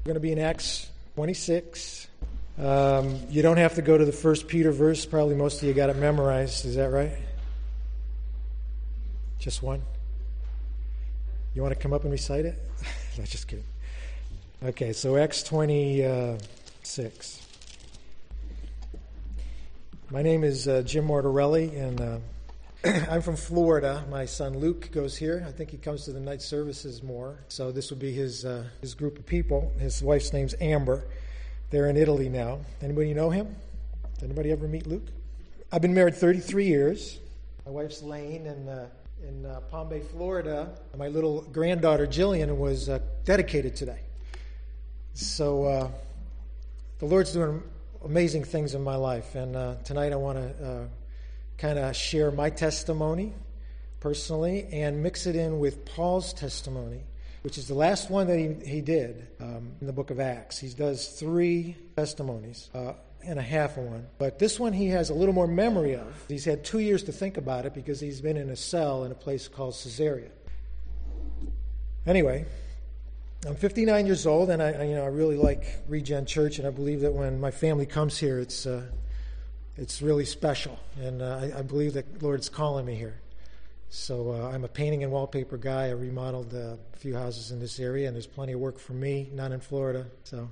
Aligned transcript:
We're 0.00 0.14
going 0.14 0.14
to 0.14 0.20
be 0.20 0.32
in 0.32 0.38
Acts 0.38 0.88
26. 1.16 2.06
Um, 2.58 3.20
you 3.28 3.42
don't 3.42 3.58
have 3.58 3.74
to 3.74 3.82
go 3.82 3.98
to 3.98 4.04
the 4.06 4.12
first 4.12 4.48
Peter 4.48 4.72
verse. 4.72 5.04
Probably 5.04 5.34
most 5.34 5.60
of 5.60 5.68
you 5.68 5.74
got 5.74 5.90
it 5.90 5.96
memorized. 5.96 6.64
Is 6.64 6.76
that 6.76 6.90
right? 6.90 7.12
Just 9.38 9.62
one? 9.62 9.82
You 11.54 11.60
want 11.60 11.74
to 11.74 11.78
come 11.78 11.92
up 11.92 12.04
and 12.04 12.12
recite 12.12 12.46
it? 12.46 12.58
no, 13.18 13.24
just 13.24 13.46
kidding. 13.46 13.66
Okay, 14.64 14.94
so 14.94 15.18
Acts 15.18 15.42
26. 15.42 17.46
My 20.10 20.22
name 20.22 20.44
is 20.44 20.66
uh, 20.66 20.80
Jim 20.80 21.08
Mortarelli, 21.08 21.78
and 21.78 22.00
uh, 22.00 22.16
I'm 23.10 23.20
from 23.20 23.36
Florida. 23.36 24.06
My 24.08 24.24
son 24.24 24.58
Luke 24.58 24.90
goes 24.90 25.14
here. 25.14 25.44
I 25.46 25.52
think 25.52 25.70
he 25.70 25.76
comes 25.76 26.06
to 26.06 26.12
the 26.12 26.20
night 26.20 26.40
services 26.40 27.02
more. 27.02 27.40
So 27.48 27.70
this 27.70 27.90
would 27.90 27.98
be 27.98 28.10
his 28.10 28.46
uh, 28.46 28.64
his 28.80 28.94
group 28.94 29.18
of 29.18 29.26
people. 29.26 29.70
His 29.78 30.02
wife's 30.02 30.32
name's 30.32 30.54
Amber. 30.62 31.04
They're 31.68 31.88
in 31.88 31.98
Italy 31.98 32.30
now. 32.30 32.60
Anybody 32.80 33.12
know 33.12 33.28
him? 33.28 33.54
Anybody 34.22 34.50
ever 34.50 34.66
meet 34.66 34.86
Luke? 34.86 35.08
I've 35.70 35.82
been 35.82 35.92
married 35.92 36.14
33 36.14 36.64
years. 36.64 37.18
My 37.66 37.72
wife's 37.72 38.02
Lane, 38.02 38.46
and 38.46 38.68
uh, 38.70 38.86
in 39.28 39.44
uh, 39.44 39.60
Palm 39.70 39.90
Bay, 39.90 40.00
Florida, 40.00 40.70
my 40.96 41.08
little 41.08 41.42
granddaughter 41.42 42.06
Jillian 42.06 42.56
was 42.56 42.88
uh, 42.88 43.00
dedicated 43.26 43.76
today. 43.76 44.00
So 45.12 45.64
uh, 45.64 45.90
the 46.98 47.04
Lord's 47.04 47.34
doing 47.34 47.62
amazing 48.06 48.44
things 48.44 48.74
in 48.74 48.82
my 48.82 48.96
life, 48.96 49.34
and 49.34 49.54
uh, 49.54 49.74
tonight 49.84 50.14
I 50.14 50.16
want 50.16 50.38
to 50.38 50.66
uh, 50.66 50.84
kind 51.60 51.78
of 51.78 51.94
share 51.94 52.30
my 52.30 52.48
testimony 52.48 53.34
personally 54.00 54.66
and 54.72 55.02
mix 55.02 55.26
it 55.26 55.36
in 55.36 55.58
with 55.58 55.84
Paul's 55.84 56.32
testimony, 56.32 57.02
which 57.42 57.58
is 57.58 57.68
the 57.68 57.74
last 57.74 58.10
one 58.10 58.26
that 58.28 58.38
he, 58.38 58.54
he 58.66 58.80
did 58.80 59.28
um, 59.40 59.72
in 59.80 59.86
the 59.86 59.92
book 59.92 60.10
of 60.10 60.18
Acts. 60.18 60.58
He 60.58 60.70
does 60.70 61.08
three 61.08 61.76
testimonies. 61.96 62.70
Uh, 62.74 62.94
and 63.22 63.38
a 63.38 63.42
half 63.42 63.76
one. 63.76 64.06
But 64.16 64.38
this 64.38 64.58
one 64.58 64.72
he 64.72 64.88
has 64.88 65.10
a 65.10 65.14
little 65.14 65.34
more 65.34 65.46
memory 65.46 65.94
of. 65.94 66.24
He's 66.26 66.46
had 66.46 66.64
two 66.64 66.78
years 66.78 67.02
to 67.02 67.12
think 67.12 67.36
about 67.36 67.66
it 67.66 67.74
because 67.74 68.00
he's 68.00 68.22
been 68.22 68.38
in 68.38 68.48
a 68.48 68.56
cell 68.56 69.04
in 69.04 69.12
a 69.12 69.14
place 69.14 69.46
called 69.46 69.74
Caesarea. 69.74 70.30
Anyway, 72.06 72.46
I'm 73.46 73.56
59 73.56 74.06
years 74.06 74.26
old, 74.26 74.48
and 74.48 74.62
I, 74.62 74.84
you 74.84 74.94
know, 74.94 75.04
I 75.04 75.08
really 75.08 75.36
like 75.36 75.64
Regen 75.86 76.24
Church, 76.24 76.58
and 76.58 76.66
I 76.66 76.70
believe 76.70 77.00
that 77.00 77.12
when 77.12 77.38
my 77.40 77.50
family 77.50 77.84
comes 77.84 78.16
here, 78.16 78.38
it's, 78.38 78.64
uh, 78.64 78.86
it's 79.76 80.02
really 80.02 80.24
special, 80.24 80.78
and 81.00 81.22
uh, 81.22 81.40
I, 81.42 81.58
I, 81.58 81.62
believe 81.62 81.94
that 81.94 82.22
Lord's 82.22 82.48
calling 82.48 82.84
me 82.84 82.94
here. 82.94 83.20
So 83.88 84.32
uh, 84.32 84.50
I'm 84.52 84.64
a 84.64 84.68
painting 84.68 85.02
and 85.02 85.12
wallpaper 85.12 85.56
guy. 85.56 85.86
I 85.86 85.90
remodeled 85.90 86.52
a 86.54 86.78
few 86.96 87.14
houses 87.14 87.50
in 87.50 87.60
this 87.60 87.80
area, 87.80 88.06
and 88.06 88.14
there's 88.14 88.26
plenty 88.26 88.52
of 88.52 88.60
work 88.60 88.78
for 88.78 88.92
me, 88.92 89.28
not 89.32 89.52
in 89.52 89.60
Florida. 89.60 90.06
So 90.24 90.48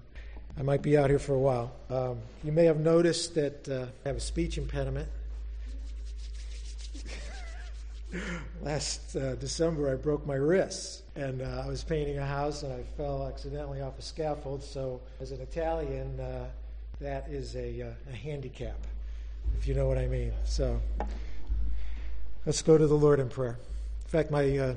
I 0.58 0.62
might 0.62 0.83
be 0.83 0.97
out 0.97 1.08
here 1.08 1.20
for 1.20 1.34
a 1.34 1.38
while. 1.38 1.72
Um, 1.88 2.19
you 2.42 2.50
may 2.50 2.64
have 2.64 2.80
noticed 2.80 3.36
that 3.36 3.69
uh, 3.69 3.86
I 4.05 4.08
have 4.08 4.16
a 4.16 4.20
speech 4.20 4.58
impediment. 4.58 5.08
Last 8.62 9.14
uh, 9.14 9.36
December, 9.36 9.92
I 9.92 9.94
broke 9.94 10.27
my 10.27 10.34
wrist, 10.34 11.03
and 11.14 11.42
uh, 11.42 11.62
I 11.64 11.69
was 11.69 11.84
painting 11.84 12.19
a 12.19 12.27
house, 12.27 12.64
and 12.64 12.72
I 12.72 12.82
fell 12.97 13.28
accidentally 13.28 13.82
off 13.82 13.98
a 13.98 14.03
scaffold. 14.03 14.64
So, 14.64 15.00
as 15.20 15.30
an 15.30 15.41
Italian, 15.41 16.19
uh, 16.19 16.47
that 17.00 17.28
is 17.28 17.55
a, 17.55 17.82
uh, 17.82 18.10
a 18.10 18.16
handicap, 18.16 18.78
if 19.58 19.68
you 19.68 19.74
know 19.74 19.86
what 19.86 19.98
I 19.98 20.06
mean. 20.06 20.32
So, 20.44 20.80
let's 22.46 22.62
go 22.62 22.77
to 22.77 22.86
the 22.86 22.96
Lord 22.96 23.20
in 23.20 23.28
prayer. 23.28 23.58
In 24.04 24.10
fact, 24.10 24.30
my 24.30 24.56
uh, 24.56 24.74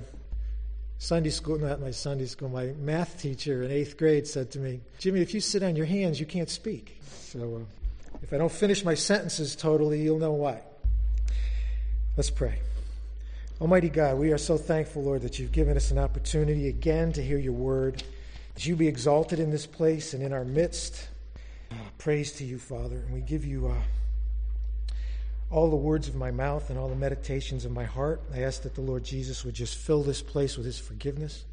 Sunday 0.97 1.29
school, 1.31 1.57
not 1.57 1.81
my 1.81 1.89
Sunday 1.89 2.27
school, 2.27 2.47
my 2.49 2.73
math 2.79 3.19
teacher 3.19 3.63
in 3.63 3.71
eighth 3.71 3.97
grade 3.97 4.27
said 4.27 4.51
to 4.51 4.59
me, 4.59 4.81
Jimmy, 4.99 5.21
if 5.21 5.33
you 5.33 5.39
sit 5.39 5.63
on 5.63 5.75
your 5.75 5.87
hands, 5.87 6.19
you 6.19 6.25
can't 6.25 6.49
speak. 6.49 7.01
So 7.07 7.55
uh, 7.55 8.17
if 8.21 8.31
I 8.31 8.37
don't 8.37 8.51
finish 8.51 8.85
my 8.85 8.93
sentences 8.93 9.55
totally, 9.55 10.01
you'll 10.01 10.19
know 10.19 10.33
why. 10.33 10.61
Let's 12.17 12.29
pray. 12.29 12.59
Almighty 13.59 13.89
God, 13.89 14.19
we 14.19 14.31
are 14.31 14.37
so 14.37 14.57
thankful, 14.57 15.01
Lord, 15.03 15.21
that 15.21 15.39
you've 15.39 15.51
given 15.51 15.77
us 15.77 15.91
an 15.91 15.97
opportunity 15.97 16.67
again 16.67 17.13
to 17.13 17.23
hear 17.23 17.37
your 17.37 17.53
word. 17.53 18.03
That 18.53 18.65
you 18.65 18.75
be 18.75 18.87
exalted 18.87 19.39
in 19.39 19.49
this 19.49 19.65
place 19.65 20.13
and 20.13 20.21
in 20.21 20.33
our 20.33 20.43
midst. 20.43 21.07
Uh, 21.71 21.75
praise 21.97 22.33
to 22.33 22.43
you, 22.43 22.59
Father. 22.59 22.97
And 22.97 23.13
we 23.13 23.21
give 23.21 23.45
you. 23.45 23.69
Uh, 23.69 23.81
all 25.51 25.69
the 25.69 25.75
words 25.75 26.07
of 26.07 26.15
my 26.15 26.31
mouth 26.31 26.69
and 26.69 26.79
all 26.79 26.87
the 26.87 26.95
meditations 26.95 27.65
of 27.65 27.71
my 27.71 27.83
heart. 27.83 28.21
I 28.33 28.43
ask 28.43 28.61
that 28.63 28.73
the 28.73 28.81
Lord 28.81 29.03
Jesus 29.03 29.43
would 29.43 29.53
just 29.53 29.75
fill 29.77 30.01
this 30.01 30.21
place 30.21 30.55
with 30.55 30.65
his 30.65 30.79
forgiveness, 30.79 31.43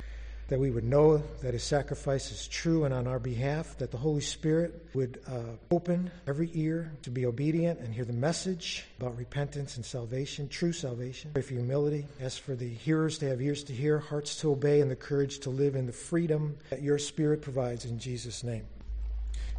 that 0.47 0.61
we 0.61 0.71
would 0.71 0.85
know 0.85 1.19
that 1.43 1.53
his 1.53 1.65
sacrifice 1.65 2.31
is 2.31 2.47
true 2.47 2.85
and 2.85 2.95
on 2.95 3.09
our 3.09 3.19
behalf, 3.19 3.77
that 3.79 3.91
the 3.91 3.99
Holy 3.99 4.21
Spirit 4.21 4.87
would 4.95 5.21
uh, 5.27 5.41
open 5.73 6.11
every 6.29 6.49
ear 6.55 6.93
to 7.03 7.11
be 7.11 7.27
obedient 7.27 7.81
and 7.81 7.93
hear 7.93 8.05
the 8.05 8.13
message 8.13 8.85
about 9.01 9.19
repentance 9.19 9.77
and 9.77 9.85
salvation, 9.85 10.49
true 10.49 10.73
salvation. 10.73 11.33
Pray 11.35 11.43
for 11.43 11.55
humility. 11.55 12.07
Ask 12.23 12.41
for 12.41 12.55
the 12.55 12.69
hearers 12.69 13.19
to 13.19 13.29
have 13.29 13.43
ears 13.43 13.65
to 13.65 13.73
hear, 13.73 13.99
hearts 13.99 14.37
to 14.37 14.53
obey, 14.53 14.81
and 14.81 14.91
the 14.91 14.97
courage 14.97 15.41
to 15.41 15.51
live 15.51 15.75
in 15.75 15.87
the 15.87 15.93
freedom 15.93 16.57
that 16.71 16.83
your 16.83 16.99
Spirit 16.99 17.43
provides 17.43 17.85
in 17.85 17.99
Jesus' 17.99 18.45
name. 18.45 18.65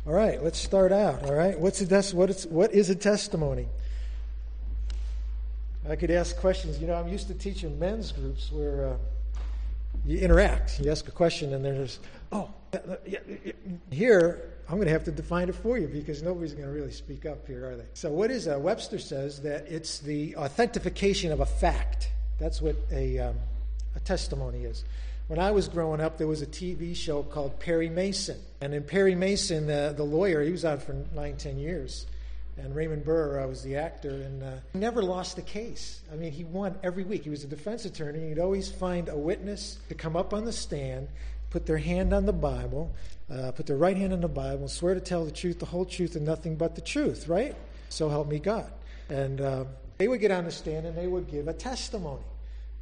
All 0.08 0.14
right, 0.14 0.42
let's 0.42 0.58
start 0.58 0.94
out. 0.94 1.26
All 1.26 1.36
right, 1.36 1.60
what's 1.60 1.82
a 1.82 1.86
des- 1.86 2.16
what, 2.16 2.30
is, 2.30 2.48
what 2.48 2.74
is 2.74 2.90
a 2.90 2.96
testimony? 2.96 3.68
I 5.92 5.96
could 5.96 6.12
ask 6.12 6.38
questions. 6.38 6.80
You 6.80 6.88
know, 6.88 6.96
I'm 6.96 7.08
used 7.08 7.28
to 7.28 7.34
teaching 7.34 7.80
men's 7.80 8.12
groups 8.12 8.52
where 8.52 8.90
uh, 8.90 8.98
you 10.06 10.20
interact. 10.20 10.80
You 10.80 10.92
ask 10.92 11.08
a 11.08 11.12
question, 11.12 11.54
and 11.54 11.64
there's, 11.64 12.00
oh, 12.32 12.50
yeah, 13.06 13.20
yeah. 13.46 13.52
here 13.90 14.54
I'm 14.68 14.76
going 14.76 14.88
to 14.88 14.94
have 14.94 15.06
to 15.06 15.12
define 15.12 15.50
it 15.50 15.56
for 15.56 15.80
you 15.80 15.88
because 15.88 16.22
nobody's 16.22 16.54
going 16.54 16.68
to 16.68 16.72
really 16.72 16.92
speak 16.92 17.26
up 17.26 17.48
here, 17.48 17.68
are 17.68 17.76
they? 17.76 17.86
So, 17.96 18.12
what 18.12 18.30
is 18.30 18.46
a 18.46 18.60
Webster 18.60 19.00
says 19.00 19.42
that 19.42 19.66
it's 19.68 20.00
the 20.00 20.36
authentication 20.36 21.32
of 21.32 21.40
a 21.40 21.46
fact. 21.46 22.12
That's 22.40 22.62
what 22.62 22.76
a, 22.92 23.18
um, 23.18 23.36
a 23.96 24.00
testimony 24.00 24.66
is. 24.66 24.86
When 25.28 25.40
I 25.40 25.52
was 25.52 25.68
growing 25.68 26.02
up, 26.02 26.18
there 26.18 26.28
was 26.28 26.42
a 26.44 26.48
TV 26.48 26.96
show 26.96 27.24
called 27.24 27.60
Perry 27.60 27.90
Mason. 27.90 28.38
And 28.62 28.74
in 28.74 28.84
Perry 28.84 29.16
Mason, 29.16 29.66
the, 29.68 29.94
the 29.96 30.04
lawyer, 30.04 30.44
he 30.44 30.52
was 30.52 30.66
on 30.66 30.80
for 30.80 30.94
nine, 31.14 31.38
ten 31.38 31.58
years 31.58 32.06
and 32.60 32.76
Raymond 32.76 33.04
Burr 33.04 33.40
I 33.40 33.46
was 33.46 33.64
the 33.64 33.76
actor, 33.76 34.10
and 34.10 34.44
uh, 34.44 34.52
he 34.74 34.80
never 34.80 35.02
lost 35.02 35.38
a 35.38 35.42
case. 35.42 36.02
I 36.12 36.16
mean, 36.16 36.32
he 36.32 36.44
won 36.44 36.78
every 36.84 37.04
week. 37.04 37.24
He 37.24 37.30
was 37.30 37.44
a 37.44 37.48
defense 37.48 37.86
attorney. 37.86 38.30
He'd 38.30 38.40
always 38.40 38.70
find 38.70 39.10
a 39.10 39.18
witness 39.18 39.80
to 39.90 39.96
come 39.96 40.16
up 40.16 40.34
on 40.34 40.46
the 40.46 40.52
stand, 40.52 41.08
put 41.50 41.66
their 41.66 41.78
hand 41.78 42.14
on 42.14 42.26
the 42.26 42.34
Bible, 42.34 42.94
uh, 43.32 43.52
put 43.52 43.66
their 43.66 43.78
right 43.78 43.98
hand 43.98 44.14
on 44.14 44.22
the 44.22 44.28
Bible, 44.28 44.68
swear 44.68 44.94
to 44.94 45.02
tell 45.02 45.26
the 45.26 45.32
truth, 45.32 45.60
the 45.60 45.66
whole 45.66 45.86
truth, 45.86 46.16
and 46.16 46.26
nothing 46.26 46.56
but 46.56 46.76
the 46.76 46.82
truth, 46.82 47.28
right? 47.28 47.56
So 47.90 48.10
help 48.10 48.28
me 48.28 48.40
God. 48.40 48.72
And 49.10 49.42
uh, 49.42 49.66
they 49.98 50.08
would 50.08 50.20
get 50.20 50.32
on 50.32 50.46
the 50.46 50.52
stand 50.52 50.86
and 50.86 50.98
they 50.98 51.08
would 51.08 51.30
give 51.30 51.48
a 51.48 51.54
testimony. 51.54 52.24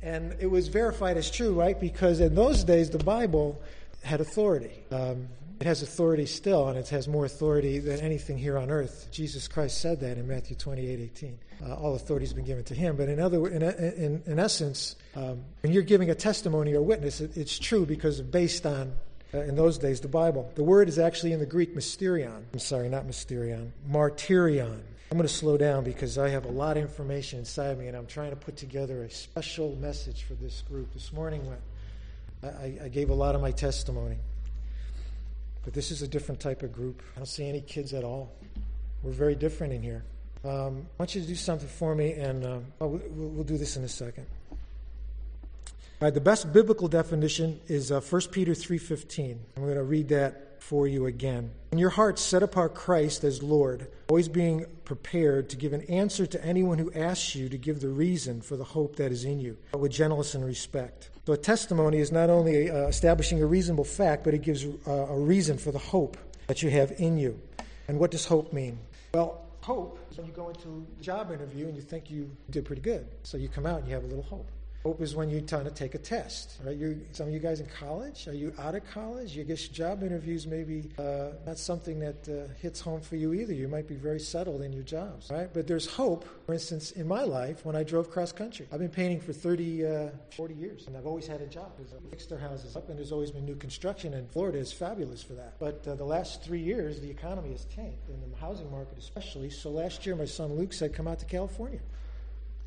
And 0.02 0.36
it 0.40 0.48
was 0.48 0.68
verified 0.68 1.18
as 1.18 1.32
true, 1.32 1.54
right? 1.54 1.80
Because 1.80 2.20
in 2.20 2.36
those 2.36 2.64
days, 2.64 2.90
the 2.90 3.00
Bible 3.00 3.60
had 4.04 4.22
authority. 4.22 4.84
Um, 4.92 5.28
it 5.60 5.66
has 5.66 5.82
authority 5.82 6.26
still, 6.28 6.68
and 6.68 6.78
it 6.78 6.90
has 6.90 7.08
more 7.08 7.26
authority 7.26 7.80
than 7.80 8.00
anything 8.00 8.38
here 8.38 8.58
on 8.58 8.70
earth. 8.70 9.08
Jesus 9.12 9.48
Christ 9.48 9.82
said 9.82 10.00
that 10.02 10.18
in 10.18 10.28
Matthew 10.28 10.56
28 10.56 11.00
18. 11.00 11.40
Uh, 11.66 11.74
all 11.74 11.96
authority 11.96 12.26
has 12.26 12.34
been 12.34 12.46
given 12.46 12.64
to 12.66 12.76
him. 12.76 12.96
But 12.96 13.10
in, 13.10 13.20
other, 13.20 13.48
in, 13.48 13.64
in, 13.64 14.24
in 14.28 14.40
essence, 14.40 14.96
um, 15.16 15.44
when 15.62 15.74
you're 15.74 15.82
giving 15.82 16.12
a 16.12 16.16
testimony 16.16 16.76
or 16.76 16.82
witness, 16.82 17.22
it, 17.22 17.36
it's 17.36 17.58
true 17.58 17.86
because 17.88 18.22
based 18.22 18.68
on, 18.68 18.94
uh, 19.34 19.40
in 19.40 19.56
those 19.56 19.80
days, 19.80 20.00
the 20.00 20.08
Bible. 20.08 20.52
The 20.56 20.64
word 20.64 20.88
is 20.88 21.00
actually 21.00 21.34
in 21.34 21.40
the 21.40 21.46
Greek 21.48 21.76
mysterion. 21.76 22.44
I'm 22.54 22.60
sorry, 22.60 22.90
not 22.90 23.08
mysterion, 23.08 23.72
martyrion. 23.90 24.80
I'm 25.10 25.18
going 25.18 25.28
to 25.28 25.34
slow 25.34 25.58
down 25.58 25.84
because 25.84 26.18
I 26.18 26.30
have 26.30 26.46
a 26.46 26.52
lot 26.52 26.78
of 26.78 26.84
information 26.84 27.40
inside 27.40 27.80
me, 27.80 27.88
and 27.88 27.98
I'm 27.98 28.08
trying 28.08 28.30
to 28.30 28.36
put 28.36 28.58
together 28.58 29.04
a 29.04 29.10
special 29.10 29.76
message 29.78 30.24
for 30.24 30.34
this 30.36 30.62
group. 30.68 30.94
This 30.94 31.12
morning, 31.12 31.48
when 31.48 31.58
I, 32.44 32.86
I 32.86 32.88
gave 32.90 33.10
a 33.10 33.14
lot 33.14 33.34
of 33.34 33.42
my 33.42 33.52
testimony. 33.52 34.18
But 35.64 35.74
this 35.74 35.92
is 35.92 36.02
a 36.02 36.08
different 36.08 36.40
type 36.40 36.64
of 36.64 36.72
group. 36.72 37.02
I 37.16 37.20
don't 37.20 37.26
see 37.26 37.48
any 37.48 37.62
kids 37.62 37.94
at 37.94 38.04
all. 38.04 38.32
We're 39.04 39.12
very 39.12 39.36
different 39.36 39.74
in 39.74 39.84
here. 39.84 40.04
Um, 40.46 40.88
I 40.98 41.04
want 41.04 41.16
you 41.16 41.22
to 41.22 41.28
do 41.28 41.36
something 41.36 41.68
for 41.68 41.94
me, 41.96 42.14
and 42.14 42.46
um, 42.46 42.66
oh, 42.80 42.88
we'll, 42.88 43.30
we'll, 43.30 43.44
do 43.44 43.58
this 43.58 43.76
in 43.76 43.84
a 43.84 43.90
second. 43.90 44.26
Right, 46.00 46.14
the 46.14 46.22
best 46.22 46.54
biblical 46.54 46.88
definition 46.88 47.60
is 47.68 47.92
uh, 47.92 48.00
1 48.00 48.22
Peter 48.32 48.54
3.15. 48.54 49.38
I'm 49.56 49.64
going 49.64 49.76
to 49.76 49.84
read 49.84 50.10
that 50.10 50.62
for 50.62 50.88
you 50.88 51.06
again. 51.06 51.52
In 51.72 51.78
your 51.78 51.90
hearts, 51.90 52.22
set 52.22 52.44
apart 52.44 52.76
Christ 52.76 53.24
as 53.24 53.42
Lord, 53.42 53.88
always 54.10 54.28
being 54.28 54.66
prepared 54.86 55.50
to 55.50 55.56
give 55.56 55.74
an 55.74 55.82
answer 55.84 56.26
to 56.26 56.46
anyone 56.46 56.78
who 56.78 56.92
asks 56.94 57.36
you 57.36 57.50
to 57.50 57.58
give 57.58 57.80
the 57.82 57.90
reason 57.90 58.42
for 58.42 58.58
the 58.58 58.64
hope 58.64 58.98
that 58.98 59.12
is 59.12 59.26
in 59.26 59.40
you, 59.40 59.58
but 59.72 59.80
with 59.80 59.92
gentleness 59.92 60.36
and 60.36 60.46
respect. 60.46 61.10
So 61.28 61.36
testimony 61.36 61.98
is 61.98 62.10
not 62.10 62.30
only 62.30 62.72
uh, 62.72 62.88
establishing 62.88 63.42
a 63.42 63.46
reasonable 63.46 63.84
fact, 63.84 64.24
but 64.24 64.34
it 64.34 64.44
gives 64.44 64.64
uh, 64.64 64.92
a 64.92 65.20
reason 65.20 65.58
for 65.58 65.74
the 65.74 65.78
hope 65.78 66.16
that 66.48 66.64
you 66.64 66.70
have 66.70 66.94
in 67.00 67.18
you. 67.18 67.38
And 67.90 68.00
what 68.00 68.12
does 68.12 68.26
hope 68.26 68.54
mean? 68.54 68.80
Well, 69.14 69.44
hope 69.60 70.00
is 70.10 70.18
when 70.18 70.28
you 70.28 70.32
go 70.32 70.48
into 70.48 70.88
a 70.98 71.04
job 71.04 71.34
interview 71.34 71.68
and 71.68 71.76
you 71.76 71.82
think 71.82 72.10
you 72.10 72.32
did 72.50 72.64
pretty 72.64 72.82
good. 72.82 73.06
So 73.24 73.36
you 73.36 73.50
come 73.50 73.66
out 73.66 73.80
and 73.80 73.90
you 73.90 73.94
have 73.94 74.06
a 74.06 74.08
little 74.08 74.24
hope. 74.24 74.50
Hope 74.84 75.02
is 75.02 75.16
when 75.16 75.30
you're 75.30 75.42
trying 75.42 75.66
to 75.66 75.72
take 75.72 75.96
a 75.96 75.98
test, 75.98 76.60
right? 76.64 76.76
you 76.76 77.02
some 77.12 77.28
of 77.28 77.34
you 77.34 77.40
guys 77.40 77.60
in 77.60 77.66
college, 77.66 78.28
are 78.28 78.34
you 78.34 78.54
out 78.60 78.76
of 78.76 78.86
college? 78.92 79.36
You 79.36 79.44
guess 79.44 79.68
job 79.68 80.04
interviews 80.04 80.48
maybe 80.48 80.90
uh, 80.98 81.30
not 81.46 81.58
something 81.58 82.00
that 82.00 82.30
uh, 82.30 82.54
hits 82.62 82.80
home 82.80 83.02
for 83.02 83.16
you 83.16 83.34
either. 83.34 83.54
You 83.54 83.68
might 83.68 83.88
be 83.88 83.96
very 83.96 84.20
settled 84.20 84.62
in 84.62 84.72
your 84.72 84.84
jobs, 84.84 85.30
right? 85.30 85.50
But 85.54 85.68
there's 85.68 85.88
hope. 85.88 86.26
For 86.46 86.54
instance, 86.54 86.92
in 86.92 87.08
my 87.08 87.24
life, 87.24 87.66
when 87.66 87.76
I 87.76 87.84
drove 87.84 88.12
cross 88.12 88.32
country, 88.32 88.68
I've 88.72 88.80
been 88.80 88.90
painting 88.90 89.20
for 89.20 89.34
30, 89.34 89.86
uh, 89.86 90.10
40 90.36 90.54
years, 90.54 90.88
and 90.88 90.96
I've 90.96 91.08
always 91.08 91.28
had 91.28 91.42
a 91.42 91.48
job. 91.48 91.74
We 91.78 92.10
fixed 92.10 92.32
our 92.32 92.38
houses 92.38 92.76
up, 92.76 92.88
and 92.90 92.98
there's 92.98 93.12
always 93.12 93.32
been 93.32 93.46
new 93.46 93.56
construction, 93.56 94.14
and 94.14 94.30
Florida 94.32 94.60
is 94.60 94.72
fabulous 94.72 95.22
for 95.22 95.34
that. 95.34 95.56
But 95.60 95.86
uh, 95.88 95.96
the 95.96 96.06
last 96.06 96.44
three 96.44 96.62
years, 96.62 97.02
the 97.02 97.10
economy 97.10 97.52
has 97.52 97.66
tanked, 97.66 98.08
and 98.10 98.32
the 98.32 98.38
housing 98.38 98.72
market 98.72 98.98
especially. 98.98 99.50
So 99.50 99.70
last 99.70 100.06
year, 100.06 100.16
my 100.16 100.26
son 100.26 100.56
Luke 100.56 100.72
said, 100.72 100.94
"Come 100.94 101.08
out 101.08 101.20
to 101.20 101.26
California." 101.26 101.80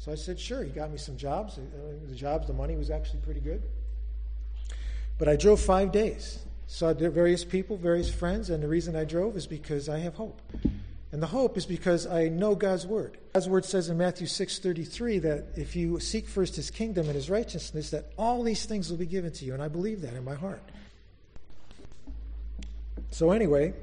So 0.01 0.11
I 0.11 0.15
said, 0.15 0.41
sure. 0.41 0.65
He 0.65 0.71
got 0.71 0.91
me 0.91 0.97
some 0.97 1.19
jobs. 1.19 1.59
Uh, 1.59 1.61
the 2.09 2.15
jobs, 2.15 2.47
the 2.47 2.55
money 2.55 2.75
was 2.75 2.91
actually 2.91 3.21
pretty 3.21 3.41
good. 3.41 3.63
But 5.19 5.29
I 5.29 5.37
drove 5.37 5.61
five 5.61 5.93
days. 5.93 6.39
Saw 6.67 6.95
various 6.95 7.45
people, 7.45 7.77
various 7.77 8.11
friends, 8.11 8.49
and 8.49 8.63
the 8.63 8.69
reason 8.69 8.97
I 8.97 9.05
drove 9.05 9.37
is 9.37 9.47
because 9.47 9.91
I 9.91 9.99
have 9.99 10.15
hope. 10.15 10.41
And 11.13 11.23
the 11.23 11.27
hope 11.27 11.59
is 11.59 11.67
because 11.67 12.07
I 12.07 12.29
know 12.29 12.55
God's 12.55 12.87
word. 12.87 13.19
God's 13.35 13.49
word 13.49 13.65
says 13.67 13.91
in 13.91 13.99
Matthew 13.99 14.27
6:33 14.27 15.19
that 15.19 15.47
if 15.57 15.77
you 15.77 16.01
seek 16.01 16.29
first 16.29 16.57
his 16.57 16.71
kingdom 16.71 17.07
and 17.07 17.15
his 17.15 17.29
righteousness 17.29 17.91
that 17.91 18.13
all 18.17 18.43
these 18.43 18.65
things 18.65 18.89
will 18.89 18.97
be 18.97 19.07
given 19.07 19.33
to 19.33 19.45
you 19.45 19.53
and 19.53 19.63
I 19.63 19.69
believe 19.69 20.01
that 20.03 20.15
in 20.15 20.25
my 20.25 20.35
heart. 20.35 20.63
So 23.11 23.33
anyway, 23.33 23.75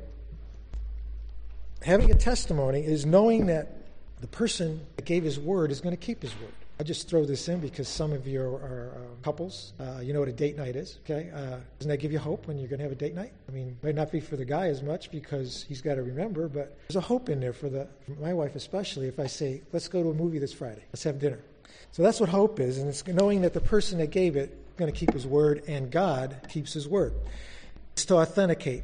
having 1.81 2.09
a 2.09 2.15
testimony 2.15 2.85
is 2.85 3.05
knowing 3.05 3.47
that 3.47 3.76
the 4.21 4.27
person 4.27 4.85
that 4.95 5.05
gave 5.05 5.23
his 5.23 5.39
word 5.39 5.71
is 5.71 5.81
going 5.81 5.95
to 5.95 6.05
keep 6.05 6.21
his 6.21 6.33
word. 6.39 6.53
I 6.79 6.83
just 6.83 7.09
throw 7.09 7.25
this 7.25 7.47
in 7.47 7.59
because 7.59 7.87
some 7.87 8.13
of 8.13 8.27
you 8.27 8.39
are, 8.39 8.53
are 8.53 8.91
uh, 8.95 9.23
couples. 9.23 9.73
Uh, 9.79 9.99
you 9.99 10.13
know 10.13 10.19
what 10.19 10.29
a 10.29 10.33
date 10.33 10.57
night 10.57 10.75
is, 10.75 10.99
okay? 11.03 11.31
Uh, 11.33 11.57
doesn't 11.79 11.89
that 11.89 11.97
give 11.97 12.11
you 12.11 12.19
hope 12.19 12.47
when 12.47 12.59
you're 12.59 12.67
going 12.67 12.77
to 12.77 12.83
have 12.83 12.91
a 12.91 12.95
date 12.95 13.15
night? 13.15 13.33
I 13.49 13.51
mean, 13.51 13.77
might 13.81 13.95
not 13.95 14.11
be 14.11 14.19
for 14.19 14.35
the 14.35 14.45
guy 14.45 14.67
as 14.67 14.83
much 14.83 15.09
because 15.09 15.65
he's 15.67 15.81
got 15.81 15.95
to 15.95 16.03
remember, 16.03 16.47
but 16.47 16.77
there's 16.87 16.95
a 16.95 17.01
hope 17.01 17.29
in 17.29 17.39
there 17.39 17.53
for 17.53 17.69
the 17.69 17.87
for 18.05 18.11
my 18.21 18.31
wife 18.31 18.55
especially. 18.55 19.07
If 19.07 19.19
I 19.19 19.25
say, 19.25 19.63
"Let's 19.73 19.87
go 19.87 20.03
to 20.03 20.11
a 20.11 20.13
movie 20.13 20.37
this 20.37 20.53
Friday. 20.53 20.83
Let's 20.91 21.03
have 21.03 21.19
dinner," 21.19 21.39
so 21.91 22.03
that's 22.03 22.19
what 22.19 22.29
hope 22.29 22.59
is, 22.59 22.77
and 22.77 22.87
it's 22.87 23.05
knowing 23.07 23.41
that 23.41 23.53
the 23.53 23.61
person 23.61 23.97
that 23.97 24.11
gave 24.11 24.35
it 24.35 24.51
is 24.51 24.73
going 24.77 24.91
to 24.91 24.97
keep 24.97 25.13
his 25.13 25.25
word, 25.25 25.63
and 25.67 25.89
God 25.91 26.47
keeps 26.47 26.73
His 26.73 26.87
word. 26.87 27.15
It's 27.93 28.05
to 28.05 28.17
authenticate 28.17 28.83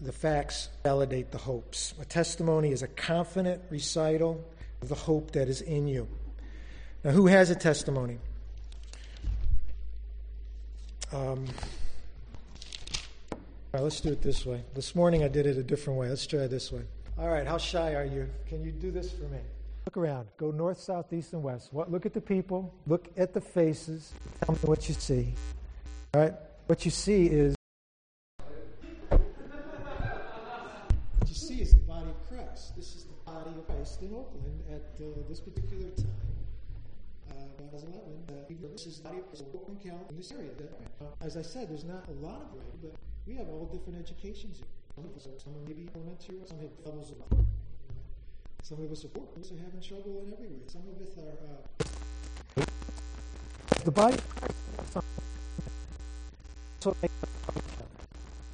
the 0.00 0.12
facts, 0.12 0.70
validate 0.82 1.30
the 1.30 1.38
hopes. 1.38 1.92
A 2.00 2.06
testimony 2.06 2.72
is 2.72 2.82
a 2.82 2.88
confident 2.88 3.62
recital 3.70 4.42
the 4.80 4.94
hope 4.94 5.32
that 5.32 5.48
is 5.48 5.60
in 5.60 5.88
you. 5.88 6.08
Now, 7.04 7.10
who 7.10 7.26
has 7.26 7.50
a 7.50 7.54
testimony? 7.54 8.18
Um, 11.12 11.46
all 13.32 13.38
right, 13.72 13.82
let's 13.82 14.00
do 14.00 14.12
it 14.12 14.22
this 14.22 14.44
way. 14.44 14.62
This 14.74 14.94
morning 14.94 15.24
I 15.24 15.28
did 15.28 15.46
it 15.46 15.56
a 15.56 15.62
different 15.62 15.98
way. 15.98 16.08
Let's 16.08 16.26
try 16.26 16.40
it 16.40 16.48
this 16.48 16.70
way. 16.70 16.82
All 17.18 17.28
right, 17.28 17.46
how 17.46 17.58
shy 17.58 17.94
are 17.94 18.04
you? 18.04 18.28
Can 18.46 18.62
you 18.62 18.72
do 18.72 18.90
this 18.90 19.12
for 19.12 19.24
me? 19.24 19.38
Look 19.86 19.96
around. 19.96 20.28
Go 20.36 20.50
north, 20.50 20.80
south, 20.80 21.12
east, 21.12 21.32
and 21.32 21.42
west. 21.42 21.72
What, 21.72 21.90
look 21.90 22.04
at 22.04 22.12
the 22.12 22.20
people. 22.20 22.74
Look 22.86 23.08
at 23.16 23.32
the 23.32 23.40
faces. 23.40 24.12
Tell 24.44 24.54
me 24.54 24.60
what 24.62 24.88
you 24.88 24.94
see. 24.94 25.34
All 26.14 26.20
right? 26.20 26.34
What 26.66 26.84
you 26.84 26.90
see 26.90 27.26
is. 27.26 27.54
What 29.08 29.20
you 31.26 31.34
see 31.34 31.62
is 31.62 31.70
the 31.72 31.78
body 31.78 32.10
of 32.10 32.28
Christ. 32.28 32.76
This 32.76 32.94
is 32.94 33.04
the 33.04 33.30
in 33.96 34.12
Oakland 34.14 34.62
at 34.70 35.00
uh, 35.00 35.04
this 35.28 35.40
particular 35.40 35.90
time. 35.90 36.28
2011, 37.58 38.24
uh, 38.28 38.68
this 38.72 38.86
is 38.86 39.02
a 39.04 39.08
Oakland 39.54 39.82
County 39.82 40.04
in 40.10 40.16
this 40.16 40.32
area. 40.32 40.50
That, 40.58 40.72
uh, 41.00 41.24
as 41.24 41.36
I 41.36 41.42
said, 41.42 41.70
there's 41.70 41.84
not 41.84 42.06
a 42.08 42.12
lot 42.24 42.42
of 42.42 42.60
it, 42.60 42.82
but 42.82 42.94
we 43.26 43.34
have 43.34 43.48
all 43.48 43.66
different 43.66 43.98
educations 43.98 44.58
here. 44.58 44.66
Some 44.94 45.04
of 45.04 45.16
us 45.16 45.26
are, 45.26 45.38
some 45.38 45.54
are 45.54 45.66
maybe 45.66 45.88
elementary, 45.94 46.36
some 46.46 46.58
have 46.58 46.70
levels 46.84 47.12
of. 47.12 47.16
Some 48.62 48.82
of 48.82 48.90
us 48.92 49.04
are 49.04 49.08
poor, 49.08 49.24
are 49.24 49.64
having 49.64 49.80
trouble 49.80 50.22
in 50.26 50.32
everywhere. 50.32 50.60
Some 50.66 50.82
of 50.88 51.00
us 51.00 51.16
are. 51.18 51.36
Uh, 51.46 52.64
the. 53.84 54.20
So, 56.80 56.96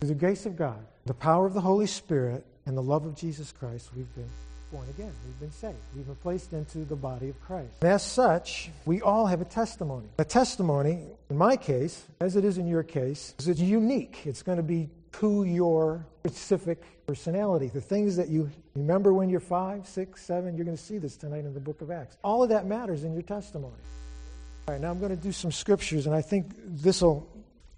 through 0.00 0.08
the 0.08 0.14
grace 0.14 0.46
of 0.46 0.56
God, 0.56 0.86
the 1.06 1.14
power 1.14 1.46
of 1.46 1.54
the 1.54 1.60
Holy 1.60 1.86
Spirit, 1.86 2.44
and 2.66 2.76
the 2.76 2.82
love 2.82 3.04
of 3.04 3.14
Jesus 3.14 3.52
Christ, 3.52 3.90
we've 3.94 4.12
been 4.14 4.30
born 4.74 4.88
again. 4.88 5.12
We've 5.24 5.38
been 5.38 5.52
saved. 5.52 5.76
We've 5.94 6.04
been 6.04 6.16
placed 6.16 6.52
into 6.52 6.78
the 6.78 6.96
body 6.96 7.28
of 7.28 7.40
Christ. 7.42 7.70
And 7.80 7.90
as 7.92 8.02
such, 8.02 8.70
we 8.84 9.00
all 9.00 9.24
have 9.26 9.40
a 9.40 9.44
testimony. 9.44 10.08
A 10.18 10.24
testimony, 10.24 10.98
in 11.30 11.38
my 11.38 11.56
case, 11.56 12.04
as 12.20 12.34
it 12.34 12.44
is 12.44 12.58
in 12.58 12.66
your 12.66 12.82
case, 12.82 13.34
is 13.38 13.46
it's 13.46 13.60
unique. 13.60 14.22
It's 14.24 14.42
going 14.42 14.56
to 14.56 14.64
be 14.64 14.90
to 15.20 15.44
your 15.44 16.04
specific 16.26 16.82
personality. 17.06 17.68
The 17.68 17.80
things 17.80 18.16
that 18.16 18.28
you 18.28 18.50
remember 18.74 19.14
when 19.14 19.30
you're 19.30 19.38
five, 19.38 19.86
six, 19.86 20.24
seven, 20.24 20.56
you're 20.56 20.64
going 20.64 20.76
to 20.76 20.82
see 20.82 20.98
this 20.98 21.16
tonight 21.16 21.44
in 21.44 21.54
the 21.54 21.60
book 21.60 21.80
of 21.80 21.92
Acts. 21.92 22.16
All 22.24 22.42
of 22.42 22.48
that 22.48 22.66
matters 22.66 23.04
in 23.04 23.12
your 23.12 23.22
testimony. 23.22 23.76
All 24.66 24.74
right, 24.74 24.80
now 24.80 24.90
I'm 24.90 24.98
going 24.98 25.16
to 25.16 25.22
do 25.22 25.30
some 25.30 25.52
scriptures, 25.52 26.06
and 26.06 26.16
I 26.16 26.22
think 26.22 26.46
this 26.56 27.00
will 27.00 27.28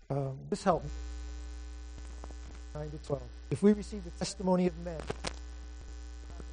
uh, 0.09 0.31
this 0.49 0.65
help. 0.65 0.83
Nine 2.75 2.91
to 2.91 2.99
twelve. 3.07 3.23
If 3.51 3.63
we 3.63 3.75
receive 3.75 4.03
the 4.05 4.11
testimony 4.13 4.67
of 4.67 4.79
men, 4.79 5.01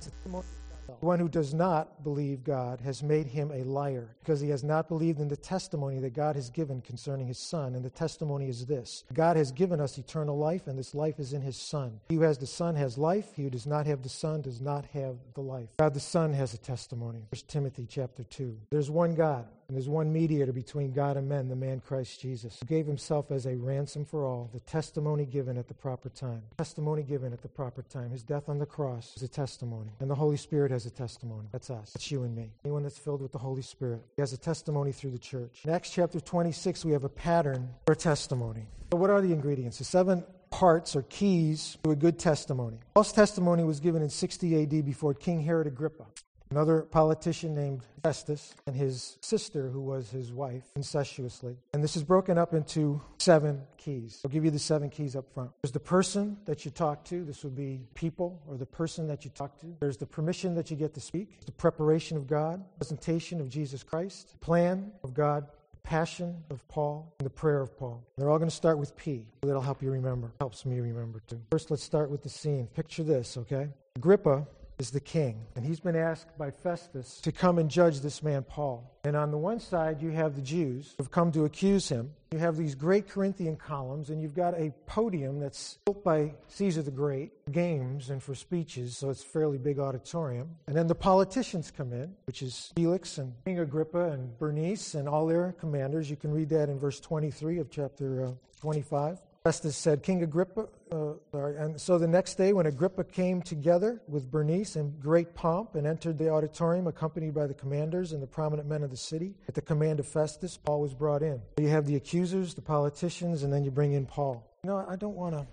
the 0.05 1.05
one 1.05 1.19
who 1.19 1.29
does 1.29 1.53
not 1.53 2.03
believe 2.03 2.43
God 2.43 2.81
has 2.81 3.01
made 3.01 3.25
him 3.27 3.51
a 3.51 3.63
liar, 3.63 4.15
because 4.19 4.41
he 4.41 4.49
has 4.49 4.63
not 4.63 4.87
believed 4.87 5.19
in 5.19 5.27
the 5.27 5.37
testimony 5.37 5.99
that 5.99 6.13
God 6.13 6.35
has 6.35 6.49
given 6.49 6.81
concerning 6.81 7.27
his 7.27 7.39
Son. 7.39 7.75
And 7.75 7.83
the 7.83 7.89
testimony 7.89 8.49
is 8.49 8.65
this 8.65 9.03
God 9.13 9.37
has 9.37 9.51
given 9.51 9.79
us 9.79 9.97
eternal 9.97 10.37
life, 10.37 10.67
and 10.67 10.77
this 10.77 10.93
life 10.93 11.19
is 11.19 11.33
in 11.33 11.41
his 11.41 11.57
Son. 11.57 11.99
He 12.09 12.15
who 12.15 12.21
has 12.21 12.37
the 12.37 12.47
Son 12.47 12.75
has 12.75 12.97
life. 12.97 13.27
He 13.35 13.43
who 13.43 13.49
does 13.49 13.65
not 13.65 13.85
have 13.85 14.01
the 14.03 14.09
Son 14.09 14.41
does 14.41 14.61
not 14.61 14.85
have 14.87 15.15
the 15.33 15.41
life. 15.41 15.69
God 15.77 15.93
the 15.93 15.99
Son 15.99 16.33
has 16.33 16.53
a 16.53 16.57
testimony. 16.57 17.25
1 17.31 17.41
Timothy 17.47 17.87
chapter 17.89 18.23
2. 18.23 18.57
There's 18.69 18.89
one 18.89 19.15
God. 19.15 19.47
And 19.67 19.77
there's 19.77 19.89
one 19.89 20.11
mediator 20.11 20.51
between 20.51 20.91
God 20.91 21.17
and 21.17 21.27
men, 21.27 21.47
the 21.47 21.55
man 21.55 21.79
Christ 21.79 22.19
Jesus, 22.19 22.57
who 22.59 22.65
gave 22.65 22.85
himself 22.85 23.31
as 23.31 23.45
a 23.45 23.55
ransom 23.55 24.05
for 24.05 24.25
all, 24.25 24.49
the 24.53 24.59
testimony 24.61 25.25
given 25.25 25.57
at 25.57 25.67
the 25.67 25.73
proper 25.73 26.09
time. 26.09 26.41
Testimony 26.57 27.03
given 27.03 27.33
at 27.33 27.41
the 27.41 27.47
proper 27.47 27.81
time. 27.83 28.11
His 28.11 28.23
death 28.23 28.49
on 28.49 28.59
the 28.59 28.65
cross 28.65 29.13
is 29.15 29.23
a 29.23 29.27
testimony. 29.27 29.91
And 29.99 30.09
the 30.09 30.15
Holy 30.15 30.37
Spirit 30.37 30.71
has 30.71 30.85
a 30.85 30.91
testimony. 30.91 31.47
That's 31.51 31.69
us. 31.69 31.91
That's 31.93 32.11
you 32.11 32.23
and 32.23 32.35
me. 32.35 32.51
Anyone 32.65 32.83
that's 32.83 32.97
filled 32.97 33.21
with 33.21 33.31
the 33.31 33.37
Holy 33.37 33.61
Spirit. 33.61 34.01
He 34.15 34.21
has 34.21 34.33
a 34.33 34.37
testimony 34.37 34.91
through 34.91 35.11
the 35.11 35.19
church. 35.19 35.61
In 35.65 35.71
Acts 35.71 35.91
chapter 35.91 36.19
26, 36.19 36.85
we 36.85 36.91
have 36.91 37.03
a 37.03 37.09
pattern 37.09 37.69
for 37.85 37.95
testimony. 37.95 38.67
So 38.91 38.97
what 38.97 39.09
are 39.09 39.21
the 39.21 39.31
ingredients? 39.31 39.79
The 39.79 39.85
seven 39.85 40.23
parts 40.51 40.95
or 40.95 41.01
keys 41.03 41.77
to 41.83 41.91
a 41.91 41.95
good 41.95 42.19
testimony. 42.19 42.77
Paul's 42.93 43.11
testimony 43.11 43.63
was 43.63 43.79
given 43.79 44.03
in 44.03 44.09
60 44.09 44.61
AD 44.61 44.85
before 44.85 45.15
King 45.15 45.41
Herod 45.41 45.65
Agrippa 45.65 46.05
another 46.53 46.83
politician 46.83 47.55
named 47.55 47.81
Festus, 48.03 48.53
and 48.67 48.75
his 48.75 49.17
sister, 49.21 49.69
who 49.69 49.81
was 49.81 50.11
his 50.11 50.31
wife, 50.31 50.63
incestuously. 50.75 51.55
And 51.73 51.83
this 51.83 51.95
is 51.95 52.03
broken 52.03 52.37
up 52.37 52.53
into 52.53 53.01
seven 53.17 53.61
keys. 53.77 54.21
I'll 54.23 54.29
give 54.29 54.45
you 54.45 54.51
the 54.51 54.59
seven 54.59 54.91
keys 54.91 55.15
up 55.15 55.25
front. 55.33 55.49
There's 55.63 55.71
the 55.71 55.79
person 55.79 56.37
that 56.45 56.63
you 56.63 56.69
talk 56.69 57.05
to. 57.05 57.23
This 57.23 57.43
would 57.43 57.55
be 57.55 57.79
people 57.95 58.39
or 58.47 58.57
the 58.57 58.67
person 58.67 59.07
that 59.07 59.25
you 59.25 59.31
talk 59.31 59.59
to. 59.61 59.75
There's 59.79 59.97
the 59.97 60.05
permission 60.05 60.53
that 60.53 60.69
you 60.69 60.77
get 60.77 60.93
to 60.93 61.01
speak, 61.01 61.43
the 61.47 61.51
preparation 61.51 62.17
of 62.17 62.27
God, 62.27 62.63
presentation 62.77 63.41
of 63.41 63.49
Jesus 63.49 63.81
Christ, 63.81 64.35
plan 64.39 64.91
of 65.03 65.15
God, 65.15 65.47
passion 65.81 66.35
of 66.51 66.65
Paul 66.67 67.15
and 67.19 67.25
the 67.25 67.31
prayer 67.31 67.61
of 67.61 67.75
Paul. 67.77 68.03
They're 68.15 68.29
all 68.29 68.37
going 68.37 68.49
to 68.49 68.55
start 68.55 68.77
with 68.77 68.95
P. 68.95 69.25
That'll 69.41 69.61
help 69.61 69.81
you 69.81 69.89
remember. 69.89 70.31
Helps 70.39 70.67
me 70.67 70.79
remember 70.79 71.19
too. 71.25 71.41
First, 71.51 71.71
let's 71.71 71.83
start 71.83 72.11
with 72.11 72.21
the 72.21 72.29
scene. 72.29 72.67
Picture 72.75 73.03
this, 73.03 73.37
okay? 73.37 73.69
Agrippa 73.95 74.45
is 74.83 74.91
the 74.91 74.99
king. 74.99 75.45
And 75.55 75.65
he's 75.65 75.79
been 75.79 75.95
asked 75.95 76.37
by 76.37 76.51
Festus 76.51 77.21
to 77.21 77.31
come 77.31 77.57
and 77.57 77.69
judge 77.69 78.01
this 78.01 78.21
man, 78.21 78.43
Paul. 78.43 78.91
And 79.05 79.15
on 79.15 79.31
the 79.31 79.37
one 79.37 79.61
side, 79.61 80.01
you 80.01 80.09
have 80.09 80.35
the 80.35 80.41
Jews 80.41 80.93
who 80.97 81.03
have 81.03 81.11
come 81.11 81.31
to 81.31 81.45
accuse 81.45 81.87
him. 81.87 82.11
You 82.33 82.39
have 82.39 82.57
these 82.57 82.75
great 82.75 83.07
Corinthian 83.07 83.55
columns, 83.55 84.09
and 84.09 84.21
you've 84.21 84.35
got 84.35 84.55
a 84.55 84.73
podium 84.85 85.39
that's 85.39 85.77
built 85.85 86.03
by 86.03 86.33
Caesar 86.49 86.81
the 86.81 86.91
Great, 86.91 87.31
games 87.49 88.09
and 88.09 88.21
for 88.21 88.35
speeches, 88.35 88.97
so 88.97 89.09
it's 89.09 89.23
a 89.23 89.25
fairly 89.25 89.57
big 89.57 89.79
auditorium. 89.79 90.49
And 90.67 90.75
then 90.75 90.87
the 90.87 90.95
politicians 90.95 91.71
come 91.71 91.93
in, 91.93 92.13
which 92.27 92.41
is 92.41 92.73
Felix 92.75 93.19
and 93.19 93.33
King 93.45 93.59
Agrippa 93.59 94.11
and 94.11 94.37
Bernice 94.37 94.95
and 94.95 95.07
all 95.07 95.27
their 95.27 95.53
commanders. 95.53 96.09
You 96.09 96.17
can 96.17 96.31
read 96.33 96.49
that 96.49 96.67
in 96.67 96.77
verse 96.77 96.99
23 96.99 97.59
of 97.59 97.69
chapter 97.69 98.25
uh, 98.25 98.31
25. 98.59 99.19
Festus 99.43 99.75
said, 99.75 100.03
King 100.03 100.23
Agrippa, 100.23 100.69
uh, 100.89 101.15
and 101.33 101.79
so 101.79 101.97
the 101.97 102.07
next 102.07 102.35
day 102.35 102.53
when 102.53 102.65
Agrippa 102.65 103.03
came 103.03 103.41
together 103.41 104.01
with 104.07 104.31
Bernice 104.31 104.77
in 104.77 104.97
great 105.01 105.35
pomp 105.35 105.75
and 105.75 105.85
entered 105.85 106.17
the 106.17 106.29
auditorium 106.29 106.87
accompanied 106.87 107.33
by 107.33 107.45
the 107.45 107.53
commanders 107.53 108.13
and 108.13 108.23
the 108.23 108.27
prominent 108.27 108.69
men 108.69 108.83
of 108.83 108.89
the 108.89 108.95
city, 108.95 109.35
at 109.49 109.53
the 109.53 109.61
command 109.61 109.99
of 109.99 110.07
Festus, 110.07 110.55
Paul 110.55 110.79
was 110.79 110.93
brought 110.93 111.21
in. 111.21 111.41
You 111.57 111.67
have 111.67 111.85
the 111.85 111.97
accusers, 111.97 112.53
the 112.53 112.61
politicians, 112.61 113.43
and 113.43 113.51
then 113.51 113.65
you 113.65 113.71
bring 113.71 113.91
in 113.91 114.05
Paul. 114.05 114.49
You 114.63 114.69
know, 114.69 114.85
I 114.87 114.95
don't 114.95 115.17
want 115.17 115.35
to, 115.35 115.45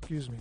excuse 0.00 0.28
me. 0.28 0.38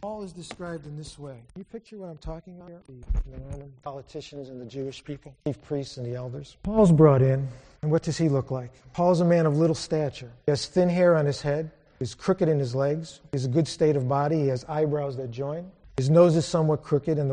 Paul 0.00 0.24
is 0.24 0.32
described 0.32 0.86
in 0.86 0.96
this 0.96 1.20
way. 1.20 1.40
Can 1.52 1.60
you 1.60 1.64
picture 1.64 1.98
what 1.98 2.08
I'm 2.08 2.18
talking 2.18 2.56
about 2.56 2.68
here? 2.68 2.82
The 3.30 3.68
politicians 3.82 4.48
and 4.48 4.60
the 4.60 4.66
Jewish 4.66 5.04
people, 5.04 5.36
chief 5.46 5.62
priests 5.62 5.98
and 5.98 6.04
the 6.04 6.16
elders. 6.16 6.56
Paul's 6.64 6.92
brought 6.92 7.22
in, 7.22 7.48
and 7.84 7.92
what 7.92 8.02
does 8.02 8.16
he 8.16 8.30
look 8.30 8.50
like? 8.50 8.72
Paul's 8.94 9.20
a 9.20 9.26
man 9.26 9.44
of 9.44 9.58
little 9.58 9.74
stature. 9.74 10.32
He 10.46 10.52
has 10.52 10.64
thin 10.64 10.88
hair 10.88 11.16
on 11.16 11.26
his 11.26 11.42
head, 11.42 11.70
he's 11.98 12.14
crooked 12.14 12.48
in 12.48 12.58
his 12.58 12.74
legs, 12.74 13.20
he's 13.30 13.44
a 13.44 13.48
good 13.48 13.68
state 13.68 13.94
of 13.94 14.08
body, 14.08 14.40
he 14.40 14.48
has 14.48 14.64
eyebrows 14.64 15.18
that 15.18 15.30
join. 15.30 15.70
His 15.98 16.08
nose 16.08 16.34
is 16.34 16.46
somewhat 16.46 16.82
crooked, 16.82 17.18
and, 17.18 17.30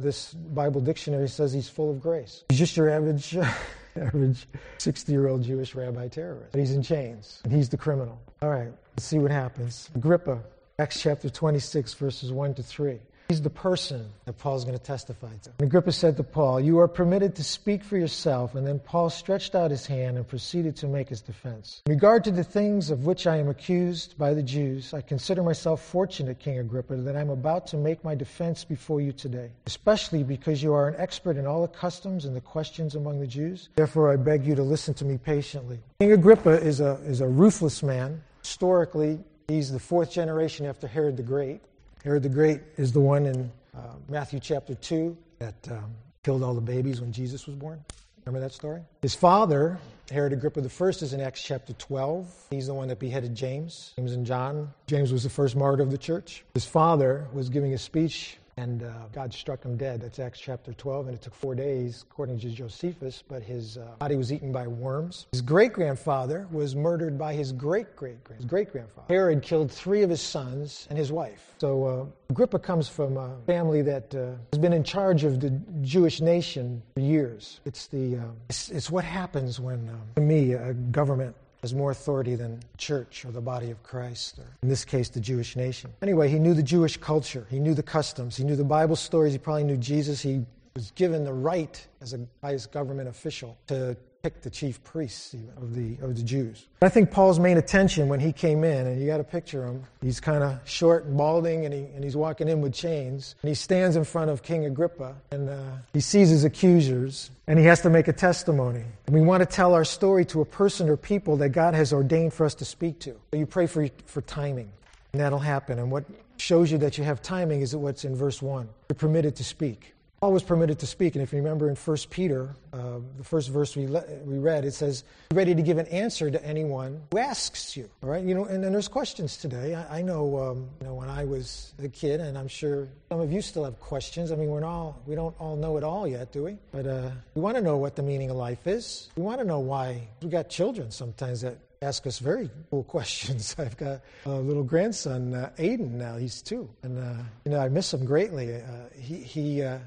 this 0.00 0.32
Bible 0.32 0.80
dictionary 0.80 1.28
says 1.28 1.52
he's 1.52 1.68
full 1.68 1.90
of 1.90 2.00
grace. 2.00 2.44
He's 2.48 2.60
just 2.60 2.76
your 2.76 2.88
average, 2.88 3.36
average 3.96 4.46
60 4.78 5.10
year 5.10 5.26
old 5.26 5.42
Jewish 5.42 5.74
rabbi 5.74 6.06
terrorist. 6.06 6.52
But 6.52 6.60
he's 6.60 6.72
in 6.72 6.82
chains, 6.82 7.40
and 7.42 7.52
he's 7.52 7.68
the 7.68 7.76
criminal. 7.76 8.18
All 8.42 8.48
right, 8.48 8.72
let's 8.92 9.04
see 9.04 9.18
what 9.18 9.32
happens. 9.32 9.90
Agrippa, 9.96 10.40
Acts 10.78 11.02
chapter 11.02 11.28
26, 11.28 11.94
verses 11.94 12.32
1 12.32 12.54
to 12.54 12.62
3. 12.62 13.00
He's 13.30 13.40
the 13.40 13.48
person 13.48 14.10
that 14.24 14.38
Paul's 14.38 14.64
going 14.64 14.76
to 14.76 14.82
testify 14.82 15.30
to. 15.44 15.50
And 15.60 15.68
Agrippa 15.68 15.92
said 15.92 16.16
to 16.16 16.24
Paul, 16.24 16.58
You 16.58 16.80
are 16.80 16.88
permitted 16.88 17.36
to 17.36 17.44
speak 17.44 17.84
for 17.84 17.96
yourself. 17.96 18.56
And 18.56 18.66
then 18.66 18.80
Paul 18.80 19.08
stretched 19.08 19.54
out 19.54 19.70
his 19.70 19.86
hand 19.86 20.16
and 20.16 20.26
proceeded 20.26 20.74
to 20.78 20.88
make 20.88 21.08
his 21.08 21.20
defense. 21.20 21.80
In 21.86 21.92
regard 21.92 22.24
to 22.24 22.32
the 22.32 22.42
things 22.42 22.90
of 22.90 23.06
which 23.06 23.28
I 23.28 23.36
am 23.36 23.48
accused 23.48 24.18
by 24.18 24.34
the 24.34 24.42
Jews, 24.42 24.92
I 24.92 25.00
consider 25.00 25.44
myself 25.44 25.80
fortunate, 25.80 26.40
King 26.40 26.58
Agrippa, 26.58 26.96
that 26.96 27.16
I'm 27.16 27.30
about 27.30 27.68
to 27.68 27.76
make 27.76 28.02
my 28.02 28.16
defense 28.16 28.64
before 28.64 29.00
you 29.00 29.12
today, 29.12 29.52
especially 29.64 30.24
because 30.24 30.60
you 30.60 30.74
are 30.74 30.88
an 30.88 30.96
expert 30.98 31.36
in 31.36 31.46
all 31.46 31.62
the 31.62 31.68
customs 31.68 32.24
and 32.24 32.34
the 32.34 32.40
questions 32.40 32.96
among 32.96 33.20
the 33.20 33.28
Jews. 33.28 33.68
Therefore, 33.76 34.12
I 34.12 34.16
beg 34.16 34.44
you 34.44 34.56
to 34.56 34.64
listen 34.64 34.92
to 34.94 35.04
me 35.04 35.18
patiently. 35.18 35.78
King 36.00 36.10
Agrippa 36.10 36.60
is 36.60 36.80
a, 36.80 36.94
is 37.04 37.20
a 37.20 37.28
ruthless 37.28 37.80
man. 37.84 38.24
Historically, 38.42 39.20
He's 39.50 39.72
the 39.72 39.80
fourth 39.80 40.12
generation 40.12 40.64
after 40.66 40.86
Herod 40.86 41.16
the 41.16 41.24
Great. 41.24 41.60
Herod 42.04 42.22
the 42.22 42.30
Great 42.30 42.62
is 42.78 42.92
the 42.92 43.00
one 43.00 43.26
in 43.26 43.52
uh, 43.76 43.80
Matthew 44.08 44.40
chapter 44.40 44.74
2 44.74 45.16
that 45.38 45.68
um, 45.70 45.94
killed 46.22 46.42
all 46.42 46.54
the 46.54 46.60
babies 46.60 46.98
when 47.00 47.12
Jesus 47.12 47.46
was 47.46 47.54
born. 47.56 47.84
Remember 48.24 48.40
that 48.40 48.54
story? 48.54 48.80
His 49.02 49.14
father, 49.14 49.78
Herod 50.10 50.32
Agrippa 50.32 50.60
I, 50.60 50.88
is 50.88 51.12
in 51.12 51.20
Acts 51.20 51.42
chapter 51.42 51.74
12. 51.74 52.46
He's 52.50 52.68
the 52.68 52.74
one 52.74 52.88
that 52.88 52.98
beheaded 52.98 53.34
James, 53.34 53.92
James 53.96 54.14
and 54.14 54.24
John. 54.24 54.72
James 54.86 55.12
was 55.12 55.24
the 55.24 55.30
first 55.30 55.56
martyr 55.56 55.82
of 55.82 55.90
the 55.90 55.98
church. 55.98 56.42
His 56.54 56.64
father 56.64 57.26
was 57.34 57.50
giving 57.50 57.74
a 57.74 57.78
speech 57.78 58.38
and 58.60 58.82
uh, 58.82 58.92
God 59.12 59.32
struck 59.32 59.64
him 59.64 59.76
dead. 59.76 60.02
That's 60.02 60.18
Acts 60.18 60.38
chapter 60.38 60.72
12, 60.74 61.08
and 61.08 61.16
it 61.16 61.22
took 61.22 61.34
four 61.34 61.54
days, 61.54 62.04
according 62.10 62.40
to 62.40 62.50
Josephus, 62.50 63.22
but 63.26 63.42
his 63.42 63.78
uh, 63.78 63.86
body 63.98 64.16
was 64.16 64.32
eaten 64.32 64.52
by 64.52 64.66
worms. 64.66 65.26
His 65.32 65.40
great 65.40 65.72
grandfather 65.72 66.46
was 66.52 66.76
murdered 66.76 67.18
by 67.18 67.32
his 67.32 67.52
great 67.52 67.96
great 67.96 68.18
great 68.46 68.70
grandfather. 68.70 69.06
Herod 69.08 69.42
killed 69.42 69.70
three 69.70 70.02
of 70.02 70.10
his 70.10 70.20
sons 70.20 70.86
and 70.90 70.98
his 70.98 71.10
wife. 71.10 71.54
So 71.58 71.84
uh, 71.84 72.06
Agrippa 72.30 72.58
comes 72.58 72.88
from 72.88 73.16
a 73.16 73.36
family 73.46 73.82
that 73.82 74.14
uh, 74.14 74.32
has 74.52 74.58
been 74.58 74.72
in 74.72 74.84
charge 74.84 75.24
of 75.24 75.40
the 75.40 75.50
Jewish 75.82 76.20
nation 76.20 76.82
for 76.94 77.00
years. 77.00 77.60
It's 77.64 77.86
the 77.86 78.16
uh, 78.16 78.22
it's, 78.48 78.70
it's, 78.70 78.90
what 78.90 79.04
happens 79.04 79.58
when, 79.58 79.88
um, 79.88 80.02
to 80.16 80.22
me, 80.22 80.52
a 80.52 80.74
government 80.74 81.34
has 81.62 81.74
more 81.74 81.90
authority 81.90 82.34
than 82.34 82.60
church 82.78 83.24
or 83.24 83.32
the 83.32 83.40
body 83.40 83.70
of 83.70 83.82
Christ, 83.82 84.38
or 84.38 84.46
in 84.62 84.68
this 84.68 84.84
case, 84.84 85.08
the 85.08 85.20
Jewish 85.20 85.56
nation. 85.56 85.92
Anyway, 86.02 86.28
he 86.28 86.38
knew 86.38 86.54
the 86.54 86.62
Jewish 86.62 86.96
culture, 86.96 87.46
he 87.50 87.58
knew 87.58 87.74
the 87.74 87.82
customs, 87.82 88.36
he 88.36 88.44
knew 88.44 88.56
the 88.56 88.64
Bible 88.64 88.96
stories, 88.96 89.32
he 89.32 89.38
probably 89.38 89.64
knew 89.64 89.76
Jesus. 89.76 90.20
He 90.20 90.44
was 90.74 90.90
given 90.92 91.24
the 91.24 91.32
right 91.32 91.86
as 92.00 92.14
a 92.14 92.20
highest 92.42 92.72
government 92.72 93.08
official 93.08 93.58
to 93.66 93.96
pick 94.22 94.42
the 94.42 94.50
chief 94.50 94.82
priests 94.84 95.34
of 95.56 95.74
the, 95.74 95.96
of 96.02 96.16
the 96.16 96.22
Jews. 96.22 96.66
I 96.82 96.88
think 96.88 97.10
Paul's 97.10 97.38
main 97.38 97.56
attention 97.56 98.08
when 98.08 98.20
he 98.20 98.32
came 98.32 98.64
in, 98.64 98.86
and 98.86 99.00
you 99.00 99.06
got 99.06 99.18
to 99.18 99.24
picture 99.24 99.64
him, 99.64 99.84
he's 100.02 100.20
kind 100.20 100.42
of 100.42 100.58
short 100.64 101.04
and 101.04 101.16
balding, 101.16 101.64
and, 101.64 101.72
he, 101.72 101.80
and 101.94 102.04
he's 102.04 102.16
walking 102.16 102.48
in 102.48 102.60
with 102.60 102.74
chains, 102.74 103.34
and 103.42 103.48
he 103.48 103.54
stands 103.54 103.96
in 103.96 104.04
front 104.04 104.30
of 104.30 104.42
King 104.42 104.66
Agrippa, 104.66 105.16
and 105.30 105.48
uh, 105.48 105.62
he 105.92 106.00
sees 106.00 106.28
his 106.28 106.44
accusers, 106.44 107.30
and 107.46 107.58
he 107.58 107.64
has 107.64 107.80
to 107.82 107.90
make 107.90 108.08
a 108.08 108.12
testimony. 108.12 108.84
And 109.06 109.14
we 109.14 109.20
want 109.22 109.40
to 109.40 109.46
tell 109.46 109.74
our 109.74 109.84
story 109.84 110.24
to 110.26 110.40
a 110.40 110.44
person 110.44 110.88
or 110.88 110.96
people 110.96 111.36
that 111.38 111.50
God 111.50 111.74
has 111.74 111.92
ordained 111.92 112.34
for 112.34 112.44
us 112.44 112.54
to 112.56 112.64
speak 112.64 112.98
to. 113.00 113.12
So 113.32 113.38
you 113.38 113.46
pray 113.46 113.66
for, 113.66 113.88
for 114.06 114.20
timing, 114.22 114.70
and 115.12 115.20
that'll 115.20 115.38
happen. 115.38 115.78
And 115.78 115.90
what 115.90 116.04
shows 116.36 116.72
you 116.72 116.78
that 116.78 116.98
you 116.98 117.04
have 117.04 117.22
timing 117.22 117.60
is 117.60 117.74
what's 117.76 118.04
in 118.04 118.16
verse 118.16 118.42
1. 118.42 118.68
You're 118.88 118.94
permitted 118.94 119.36
to 119.36 119.44
speak. 119.44 119.94
Paul 120.20 120.32
was 120.32 120.42
permitted 120.42 120.78
to 120.80 120.86
speak, 120.86 121.14
and 121.14 121.22
if 121.22 121.32
you 121.32 121.38
remember 121.38 121.70
in 121.70 121.76
1 121.76 121.96
Peter, 122.10 122.54
uh, 122.74 122.98
the 123.16 123.24
first 123.24 123.48
verse 123.48 123.74
we, 123.74 123.86
le- 123.86 124.04
we 124.26 124.36
read, 124.36 124.66
it 124.66 124.74
says, 124.74 125.02
ready 125.32 125.54
to 125.54 125.62
give 125.62 125.78
an 125.78 125.86
answer 125.86 126.30
to 126.30 126.44
anyone 126.44 127.00
who 127.10 127.16
asks 127.16 127.74
you. 127.74 127.88
All 128.02 128.10
right, 128.10 128.22
you 128.22 128.34
know, 128.34 128.44
and, 128.44 128.62
there's 128.62 128.86
questions 128.86 129.38
today. 129.38 129.74
I, 129.74 130.00
I 130.00 130.02
know, 130.02 130.38
um, 130.38 130.68
you 130.78 130.88
know, 130.88 130.94
when 130.94 131.08
I 131.08 131.24
was 131.24 131.72
a 131.82 131.88
kid, 131.88 132.20
and 132.20 132.36
I'm 132.36 132.48
sure 132.48 132.86
some 133.08 133.18
of 133.18 133.32
you 133.32 133.40
still 133.40 133.64
have 133.64 133.80
questions. 133.80 134.30
I 134.30 134.36
mean, 134.36 134.50
we're 134.50 134.62
all, 134.62 135.00
we 135.06 135.14
don't 135.14 135.34
all 135.40 135.56
know 135.56 135.78
it 135.78 135.84
all 135.84 136.06
yet, 136.06 136.32
do 136.32 136.44
we? 136.44 136.58
But 136.70 136.86
uh, 136.86 137.12
we 137.34 137.40
want 137.40 137.56
to 137.56 137.62
know 137.62 137.78
what 137.78 137.96
the 137.96 138.02
meaning 138.02 138.28
of 138.28 138.36
life 138.36 138.66
is. 138.66 139.08
We 139.16 139.22
want 139.22 139.40
to 139.40 139.46
know 139.46 139.60
why. 139.60 140.06
We 140.20 140.28
got 140.28 140.50
children 140.50 140.90
sometimes 140.90 141.40
that 141.40 141.56
ask 141.82 142.06
us 142.06 142.18
very 142.18 142.50
cool 142.68 142.84
questions. 142.96 143.56
I've 143.58 143.74
got 143.78 144.02
a 144.26 144.32
little 144.32 144.62
grandson, 144.62 145.32
uh, 145.32 145.50
Aiden. 145.56 145.92
Now 145.92 146.18
he's 146.18 146.42
two, 146.42 146.68
and 146.82 146.98
uh, 146.98 147.22
you 147.46 147.52
know 147.52 147.58
I 147.58 147.70
miss 147.70 147.94
him 147.94 148.04
greatly. 148.04 148.54
Uh, 148.54 148.60
he 148.94 149.16
he 149.16 149.62
uh, 149.62 149.78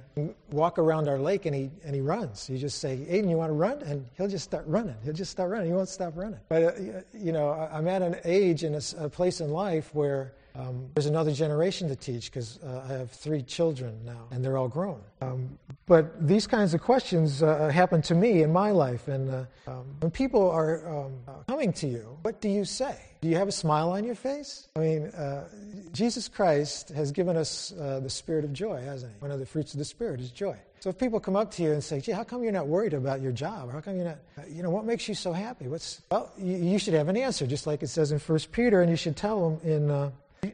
walk 0.49 0.79
around 0.79 1.07
our 1.07 1.19
lake 1.19 1.45
and 1.45 1.53
he 1.53 1.69
and 1.85 1.93
he 1.93 2.01
runs. 2.01 2.49
You 2.49 2.57
just 2.57 2.79
say, 2.79 2.97
Aiden, 2.97 3.29
you 3.29 3.37
want 3.37 3.51
to 3.51 3.53
run, 3.53 3.83
and 3.83 4.07
he'll 4.17 4.27
just 4.27 4.43
start 4.43 4.65
running. 4.65 4.95
He'll 5.03 5.13
just 5.13 5.29
start 5.29 5.51
running. 5.51 5.67
He 5.67 5.73
won't 5.73 5.87
stop 5.87 6.13
running. 6.15 6.39
But 6.49 6.63
uh, 6.63 6.71
you 7.13 7.31
know, 7.31 7.51
I'm 7.51 7.87
at 7.87 8.01
an 8.01 8.15
age 8.25 8.63
and 8.63 8.75
a, 8.75 9.05
a 9.05 9.07
place 9.07 9.39
in 9.39 9.51
life 9.51 9.93
where 9.93 10.33
um, 10.55 10.87
there's 10.93 11.07
another 11.07 11.31
generation 11.31 11.87
to 11.87 11.95
teach 11.95 12.31
because 12.31 12.59
uh, 12.63 12.85
I 12.87 12.93
have 12.93 13.11
three 13.11 13.41
children 13.41 13.99
now, 14.05 14.27
and 14.31 14.43
they're 14.43 14.57
all 14.57 14.67
grown. 14.67 15.01
Um, 15.21 15.57
but 15.85 16.27
these 16.27 16.45
kinds 16.45 16.73
of 16.73 16.81
questions 16.81 17.41
uh, 17.41 17.69
happen 17.69 18.01
to 18.03 18.15
me 18.15 18.43
in 18.43 18.53
my 18.53 18.71
life. 18.71 19.07
And 19.07 19.29
uh, 19.29 19.45
um, 19.67 19.85
when 19.99 20.11
people 20.11 20.49
are 20.49 21.05
um, 21.05 21.13
coming 21.47 21.73
to 21.73 21.87
you, 21.87 22.17
what 22.21 22.39
do 22.39 22.49
you 22.49 22.65
say? 22.65 22.95
Do 23.21 23.29
you 23.29 23.37
have 23.37 23.47
a 23.47 23.53
smile 23.53 23.91
on 23.91 24.03
your 24.03 24.15
face? 24.15 24.67
I 24.75 24.79
mean, 24.79 25.07
uh, 25.07 25.47
Jesus 25.91 26.27
Christ 26.27 26.89
has 26.89 27.11
given 27.11 27.37
us 27.37 27.73
uh, 27.79 28.01
the 28.01 28.09
spirit 28.09 28.43
of 28.43 28.51
joy, 28.53 28.81
hasn't 28.81 29.13
he? 29.13 29.21
One 29.21 29.31
of 29.31 29.39
the 29.39 29.45
fruits 29.45 29.73
of 29.73 29.79
the 29.79 29.85
spirit 29.85 30.19
is 30.19 30.29
joy. 30.29 30.57
So 30.81 30.89
if 30.89 30.97
people 30.97 31.21
come 31.21 31.37
up 31.37 31.49
to 31.51 31.63
you 31.63 31.71
and 31.71 31.81
say, 31.81 32.01
gee, 32.01 32.11
how 32.11 32.25
come 32.25 32.43
you're 32.43 32.51
not 32.51 32.67
worried 32.67 32.93
about 32.93 33.21
your 33.21 33.31
job? 33.31 33.71
How 33.71 33.79
come 33.79 33.95
you're 33.95 34.03
not, 34.03 34.17
you 34.49 34.61
know, 34.61 34.69
what 34.69 34.83
makes 34.83 35.07
you 35.07 35.15
so 35.15 35.31
happy? 35.31 35.69
What's, 35.69 36.01
well, 36.11 36.33
you, 36.37 36.57
you 36.57 36.77
should 36.77 36.93
have 36.93 37.07
an 37.07 37.15
answer, 37.15 37.47
just 37.47 37.65
like 37.65 37.81
it 37.81 37.87
says 37.87 38.11
in 38.11 38.19
1 38.19 38.39
Peter, 38.51 38.81
and 38.81 38.91
you 38.91 38.97
should 38.97 39.15
tell 39.15 39.49
them 39.49 39.71
in 39.71 39.89
uh, 39.89 40.11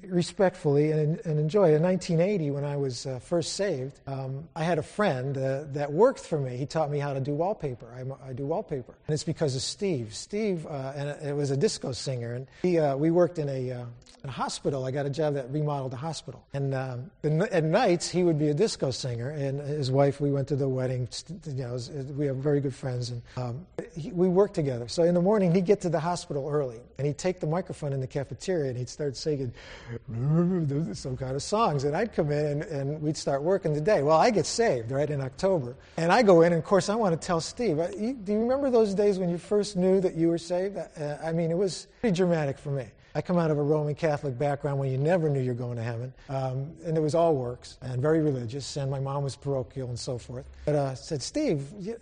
respectfully 0.08 0.92
and, 0.92 1.20
and, 1.26 1.40
enjoy. 1.40 1.74
In 1.74 1.82
1980, 1.82 2.52
when 2.52 2.66
I 2.66 2.78
was 2.78 3.06
uh, 3.06 3.20
first 3.20 3.54
saved, 3.54 4.00
um, 4.08 4.48
I 4.56 4.64
had 4.64 4.78
a 4.78 4.84
friend 4.84 5.38
uh, 5.38 5.64
that 5.74 5.92
worked 5.92 6.20
for 6.20 6.40
me. 6.40 6.58
He 6.58 6.66
taught 6.66 6.92
me 6.92 7.00
how 7.00 7.14
to 7.14 7.20
do 7.20 7.34
wallpaper. 7.34 7.88
I, 7.94 8.30
I 8.30 8.34
do 8.34 8.46
wallpaper, 8.46 8.94
and 9.08 9.14
it's 9.14 9.24
because 9.24 9.56
of 9.56 9.62
Steve. 9.62 10.14
Steve, 10.14 10.66
uh, 10.68 10.94
and 10.96 11.10
it 11.24 11.36
was 11.36 11.52
a 11.52 11.58
disco 11.58 11.92
singer, 11.92 12.34
and 12.34 12.48
he, 12.62 12.80
uh, 12.80 12.96
we 12.96 13.12
worked 13.12 13.40
in 13.40 13.50
a, 13.50 13.72
uh, 13.72 13.86
in 14.24 14.30
a, 14.30 14.32
hospital. 14.32 14.86
I 14.86 14.92
got 14.92 15.06
a 15.06 15.10
job 15.10 15.34
that 15.36 15.50
remodeled 15.52 15.94
a 15.94 15.98
hospital, 15.98 16.46
and 16.54 16.74
um, 16.74 17.12
at 17.24 17.64
nights 17.64 18.10
he 18.10 18.24
would 18.24 18.38
be 18.38 18.50
a 18.50 18.54
disco 18.54 18.92
singer, 18.92 19.30
and 19.30 19.60
his 19.60 19.92
wife. 19.92 20.22
We 20.22 20.32
went 20.32 20.48
to 20.50 20.56
the 20.56 20.70
wedding. 20.70 21.08
You 21.46 21.54
know, 21.54 21.74
was, 21.74 21.90
we 21.90 22.26
have 22.28 22.38
very 22.38 22.60
good 22.60 22.76
friends, 22.76 23.10
and 23.10 23.22
um, 23.38 23.66
he, 23.96 24.12
we 24.12 24.28
worked 24.28 24.54
together. 24.54 24.88
So 24.88 25.04
in 25.04 25.14
the 25.14 25.22
morning, 25.22 25.54
he'd 25.54 25.66
get 25.66 25.82
to 25.82 25.90
the 25.90 26.00
hospital 26.00 26.48
early, 26.50 26.80
and 26.98 27.08
he'd 27.08 27.18
take 27.18 27.40
the 27.40 27.48
microphone 27.48 27.94
in 27.94 28.02
the 28.02 28.08
cafeteria, 28.08 28.70
and 28.70 28.78
he'd 28.78 28.90
start 28.90 29.18
singing 29.18 29.54
some 30.94 31.18
kind 31.18 31.36
of 31.36 31.44
songs. 31.44 31.84
And 31.84 31.96
I'd 31.96 32.14
come 32.14 32.32
in 32.32 32.46
and, 32.46 32.64
and, 32.64 33.02
we'd 33.02 33.18
start 33.18 33.42
working 33.42 33.74
the 33.74 33.82
day. 33.82 34.04
Well, 34.04 34.18
I 34.18 34.30
get 34.30 34.46
saved, 34.46 34.92
right, 34.92 35.10
in 35.10 35.22
October. 35.22 35.76
And 35.98 36.12
I 36.12 36.22
go 36.22 36.42
in, 36.42 36.54
and 36.54 36.62
of 36.62 36.66
course, 36.66 36.90
I 36.90 36.96
want 36.96 37.20
to 37.20 37.26
tell 37.26 37.42
Steve, 37.42 37.78
do 37.78 38.34
you 38.34 38.40
remember 38.40 38.70
those 38.70 38.94
days 38.94 39.20
when 39.20 39.30
you 39.30 39.38
first 39.38 39.76
knew 39.76 40.00
that 40.02 40.16
you 40.16 40.28
were 40.28 40.38
saved? 40.38 40.78
Uh, 40.78 41.18
I 41.24 41.32
mean, 41.32 41.52
it 41.52 41.58
was 41.58 41.88
pretty 42.02 42.16
dramatic 42.16 42.58
for 42.58 42.72
me. 42.72 42.86
I 43.16 43.22
come 43.22 43.38
out 43.38 43.52
of 43.52 43.58
a 43.58 43.64
Roman 43.64 43.96
Catholic 43.96 44.38
background 44.38 44.80
where 44.80 44.90
you 44.90 44.98
never 44.98 45.30
knew 45.30 45.42
you're 45.42 45.54
going 45.56 45.78
to 45.78 45.84
heaven, 45.84 46.14
um, 46.30 46.72
and 46.86 46.96
it 46.98 47.02
was 47.02 47.16
all 47.16 47.36
works 47.36 47.78
and 47.82 48.02
very 48.02 48.22
religious. 48.22 48.78
And 48.78 48.92
my 48.92 49.00
mom 49.00 49.24
was 49.24 49.36
parochial 49.36 49.90
and 49.90 50.00
so 50.00 50.18
forth. 50.18 50.46
But 50.66 50.76
uh, 50.76 50.96
said, 50.96 51.22
Steve, 51.22 51.68
you, 51.80 51.98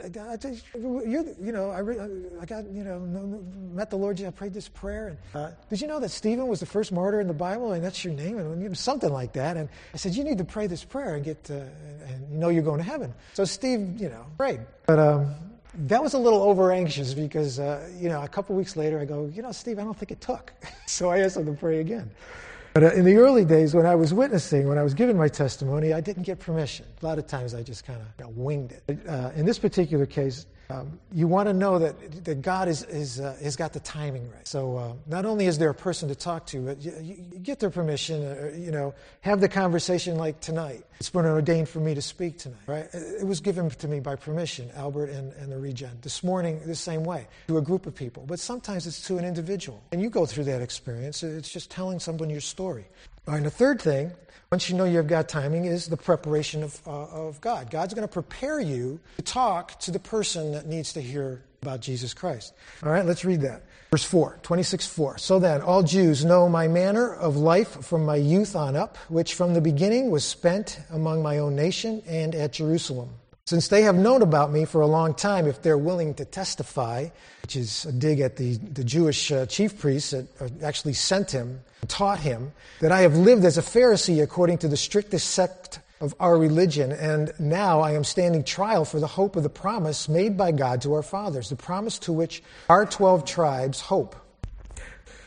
you, 0.76 1.52
know, 1.52 1.70
I, 1.70 1.80
re- 1.80 2.00
I 2.42 2.46
got 2.46 2.70
you 2.70 2.84
know 2.84 3.00
met 3.74 3.90
the 3.90 3.98
Lord. 3.98 4.22
I 4.22 4.30
prayed 4.32 4.54
this 4.54 4.68
prayer, 4.68 5.08
and 5.08 5.18
uh, 5.34 5.52
did 5.70 5.82
you 5.82 5.88
know 5.88 6.00
that 6.00 6.10
Stephen 6.10 6.48
was 6.48 6.60
the 6.60 6.66
first 6.66 6.92
martyr 6.92 7.22
in 7.22 7.28
the 7.28 7.34
Bible, 7.34 7.74
and 7.74 7.84
that's 7.84 8.04
your 8.04 8.14
name, 8.14 8.38
and 8.38 8.78
something 8.78 9.12
like 9.12 9.34
that. 9.34 9.58
And 9.58 9.70
I 9.94 9.98
said, 9.98 10.16
you 10.16 10.24
need 10.24 10.38
to 10.40 10.46
pray 10.46 10.68
this 10.68 10.84
prayer 10.84 11.16
and 11.16 11.24
get, 11.24 11.50
uh, 11.50 11.62
and 12.08 12.32
know 12.32 12.50
you're 12.50 12.64
going 12.64 12.80
to 12.80 12.84
heaven. 12.84 13.14
So 13.34 13.46
Steve, 13.46 14.00
you 14.00 14.10
know, 14.10 14.26
prayed. 14.38 14.62
But 14.86 15.00
um, 15.00 15.36
that 15.77 16.01
was 16.01 16.13
a 16.13 16.17
little 16.17 16.41
over 16.41 16.72
anxious 16.72 17.13
because, 17.13 17.60
uh, 17.60 17.88
you 17.98 18.10
know, 18.10 18.24
a 18.24 18.27
couple 18.27 18.55
weeks 18.55 18.75
later 18.75 19.00
I 19.00 19.05
go, 19.05 19.31
you 19.34 19.41
know, 19.41 19.51
Steve, 19.51 19.77
I 19.77 19.84
don't 19.84 19.98
think 19.98 20.12
it 20.12 20.22
took. 20.22 20.51
so 20.88 21.10
I 21.10 21.19
asked 21.19 21.38
him 21.38 21.46
to 21.46 21.53
pray 21.53 21.79
again. 21.79 22.10
But 22.74 22.84
uh, 22.84 22.91
in 22.93 23.05
the 23.05 23.17
early 23.17 23.46
days 23.46 23.74
when 23.74 23.86
I 23.86 23.96
was 23.96 24.13
witnessing, 24.13 24.67
when 24.67 24.77
I 24.77 24.84
was 24.84 24.93
giving 24.93 25.17
my 25.17 25.27
testimony, 25.27 25.93
I 25.93 26.01
didn't 26.01 26.24
get 26.24 26.39
permission. 26.39 26.86
A 27.01 27.05
lot 27.05 27.17
of 27.19 27.27
times 27.27 27.53
I 27.53 27.63
just 27.63 27.86
kind 27.86 28.00
of 28.00 28.38
winged 28.38 28.74
it. 28.88 29.07
Uh, 29.07 29.31
in 29.36 29.46
this 29.46 29.60
particular 29.60 30.05
case, 30.05 30.48
um, 30.69 31.00
you 31.13 31.27
want 31.27 31.47
to 31.47 31.53
know 31.53 31.79
that, 31.79 32.25
that 32.25 32.41
God 32.41 32.67
is, 32.67 32.83
is, 32.83 33.19
uh, 33.21 33.38
has 33.41 33.55
got 33.55 33.71
the 33.71 33.79
timing 33.79 34.29
right. 34.31 34.45
So 34.45 34.77
uh, 34.77 34.93
not 35.05 35.25
only 35.25 35.45
is 35.45 35.57
there 35.57 35.69
a 35.69 35.74
person 35.74 36.09
to 36.09 36.15
talk 36.15 36.45
to, 36.47 36.59
but 36.59 36.81
you, 36.81 36.93
you 37.01 37.39
get 37.39 37.59
their 37.59 37.69
permission, 37.69 38.25
or, 38.25 38.50
uh, 38.50 38.57
you 38.57 38.71
know, 38.71 38.93
have 39.21 39.39
the 39.39 39.47
conversation 39.47 40.17
like 40.17 40.41
tonight. 40.41 40.83
It's 41.00 41.09
been 41.09 41.25
ordained 41.25 41.69
for 41.69 41.79
me 41.79 41.95
to 41.95 42.01
speak 42.01 42.39
tonight, 42.39 42.59
right? 42.67 42.89
It 42.93 43.25
was 43.25 43.39
given 43.39 43.69
to 43.69 43.88
me 43.88 44.01
by 44.01 44.17
permission, 44.17 44.69
Albert 44.75 45.09
and, 45.09 45.31
and 45.33 45.51
the 45.51 45.57
Regen. 45.57 45.97
This 46.01 46.24
morning, 46.24 46.59
the 46.65 46.75
same 46.75 47.03
way, 47.03 47.27
to 47.47 47.57
a 47.57 47.62
group 47.62 47.86
of 47.86 47.95
people. 47.95 48.25
But 48.27 48.39
sometimes 48.39 48.88
it's 48.88 49.01
to 49.07 49.17
an 49.17 49.24
individual. 49.24 49.81
And 49.93 50.01
you 50.01 50.09
go 50.09 50.25
through 50.25 50.45
that 50.45 50.62
experience. 50.62 51.24
It's 51.24 51.50
just 51.50 51.71
telling 51.71 52.00
someone 52.00 52.29
your 52.29 52.41
story. 52.41 52.86
And 53.27 53.46
the 53.46 53.51
third 53.51 53.81
thing, 53.81 54.12
once 54.51 54.69
you 54.69 54.75
know 54.75 54.86
you've 54.86 55.07
got 55.07 55.27
timing, 55.27 55.65
is 55.65 55.88
the 55.88 55.98
preparation 55.98 56.63
of, 56.63 56.79
uh, 56.88 57.05
of 57.07 57.41
God. 57.41 57.69
God's 57.69 57.93
going 57.93 58.07
to 58.07 58.12
prepare 58.12 58.60
you 58.60 59.00
to 59.17 59.24
talk 59.24 59.77
to 59.81 59.91
the 59.91 60.00
person 60.00 60.53
that 60.53 60.65
needs 60.65 60.93
to 60.93 61.01
hear 61.01 61.43
about 61.62 61.81
Jesus 61.81 62.13
Christ. 62.13 62.53
All 62.84 62.91
right, 62.91 63.05
let's 63.05 63.25
read 63.25 63.41
that. 63.41 63.63
Verse 63.91 64.03
4, 64.03 64.39
26 64.43 64.88
4. 64.88 65.17
So 65.17 65.39
then, 65.39 65.62
all 65.62 65.84
Jews 65.84 66.24
know 66.24 66.48
my 66.48 66.67
manner 66.67 67.13
of 67.13 67.36
life 67.36 67.86
from 67.86 68.05
my 68.05 68.15
youth 68.15 68.55
on 68.55 68.75
up, 68.75 68.98
which 69.10 69.34
from 69.34 69.53
the 69.53 69.62
beginning 69.62 70.12
was 70.12 70.24
spent 70.24 70.79
among 70.89 71.22
my 71.22 71.39
own 71.39 71.55
nation 71.55 72.01
and 72.07 72.34
at 72.36 72.53
Jerusalem. 72.53 73.10
Since 73.48 73.70
they 73.70 73.84
have 73.84 73.96
known 73.96 74.22
about 74.24 74.51
me 74.51 74.66
for 74.66 74.82
a 74.82 74.88
long 74.88 75.13
time, 75.13 75.48
if 75.48 75.62
they're 75.62 75.77
willing 75.77 76.13
to 76.16 76.25
testify, 76.25 77.08
which 77.44 77.56
is 77.56 77.86
a 77.86 77.94
dig 77.94 78.20
at 78.20 78.36
the, 78.36 78.58
the 78.58 78.84
Jewish 78.84 79.32
uh, 79.32 79.46
chief 79.46 79.80
priests 79.80 80.12
that 80.12 80.27
uh, 80.42 80.50
actually 80.62 80.92
sent 80.92 81.32
him, 81.32 81.62
taught 81.88 82.20
him, 82.20 82.51
that 82.82 82.92
I 82.92 83.00
have 83.00 83.16
lived 83.16 83.46
as 83.46 83.58
a 83.58 83.62
Pharisee 83.62 84.22
according 84.22 84.58
to 84.60 84.68
the 84.68 84.75
strictest 84.75 85.30
sect 85.30 85.80
of 86.01 86.13
our 86.20 86.38
religion, 86.38 86.92
and 86.92 87.32
now 87.39 87.80
I 87.80 87.94
am 87.94 88.04
standing 88.04 88.44
trial 88.44 88.84
for 88.84 89.00
the 89.00 89.08
hope 89.08 89.38
of 89.38 89.44
the 89.44 89.50
promise 89.50 90.10
made 90.10 90.36
by 90.36 90.51
God 90.51 90.82
to 90.82 90.94
our 90.96 91.01
fathers, 91.01 91.48
the 91.48 91.56
promise 91.56 92.00
to 92.00 92.12
which 92.12 92.44
our 92.68 92.86
12 92.86 93.24
tribes 93.24 93.80
hope 93.80 94.26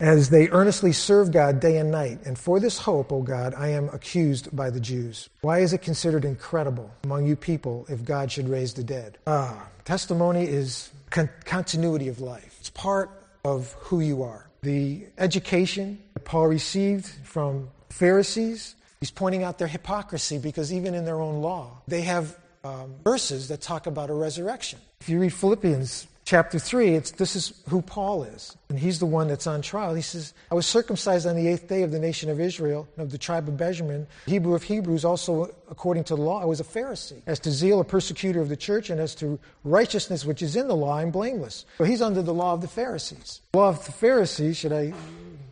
as 0.01 0.31
they 0.31 0.49
earnestly 0.49 0.93
serve 0.93 1.31
God 1.31 1.61
day 1.61 1.77
and 1.77 1.91
night. 1.91 2.21
And 2.25 2.39
for 2.39 2.59
this 2.59 2.79
hope, 2.79 3.13
O 3.13 3.23
God, 3.23 3.55
I 3.57 3.69
am 3.69 3.89
accused 3.91 4.55
by 4.57 4.71
the 4.71 4.81
Jews. 4.81 5.29
Why 5.43 5.59
is 5.59 5.73
it 5.73 5.83
considered 5.83 6.25
incredible 6.25 6.91
among 7.05 7.27
you 7.27 7.37
people 7.37 7.87
if 7.89 8.05
God 8.05 8.33
should 8.33 8.49
raise 8.49 8.75
the 8.75 8.83
dead? 8.83 9.19
Ah, 9.27 9.69
testimony 9.85 10.45
is 10.45 10.91
con- 11.11 11.31
continuity 11.45 12.09
of 12.09 12.21
life. 12.21 12.57
It's 12.61 12.71
part 12.71 13.11
of 13.45 13.73
who 13.79 14.01
you 14.01 14.23
are. 14.23 14.49
The 14.63 15.07
education 15.19 15.99
that 16.15 16.25
Paul 16.25 16.47
received 16.49 17.07
from 17.25 17.69
Pharisees, 17.91 18.75
he's 19.01 19.11
pointing 19.11 19.43
out 19.43 19.59
their 19.59 19.69
hypocrisy 19.69 20.39
because 20.39 20.73
even 20.73 20.95
in 20.95 21.05
their 21.05 21.21
own 21.21 21.41
law, 21.41 21.79
they 21.89 22.03
have 22.03 22.39
um, 22.65 22.95
verses 23.05 23.49
that 23.49 23.61
talk 23.61 23.87
about 23.87 24.11
a 24.11 24.15
resurrection. 24.15 24.79
If 25.01 25.09
you 25.09 25.19
read 25.19 25.33
Philippians 25.33 26.07
chapter 26.31 26.61
3, 26.61 26.95
it's, 26.95 27.11
this 27.11 27.35
is 27.35 27.53
who 27.69 27.83
Paul 27.83 28.23
is. 28.23 28.57
And 28.69 28.79
he's 28.79 29.01
the 29.01 29.07
one 29.07 29.27
that's 29.27 29.49
on 29.49 29.63
trial. 29.63 29.95
He 29.95 30.03
says, 30.03 30.33
I 30.49 30.55
was 30.55 30.65
circumcised 30.65 31.27
on 31.27 31.35
the 31.35 31.49
eighth 31.49 31.67
day 31.67 31.83
of 31.83 31.91
the 31.91 31.99
nation 31.99 32.31
of 32.31 32.39
Israel, 32.39 32.87
of 32.99 33.11
the 33.11 33.19
tribe 33.19 33.49
of 33.49 33.57
Benjamin, 33.57 34.07
Hebrew 34.27 34.55
of 34.55 34.63
Hebrews, 34.63 35.05
also 35.05 35.53
according 35.69 36.05
to 36.05 36.15
the 36.15 36.23
law, 36.23 36.41
I 36.41 36.45
was 36.45 36.61
a 36.61 36.65
Pharisee. 36.65 37.21
As 37.27 37.41
to 37.41 37.51
zeal, 37.51 37.81
a 37.81 37.85
persecutor 37.85 38.41
of 38.41 38.49
the 38.49 38.57
church, 38.57 38.91
and 38.91 39.01
as 39.01 39.17
to 39.17 39.41
righteousness 39.65 40.25
which 40.25 40.41
is 40.41 40.55
in 40.55 40.69
the 40.69 40.77
law, 40.77 40.99
I'm 40.99 41.11
blameless. 41.11 41.67
So 41.79 41.83
he's 41.83 42.01
under 42.01 42.23
the 42.23 42.33
law 42.33 42.55
of 42.55 42.61
the 42.61 42.69
Pharisees. 42.69 43.41
Law 43.53 43.71
of 43.71 43.85
the 43.85 43.91
Pharisees, 43.93 44.57
should 44.57 44.73
I, 44.73 44.93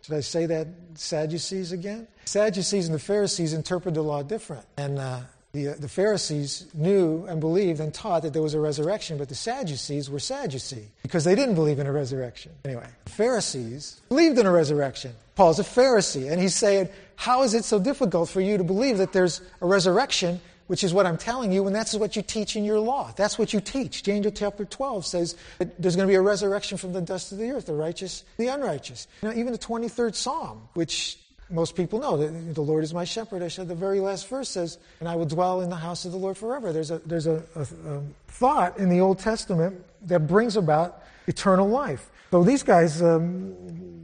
should 0.02 0.14
I 0.14 0.20
say 0.20 0.46
that 0.46 0.68
Sadducees 0.94 1.72
again? 1.72 2.06
Sadducees 2.24 2.86
and 2.86 2.94
the 2.94 3.00
Pharisees 3.00 3.52
interpret 3.52 3.94
the 3.94 4.02
law 4.02 4.22
different. 4.22 4.64
And 4.76 5.00
uh, 5.00 5.22
the, 5.52 5.68
uh, 5.68 5.74
the 5.78 5.88
Pharisees 5.88 6.66
knew 6.74 7.24
and 7.26 7.40
believed 7.40 7.80
and 7.80 7.92
taught 7.92 8.22
that 8.22 8.32
there 8.32 8.42
was 8.42 8.54
a 8.54 8.60
resurrection, 8.60 9.16
but 9.16 9.28
the 9.28 9.34
Sadducees 9.34 10.10
were 10.10 10.18
Sadducee 10.18 10.88
because 11.02 11.24
they 11.24 11.34
didn't 11.34 11.54
believe 11.54 11.78
in 11.78 11.86
a 11.86 11.92
resurrection. 11.92 12.52
Anyway, 12.64 12.86
Pharisees 13.06 14.00
believed 14.08 14.38
in 14.38 14.46
a 14.46 14.52
resurrection. 14.52 15.12
Paul's 15.36 15.58
a 15.58 15.64
Pharisee, 15.64 16.30
and 16.30 16.40
he's 16.40 16.54
saying, 16.54 16.88
How 17.16 17.44
is 17.44 17.54
it 17.54 17.64
so 17.64 17.78
difficult 17.78 18.28
for 18.28 18.40
you 18.40 18.58
to 18.58 18.64
believe 18.64 18.98
that 18.98 19.12
there's 19.12 19.40
a 19.62 19.66
resurrection, 19.66 20.40
which 20.66 20.84
is 20.84 20.92
what 20.92 21.06
I'm 21.06 21.16
telling 21.16 21.50
you, 21.50 21.66
and 21.66 21.74
that's 21.74 21.94
what 21.94 22.14
you 22.14 22.22
teach 22.22 22.54
in 22.54 22.64
your 22.64 22.80
law? 22.80 23.12
That's 23.16 23.38
what 23.38 23.54
you 23.54 23.60
teach. 23.60 24.02
James 24.02 24.26
chapter 24.34 24.66
12 24.66 25.06
says 25.06 25.36
that 25.58 25.80
there's 25.80 25.96
going 25.96 26.06
to 26.06 26.12
be 26.12 26.16
a 26.16 26.20
resurrection 26.20 26.76
from 26.76 26.92
the 26.92 27.00
dust 27.00 27.32
of 27.32 27.38
the 27.38 27.50
earth, 27.52 27.66
the 27.66 27.74
righteous, 27.74 28.24
the 28.36 28.48
unrighteous. 28.48 29.06
Now, 29.22 29.32
even 29.32 29.52
the 29.52 29.58
23rd 29.58 30.14
Psalm, 30.14 30.68
which 30.74 31.18
most 31.50 31.74
people 31.76 31.98
know 31.98 32.16
that 32.18 32.54
the 32.54 32.60
Lord 32.60 32.84
is 32.84 32.92
my 32.92 33.04
shepherd. 33.04 33.42
I 33.42 33.48
said 33.48 33.68
the 33.68 33.74
very 33.74 34.00
last 34.00 34.28
verse 34.28 34.50
says, 34.50 34.78
and 35.00 35.08
I 35.08 35.16
will 35.16 35.26
dwell 35.26 35.60
in 35.62 35.70
the 35.70 35.76
house 35.76 36.04
of 36.04 36.12
the 36.12 36.18
Lord 36.18 36.36
forever. 36.36 36.72
There's 36.72 36.90
a, 36.90 36.98
there's 36.98 37.26
a, 37.26 37.42
a, 37.54 37.62
a 37.62 38.02
thought 38.28 38.78
in 38.78 38.88
the 38.88 39.00
Old 39.00 39.18
Testament 39.18 39.82
that 40.02 40.26
brings 40.26 40.56
about 40.56 41.02
eternal 41.26 41.68
life. 41.68 42.10
So 42.30 42.44
these 42.44 42.62
guys, 42.62 43.00
um, 43.02 43.54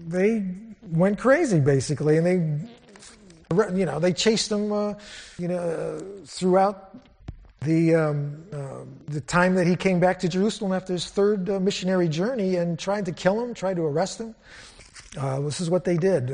they 0.08 0.44
went 0.88 1.18
crazy 1.18 1.60
basically, 1.60 2.16
and 2.16 2.26
they, 2.26 3.76
you 3.76 3.84
know, 3.84 4.00
they 4.00 4.12
chased 4.12 4.48
them, 4.48 4.72
uh, 4.72 4.94
you 5.38 5.48
know, 5.48 6.00
throughout 6.24 6.96
the, 7.60 7.94
um, 7.94 8.44
uh, 8.52 8.84
the 9.08 9.20
time 9.20 9.54
that 9.56 9.66
he 9.66 9.76
came 9.76 10.00
back 10.00 10.18
to 10.20 10.28
Jerusalem 10.28 10.72
after 10.72 10.94
his 10.94 11.08
third 11.08 11.48
uh, 11.50 11.60
missionary 11.60 12.08
journey 12.08 12.56
and 12.56 12.78
tried 12.78 13.04
to 13.06 13.12
kill 13.12 13.42
him, 13.42 13.54
tried 13.54 13.76
to 13.76 13.82
arrest 13.82 14.20
him. 14.20 14.34
Uh, 15.18 15.40
this 15.40 15.60
is 15.60 15.68
what 15.68 15.84
they 15.84 15.96
did. 15.96 16.30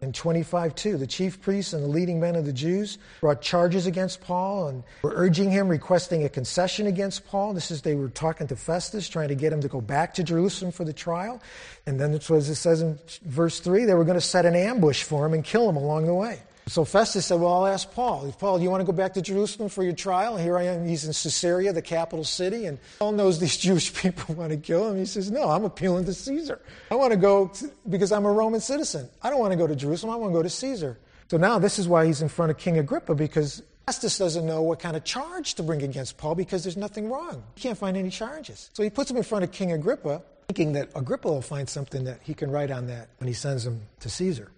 In 0.00 0.12
25 0.12 0.76
2, 0.76 0.96
the 0.96 1.08
chief 1.08 1.40
priests 1.40 1.72
and 1.72 1.82
the 1.82 1.88
leading 1.88 2.20
men 2.20 2.36
of 2.36 2.46
the 2.46 2.52
Jews 2.52 2.98
brought 3.20 3.42
charges 3.42 3.86
against 3.86 4.20
Paul 4.20 4.68
and 4.68 4.84
were 5.02 5.12
urging 5.12 5.50
him, 5.50 5.66
requesting 5.66 6.24
a 6.24 6.28
concession 6.28 6.86
against 6.86 7.26
Paul. 7.26 7.52
This 7.52 7.72
is, 7.72 7.82
they 7.82 7.96
were 7.96 8.08
talking 8.08 8.46
to 8.46 8.56
Festus, 8.56 9.08
trying 9.08 9.28
to 9.28 9.34
get 9.34 9.52
him 9.52 9.60
to 9.60 9.68
go 9.68 9.80
back 9.80 10.14
to 10.14 10.22
Jerusalem 10.22 10.70
for 10.70 10.84
the 10.84 10.92
trial. 10.92 11.42
And 11.84 11.98
then, 11.98 12.14
as 12.14 12.48
it 12.48 12.54
says 12.54 12.80
in 12.80 12.98
verse 13.22 13.58
3, 13.58 13.86
they 13.86 13.94
were 13.94 14.04
going 14.04 14.18
to 14.18 14.20
set 14.20 14.46
an 14.46 14.54
ambush 14.54 15.02
for 15.02 15.26
him 15.26 15.34
and 15.34 15.42
kill 15.42 15.68
him 15.68 15.76
along 15.76 16.06
the 16.06 16.14
way. 16.14 16.42
So 16.68 16.84
Festus 16.84 17.26
said, 17.26 17.40
Well, 17.40 17.52
I'll 17.52 17.66
ask 17.66 17.90
Paul. 17.92 18.32
Paul, 18.38 18.58
do 18.58 18.64
you 18.64 18.70
want 18.70 18.82
to 18.82 18.84
go 18.84 18.92
back 18.92 19.14
to 19.14 19.22
Jerusalem 19.22 19.68
for 19.68 19.82
your 19.82 19.94
trial? 19.94 20.36
Here 20.36 20.56
I 20.56 20.64
am. 20.64 20.86
He's 20.86 21.04
in 21.04 21.12
Caesarea, 21.12 21.72
the 21.72 21.82
capital 21.82 22.24
city, 22.24 22.66
and 22.66 22.78
Paul 22.98 23.12
knows 23.12 23.38
these 23.38 23.56
Jewish 23.68 23.92
people 23.94 24.34
want 24.34 24.50
to 24.50 24.56
kill 24.56 24.88
him. 24.88 24.98
He 24.98 25.06
says, 25.06 25.30
No, 25.30 25.48
I'm 25.48 25.64
appealing 25.64 26.04
to 26.06 26.14
Caesar. 26.14 26.60
I 26.90 26.94
want 26.94 27.12
to 27.12 27.16
go 27.18 27.48
to, 27.48 27.70
because 27.88 28.12
I'm 28.12 28.26
a 28.26 28.32
Roman 28.32 28.60
citizen. 28.60 29.08
I 29.22 29.30
don't 29.30 29.40
want 29.40 29.52
to 29.52 29.56
go 29.56 29.66
to 29.66 29.74
Jerusalem. 29.74 30.12
I 30.12 30.16
want 30.16 30.32
to 30.32 30.38
go 30.38 30.42
to 30.42 30.50
Caesar. 30.50 30.98
So 31.30 31.36
now 31.36 31.58
this 31.58 31.78
is 31.78 31.88
why 31.88 32.06
he's 32.06 32.22
in 32.22 32.28
front 32.28 32.50
of 32.50 32.58
King 32.58 32.78
Agrippa 32.78 33.14
because 33.14 33.62
Festus 33.86 34.18
doesn't 34.18 34.46
know 34.46 34.62
what 34.62 34.80
kind 34.80 34.96
of 34.96 35.04
charge 35.04 35.54
to 35.54 35.62
bring 35.62 35.82
against 35.82 36.16
Paul 36.16 36.34
because 36.34 36.62
there's 36.62 36.76
nothing 36.76 37.10
wrong. 37.10 37.42
He 37.54 37.62
can't 37.62 37.76
find 37.76 37.96
any 37.96 38.10
charges. 38.10 38.70
So 38.72 38.82
he 38.82 38.90
puts 38.90 39.10
him 39.10 39.16
in 39.16 39.22
front 39.22 39.44
of 39.44 39.52
King 39.52 39.72
Agrippa, 39.72 40.22
thinking 40.48 40.72
that 40.72 40.90
Agrippa 40.94 41.28
will 41.28 41.42
find 41.42 41.68
something 41.68 42.04
that 42.04 42.20
he 42.22 42.34
can 42.34 42.50
write 42.50 42.70
on 42.70 42.86
that 42.86 43.08
when 43.18 43.28
he 43.28 43.34
sends 43.34 43.66
him 43.66 43.82
to 44.00 44.08
Caesar. 44.08 44.50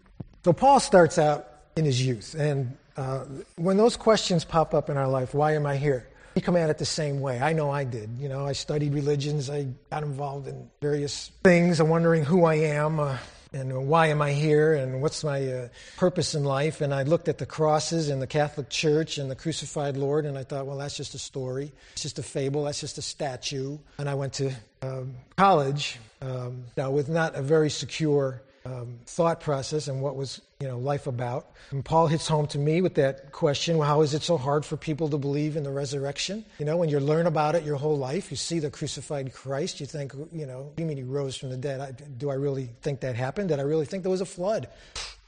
So 0.44 0.53
Paul 0.53 0.81
starts 0.81 1.18
out 1.18 1.50
in 1.76 1.85
his 1.85 2.04
youth. 2.04 2.35
And 2.38 2.76
uh, 2.96 3.24
when 3.56 3.76
those 3.76 3.96
questions 3.96 4.44
pop 4.44 4.74
up 4.74 4.90
in 4.90 4.96
our 4.96 5.09
life, 5.09 5.35
why 5.35 5.54
am 5.54 5.66
I 5.66 5.76
here? 5.76 6.06
We 6.35 6.42
come 6.42 6.56
at 6.56 6.70
it 6.70 6.78
the 6.78 6.85
same 6.85 7.20
way. 7.20 7.40
I 7.40 7.52
know 7.52 7.70
I 7.70 7.85
did. 7.85 8.11
You 8.18 8.28
know, 8.28 8.46
I 8.46 8.52
studied 8.52 8.94
religions. 8.94 9.50
I 9.50 9.66
got 9.90 10.02
involved 10.02 10.46
in 10.46 10.70
various 10.80 11.30
things. 11.42 11.80
I'm 11.80 11.88
wondering 11.88 12.24
who 12.24 12.44
I 12.44 12.54
am. 12.54 13.00
Uh, 13.00 13.18
and 13.52 13.88
why 13.88 14.09
am 14.09 14.22
I 14.22 14.33
here 14.33 14.74
and 14.74 15.02
what's 15.02 15.24
my 15.24 15.46
uh, 15.46 15.68
purpose 15.96 16.35
in 16.35 16.44
life? 16.44 16.80
And 16.80 16.94
I 16.94 17.02
looked 17.02 17.28
at 17.28 17.38
the 17.38 17.46
crosses 17.46 18.09
and 18.09 18.22
the 18.22 18.26
Catholic 18.26 18.68
Church 18.68 19.18
and 19.18 19.28
the 19.30 19.35
crucified 19.35 19.96
Lord, 19.96 20.24
and 20.24 20.38
I 20.38 20.44
thought, 20.44 20.66
well, 20.66 20.78
that's 20.78 20.96
just 20.96 21.14
a 21.14 21.18
story. 21.18 21.72
It's 21.92 22.02
just 22.02 22.18
a 22.18 22.22
fable. 22.22 22.64
That's 22.64 22.80
just 22.80 22.98
a 22.98 23.02
statue. 23.02 23.78
And 23.98 24.09
I 24.09 24.14
went 24.14 24.35
to 24.35 24.52
um, 24.83 25.16
college 25.37 25.98
um, 26.22 26.64
now 26.76 26.90
with 26.90 27.09
not 27.09 27.35
a 27.35 27.42
very 27.42 27.70
secure 27.70 28.40
um, 28.64 28.99
thought 29.07 29.40
process 29.40 29.88
and 29.88 30.03
what 30.03 30.16
was 30.16 30.40
you 30.61 30.68
know 30.68 30.79
life 30.79 31.07
about. 31.07 31.51
And 31.70 31.85
Paul 31.85 32.07
hits 32.07 32.29
home 32.29 32.46
to 32.49 32.59
me 32.59 32.83
with 32.83 32.94
that 32.94 33.33
question: 33.33 33.79
well, 33.79 33.88
How 33.88 34.03
is 34.03 34.14
it 34.14 34.23
so 34.23 34.37
hard 34.37 34.64
for 34.64 34.77
people 34.77 35.09
to 35.09 35.18
believe 35.18 35.57
in 35.57 35.62
the 35.62 35.70
resurrection? 35.70 36.44
You 36.59 36.66
know, 36.66 36.77
when 36.77 36.88
you 36.88 37.01
learn 37.01 37.27
about 37.27 37.55
it 37.55 37.64
your 37.64 37.77
whole 37.77 37.96
life, 37.96 38.31
you 38.31 38.37
see 38.37 38.59
the 38.59 38.70
crucified 38.70 39.33
Christ, 39.33 39.81
you 39.81 39.87
think, 39.87 40.12
you 40.33 40.46
know, 40.46 40.73
you 40.77 40.85
mean 40.85 40.96
he 40.96 41.03
rose 41.03 41.37
from 41.37 41.51
the 41.51 41.57
dead? 41.57 41.81
I, 41.81 41.92
do 41.92 42.31
I 42.31 42.35
really 42.35 42.68
think 42.83 43.01
that 43.01 43.16
happened? 43.16 43.49
Did 43.49 43.61
I 43.61 43.62
really 43.62 43.87
think 43.87 44.03
there 44.03 44.11
was 44.11 44.20
a 44.20 44.27
flood? 44.27 44.68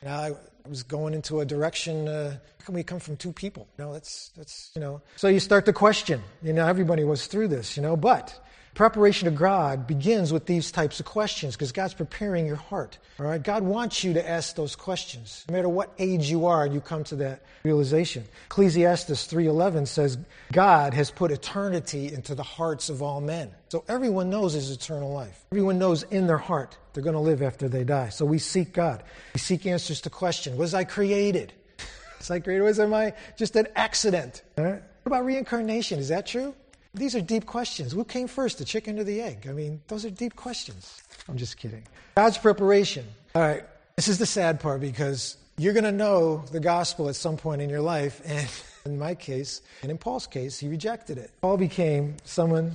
You 0.03 0.09
know, 0.09 0.15
I, 0.15 0.33
was 0.69 0.83
going 0.83 1.15
into 1.15 1.41
a 1.41 1.45
direction. 1.45 2.09
Uh, 2.09 2.37
how 2.59 2.67
can 2.67 2.75
we 2.75 2.83
come 2.83 3.01
from 3.01 3.17
two 3.17 3.33
people? 3.33 3.67
You 3.79 3.85
know, 3.85 3.93
that's 3.93 4.31
that's 4.37 4.71
you 4.75 4.81
know. 4.81 5.03
So 5.17 5.29
you 5.29 5.41
start 5.41 5.67
to 5.67 5.73
question. 5.73 6.23
You 6.43 6.53
know, 6.53 6.67
everybody 6.67 7.05
was 7.05 7.27
through 7.27 7.49
this. 7.49 7.77
You 7.77 7.83
know, 7.83 7.97
but 7.97 8.39
Preparation 8.75 9.29
of 9.29 9.35
God 9.35 9.87
begins 9.87 10.33
with 10.33 10.47
these 10.47 10.73
types 10.73 10.99
of 10.99 11.05
questions 11.05 11.55
because 11.55 11.73
God's 11.73 11.93
preparing 11.93 12.47
your 12.47 12.57
heart. 12.57 12.97
All 13.21 13.27
right? 13.27 13.43
God 13.43 13.63
wants 13.65 14.03
you 14.03 14.15
to 14.15 14.29
ask 14.29 14.57
those 14.57 14.77
questions. 14.77 15.45
No 15.51 15.57
matter 15.57 15.69
what 15.69 15.93
age 15.99 16.31
you 16.31 16.47
are, 16.47 16.67
you 16.67 16.81
come 16.81 17.05
to 17.05 17.17
that 17.17 17.43
realization. 17.65 18.25
Ecclesiastes 18.47 19.27
3:11 19.27 19.85
says, 19.85 20.17
"God 20.53 20.95
has 20.95 21.11
put 21.11 21.31
eternity 21.31 22.13
into 22.15 22.35
the 22.35 22.43
hearts 22.43 22.89
of 22.89 23.03
all 23.03 23.21
men." 23.21 23.51
So 23.69 23.85
everyone 23.89 24.31
knows 24.31 24.55
his 24.55 24.71
eternal 24.71 25.13
life. 25.13 25.45
Everyone 25.53 25.79
knows 25.79 26.05
in 26.05 26.27
their 26.27 26.39
heart 26.39 26.79
they're 26.95 27.03
going 27.03 27.15
to 27.15 27.21
live 27.21 27.43
after 27.43 27.69
they 27.69 27.85
die. 27.85 28.09
So 28.09 28.25
we 28.25 28.39
seek 28.39 28.73
God. 28.73 29.03
We 29.35 29.41
seek 29.41 29.67
answers 29.67 30.01
to 30.03 30.11
questions. 30.11 30.57
Was 30.57 30.73
I 30.73 30.85
created? 30.85 31.53
Was 32.19 32.31
I 32.31 32.41
created? 32.41 32.63
Was 32.65 32.81
am 32.81 32.95
I 32.95 33.13
just 33.37 33.55
an 33.55 33.69
accident? 33.77 34.43
All 34.57 34.65
right? 34.65 34.83
What 35.03 35.07
about 35.07 35.27
reincarnation? 35.27 35.99
Is 35.99 36.09
that 36.09 36.27
true? 36.27 36.55
These 36.95 37.15
are 37.15 37.23
deep 37.23 37.47
questions. 37.47 37.93
Who 37.93 38.05
came 38.05 38.29
first, 38.29 38.59
the 38.59 38.67
chicken 38.67 38.99
or 38.99 39.05
the 39.05 39.23
egg? 39.23 39.47
I 39.49 39.53
mean, 39.53 39.81
those 39.89 40.05
are 40.05 40.11
deep 40.11 40.37
questions. 40.37 41.03
I'm 41.27 41.39
just 41.39 41.57
kidding. 41.57 41.87
God's 42.17 42.37
preparation. 42.37 43.07
All 43.35 43.41
right, 43.41 43.65
this 43.97 44.09
is 44.09 44.19
the 44.19 44.27
sad 44.27 44.61
part 44.61 44.83
because 44.83 45.39
you're 45.57 45.73
going 45.73 45.85
to 45.85 45.93
know 45.93 46.45
the 46.53 46.61
gospel 46.61 47.09
at 47.09 47.17
some 47.17 47.39
point 47.39 47.63
in 47.63 47.71
your 47.71 47.81
life, 47.81 48.21
and 48.27 48.47
in 48.85 48.99
my 48.99 49.15
case, 49.15 49.63
and 49.81 49.91
in 49.91 49.97
Paul's 49.97 50.27
case, 50.27 50.59
he 50.59 50.69
rejected 50.69 51.17
it. 51.17 51.31
Paul 51.41 51.57
became 51.57 52.17
someone 52.25 52.73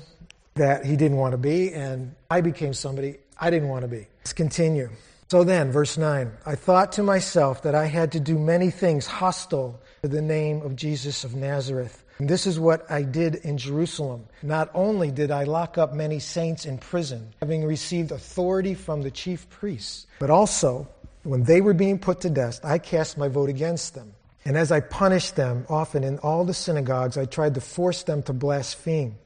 that 0.56 0.84
he 0.84 0.95
didn't 0.95 1.17
want 1.17 1.34
to 1.34 1.38
be, 1.38 1.71
and 1.73 2.15
I 2.32 2.41
became 2.41 2.73
somebody 2.73 3.17
I 3.39 3.51
didn't 3.51 3.69
want 3.69 3.84
to 3.84 3.88
be. 3.88 4.08
Let's 4.21 4.34
continue. 4.34 4.89
So 5.30 5.43
then, 5.43 5.71
verse 5.71 5.97
9, 5.97 6.32
I 6.45 6.56
thought 6.56 6.93
to 6.93 7.03
myself 7.03 7.63
that 7.63 7.75
I 7.75 7.86
had 7.86 8.13
to 8.13 8.19
do 8.19 8.39
many 8.39 8.71
things 8.71 9.06
hostile 9.06 9.80
to 10.01 10.08
the 10.08 10.21
name 10.21 10.62
of 10.62 10.75
Jesus 10.75 11.23
of 11.23 11.36
Nazareth. 11.36 12.03
And 12.19 12.27
this 12.27 12.47
is 12.47 12.60
what 12.60 12.89
I 12.89 13.03
did 13.03 13.36
in 13.36 13.58
Jerusalem. 13.58 14.25
Not 14.41 14.71
only 14.73 15.12
did 15.12 15.30
I 15.30 15.43
lock 15.43 15.77
up 15.77 15.93
many 15.93 16.19
saints 16.19 16.65
in 16.65 16.77
prison, 16.80 17.34
having 17.39 17.63
received 17.63 18.12
authority 18.12 18.73
from 18.73 19.03
the 19.03 19.12
chief 19.12 19.49
priests, 19.49 20.08
but 20.19 20.30
also, 20.30 20.88
when 21.23 21.43
they 21.43 21.62
were 21.62 21.73
being 21.73 21.99
put 21.99 22.21
to 22.21 22.30
death, 22.30 22.60
I 22.63 22.80
cast 22.80 23.17
my 23.17 23.27
vote 23.27 23.49
against 23.49 23.93
them. 23.93 24.13
And 24.45 24.58
as 24.58 24.71
I 24.71 24.80
punished 24.80 25.36
them, 25.36 25.65
often 25.69 26.03
in 26.03 26.19
all 26.19 26.45
the 26.45 26.53
synagogues, 26.53 27.17
I 27.17 27.25
tried 27.25 27.53
to 27.56 27.62
force 27.62 28.03
them 28.03 28.23
to 28.23 28.34
blaspheme. 28.34 29.17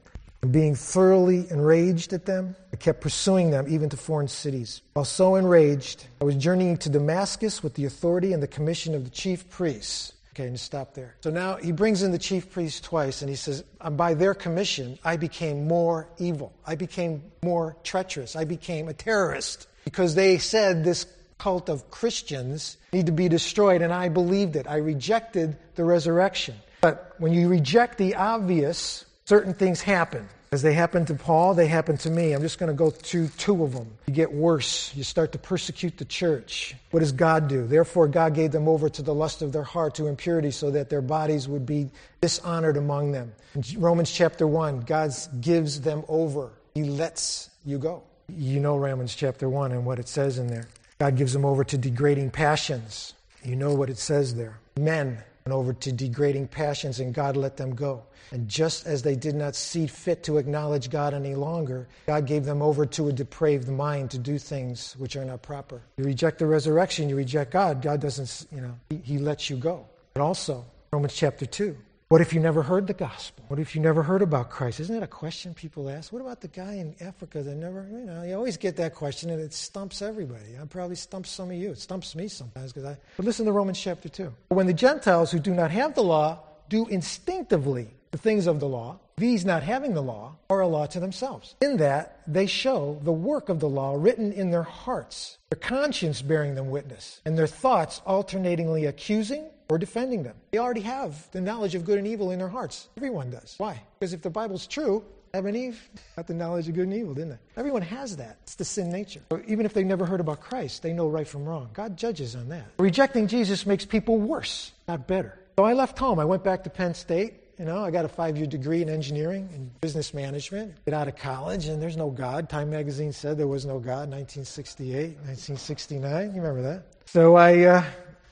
And 0.42 0.50
being 0.50 0.74
thoroughly 0.74 1.46
enraged 1.50 2.12
at 2.12 2.26
them, 2.26 2.56
I 2.72 2.76
kept 2.76 3.00
pursuing 3.00 3.50
them 3.50 3.66
even 3.68 3.88
to 3.90 3.96
foreign 3.96 4.26
cities. 4.26 4.82
While 4.94 5.04
so 5.04 5.36
enraged, 5.36 6.08
I 6.20 6.24
was 6.24 6.34
journeying 6.34 6.78
to 6.78 6.88
Damascus 6.88 7.62
with 7.62 7.74
the 7.74 7.84
authority 7.84 8.32
and 8.32 8.42
the 8.42 8.48
commission 8.48 8.96
of 8.96 9.04
the 9.04 9.10
chief 9.10 9.48
priests. 9.48 10.11
Okay, 10.34 10.46
and 10.46 10.58
stop 10.58 10.94
there. 10.94 11.14
So 11.22 11.30
now 11.30 11.56
he 11.56 11.72
brings 11.72 12.02
in 12.02 12.10
the 12.10 12.18
chief 12.18 12.50
priests 12.50 12.80
twice, 12.80 13.20
and 13.20 13.28
he 13.28 13.36
says, 13.36 13.64
By 13.90 14.14
their 14.14 14.32
commission, 14.32 14.98
I 15.04 15.18
became 15.18 15.68
more 15.68 16.08
evil. 16.18 16.54
I 16.66 16.74
became 16.74 17.22
more 17.42 17.76
treacherous. 17.84 18.34
I 18.34 18.44
became 18.44 18.88
a 18.88 18.94
terrorist 18.94 19.68
because 19.84 20.14
they 20.14 20.38
said 20.38 20.84
this 20.84 21.06
cult 21.36 21.68
of 21.68 21.90
Christians 21.90 22.78
need 22.94 23.06
to 23.06 23.12
be 23.12 23.28
destroyed, 23.28 23.82
and 23.82 23.92
I 23.92 24.08
believed 24.08 24.56
it. 24.56 24.66
I 24.66 24.76
rejected 24.76 25.56
the 25.74 25.84
resurrection. 25.84 26.54
But 26.80 27.14
when 27.18 27.32
you 27.34 27.48
reject 27.48 27.98
the 27.98 28.14
obvious, 28.14 29.04
certain 29.26 29.52
things 29.52 29.82
happen. 29.82 30.28
As 30.52 30.60
they 30.60 30.74
happened 30.74 31.06
to 31.06 31.14
Paul, 31.14 31.54
they 31.54 31.66
happened 31.66 32.00
to 32.00 32.10
me. 32.10 32.34
I'm 32.34 32.42
just 32.42 32.58
going 32.58 32.68
to 32.68 32.76
go 32.76 32.90
through 32.90 33.28
two 33.38 33.64
of 33.64 33.72
them. 33.72 33.90
You 34.06 34.12
get 34.12 34.30
worse. 34.30 34.94
You 34.94 35.02
start 35.02 35.32
to 35.32 35.38
persecute 35.38 35.96
the 35.96 36.04
church. 36.04 36.76
What 36.90 37.00
does 37.00 37.12
God 37.12 37.48
do? 37.48 37.66
Therefore, 37.66 38.06
God 38.06 38.34
gave 38.34 38.52
them 38.52 38.68
over 38.68 38.90
to 38.90 39.00
the 39.00 39.14
lust 39.14 39.40
of 39.40 39.52
their 39.52 39.62
heart, 39.62 39.94
to 39.94 40.08
impurity, 40.08 40.50
so 40.50 40.70
that 40.72 40.90
their 40.90 41.00
bodies 41.00 41.48
would 41.48 41.64
be 41.64 41.90
dishonored 42.20 42.76
among 42.76 43.12
them. 43.12 43.32
In 43.54 43.62
Romans 43.80 44.12
chapter 44.12 44.46
1, 44.46 44.80
God 44.80 45.10
gives 45.40 45.80
them 45.80 46.04
over. 46.06 46.50
He 46.74 46.84
lets 46.84 47.48
you 47.64 47.78
go. 47.78 48.02
You 48.28 48.60
know 48.60 48.76
Romans 48.76 49.14
chapter 49.14 49.48
1 49.48 49.72
and 49.72 49.86
what 49.86 49.98
it 49.98 50.08
says 50.08 50.36
in 50.36 50.48
there. 50.48 50.68
God 50.98 51.16
gives 51.16 51.32
them 51.32 51.46
over 51.46 51.64
to 51.64 51.78
degrading 51.78 52.30
passions. 52.30 53.14
You 53.42 53.56
know 53.56 53.72
what 53.74 53.88
it 53.88 53.96
says 53.98 54.34
there. 54.34 54.58
Men 54.76 55.22
and 55.44 55.52
over 55.52 55.72
to 55.72 55.92
degrading 55.92 56.48
passions, 56.48 57.00
and 57.00 57.12
God 57.12 57.36
let 57.36 57.56
them 57.56 57.74
go. 57.74 58.04
And 58.30 58.48
just 58.48 58.86
as 58.86 59.02
they 59.02 59.16
did 59.16 59.34
not 59.34 59.54
see 59.54 59.86
fit 59.86 60.22
to 60.24 60.38
acknowledge 60.38 60.88
God 60.88 61.14
any 61.14 61.34
longer, 61.34 61.88
God 62.06 62.26
gave 62.26 62.44
them 62.44 62.62
over 62.62 62.86
to 62.86 63.08
a 63.08 63.12
depraved 63.12 63.68
mind 63.68 64.10
to 64.12 64.18
do 64.18 64.38
things 64.38 64.94
which 64.98 65.16
are 65.16 65.24
not 65.24 65.42
proper. 65.42 65.82
You 65.96 66.04
reject 66.04 66.38
the 66.38 66.46
resurrection, 66.46 67.08
you 67.08 67.16
reject 67.16 67.50
God. 67.50 67.82
God 67.82 68.00
doesn't, 68.00 68.46
you 68.54 68.60
know, 68.60 68.74
He, 68.90 68.96
he 68.96 69.18
lets 69.18 69.50
you 69.50 69.56
go. 69.56 69.86
But 70.14 70.22
also, 70.22 70.64
Romans 70.92 71.14
chapter 71.14 71.46
2. 71.46 71.76
What 72.12 72.20
if 72.20 72.34
you 72.34 72.40
never 72.40 72.62
heard 72.62 72.86
the 72.88 72.92
gospel? 72.92 73.42
What 73.48 73.58
if 73.58 73.74
you 73.74 73.80
never 73.80 74.02
heard 74.02 74.20
about 74.20 74.50
Christ? 74.50 74.80
Isn't 74.80 74.94
that 74.96 75.02
a 75.02 75.06
question 75.06 75.54
people 75.54 75.88
ask? 75.88 76.12
What 76.12 76.20
about 76.20 76.42
the 76.42 76.48
guy 76.48 76.74
in 76.74 76.94
Africa 77.00 77.42
that 77.42 77.54
never, 77.54 77.88
you 77.90 78.04
know, 78.04 78.22
you 78.22 78.34
always 78.34 78.58
get 78.58 78.76
that 78.76 78.94
question 78.94 79.30
and 79.30 79.40
it 79.40 79.54
stumps 79.54 80.02
everybody. 80.02 80.44
It 80.44 80.68
probably 80.68 80.96
stumps 80.96 81.30
some 81.30 81.50
of 81.50 81.56
you. 81.56 81.70
It 81.70 81.78
stumps 81.78 82.14
me 82.14 82.28
sometimes 82.28 82.70
because 82.70 82.86
I, 82.86 82.98
but 83.16 83.24
listen 83.24 83.46
to 83.46 83.52
Romans 83.52 83.80
chapter 83.80 84.10
2. 84.10 84.30
When 84.50 84.66
the 84.66 84.74
Gentiles 84.74 85.32
who 85.32 85.38
do 85.38 85.54
not 85.54 85.70
have 85.70 85.94
the 85.94 86.02
law 86.02 86.40
do 86.68 86.86
instinctively 86.88 87.94
the 88.10 88.18
things 88.18 88.46
of 88.46 88.60
the 88.60 88.68
law, 88.68 88.98
these 89.16 89.46
not 89.46 89.62
having 89.62 89.94
the 89.94 90.02
law 90.02 90.36
are 90.50 90.60
a 90.60 90.66
law 90.66 90.84
to 90.84 91.00
themselves. 91.00 91.54
In 91.62 91.78
that 91.78 92.20
they 92.26 92.44
show 92.44 93.00
the 93.04 93.10
work 93.10 93.48
of 93.48 93.58
the 93.58 93.70
law 93.70 93.96
written 93.98 94.32
in 94.32 94.50
their 94.50 94.64
hearts, 94.64 95.38
their 95.48 95.58
conscience 95.58 96.20
bearing 96.20 96.56
them 96.56 96.68
witness, 96.68 97.22
and 97.24 97.38
their 97.38 97.46
thoughts 97.46 98.02
alternatingly 98.06 98.84
accusing 98.84 99.48
or 99.72 99.78
defending 99.78 100.22
them. 100.22 100.36
They 100.50 100.58
already 100.58 100.82
have 100.82 101.30
the 101.30 101.40
knowledge 101.40 101.74
of 101.74 101.84
good 101.84 101.96
and 101.96 102.06
evil 102.06 102.30
in 102.30 102.38
their 102.38 102.48
hearts. 102.48 102.88
Everyone 102.98 103.30
does. 103.30 103.54
Why? 103.56 103.80
Because 103.98 104.12
if 104.12 104.20
the 104.20 104.28
Bible's 104.28 104.66
true, 104.66 105.02
Adam 105.32 105.46
and 105.46 105.56
Eve 105.56 105.88
got 106.14 106.26
the 106.26 106.34
knowledge 106.34 106.68
of 106.68 106.74
good 106.74 106.84
and 106.84 106.94
evil, 106.94 107.14
didn't 107.14 107.30
they? 107.30 107.38
Everyone 107.56 107.80
has 107.80 108.18
that. 108.18 108.36
It's 108.42 108.56
the 108.56 108.66
sin 108.66 108.90
nature. 108.90 109.22
So 109.32 109.40
even 109.46 109.64
if 109.64 109.72
they 109.72 109.82
never 109.82 110.04
heard 110.04 110.20
about 110.20 110.40
Christ, 110.40 110.82
they 110.82 110.92
know 110.92 111.08
right 111.08 111.26
from 111.26 111.46
wrong. 111.46 111.70
God 111.72 111.96
judges 111.96 112.36
on 112.36 112.50
that. 112.50 112.66
Rejecting 112.78 113.28
Jesus 113.28 113.64
makes 113.64 113.86
people 113.86 114.18
worse, 114.18 114.72
not 114.86 115.08
better. 115.08 115.38
So 115.58 115.64
I 115.64 115.72
left 115.72 115.98
home. 115.98 116.18
I 116.18 116.26
went 116.26 116.44
back 116.44 116.64
to 116.64 116.70
Penn 116.70 116.92
State. 116.92 117.34
You 117.58 117.64
know, 117.64 117.82
I 117.82 117.90
got 117.90 118.04
a 118.04 118.08
five 118.08 118.36
year 118.36 118.46
degree 118.46 118.82
in 118.82 118.90
engineering 118.90 119.48
and 119.54 119.80
business 119.80 120.12
management. 120.12 120.84
Get 120.84 120.92
out 120.92 121.08
of 121.08 121.16
college, 121.16 121.66
and 121.68 121.80
there's 121.80 121.96
no 121.96 122.10
God. 122.10 122.50
Time 122.50 122.68
magazine 122.68 123.12
said 123.12 123.38
there 123.38 123.46
was 123.46 123.64
no 123.64 123.78
God 123.78 124.04
in 124.04 124.10
1968, 124.10 125.16
1969. 125.16 126.34
You 126.34 126.42
remember 126.42 126.60
that? 126.62 126.82
So 127.06 127.36
I 127.36 127.60
uh, 127.60 127.84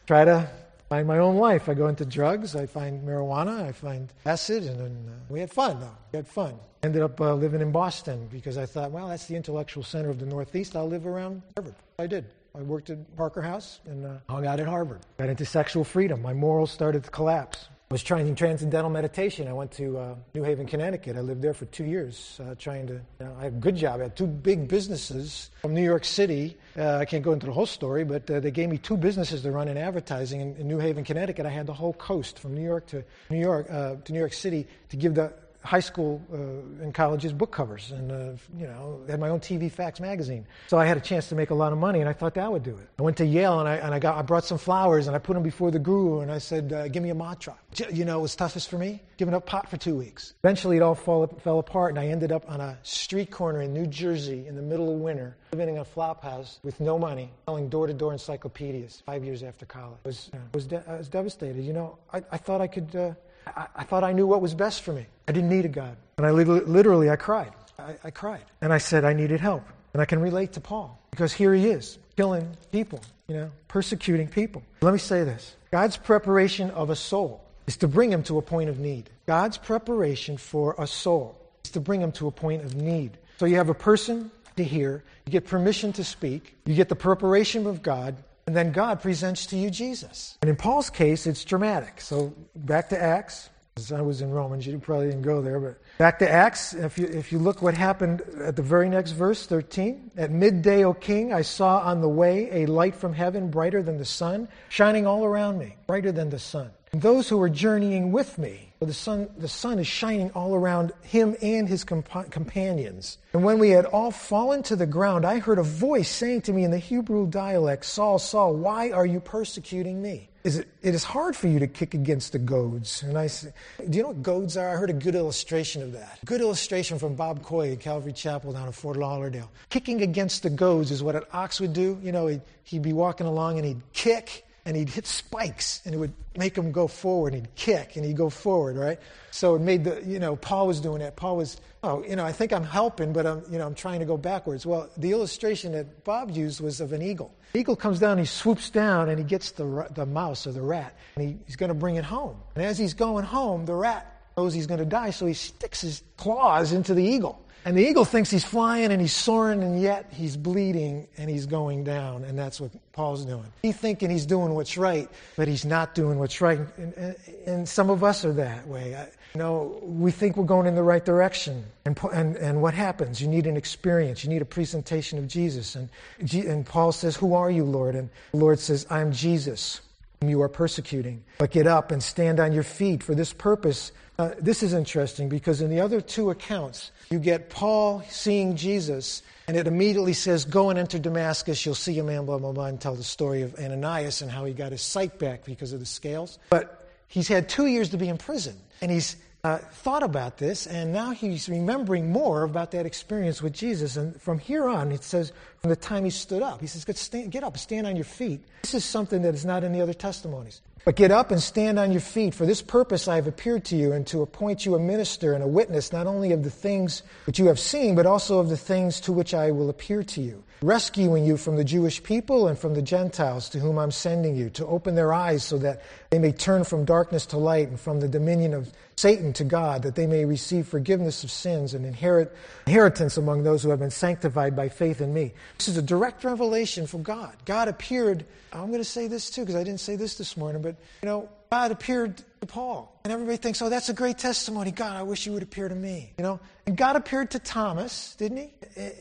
try 0.06 0.26
to 0.26 0.50
find 0.90 1.06
my 1.06 1.18
own 1.18 1.36
life. 1.36 1.68
I 1.68 1.74
go 1.74 1.86
into 1.86 2.04
drugs, 2.04 2.56
I 2.56 2.66
find 2.66 3.06
marijuana, 3.06 3.62
I 3.62 3.72
find 3.72 4.12
acid, 4.26 4.64
and 4.64 4.78
then 4.78 5.08
uh, 5.08 5.12
we 5.28 5.38
had 5.38 5.50
fun, 5.50 5.78
though. 5.80 5.96
We 6.12 6.16
had 6.16 6.26
fun. 6.26 6.58
Ended 6.82 7.02
up 7.02 7.20
uh, 7.20 7.34
living 7.34 7.60
in 7.60 7.70
Boston 7.70 8.28
because 8.30 8.58
I 8.58 8.66
thought, 8.66 8.90
well, 8.90 9.08
that's 9.08 9.26
the 9.26 9.36
intellectual 9.36 9.84
center 9.84 10.10
of 10.10 10.18
the 10.18 10.26
Northeast. 10.26 10.74
I'll 10.74 10.88
live 10.88 11.06
around 11.06 11.42
Harvard. 11.56 11.76
I 11.98 12.08
did. 12.08 12.24
I 12.58 12.62
worked 12.62 12.90
at 12.90 12.98
Parker 13.16 13.40
House 13.40 13.78
and 13.86 14.04
uh, 14.04 14.14
hung 14.28 14.44
out 14.44 14.58
at 14.58 14.66
Harvard. 14.66 15.00
Got 15.18 15.28
into 15.28 15.44
sexual 15.44 15.84
freedom. 15.84 16.20
My 16.20 16.32
morals 16.34 16.72
started 16.72 17.04
to 17.04 17.10
collapse. 17.10 17.68
I 17.90 17.94
was 17.94 18.04
trying 18.04 18.32
transcendental 18.36 18.88
meditation. 18.88 19.48
I 19.48 19.52
went 19.52 19.72
to 19.72 19.98
uh, 19.98 20.14
New 20.32 20.44
Haven, 20.44 20.64
Connecticut. 20.64 21.16
I 21.16 21.22
lived 21.22 21.42
there 21.42 21.52
for 21.52 21.64
two 21.64 21.82
years, 21.82 22.38
uh, 22.40 22.54
trying 22.56 22.86
to. 22.86 22.92
You 22.92 23.02
know, 23.18 23.34
I 23.36 23.42
had 23.42 23.52
a 23.54 23.56
good 23.56 23.74
job. 23.74 23.98
I 23.98 24.04
had 24.04 24.16
two 24.16 24.28
big 24.28 24.68
businesses 24.68 25.50
from 25.60 25.74
New 25.74 25.82
York 25.82 26.04
City. 26.04 26.56
Uh, 26.78 26.98
I 26.98 27.04
can't 27.04 27.24
go 27.24 27.32
into 27.32 27.46
the 27.46 27.52
whole 27.52 27.66
story, 27.66 28.04
but 28.04 28.30
uh, 28.30 28.38
they 28.38 28.52
gave 28.52 28.68
me 28.68 28.78
two 28.78 28.96
businesses 28.96 29.42
to 29.42 29.50
run 29.50 29.66
in 29.66 29.76
advertising 29.76 30.40
in, 30.40 30.54
in, 30.54 30.68
New 30.68 30.78
Haven, 30.78 31.02
Connecticut. 31.02 31.46
I 31.46 31.50
had 31.50 31.66
the 31.66 31.72
whole 31.72 31.92
coast 31.94 32.38
from 32.38 32.54
New 32.54 32.62
York 32.62 32.86
to 32.86 33.02
New 33.28 33.40
York 33.40 33.68
uh, 33.68 33.96
to 33.96 34.12
New 34.12 34.20
York 34.20 34.34
City 34.34 34.68
to 34.90 34.96
give 34.96 35.16
the 35.16 35.32
high 35.62 35.80
school 35.80 36.22
uh, 36.32 36.82
and 36.82 36.94
colleges 36.94 37.32
book 37.32 37.52
covers 37.52 37.90
and 37.90 38.10
uh, 38.10 38.32
you 38.58 38.66
know 38.66 39.00
had 39.08 39.20
my 39.20 39.28
own 39.28 39.40
tv 39.40 39.70
fax 39.70 40.00
magazine. 40.00 40.46
So 40.68 40.78
i 40.78 40.86
had 40.86 40.96
a 40.96 41.00
chance 41.00 41.28
to 41.28 41.34
make 41.34 41.50
a 41.50 41.54
lot 41.54 41.72
of 41.72 41.78
money 41.78 42.00
and 42.00 42.08
i 42.08 42.12
thought 42.12 42.34
that 42.34 42.50
would 42.50 42.62
do 42.62 42.76
it. 42.76 42.88
I 42.98 43.02
went 43.02 43.18
to 43.18 43.26
yale 43.26 43.60
and 43.60 43.68
i, 43.68 43.76
and 43.76 43.94
I, 43.94 43.98
got, 43.98 44.16
I 44.16 44.22
brought 44.22 44.44
some 44.44 44.58
flowers 44.58 45.06
and 45.06 45.14
i 45.14 45.18
put 45.18 45.34
them 45.34 45.42
before 45.42 45.70
the 45.70 45.78
guru 45.78 46.20
and 46.20 46.32
i 46.32 46.38
said 46.38 46.72
uh, 46.72 46.88
give 46.88 47.02
me 47.02 47.10
a 47.10 47.14
mantra 47.14 47.56
you 47.92 48.04
know 48.04 48.16
what 48.16 48.22
was 48.22 48.36
toughest 48.36 48.68
for 48.70 48.78
me 48.78 49.02
giving 49.16 49.34
up 49.34 49.44
pot 49.44 49.68
for 49.68 49.76
two 49.76 49.96
weeks. 49.96 50.32
Eventually 50.42 50.78
it 50.78 50.82
all 50.82 50.94
fall, 50.94 51.26
fell 51.44 51.58
apart 51.58 51.90
and 51.90 51.98
i 51.98 52.06
ended 52.06 52.32
up 52.32 52.50
on 52.50 52.60
a 52.60 52.78
street 52.82 53.30
corner 53.30 53.60
in 53.60 53.74
new 53.74 53.86
jersey 53.86 54.46
in 54.46 54.56
the 54.56 54.62
middle 54.62 54.92
of 54.92 54.98
winter 55.00 55.36
living 55.52 55.68
in 55.74 55.78
a 55.80 55.84
flop 55.84 56.22
house 56.22 56.58
with 56.62 56.80
no 56.80 56.98
money 56.98 57.30
selling 57.46 57.68
door-to-door 57.68 58.12
encyclopedias 58.12 59.02
five 59.04 59.24
years 59.24 59.42
after 59.42 59.66
college. 59.66 59.98
I 60.04 60.08
was, 60.08 60.30
was, 60.54 60.66
de- 60.66 60.84
I 60.88 60.96
was 60.96 61.08
devastated. 61.08 61.62
You 61.64 61.72
know 61.74 61.98
i, 62.12 62.22
I 62.32 62.38
thought 62.38 62.60
i 62.60 62.66
could 62.66 62.94
uh, 62.96 63.12
I, 63.56 63.66
I, 63.76 63.84
thought 63.84 64.04
I 64.04 64.12
knew 64.12 64.26
what 64.26 64.40
was 64.40 64.54
best 64.54 64.82
for 64.82 64.92
me. 64.92 65.06
I 65.28 65.32
didn't 65.32 65.50
need 65.50 65.64
a 65.64 65.68
God. 65.68 65.96
And 66.18 66.26
I 66.26 66.30
literally, 66.32 67.10
I 67.10 67.16
cried. 67.16 67.52
I, 67.78 67.96
I 68.04 68.10
cried. 68.10 68.44
And 68.60 68.72
I 68.72 68.78
said 68.78 69.04
I 69.04 69.12
needed 69.12 69.40
help. 69.40 69.64
And 69.92 70.00
I 70.00 70.04
can 70.04 70.20
relate 70.20 70.52
to 70.52 70.60
Paul 70.60 71.00
because 71.10 71.32
here 71.32 71.52
he 71.52 71.68
is, 71.68 71.98
killing 72.16 72.56
people, 72.70 73.00
you 73.28 73.34
know, 73.34 73.50
persecuting 73.68 74.28
people. 74.28 74.62
Let 74.82 74.92
me 74.92 74.98
say 74.98 75.24
this 75.24 75.56
God's 75.72 75.96
preparation 75.96 76.70
of 76.70 76.90
a 76.90 76.96
soul 76.96 77.44
is 77.66 77.76
to 77.78 77.88
bring 77.88 78.12
him 78.12 78.22
to 78.24 78.38
a 78.38 78.42
point 78.42 78.70
of 78.70 78.78
need. 78.78 79.10
God's 79.26 79.58
preparation 79.58 80.36
for 80.36 80.74
a 80.78 80.86
soul 80.86 81.40
is 81.64 81.70
to 81.72 81.80
bring 81.80 82.00
him 82.00 82.12
to 82.12 82.28
a 82.28 82.30
point 82.30 82.64
of 82.64 82.74
need. 82.74 83.18
So 83.38 83.46
you 83.46 83.56
have 83.56 83.68
a 83.68 83.74
person 83.74 84.30
to 84.56 84.64
hear, 84.64 85.02
you 85.26 85.32
get 85.32 85.46
permission 85.46 85.92
to 85.94 86.04
speak, 86.04 86.56
you 86.66 86.74
get 86.74 86.88
the 86.88 86.96
preparation 86.96 87.66
of 87.66 87.82
God, 87.82 88.16
and 88.46 88.56
then 88.56 88.72
God 88.72 89.00
presents 89.00 89.46
to 89.46 89.56
you 89.56 89.70
Jesus. 89.70 90.38
And 90.42 90.48
in 90.50 90.56
Paul's 90.56 90.90
case, 90.90 91.26
it's 91.26 91.44
dramatic. 91.44 92.00
So 92.00 92.34
back 92.54 92.88
to 92.90 93.00
Acts. 93.00 93.50
I 93.94 94.02
was 94.02 94.20
in 94.20 94.30
Romans, 94.30 94.66
you 94.66 94.78
probably 94.78 95.06
didn't 95.06 95.22
go 95.22 95.40
there, 95.40 95.58
but 95.58 95.80
back 95.96 96.18
to 96.18 96.30
Acts. 96.30 96.74
If 96.74 96.98
you, 96.98 97.06
if 97.06 97.32
you 97.32 97.38
look 97.38 97.62
what 97.62 97.72
happened 97.72 98.20
at 98.44 98.54
the 98.54 98.62
very 98.62 98.90
next 98.90 99.12
verse, 99.12 99.46
13. 99.46 100.10
At 100.18 100.30
midday, 100.30 100.84
O 100.84 100.92
king, 100.92 101.32
I 101.32 101.40
saw 101.40 101.78
on 101.78 102.02
the 102.02 102.08
way 102.08 102.64
a 102.64 102.66
light 102.66 102.94
from 102.94 103.14
heaven, 103.14 103.50
brighter 103.50 103.82
than 103.82 103.96
the 103.96 104.04
sun, 104.04 104.48
shining 104.68 105.06
all 105.06 105.24
around 105.24 105.58
me, 105.58 105.76
brighter 105.86 106.12
than 106.12 106.28
the 106.28 106.38
sun. 106.38 106.70
And 106.92 107.00
those 107.00 107.28
who 107.28 107.38
were 107.38 107.48
journeying 107.48 108.12
with 108.12 108.36
me, 108.36 108.69
the 108.86 108.94
sun, 108.94 109.28
the 109.36 109.48
sun 109.48 109.78
is 109.78 109.86
shining 109.86 110.30
all 110.30 110.54
around 110.54 110.92
him 111.02 111.36
and 111.42 111.68
his 111.68 111.84
compa- 111.84 112.30
companions. 112.30 113.18
And 113.32 113.44
when 113.44 113.58
we 113.58 113.70
had 113.70 113.84
all 113.84 114.10
fallen 114.10 114.62
to 114.64 114.76
the 114.76 114.86
ground, 114.86 115.26
I 115.26 115.38
heard 115.38 115.58
a 115.58 115.62
voice 115.62 116.08
saying 116.08 116.42
to 116.42 116.52
me 116.52 116.64
in 116.64 116.70
the 116.70 116.78
Hebrew 116.78 117.26
dialect, 117.26 117.84
Saul, 117.84 118.18
Saul, 118.18 118.54
why 118.54 118.90
are 118.90 119.06
you 119.06 119.20
persecuting 119.20 120.00
me? 120.00 120.30
is 120.42 120.56
it, 120.56 120.68
it 120.82 120.94
is 120.94 121.04
hard 121.04 121.36
for 121.36 121.48
you 121.48 121.58
to 121.58 121.66
kick 121.66 121.92
against 121.94 122.32
the 122.32 122.38
goads. 122.38 123.02
And 123.02 123.18
I 123.18 123.26
said, 123.26 123.52
do 123.88 123.96
you 123.96 124.02
know 124.02 124.08
what 124.08 124.22
goads 124.22 124.56
are? 124.56 124.70
I 124.70 124.76
heard 124.76 124.90
a 124.90 124.94
good 124.94 125.14
illustration 125.14 125.82
of 125.82 125.92
that. 125.92 126.18
Good 126.24 126.40
illustration 126.40 126.98
from 126.98 127.14
Bob 127.14 127.42
Coy 127.42 127.72
at 127.72 127.80
Calvary 127.80 128.12
Chapel 128.12 128.52
down 128.52 128.66
in 128.66 128.72
Fort 128.72 128.96
Lauderdale. 128.96 129.50
Kicking 129.68 130.02
against 130.02 130.42
the 130.42 130.50
goads 130.50 130.90
is 130.90 131.02
what 131.02 131.14
an 131.14 131.24
ox 131.32 131.60
would 131.60 131.74
do. 131.74 131.98
You 132.02 132.12
know, 132.12 132.26
he'd, 132.26 132.40
he'd 132.64 132.82
be 132.82 132.94
walking 132.94 133.26
along 133.26 133.58
and 133.58 133.66
he'd 133.66 133.92
kick 133.92 134.46
and 134.70 134.76
he'd 134.76 134.88
hit 134.88 135.04
spikes 135.04 135.82
and 135.84 135.92
it 135.92 135.98
would 135.98 136.12
make 136.36 136.56
him 136.56 136.70
go 136.70 136.86
forward. 136.86 137.34
And 137.34 137.44
he'd 137.44 137.54
kick 137.56 137.96
and 137.96 138.04
he'd 138.04 138.16
go 138.16 138.30
forward, 138.30 138.76
right? 138.76 139.00
So 139.32 139.56
it 139.56 139.62
made 139.62 139.82
the, 139.82 140.00
you 140.06 140.20
know, 140.20 140.36
Paul 140.36 140.68
was 140.68 140.80
doing 140.80 141.00
that. 141.00 141.16
Paul 141.16 141.38
was, 141.38 141.60
oh, 141.82 142.04
you 142.04 142.14
know, 142.14 142.24
I 142.24 142.30
think 142.30 142.52
I'm 142.52 142.62
helping, 142.62 143.12
but 143.12 143.26
I'm, 143.26 143.42
you 143.50 143.58
know, 143.58 143.66
I'm 143.66 143.74
trying 143.74 143.98
to 143.98 144.06
go 144.06 144.16
backwards. 144.16 144.64
Well, 144.64 144.88
the 144.96 145.10
illustration 145.10 145.72
that 145.72 146.04
Bob 146.04 146.30
used 146.30 146.60
was 146.60 146.80
of 146.80 146.92
an 146.92 147.02
eagle. 147.02 147.34
The 147.52 147.58
eagle 147.58 147.74
comes 147.74 147.98
down, 147.98 148.18
he 148.18 148.26
swoops 148.26 148.70
down, 148.70 149.08
and 149.08 149.18
he 149.18 149.24
gets 149.24 149.50
the, 149.50 149.88
the 149.92 150.06
mouse 150.06 150.46
or 150.46 150.52
the 150.52 150.62
rat, 150.62 150.96
and 151.16 151.26
he, 151.26 151.36
he's 151.46 151.56
going 151.56 151.70
to 151.70 151.74
bring 151.74 151.96
it 151.96 152.04
home. 152.04 152.36
And 152.54 152.64
as 152.64 152.78
he's 152.78 152.94
going 152.94 153.24
home, 153.24 153.66
the 153.66 153.74
rat 153.74 154.22
knows 154.36 154.54
he's 154.54 154.68
going 154.68 154.78
to 154.78 154.86
die, 154.86 155.10
so 155.10 155.26
he 155.26 155.34
sticks 155.34 155.80
his 155.80 156.04
claws 156.16 156.70
into 156.70 156.94
the 156.94 157.02
eagle. 157.02 157.44
And 157.64 157.76
the 157.76 157.86
eagle 157.86 158.04
thinks 158.04 158.30
he's 158.30 158.44
flying 158.44 158.90
and 158.90 159.00
he's 159.00 159.12
soaring, 159.12 159.62
and 159.62 159.80
yet 159.80 160.06
he's 160.12 160.36
bleeding 160.36 161.08
and 161.18 161.28
he's 161.28 161.46
going 161.46 161.84
down. 161.84 162.24
And 162.24 162.38
that's 162.38 162.60
what 162.60 162.70
Paul's 162.92 163.24
doing. 163.24 163.52
He's 163.62 163.76
thinking 163.76 164.10
he's 164.10 164.26
doing 164.26 164.54
what's 164.54 164.78
right, 164.78 165.08
but 165.36 165.46
he's 165.46 165.64
not 165.64 165.94
doing 165.94 166.18
what's 166.18 166.40
right. 166.40 166.58
And, 166.76 166.94
and, 166.94 167.16
and 167.46 167.68
some 167.68 167.90
of 167.90 168.02
us 168.02 168.24
are 168.24 168.32
that 168.34 168.66
way. 168.66 168.94
I, 168.94 169.08
you 169.34 169.38
know, 169.38 169.78
we 169.82 170.10
think 170.10 170.36
we're 170.36 170.44
going 170.44 170.66
in 170.66 170.74
the 170.74 170.82
right 170.82 171.04
direction. 171.04 171.64
And, 171.84 171.98
and, 172.12 172.36
and 172.36 172.62
what 172.62 172.74
happens? 172.74 173.20
You 173.20 173.28
need 173.28 173.46
an 173.46 173.56
experience. 173.56 174.24
You 174.24 174.30
need 174.30 174.42
a 174.42 174.46
presentation 174.46 175.18
of 175.18 175.28
Jesus. 175.28 175.76
And, 175.76 175.88
and 176.32 176.66
Paul 176.66 176.92
says, 176.92 177.16
Who 177.16 177.34
are 177.34 177.50
you, 177.50 177.64
Lord? 177.64 177.94
And 177.94 178.10
the 178.32 178.38
Lord 178.38 178.58
says, 178.58 178.86
I'm 178.90 179.12
Jesus, 179.12 179.80
whom 180.20 180.30
you 180.30 180.42
are 180.42 180.48
persecuting. 180.48 181.22
But 181.38 181.52
get 181.52 181.66
up 181.66 181.92
and 181.92 182.02
stand 182.02 182.40
on 182.40 182.52
your 182.52 182.64
feet. 182.64 183.04
For 183.04 183.14
this 183.14 183.32
purpose, 183.32 183.92
uh, 184.20 184.34
this 184.38 184.62
is 184.62 184.74
interesting 184.74 185.30
because 185.30 185.62
in 185.62 185.70
the 185.70 185.80
other 185.80 186.02
two 186.02 186.28
accounts, 186.28 186.90
you 187.10 187.18
get 187.18 187.48
Paul 187.48 188.02
seeing 188.10 188.54
Jesus, 188.54 189.22
and 189.48 189.56
it 189.56 189.66
immediately 189.66 190.12
says, 190.12 190.44
Go 190.44 190.68
and 190.68 190.78
enter 190.78 190.98
Damascus, 190.98 191.64
you'll 191.64 191.74
see 191.74 191.98
a 191.98 192.04
man, 192.04 192.26
blah, 192.26 192.36
blah, 192.36 192.52
blah, 192.52 192.66
and 192.66 192.78
tell 192.78 192.94
the 192.94 193.02
story 193.02 193.40
of 193.40 193.54
Ananias 193.58 194.20
and 194.20 194.30
how 194.30 194.44
he 194.44 194.52
got 194.52 194.72
his 194.72 194.82
sight 194.82 195.18
back 195.18 195.46
because 195.46 195.72
of 195.72 195.80
the 195.80 195.86
scales. 195.86 196.38
But 196.50 196.86
he's 197.08 197.28
had 197.28 197.48
two 197.48 197.64
years 197.64 197.88
to 197.90 197.96
be 197.96 198.10
in 198.10 198.18
prison. 198.18 198.58
And 198.82 198.90
he's 198.90 199.16
uh, 199.42 199.56
thought 199.56 200.02
about 200.02 200.36
this, 200.36 200.66
and 200.66 200.92
now 200.92 201.12
he's 201.12 201.48
remembering 201.48 202.12
more 202.12 202.42
about 202.42 202.72
that 202.72 202.84
experience 202.84 203.40
with 203.40 203.54
Jesus. 203.54 203.96
And 203.96 204.20
from 204.20 204.38
here 204.38 204.68
on, 204.68 204.92
it 204.92 205.02
says, 205.02 205.32
from 205.60 205.70
the 205.70 205.76
time 205.76 206.04
he 206.04 206.10
stood 206.10 206.42
up, 206.42 206.60
he 206.60 206.66
says, 206.66 206.84
Get, 206.84 206.98
stand, 206.98 207.32
get 207.32 207.42
up, 207.42 207.56
stand 207.56 207.86
on 207.86 207.96
your 207.96 208.04
feet. 208.04 208.42
This 208.62 208.74
is 208.74 208.84
something 208.84 209.22
that 209.22 209.34
is 209.34 209.46
not 209.46 209.64
in 209.64 209.72
the 209.72 209.80
other 209.80 209.94
testimonies. 209.94 210.60
But 210.84 210.96
get 210.96 211.10
up 211.10 211.30
and 211.30 211.42
stand 211.42 211.78
on 211.78 211.92
your 211.92 212.00
feet. 212.00 212.34
For 212.34 212.46
this 212.46 212.62
purpose 212.62 213.06
I 213.06 213.16
have 213.16 213.26
appeared 213.26 213.64
to 213.66 213.76
you, 213.76 213.92
and 213.92 214.06
to 214.08 214.22
appoint 214.22 214.64
you 214.64 214.74
a 214.74 214.78
minister 214.78 215.34
and 215.34 215.44
a 215.44 215.46
witness, 215.46 215.92
not 215.92 216.06
only 216.06 216.32
of 216.32 216.42
the 216.42 216.50
things 216.50 217.02
which 217.26 217.38
you 217.38 217.46
have 217.46 217.58
seen, 217.58 217.94
but 217.94 218.06
also 218.06 218.38
of 218.38 218.48
the 218.48 218.56
things 218.56 219.00
to 219.00 219.12
which 219.12 219.34
I 219.34 219.50
will 219.50 219.68
appear 219.68 220.02
to 220.02 220.20
you 220.20 220.42
rescuing 220.62 221.24
you 221.24 221.36
from 221.36 221.56
the 221.56 221.64
Jewish 221.64 222.02
people 222.02 222.48
and 222.48 222.58
from 222.58 222.74
the 222.74 222.82
Gentiles 222.82 223.48
to 223.50 223.58
whom 223.58 223.78
I'm 223.78 223.90
sending 223.90 224.36
you, 224.36 224.50
to 224.50 224.66
open 224.66 224.94
their 224.94 225.12
eyes 225.12 225.42
so 225.42 225.58
that 225.58 225.82
they 226.10 226.18
may 226.18 226.32
turn 226.32 226.64
from 226.64 226.84
darkness 226.84 227.26
to 227.26 227.38
light 227.38 227.68
and 227.68 227.80
from 227.80 228.00
the 228.00 228.08
dominion 228.08 228.52
of 228.52 228.70
Satan 228.96 229.32
to 229.34 229.44
God, 229.44 229.82
that 229.82 229.94
they 229.94 230.06
may 230.06 230.24
receive 230.26 230.68
forgiveness 230.68 231.24
of 231.24 231.30
sins 231.30 231.72
and 231.72 231.86
inherit 231.86 232.34
inheritance 232.66 233.16
among 233.16 233.42
those 233.42 233.62
who 233.62 233.70
have 233.70 233.78
been 233.78 233.90
sanctified 233.90 234.54
by 234.54 234.68
faith 234.68 235.00
in 235.00 235.14
me. 235.14 235.32
This 235.56 235.68
is 235.68 235.78
a 235.78 235.82
direct 235.82 236.24
revelation 236.24 236.86
from 236.86 237.02
God. 237.02 237.34
God 237.46 237.68
appeared, 237.68 238.26
I'm 238.52 238.68
going 238.68 238.80
to 238.80 238.84
say 238.84 239.06
this 239.08 239.30
too 239.30 239.42
because 239.42 239.56
I 239.56 239.64
didn't 239.64 239.80
say 239.80 239.96
this 239.96 240.16
this 240.16 240.36
morning, 240.36 240.60
but 240.60 240.76
you 241.02 241.08
know, 241.08 241.28
God 241.50 241.72
appeared 241.72 242.22
to 242.40 242.46
Paul. 242.46 242.96
And 243.02 243.12
everybody 243.12 243.36
thinks, 243.36 243.60
oh, 243.60 243.68
that's 243.68 243.88
a 243.88 243.92
great 243.92 244.18
testimony. 244.18 244.70
God, 244.70 244.96
I 244.96 245.02
wish 245.02 245.26
you 245.26 245.32
would 245.32 245.42
appear 245.42 245.68
to 245.68 245.74
me. 245.74 246.12
You 246.16 246.22
know? 246.22 246.40
And 246.66 246.76
God 246.76 246.94
appeared 246.94 247.32
to 247.32 247.40
Thomas, 247.40 248.14
didn't 248.14 248.36
he? 248.36 248.52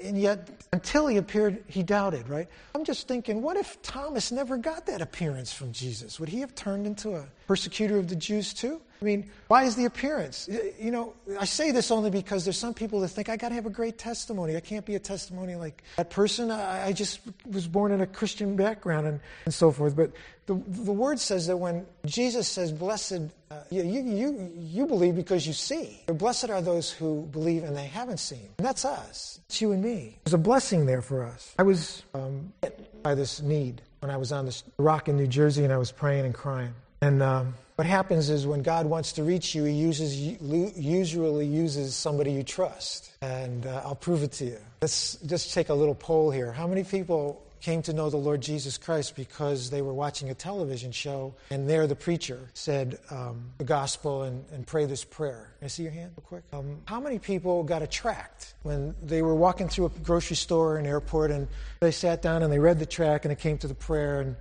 And 0.03 0.19
yet, 0.19 0.49
until 0.73 1.05
he 1.05 1.17
appeared, 1.17 1.63
he 1.67 1.83
doubted, 1.83 2.27
right? 2.27 2.47
I'm 2.73 2.85
just 2.85 3.07
thinking, 3.07 3.43
what 3.43 3.55
if 3.55 3.79
Thomas 3.83 4.31
never 4.31 4.57
got 4.57 4.87
that 4.87 4.99
appearance 4.99 5.53
from 5.53 5.73
Jesus? 5.73 6.19
Would 6.19 6.29
he 6.29 6.39
have 6.39 6.55
turned 6.55 6.87
into 6.87 7.15
a 7.15 7.25
persecutor 7.45 7.99
of 7.99 8.07
the 8.07 8.15
Jews 8.15 8.51
too? 8.51 8.81
I 9.01 9.05
mean, 9.05 9.29
why 9.47 9.63
is 9.63 9.75
the 9.75 9.85
appearance? 9.85 10.49
You 10.79 10.91
know, 10.91 11.13
I 11.39 11.45
say 11.45 11.71
this 11.71 11.89
only 11.89 12.09
because 12.09 12.43
there's 12.43 12.57
some 12.57 12.73
people 12.73 12.99
that 13.01 13.09
think 13.09 13.29
I 13.29 13.37
got 13.37 13.49
to 13.49 13.55
have 13.55 13.65
a 13.65 13.69
great 13.69 13.97
testimony. 13.97 14.57
I 14.57 14.59
can't 14.59 14.85
be 14.85 14.95
a 14.95 14.99
testimony 14.99 15.55
like 15.55 15.83
that 15.95 16.09
person. 16.09 16.51
I, 16.51 16.87
I 16.87 16.91
just 16.91 17.21
was 17.49 17.67
born 17.67 17.91
in 17.91 18.01
a 18.01 18.07
Christian 18.07 18.55
background 18.57 19.07
and, 19.07 19.19
and 19.45 19.53
so 19.53 19.71
forth. 19.71 19.95
But 19.95 20.11
the, 20.47 20.55
the 20.67 20.91
word 20.91 21.19
says 21.19 21.47
that 21.47 21.57
when 21.57 21.85
Jesus 22.05 22.47
says, 22.47 22.73
Blessed, 22.73 23.21
uh, 23.51 23.61
you, 23.69 23.83
you, 23.83 24.51
you 24.57 24.85
believe 24.85 25.15
because 25.15 25.47
you 25.47 25.53
see. 25.53 26.01
Blessed 26.07 26.49
are 26.49 26.61
those 26.61 26.91
who 26.91 27.23
believe 27.31 27.63
and 27.63 27.77
they 27.77 27.87
haven't 27.87 28.19
seen. 28.19 28.49
And 28.57 28.67
that's 28.67 28.83
us. 28.83 29.39
It's 29.47 29.61
you 29.61 29.71
and 29.71 29.81
me. 29.81 30.17
There's 30.25 30.33
a 30.33 30.37
blessing 30.37 30.85
there 30.85 31.01
for 31.01 31.23
us. 31.23 31.53
I 31.57 31.63
was 31.63 32.03
um, 32.13 32.51
hit 32.61 33.01
by 33.01 33.15
this 33.15 33.41
need 33.41 33.81
when 34.01 34.11
I 34.11 34.17
was 34.17 34.31
on 34.31 34.45
this 34.45 34.63
rock 34.77 35.07
in 35.07 35.15
New 35.15 35.27
Jersey 35.27 35.63
and 35.63 35.71
I 35.71 35.77
was 35.77 35.91
praying 35.91 36.25
and 36.25 36.33
crying. 36.33 36.73
And 37.01 37.23
um, 37.23 37.53
what 37.79 37.85
happens 37.85 38.29
is 38.29 38.45
when 38.45 38.61
God 38.61 38.87
wants 38.87 39.13
to 39.13 39.23
reach 39.23 39.55
you, 39.55 39.63
He 39.63 39.71
uses 39.71 40.19
usually 40.19 41.45
uses 41.45 41.95
somebody 41.95 42.33
you 42.33 42.43
trust, 42.43 43.13
and 43.21 43.65
uh, 43.65 43.83
I'll 43.85 43.95
prove 43.95 44.21
it 44.21 44.33
to 44.33 44.45
you. 44.47 44.57
Let's 44.81 45.15
just 45.25 45.53
take 45.53 45.69
a 45.69 45.73
little 45.73 45.95
poll 45.95 46.29
here. 46.29 46.51
How 46.51 46.67
many 46.67 46.83
people 46.83 47.41
came 47.61 47.81
to 47.83 47.93
know 47.93 48.09
the 48.09 48.17
Lord 48.17 48.41
Jesus 48.41 48.77
Christ 48.77 49.15
because 49.15 49.69
they 49.69 49.81
were 49.81 49.93
watching 49.93 50.29
a 50.29 50.33
television 50.33 50.91
show, 50.91 51.33
and 51.51 51.69
there 51.69 51.87
the 51.87 51.95
preacher 51.95 52.49
said 52.53 52.99
um, 53.11 53.45
the 53.59 53.63
gospel 53.63 54.23
and, 54.23 54.43
and, 54.51 54.67
pray 54.67 54.85
this 54.85 55.05
prayer. 55.05 55.53
Can 55.59 55.65
I 55.65 55.69
see 55.69 55.83
your 55.83 55.93
hand 55.93 56.11
real 56.17 56.25
quick? 56.27 56.43
Um, 56.51 56.81
how 56.83 56.99
many 56.99 57.17
people 57.17 57.63
got 57.63 57.81
a 57.81 57.87
tract 57.87 58.55
when 58.63 58.93
they 59.01 59.21
were 59.21 59.35
walking 59.35 59.69
through 59.69 59.85
a 59.85 59.89
grocery 60.03 60.35
store 60.35 60.73
or 60.73 60.77
an 60.79 60.85
airport, 60.85 61.31
and 61.31 61.47
they 61.79 61.91
sat 61.91 62.21
down 62.21 62.43
and 62.43 62.51
they 62.51 62.59
read 62.59 62.77
the 62.77 62.85
tract, 62.85 63.23
and 63.23 63.31
it 63.31 63.39
came 63.39 63.57
to 63.59 63.69
the 63.69 63.73
prayer, 63.73 64.19
and 64.19 64.35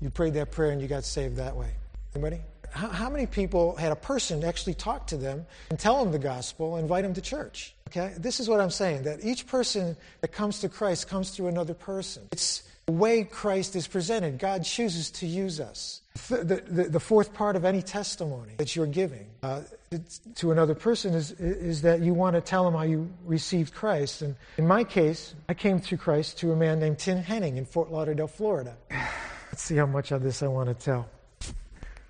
you 0.00 0.10
prayed 0.10 0.34
that 0.34 0.50
prayer, 0.50 0.72
and 0.72 0.82
you 0.82 0.88
got 0.88 1.04
saved 1.04 1.36
that 1.36 1.54
way? 1.54 1.70
Anybody? 2.16 2.40
How, 2.70 2.88
how 2.88 3.10
many 3.10 3.26
people 3.26 3.76
had 3.76 3.92
a 3.92 3.96
person 3.96 4.44
actually 4.44 4.74
talk 4.74 5.06
to 5.08 5.16
them 5.16 5.46
and 5.70 5.78
tell 5.78 6.02
them 6.02 6.12
the 6.12 6.18
gospel, 6.18 6.76
invite 6.76 7.02
them 7.02 7.14
to 7.14 7.20
church? 7.20 7.74
Okay? 7.88 8.14
This 8.16 8.40
is 8.40 8.48
what 8.48 8.60
I'm 8.60 8.70
saying 8.70 9.02
that 9.04 9.24
each 9.24 9.46
person 9.46 9.96
that 10.20 10.28
comes 10.28 10.60
to 10.60 10.68
Christ 10.68 11.08
comes 11.08 11.30
through 11.30 11.48
another 11.48 11.74
person. 11.74 12.28
It's 12.32 12.62
the 12.86 12.92
way 12.92 13.24
Christ 13.24 13.76
is 13.76 13.86
presented. 13.86 14.38
God 14.38 14.64
chooses 14.64 15.10
to 15.12 15.26
use 15.26 15.60
us. 15.60 16.00
The, 16.28 16.62
the, 16.68 16.84
the 16.84 17.00
fourth 17.00 17.32
part 17.32 17.54
of 17.54 17.64
any 17.64 17.82
testimony 17.82 18.54
that 18.58 18.74
you're 18.74 18.86
giving 18.86 19.26
uh, 19.42 19.62
to 20.36 20.50
another 20.50 20.74
person 20.74 21.14
is, 21.14 21.30
is 21.32 21.82
that 21.82 22.00
you 22.00 22.14
want 22.14 22.34
to 22.34 22.40
tell 22.40 22.64
them 22.64 22.74
how 22.74 22.82
you 22.82 23.08
received 23.24 23.74
Christ. 23.74 24.22
And 24.22 24.34
in 24.56 24.66
my 24.66 24.82
case, 24.82 25.34
I 25.48 25.54
came 25.54 25.78
through 25.80 25.98
Christ 25.98 26.38
to 26.38 26.50
a 26.52 26.56
man 26.56 26.80
named 26.80 26.98
Tim 26.98 27.18
Henning 27.18 27.58
in 27.58 27.64
Fort 27.64 27.92
Lauderdale, 27.92 28.26
Florida. 28.26 28.76
Let's 28.90 29.62
see 29.62 29.76
how 29.76 29.86
much 29.86 30.10
of 30.10 30.22
this 30.22 30.42
I 30.42 30.48
want 30.48 30.68
to 30.68 30.74
tell. 30.74 31.08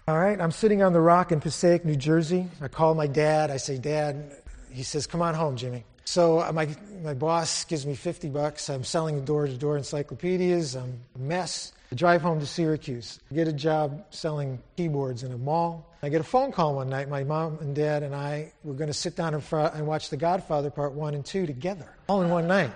All 0.08 0.18
right, 0.18 0.40
I'm 0.40 0.50
sitting 0.50 0.82
on 0.82 0.92
the 0.92 1.00
rock 1.00 1.30
in 1.30 1.40
Passaic, 1.40 1.84
New 1.84 1.94
Jersey. 1.94 2.48
I 2.60 2.68
call 2.68 2.94
my 2.94 3.06
dad. 3.06 3.50
I 3.50 3.58
say, 3.58 3.78
Dad, 3.78 4.32
he 4.70 4.82
says, 4.82 5.06
Come 5.06 5.22
on 5.22 5.34
home, 5.34 5.56
Jimmy. 5.56 5.84
So 6.04 6.40
uh, 6.40 6.50
my, 6.52 6.68
my 7.04 7.14
boss 7.14 7.64
gives 7.64 7.86
me 7.86 7.94
50 7.94 8.30
bucks. 8.30 8.68
I'm 8.68 8.82
selling 8.82 9.24
door 9.24 9.46
to 9.46 9.56
door 9.56 9.76
encyclopedias. 9.76 10.74
I'm 10.74 10.98
a 11.14 11.18
mess. 11.18 11.72
I 11.92 11.94
drive 11.94 12.22
home 12.22 12.40
to 12.40 12.46
Syracuse. 12.46 13.20
I 13.30 13.34
get 13.34 13.46
a 13.46 13.52
job 13.52 14.04
selling 14.10 14.60
keyboards 14.76 15.22
in 15.22 15.32
a 15.32 15.38
mall. 15.38 15.86
I 16.02 16.08
get 16.08 16.20
a 16.20 16.24
phone 16.24 16.50
call 16.50 16.76
one 16.76 16.88
night. 16.88 17.08
My 17.08 17.22
mom 17.22 17.58
and 17.60 17.76
dad 17.76 18.02
and 18.02 18.14
I 18.14 18.52
were 18.64 18.74
going 18.74 18.88
to 18.88 18.94
sit 18.94 19.16
down 19.16 19.34
in 19.34 19.40
front 19.40 19.74
and 19.74 19.86
watch 19.86 20.08
The 20.08 20.16
Godfather 20.16 20.70
Part 20.70 20.94
1 20.94 21.14
and 21.14 21.24
2 21.24 21.46
together, 21.46 21.88
all 22.08 22.22
in 22.22 22.30
one 22.30 22.48
night. 22.48 22.72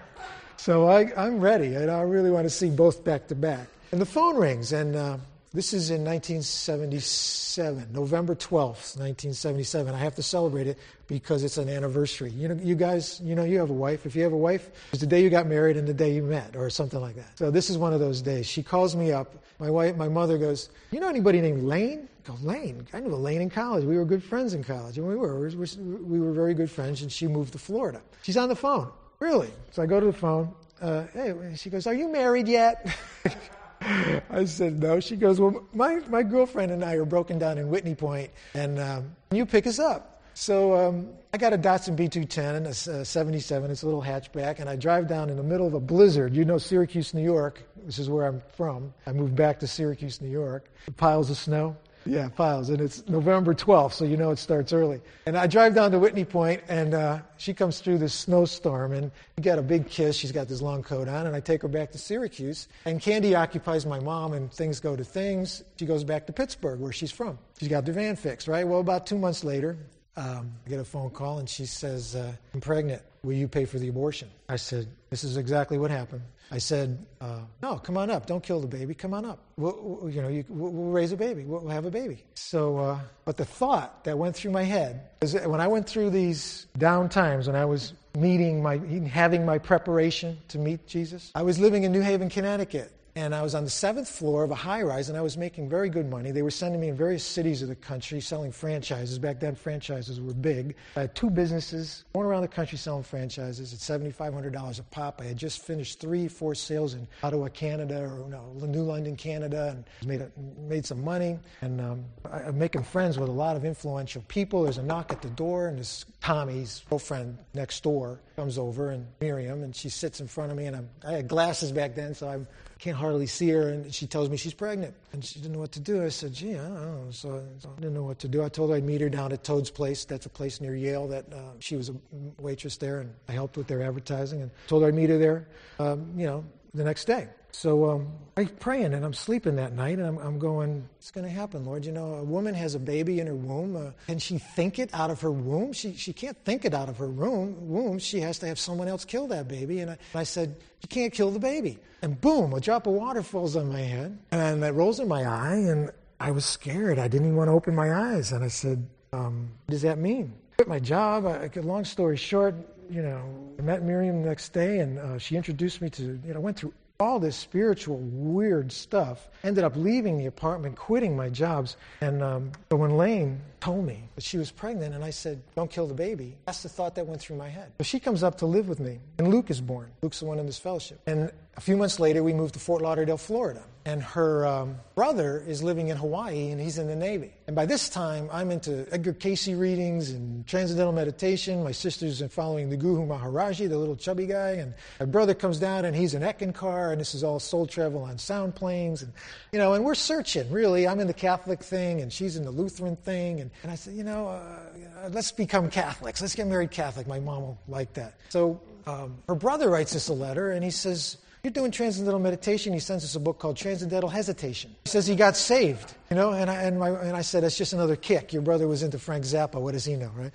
So 0.56 0.86
I, 0.86 1.10
am 1.16 1.40
ready. 1.40 1.76
I 1.76 2.02
really 2.02 2.30
want 2.30 2.44
to 2.44 2.50
see 2.50 2.70
both 2.70 3.02
back 3.02 3.26
to 3.28 3.34
back. 3.34 3.66
And 3.92 4.00
the 4.00 4.06
phone 4.06 4.36
rings, 4.36 4.72
and 4.72 4.94
uh, 4.94 5.16
this 5.54 5.72
is 5.72 5.90
in 5.90 6.04
1977, 6.04 7.92
November 7.92 8.34
12th, 8.34 8.98
1977. 8.98 9.94
I 9.94 9.98
have 9.98 10.16
to 10.16 10.22
celebrate 10.22 10.66
it 10.66 10.80
because 11.06 11.44
it's 11.44 11.58
an 11.58 11.68
anniversary. 11.68 12.30
You 12.30 12.48
know, 12.48 12.58
you 12.60 12.74
guys, 12.74 13.20
you 13.22 13.36
know, 13.36 13.44
you 13.44 13.60
have 13.60 13.70
a 13.70 13.74
wife. 13.74 14.04
If 14.04 14.16
you 14.16 14.24
have 14.24 14.32
a 14.32 14.36
wife, 14.36 14.68
it's 14.92 15.00
the 15.00 15.06
day 15.06 15.22
you 15.22 15.30
got 15.30 15.46
married 15.46 15.76
and 15.76 15.86
the 15.86 15.94
day 15.94 16.12
you 16.12 16.24
met, 16.24 16.56
or 16.56 16.68
something 16.70 17.00
like 17.00 17.14
that. 17.14 17.38
So 17.38 17.52
this 17.52 17.70
is 17.70 17.78
one 17.78 17.92
of 17.92 18.00
those 18.00 18.20
days. 18.20 18.46
She 18.46 18.64
calls 18.64 18.96
me 18.96 19.12
up. 19.12 19.44
My 19.60 19.70
wife, 19.70 19.96
my 19.96 20.08
mother 20.08 20.38
goes, 20.38 20.70
"You 20.90 20.98
know 20.98 21.08
anybody 21.08 21.40
named 21.40 21.62
Lane?" 21.62 22.08
I 22.24 22.28
go, 22.28 22.36
Lane. 22.42 22.88
I 22.92 22.98
knew 22.98 23.14
Lane 23.14 23.40
in 23.40 23.48
college. 23.48 23.84
We 23.84 23.96
were 23.96 24.04
good 24.04 24.24
friends 24.24 24.54
in 24.54 24.64
college, 24.64 24.98
and 24.98 25.06
we 25.06 25.14
were. 25.14 25.38
We 25.38 25.54
were, 25.54 25.66
we 26.02 26.18
were 26.18 26.32
very 26.32 26.54
good 26.54 26.70
friends. 26.70 27.00
And 27.02 27.12
she 27.12 27.28
moved 27.28 27.52
to 27.52 27.58
Florida. 27.58 28.02
She's 28.22 28.36
on 28.36 28.48
the 28.48 28.56
phone. 28.56 28.90
Really? 29.20 29.50
So 29.70 29.84
I 29.84 29.86
go 29.86 30.00
to 30.00 30.06
the 30.06 30.12
phone. 30.12 30.52
Uh, 30.82 31.04
hey, 31.12 31.32
she 31.54 31.70
goes, 31.70 31.86
"Are 31.86 31.94
you 31.94 32.10
married 32.10 32.48
yet?" 32.48 32.92
I 34.30 34.44
said, 34.44 34.80
no. 34.80 35.00
She 35.00 35.16
goes, 35.16 35.40
well, 35.40 35.64
my, 35.72 36.00
my 36.08 36.22
girlfriend 36.22 36.72
and 36.72 36.84
I 36.84 36.94
are 36.94 37.04
broken 37.04 37.38
down 37.38 37.58
in 37.58 37.68
Whitney 37.68 37.94
Point, 37.94 38.30
and 38.54 38.78
um, 38.78 39.16
you 39.30 39.46
pick 39.46 39.66
us 39.66 39.78
up. 39.78 40.22
So 40.34 40.74
um, 40.74 41.10
I 41.32 41.38
got 41.38 41.52
a 41.52 41.58
Datsun 41.58 41.96
B210, 41.96 42.88
a, 42.88 43.00
a 43.00 43.04
77. 43.04 43.70
It's 43.70 43.82
a 43.82 43.86
little 43.86 44.02
hatchback, 44.02 44.58
and 44.58 44.68
I 44.68 44.74
drive 44.76 45.06
down 45.06 45.30
in 45.30 45.36
the 45.36 45.42
middle 45.42 45.66
of 45.66 45.74
a 45.74 45.80
blizzard. 45.80 46.34
You 46.34 46.44
know 46.44 46.58
Syracuse, 46.58 47.14
New 47.14 47.22
York. 47.22 47.62
This 47.84 47.98
is 47.98 48.10
where 48.10 48.26
I'm 48.26 48.42
from. 48.56 48.92
I 49.06 49.12
moved 49.12 49.36
back 49.36 49.60
to 49.60 49.66
Syracuse, 49.66 50.20
New 50.20 50.30
York. 50.30 50.68
Piles 50.96 51.30
of 51.30 51.36
snow. 51.36 51.76
Yeah, 52.06 52.28
piles. 52.28 52.70
And 52.70 52.80
it's 52.80 53.06
November 53.08 53.54
12th, 53.54 53.92
so 53.92 54.04
you 54.04 54.16
know 54.16 54.30
it 54.30 54.38
starts 54.38 54.72
early. 54.72 55.00
And 55.26 55.36
I 55.36 55.46
drive 55.46 55.74
down 55.74 55.90
to 55.92 55.98
Whitney 55.98 56.24
Point, 56.24 56.62
and 56.68 56.94
uh, 56.94 57.20
she 57.36 57.54
comes 57.54 57.80
through 57.80 57.98
this 57.98 58.14
snowstorm, 58.14 58.92
and 58.92 59.10
we 59.36 59.42
got 59.42 59.58
a 59.58 59.62
big 59.62 59.88
kiss. 59.88 60.16
She's 60.16 60.32
got 60.32 60.48
this 60.48 60.60
long 60.60 60.82
coat 60.82 61.08
on, 61.08 61.26
and 61.26 61.34
I 61.34 61.40
take 61.40 61.62
her 61.62 61.68
back 61.68 61.92
to 61.92 61.98
Syracuse. 61.98 62.68
And 62.84 63.00
Candy 63.00 63.34
occupies 63.34 63.86
my 63.86 64.00
mom, 64.00 64.32
and 64.32 64.52
things 64.52 64.80
go 64.80 64.96
to 64.96 65.04
things. 65.04 65.62
She 65.78 65.86
goes 65.86 66.04
back 66.04 66.26
to 66.26 66.32
Pittsburgh, 66.32 66.80
where 66.80 66.92
she's 66.92 67.12
from. 67.12 67.38
She's 67.58 67.68
got 67.68 67.84
the 67.84 67.92
van 67.92 68.16
fixed, 68.16 68.48
right? 68.48 68.66
Well, 68.66 68.80
about 68.80 69.06
two 69.06 69.18
months 69.18 69.44
later, 69.44 69.78
um, 70.16 70.52
I 70.66 70.70
get 70.70 70.78
a 70.78 70.84
phone 70.84 71.10
call, 71.10 71.38
and 71.38 71.48
she 71.48 71.66
says, 71.66 72.14
uh, 72.14 72.32
I'm 72.52 72.60
pregnant. 72.60 73.02
Will 73.24 73.32
you 73.32 73.48
pay 73.48 73.64
for 73.64 73.78
the 73.78 73.88
abortion? 73.88 74.30
I 74.48 74.56
said, 74.56 74.86
This 75.10 75.24
is 75.24 75.36
exactly 75.36 75.78
what 75.78 75.90
happened. 75.90 76.22
I 76.50 76.58
said, 76.58 77.04
uh, 77.20 77.40
"No, 77.62 77.76
come 77.76 77.96
on 77.96 78.10
up. 78.10 78.26
Don't 78.26 78.42
kill 78.42 78.60
the 78.60 78.66
baby. 78.66 78.94
Come 78.94 79.14
on 79.14 79.24
up. 79.24 79.38
We'll, 79.56 79.78
we'll 79.80 80.10
you 80.10 80.22
know, 80.22 80.28
you, 80.28 80.44
we'll, 80.48 80.70
we'll, 80.70 80.90
raise 80.90 81.12
a 81.12 81.16
baby. 81.16 81.44
We'll, 81.44 81.68
have 81.68 81.84
a 81.84 81.90
baby." 81.90 82.22
So, 82.34 82.78
uh, 82.78 82.98
but 83.24 83.36
the 83.36 83.44
thought 83.44 84.04
that 84.04 84.18
went 84.18 84.36
through 84.36 84.52
my 84.52 84.62
head 84.62 85.08
is 85.20 85.34
when 85.34 85.60
I 85.60 85.68
went 85.68 85.88
through 85.88 86.10
these 86.10 86.66
down 86.76 87.08
times, 87.08 87.46
when 87.46 87.56
I 87.56 87.64
was 87.64 87.92
meeting 88.16 88.62
my, 88.62 88.76
having 89.06 89.44
my 89.44 89.58
preparation 89.58 90.38
to 90.48 90.58
meet 90.58 90.86
Jesus, 90.86 91.30
I 91.34 91.42
was 91.42 91.58
living 91.58 91.84
in 91.84 91.92
New 91.92 92.02
Haven, 92.02 92.28
Connecticut, 92.28 92.92
and 93.16 93.34
I 93.34 93.42
was 93.42 93.54
on 93.54 93.62
the 93.62 93.70
seventh 93.70 94.08
floor 94.08 94.42
of 94.42 94.50
a 94.50 94.56
high 94.56 94.82
rise, 94.82 95.08
and 95.08 95.16
I 95.16 95.20
was 95.20 95.36
making 95.36 95.68
very 95.68 95.88
good 95.88 96.10
money. 96.10 96.32
They 96.32 96.42
were 96.42 96.50
sending 96.50 96.80
me 96.80 96.88
in 96.88 96.96
various 96.96 97.22
cities 97.22 97.62
of 97.62 97.68
the 97.68 97.76
country 97.76 98.20
selling 98.20 98.50
franchises. 98.50 99.20
Back 99.20 99.38
then, 99.38 99.54
franchises 99.54 100.20
were 100.20 100.34
big. 100.34 100.74
I 100.96 101.02
had 101.02 101.14
two 101.14 101.30
businesses 101.30 102.04
going 102.12 102.26
around 102.26 102.42
the 102.42 102.48
country 102.48 102.76
selling 102.76 103.04
franchises 103.04 103.72
at 103.72 103.78
$7,500 103.78 104.80
a 104.80 104.82
pop. 104.84 105.20
I 105.20 105.26
had 105.26 105.36
just 105.36 105.62
finished 105.62 106.00
three, 106.00 106.26
four 106.26 106.56
sales 106.56 106.94
in 106.94 107.06
Ottawa, 107.22 107.48
Canada, 107.48 108.00
or 108.00 108.28
no, 108.28 108.52
New 108.66 108.82
London, 108.82 109.14
Canada, 109.14 109.76
and 109.76 110.08
made, 110.08 110.20
a, 110.20 110.30
made 110.68 110.84
some 110.84 111.04
money. 111.04 111.38
And 111.62 111.80
um, 111.80 112.04
I, 112.28 112.42
am 112.42 112.58
making 112.58 112.82
friends 112.82 113.16
with 113.16 113.28
a 113.28 113.32
lot 113.32 113.54
of 113.54 113.64
influential 113.64 114.24
people. 114.26 114.64
There's 114.64 114.78
a 114.78 114.82
knock 114.82 115.12
at 115.12 115.22
the 115.22 115.30
door, 115.30 115.68
and 115.68 115.78
this 115.78 116.04
Tommy's 116.20 116.82
girlfriend 116.90 117.38
next 117.54 117.84
door 117.84 118.18
comes 118.34 118.58
over, 118.58 118.90
and 118.90 119.06
Miriam, 119.20 119.62
and 119.62 119.74
she 119.74 119.88
sits 119.88 120.20
in 120.20 120.26
front 120.26 120.50
of 120.50 120.58
me, 120.58 120.66
and 120.66 120.74
I'm, 120.74 120.88
I 121.06 121.12
had 121.12 121.28
glasses 121.28 121.70
back 121.70 121.94
then, 121.94 122.14
so 122.14 122.28
I'm 122.28 122.48
can't 122.78 122.96
hardly 122.96 123.26
see 123.26 123.48
her, 123.50 123.68
and 123.68 123.94
she 123.94 124.06
tells 124.06 124.28
me 124.28 124.36
she's 124.36 124.54
pregnant. 124.54 124.94
And 125.12 125.24
she 125.24 125.38
didn't 125.38 125.52
know 125.52 125.60
what 125.60 125.72
to 125.72 125.80
do. 125.80 126.04
I 126.04 126.08
said, 126.08 126.32
gee, 126.32 126.54
I 126.54 126.68
don't 126.68 126.74
know. 126.74 127.06
So, 127.10 127.42
I 127.64 127.80
didn't 127.80 127.94
know 127.94 128.02
what 128.02 128.18
to 128.20 128.28
do. 128.28 128.42
I 128.42 128.48
told 128.48 128.70
her 128.70 128.76
I'd 128.76 128.84
meet 128.84 129.00
her 129.00 129.08
down 129.08 129.32
at 129.32 129.44
Toad's 129.44 129.70
Place. 129.70 130.04
That's 130.04 130.26
a 130.26 130.30
place 130.30 130.60
near 130.60 130.74
Yale 130.74 131.06
that 131.08 131.32
uh, 131.32 131.36
she 131.60 131.76
was 131.76 131.88
a 131.88 131.94
waitress 132.38 132.76
there, 132.76 133.00
and 133.00 133.14
I 133.28 133.32
helped 133.32 133.56
with 133.56 133.66
their 133.66 133.82
advertising. 133.82 134.42
And 134.42 134.50
told 134.66 134.82
her 134.82 134.88
I'd 134.88 134.94
meet 134.94 135.10
her 135.10 135.18
there, 135.18 135.48
um, 135.78 136.12
you 136.16 136.26
know, 136.26 136.44
the 136.74 136.84
next 136.84 137.04
day. 137.04 137.28
So 137.52 137.88
um, 137.88 138.12
I'm 138.36 138.48
praying 138.48 138.94
and 138.94 139.04
I'm 139.04 139.14
sleeping 139.14 139.56
that 139.56 139.72
night 139.74 139.98
and 139.98 140.06
I'm, 140.06 140.18
I'm 140.18 140.38
going, 140.40 140.88
it's 140.98 141.12
going 141.12 141.24
to 141.24 141.30
happen, 141.30 141.64
Lord. 141.64 141.86
You 141.86 141.92
know, 141.92 142.14
a 142.14 142.24
woman 142.24 142.52
has 142.54 142.74
a 142.74 142.80
baby 142.80 143.20
in 143.20 143.28
her 143.28 143.34
womb. 143.34 143.76
Uh, 143.76 143.92
can 144.08 144.18
she 144.18 144.38
think 144.38 144.80
it 144.80 144.90
out 144.92 145.10
of 145.10 145.20
her 145.20 145.30
womb? 145.30 145.72
She, 145.72 145.94
she 145.94 146.12
can't 146.12 146.36
think 146.44 146.64
it 146.64 146.74
out 146.74 146.88
of 146.88 146.98
her 146.98 147.08
womb. 147.08 147.68
womb. 147.68 148.00
She 148.00 148.20
has 148.20 148.40
to 148.40 148.48
have 148.48 148.58
someone 148.58 148.88
else 148.88 149.04
kill 149.04 149.28
that 149.28 149.46
baby. 149.46 149.78
And 149.78 149.92
I, 149.92 149.98
and 150.12 150.20
I 150.20 150.24
said, 150.24 150.56
You 150.82 150.88
can't 150.88 151.12
kill 151.12 151.30
the 151.30 151.38
baby. 151.38 151.78
And 152.02 152.20
boom, 152.20 152.52
a 152.52 152.60
drop 152.60 152.88
of 152.88 152.94
water 152.94 153.22
falls 153.22 153.54
on 153.54 153.68
my 153.68 153.80
head 153.80 154.18
and 154.32 154.62
that 154.64 154.74
rolls 154.74 154.98
in 154.98 155.06
my 155.06 155.24
eye. 155.24 155.54
And 155.54 155.92
I 156.18 156.32
was 156.32 156.44
scared. 156.44 156.98
I 156.98 157.06
didn't 157.06 157.28
even 157.28 157.36
want 157.36 157.48
to 157.48 157.52
open 157.52 157.74
my 157.76 157.94
eyes. 157.94 158.32
And 158.32 158.42
I 158.42 158.48
said, 158.48 158.84
um, 159.12 159.52
What 159.66 159.72
does 159.72 159.82
that 159.82 159.98
mean? 159.98 160.34
Quit 160.56 160.68
my 160.68 160.80
job. 160.80 161.24
I, 161.26 161.50
long 161.60 161.84
story 161.84 162.16
short, 162.16 162.54
you 162.90 163.02
know, 163.02 163.54
I 163.58 163.62
met 163.62 163.82
Miriam 163.82 164.22
the 164.22 164.28
next 164.28 164.52
day 164.52 164.80
and 164.80 164.98
uh, 164.98 165.18
she 165.18 165.36
introduced 165.36 165.80
me 165.80 165.90
to, 165.90 166.20
you 166.24 166.34
know, 166.34 166.40
went 166.40 166.58
through 166.58 166.72
all 167.00 167.18
this 167.18 167.36
spiritual 167.36 167.98
weird 167.98 168.70
stuff. 168.70 169.28
Ended 169.42 169.64
up 169.64 169.76
leaving 169.76 170.18
the 170.18 170.26
apartment, 170.26 170.76
quitting 170.76 171.16
my 171.16 171.28
jobs. 171.28 171.76
And 172.00 172.22
um, 172.22 172.52
but 172.68 172.76
when 172.76 172.96
Lane 172.96 173.40
told 173.64 173.86
me 173.86 173.98
that 174.14 174.22
she 174.22 174.36
was 174.36 174.50
pregnant, 174.50 174.94
and 174.94 175.02
I 175.02 175.08
said, 175.10 175.40
"Don't 175.56 175.70
kill 175.70 175.86
the 175.86 175.94
baby," 175.94 176.36
that's 176.44 176.62
the 176.62 176.68
thought 176.68 176.94
that 176.96 177.06
went 177.06 177.20
through 177.22 177.36
my 177.36 177.48
head. 177.48 177.72
But 177.78 177.86
she 177.86 177.98
comes 177.98 178.22
up 178.22 178.36
to 178.38 178.46
live 178.46 178.68
with 178.68 178.78
me, 178.78 179.00
and 179.18 179.28
Luke 179.28 179.50
is 179.50 179.60
born. 179.60 179.88
Luke's 180.02 180.20
the 180.20 180.26
one 180.26 180.38
in 180.38 180.44
this 180.44 180.58
fellowship. 180.58 181.00
And 181.06 181.32
a 181.56 181.60
few 181.60 181.76
months 181.76 181.98
later, 181.98 182.22
we 182.22 182.34
moved 182.34 182.54
to 182.54 182.60
Fort 182.60 182.82
Lauderdale, 182.82 183.16
Florida. 183.16 183.62
And 183.86 184.02
her 184.02 184.46
um, 184.46 184.76
brother 184.94 185.44
is 185.46 185.62
living 185.62 185.88
in 185.88 185.98
Hawaii, 185.98 186.50
and 186.50 186.58
he's 186.58 186.78
in 186.78 186.86
the 186.86 186.96
Navy. 186.96 187.32
And 187.46 187.54
by 187.54 187.66
this 187.66 187.90
time, 187.90 188.30
I'm 188.32 188.50
into 188.50 188.86
Edgar 188.90 189.12
Cayce 189.12 189.48
readings 189.48 190.10
and 190.10 190.46
transcendental 190.46 190.92
meditation. 190.92 191.62
My 191.62 191.72
sister's 191.72 192.22
following 192.32 192.70
the 192.70 192.78
Guru 192.78 193.06
Maharaji, 193.06 193.68
the 193.68 193.76
little 193.76 193.94
chubby 193.94 194.26
guy. 194.26 194.52
And 194.52 194.72
my 194.98 195.04
brother 195.04 195.34
comes 195.34 195.58
down, 195.58 195.84
and 195.84 195.94
he's 195.94 196.14
an 196.14 196.22
Eckankar, 196.22 196.92
and 196.92 197.00
this 197.00 197.14
is 197.14 197.22
all 197.22 197.38
soul 197.38 197.66
travel 197.66 198.02
on 198.04 198.16
sound 198.16 198.54
planes. 198.54 199.02
And, 199.02 199.12
you 199.52 199.58
know, 199.58 199.74
and 199.74 199.84
we're 199.84 199.94
searching, 199.94 200.50
really. 200.50 200.88
I'm 200.88 200.98
in 200.98 201.06
the 201.06 201.12
Catholic 201.12 201.62
thing, 201.62 202.00
and 202.00 202.10
she's 202.10 202.36
in 202.36 202.44
the 202.44 202.50
Lutheran 202.50 202.96
thing. 202.96 203.42
And, 203.42 203.50
and 203.62 203.72
I 203.72 203.74
said, 203.74 203.94
you 203.94 204.04
know, 204.04 204.28
uh, 204.28 205.08
let's 205.10 205.32
become 205.32 205.70
Catholics. 205.70 206.20
Let's 206.20 206.34
get 206.34 206.46
married 206.46 206.70
Catholic. 206.70 207.06
My 207.06 207.20
mom 207.20 207.42
will 207.42 207.58
like 207.68 207.92
that. 207.94 208.14
So 208.28 208.60
um, 208.86 209.18
her 209.28 209.34
brother 209.34 209.70
writes 209.70 209.94
us 209.96 210.08
a 210.08 210.12
letter, 210.12 210.52
and 210.52 210.62
he 210.64 210.70
says, 210.70 211.18
you're 211.42 211.52
doing 211.52 211.70
transcendental 211.70 212.20
meditation. 212.20 212.72
He 212.72 212.78
sends 212.78 213.04
us 213.04 213.14
a 213.16 213.20
book 213.20 213.38
called 213.38 213.58
Transcendental 213.58 214.08
Hesitation. 214.08 214.74
He 214.84 214.90
says 214.90 215.06
he 215.06 215.14
got 215.14 215.36
saved, 215.36 215.94
you 216.10 216.16
know, 216.16 216.32
and 216.32 216.50
I, 216.50 216.62
and, 216.62 216.78
my, 216.78 216.88
and 216.88 217.14
I 217.14 217.20
said, 217.20 217.42
that's 217.42 217.58
just 217.58 217.74
another 217.74 217.96
kick. 217.96 218.32
Your 218.32 218.40
brother 218.40 218.66
was 218.66 218.82
into 218.82 218.98
Frank 218.98 219.24
Zappa. 219.24 219.60
What 219.60 219.72
does 219.72 219.84
he 219.84 219.96
know, 219.96 220.10
right? 220.16 220.32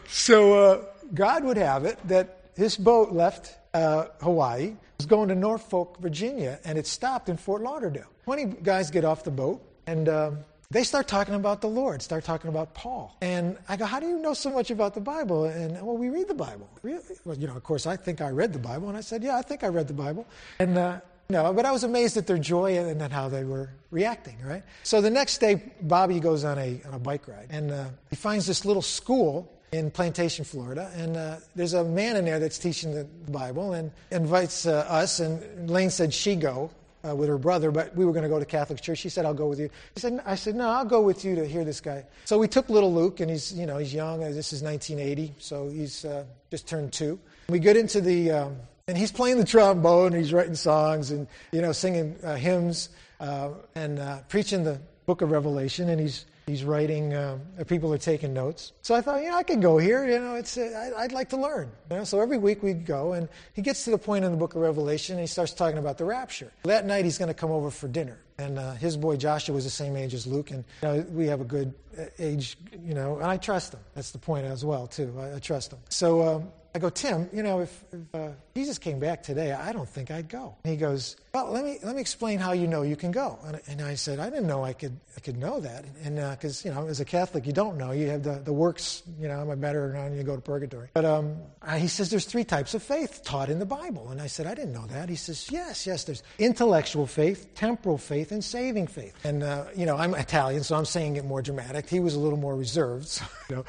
so, 0.08 0.54
uh, 0.54 0.84
God 1.14 1.42
would 1.42 1.56
have 1.56 1.84
it 1.84 1.98
that 2.06 2.50
his 2.56 2.76
boat 2.76 3.10
left 3.12 3.56
uh, 3.74 4.06
Hawaii, 4.20 4.74
was 4.98 5.06
going 5.06 5.28
to 5.28 5.34
Norfolk, 5.34 5.98
Virginia, 6.00 6.58
and 6.64 6.78
it 6.78 6.86
stopped 6.86 7.28
in 7.28 7.36
Fort 7.36 7.62
Lauderdale. 7.62 8.08
20 8.24 8.44
guys 8.62 8.90
get 8.90 9.04
off 9.04 9.24
the 9.24 9.30
boat, 9.30 9.62
and 9.86 10.08
um, 10.08 10.38
they 10.70 10.84
start 10.84 11.08
talking 11.08 11.34
about 11.34 11.62
the 11.62 11.68
Lord, 11.68 12.02
start 12.02 12.24
talking 12.24 12.50
about 12.50 12.74
Paul. 12.74 13.16
And 13.22 13.56
I 13.70 13.76
go, 13.76 13.86
How 13.86 14.00
do 14.00 14.06
you 14.06 14.18
know 14.18 14.34
so 14.34 14.50
much 14.50 14.70
about 14.70 14.94
the 14.94 15.00
Bible? 15.00 15.46
And, 15.46 15.74
well, 15.74 15.96
we 15.96 16.10
read 16.10 16.28
the 16.28 16.34
Bible. 16.34 16.68
Really? 16.82 17.16
Well, 17.24 17.38
you 17.38 17.46
know, 17.46 17.56
of 17.56 17.62
course, 17.62 17.86
I 17.86 17.96
think 17.96 18.20
I 18.20 18.28
read 18.28 18.52
the 18.52 18.58
Bible. 18.58 18.88
And 18.88 18.96
I 18.96 19.00
said, 19.00 19.22
Yeah, 19.22 19.38
I 19.38 19.42
think 19.42 19.64
I 19.64 19.68
read 19.68 19.88
the 19.88 19.94
Bible. 19.94 20.26
And, 20.58 20.76
uh, 20.76 21.00
no, 21.30 21.52
but 21.54 21.64
I 21.64 21.72
was 21.72 21.84
amazed 21.84 22.18
at 22.18 22.26
their 22.26 22.38
joy 22.38 22.76
and 22.76 23.00
at 23.00 23.12
how 23.12 23.30
they 23.30 23.44
were 23.44 23.70
reacting, 23.90 24.36
right? 24.44 24.62
So 24.82 25.00
the 25.00 25.10
next 25.10 25.38
day, 25.38 25.62
Bobby 25.80 26.20
goes 26.20 26.44
on 26.44 26.58
a, 26.58 26.80
on 26.86 26.94
a 26.94 26.98
bike 26.98 27.28
ride, 27.28 27.48
and 27.50 27.70
uh, 27.70 27.84
he 28.08 28.16
finds 28.16 28.46
this 28.46 28.64
little 28.64 28.80
school 28.80 29.50
in 29.72 29.90
Plantation, 29.90 30.46
Florida, 30.46 30.90
and 30.96 31.18
uh, 31.18 31.36
there's 31.54 31.74
a 31.74 31.84
man 31.84 32.16
in 32.16 32.24
there 32.24 32.38
that's 32.38 32.58
teaching 32.58 32.94
the 32.94 33.04
Bible 33.30 33.74
and 33.74 33.90
invites 34.10 34.64
uh, 34.64 34.86
us, 34.88 35.20
and 35.20 35.68
Lane 35.68 35.90
said 35.90 36.14
she 36.14 36.34
go, 36.34 36.70
uh, 37.08 37.14
with 37.14 37.28
her 37.28 37.38
brother, 37.38 37.70
but 37.70 37.94
we 37.96 38.04
were 38.04 38.12
going 38.12 38.22
to 38.22 38.28
go 38.28 38.38
to 38.38 38.44
Catholic 38.44 38.80
church. 38.80 38.98
She 38.98 39.08
said, 39.08 39.24
"I'll 39.24 39.34
go 39.34 39.48
with 39.48 39.58
you." 39.58 39.70
He 39.94 40.00
said, 40.00 40.20
"I 40.24 40.34
said 40.34 40.54
no, 40.54 40.68
I'll 40.68 40.84
go 40.84 41.00
with 41.00 41.24
you 41.24 41.34
to 41.36 41.46
hear 41.46 41.64
this 41.64 41.80
guy." 41.80 42.04
So 42.24 42.38
we 42.38 42.48
took 42.48 42.68
little 42.68 42.92
Luke, 42.92 43.20
and 43.20 43.30
he's 43.30 43.52
you 43.52 43.66
know 43.66 43.78
he's 43.78 43.94
young. 43.94 44.22
Uh, 44.22 44.28
this 44.28 44.52
is 44.52 44.62
1980, 44.62 45.34
so 45.38 45.68
he's 45.68 46.04
uh, 46.04 46.24
just 46.50 46.68
turned 46.68 46.92
two. 46.92 47.18
We 47.48 47.58
get 47.58 47.76
into 47.76 48.00
the 48.00 48.30
um, 48.32 48.56
and 48.86 48.96
he's 48.96 49.12
playing 49.12 49.38
the 49.38 49.44
trombone, 49.44 50.08
and 50.08 50.16
he's 50.16 50.32
writing 50.32 50.54
songs, 50.54 51.10
and 51.10 51.26
you 51.52 51.60
know 51.62 51.72
singing 51.72 52.16
uh, 52.24 52.36
hymns, 52.36 52.88
uh, 53.20 53.50
and 53.74 53.98
uh, 53.98 54.20
preaching 54.28 54.64
the 54.64 54.80
Book 55.06 55.22
of 55.22 55.30
Revelation, 55.30 55.88
and 55.88 56.00
he's 56.00 56.26
He's 56.48 56.64
writing, 56.64 57.12
uh, 57.12 57.38
people 57.66 57.92
are 57.92 57.98
taking 57.98 58.32
notes. 58.32 58.72
So 58.80 58.94
I 58.94 59.02
thought, 59.02 59.22
you 59.22 59.30
know, 59.30 59.36
I 59.36 59.42
can 59.42 59.60
go 59.60 59.76
here. 59.76 60.08
You 60.08 60.18
know, 60.18 60.34
it's, 60.34 60.56
uh, 60.56 60.92
I, 60.96 61.02
would 61.02 61.12
like 61.12 61.28
to 61.30 61.36
learn. 61.36 61.70
You 61.90 61.98
know? 61.98 62.04
So 62.04 62.20
every 62.20 62.38
week 62.38 62.62
we'd 62.62 62.86
go, 62.86 63.12
and 63.12 63.28
he 63.52 63.60
gets 63.60 63.84
to 63.84 63.90
the 63.90 63.98
point 63.98 64.24
in 64.24 64.30
the 64.30 64.38
book 64.38 64.54
of 64.54 64.62
Revelation, 64.62 65.16
and 65.16 65.20
he 65.20 65.26
starts 65.26 65.52
talking 65.52 65.78
about 65.78 65.98
the 65.98 66.06
rapture. 66.06 66.50
That 66.64 66.86
night 66.86 67.04
he's 67.04 67.18
going 67.18 67.28
to 67.28 67.34
come 67.34 67.50
over 67.50 67.70
for 67.70 67.86
dinner. 67.86 68.18
And 68.38 68.58
uh, 68.58 68.74
his 68.74 68.96
boy 68.96 69.16
Joshua 69.16 69.54
was 69.54 69.64
the 69.64 69.70
same 69.70 69.96
age 69.96 70.14
as 70.14 70.26
Luke, 70.26 70.52
and 70.52 70.64
you 70.82 70.88
know, 70.88 71.06
we 71.10 71.26
have 71.26 71.40
a 71.40 71.44
good 71.44 71.74
uh, 71.98 72.04
age, 72.20 72.56
you 72.84 72.94
know, 72.94 73.16
and 73.16 73.26
I 73.26 73.36
trust 73.36 73.74
him. 73.74 73.80
That's 73.94 74.12
the 74.12 74.18
point 74.18 74.46
as 74.46 74.64
well, 74.64 74.86
too. 74.86 75.12
I, 75.18 75.34
I 75.34 75.38
trust 75.40 75.72
him. 75.72 75.80
So 75.88 76.22
um, 76.22 76.48
I 76.74 76.78
go, 76.78 76.90
Tim, 76.90 77.28
you 77.32 77.42
know, 77.42 77.60
if, 77.60 77.84
if 77.92 78.14
uh, 78.14 78.28
Jesus 78.54 78.78
came 78.78 79.00
back 79.00 79.22
today, 79.24 79.52
I 79.52 79.72
don't 79.72 79.88
think 79.88 80.12
I'd 80.12 80.28
go. 80.28 80.54
And 80.62 80.70
he 80.70 80.76
goes, 80.76 81.16
well, 81.34 81.50
let 81.50 81.64
me 81.64 81.78
let 81.82 81.94
me 81.94 82.00
explain 82.00 82.38
how 82.38 82.52
you 82.52 82.66
know 82.66 82.82
you 82.82 82.94
can 82.94 83.10
go. 83.10 83.38
And, 83.44 83.60
and 83.66 83.82
I 83.82 83.94
said, 83.94 84.18
I 84.18 84.28
didn't 84.30 84.46
know 84.46 84.64
I 84.64 84.74
could 84.74 84.98
I 85.16 85.20
could 85.20 85.36
know 85.38 85.60
that. 85.60 85.84
And 86.04 86.16
because 86.16 86.64
uh, 86.64 86.68
you 86.68 86.74
know, 86.74 86.86
as 86.86 87.00
a 87.00 87.04
Catholic, 87.04 87.46
you 87.46 87.52
don't 87.52 87.78
know. 87.78 87.92
You 87.92 88.08
have 88.10 88.22
the, 88.22 88.40
the 88.44 88.52
works. 88.52 89.02
You 89.18 89.28
know, 89.28 89.40
I'm 89.40 89.50
I 89.50 89.54
better? 89.54 89.92
And 89.92 90.16
you 90.16 90.22
go 90.22 90.36
to 90.36 90.42
purgatory. 90.42 90.88
But 90.92 91.04
um, 91.04 91.36
he 91.76 91.88
says 91.88 92.10
there's 92.10 92.26
three 92.26 92.44
types 92.44 92.74
of 92.74 92.82
faith 92.82 93.22
taught 93.24 93.48
in 93.48 93.58
the 93.58 93.66
Bible. 93.66 94.10
And 94.10 94.20
I 94.20 94.26
said, 94.26 94.46
I 94.46 94.54
didn't 94.54 94.72
know 94.72 94.86
that. 94.86 95.08
He 95.08 95.16
says, 95.16 95.48
yes, 95.50 95.86
yes. 95.86 96.04
There's 96.04 96.22
intellectual 96.38 97.06
faith, 97.06 97.54
temporal 97.54 97.98
faith, 97.98 98.27
faith 98.28 98.32
and 98.32 98.44
saving 98.44 98.86
faith. 98.86 99.14
And, 99.24 99.42
uh, 99.42 99.64
you 99.74 99.86
know, 99.86 99.96
I'm 99.96 100.14
Italian, 100.14 100.62
so 100.62 100.76
I'm 100.76 100.84
saying 100.84 101.16
it 101.16 101.24
more 101.24 101.40
dramatic. 101.42 101.88
He 101.88 102.00
was 102.00 102.14
a 102.14 102.18
little 102.18 102.38
more 102.38 102.56
reserved. 102.56 102.98
So, 103.18 103.24
you 103.48 103.56
know, 103.56 103.64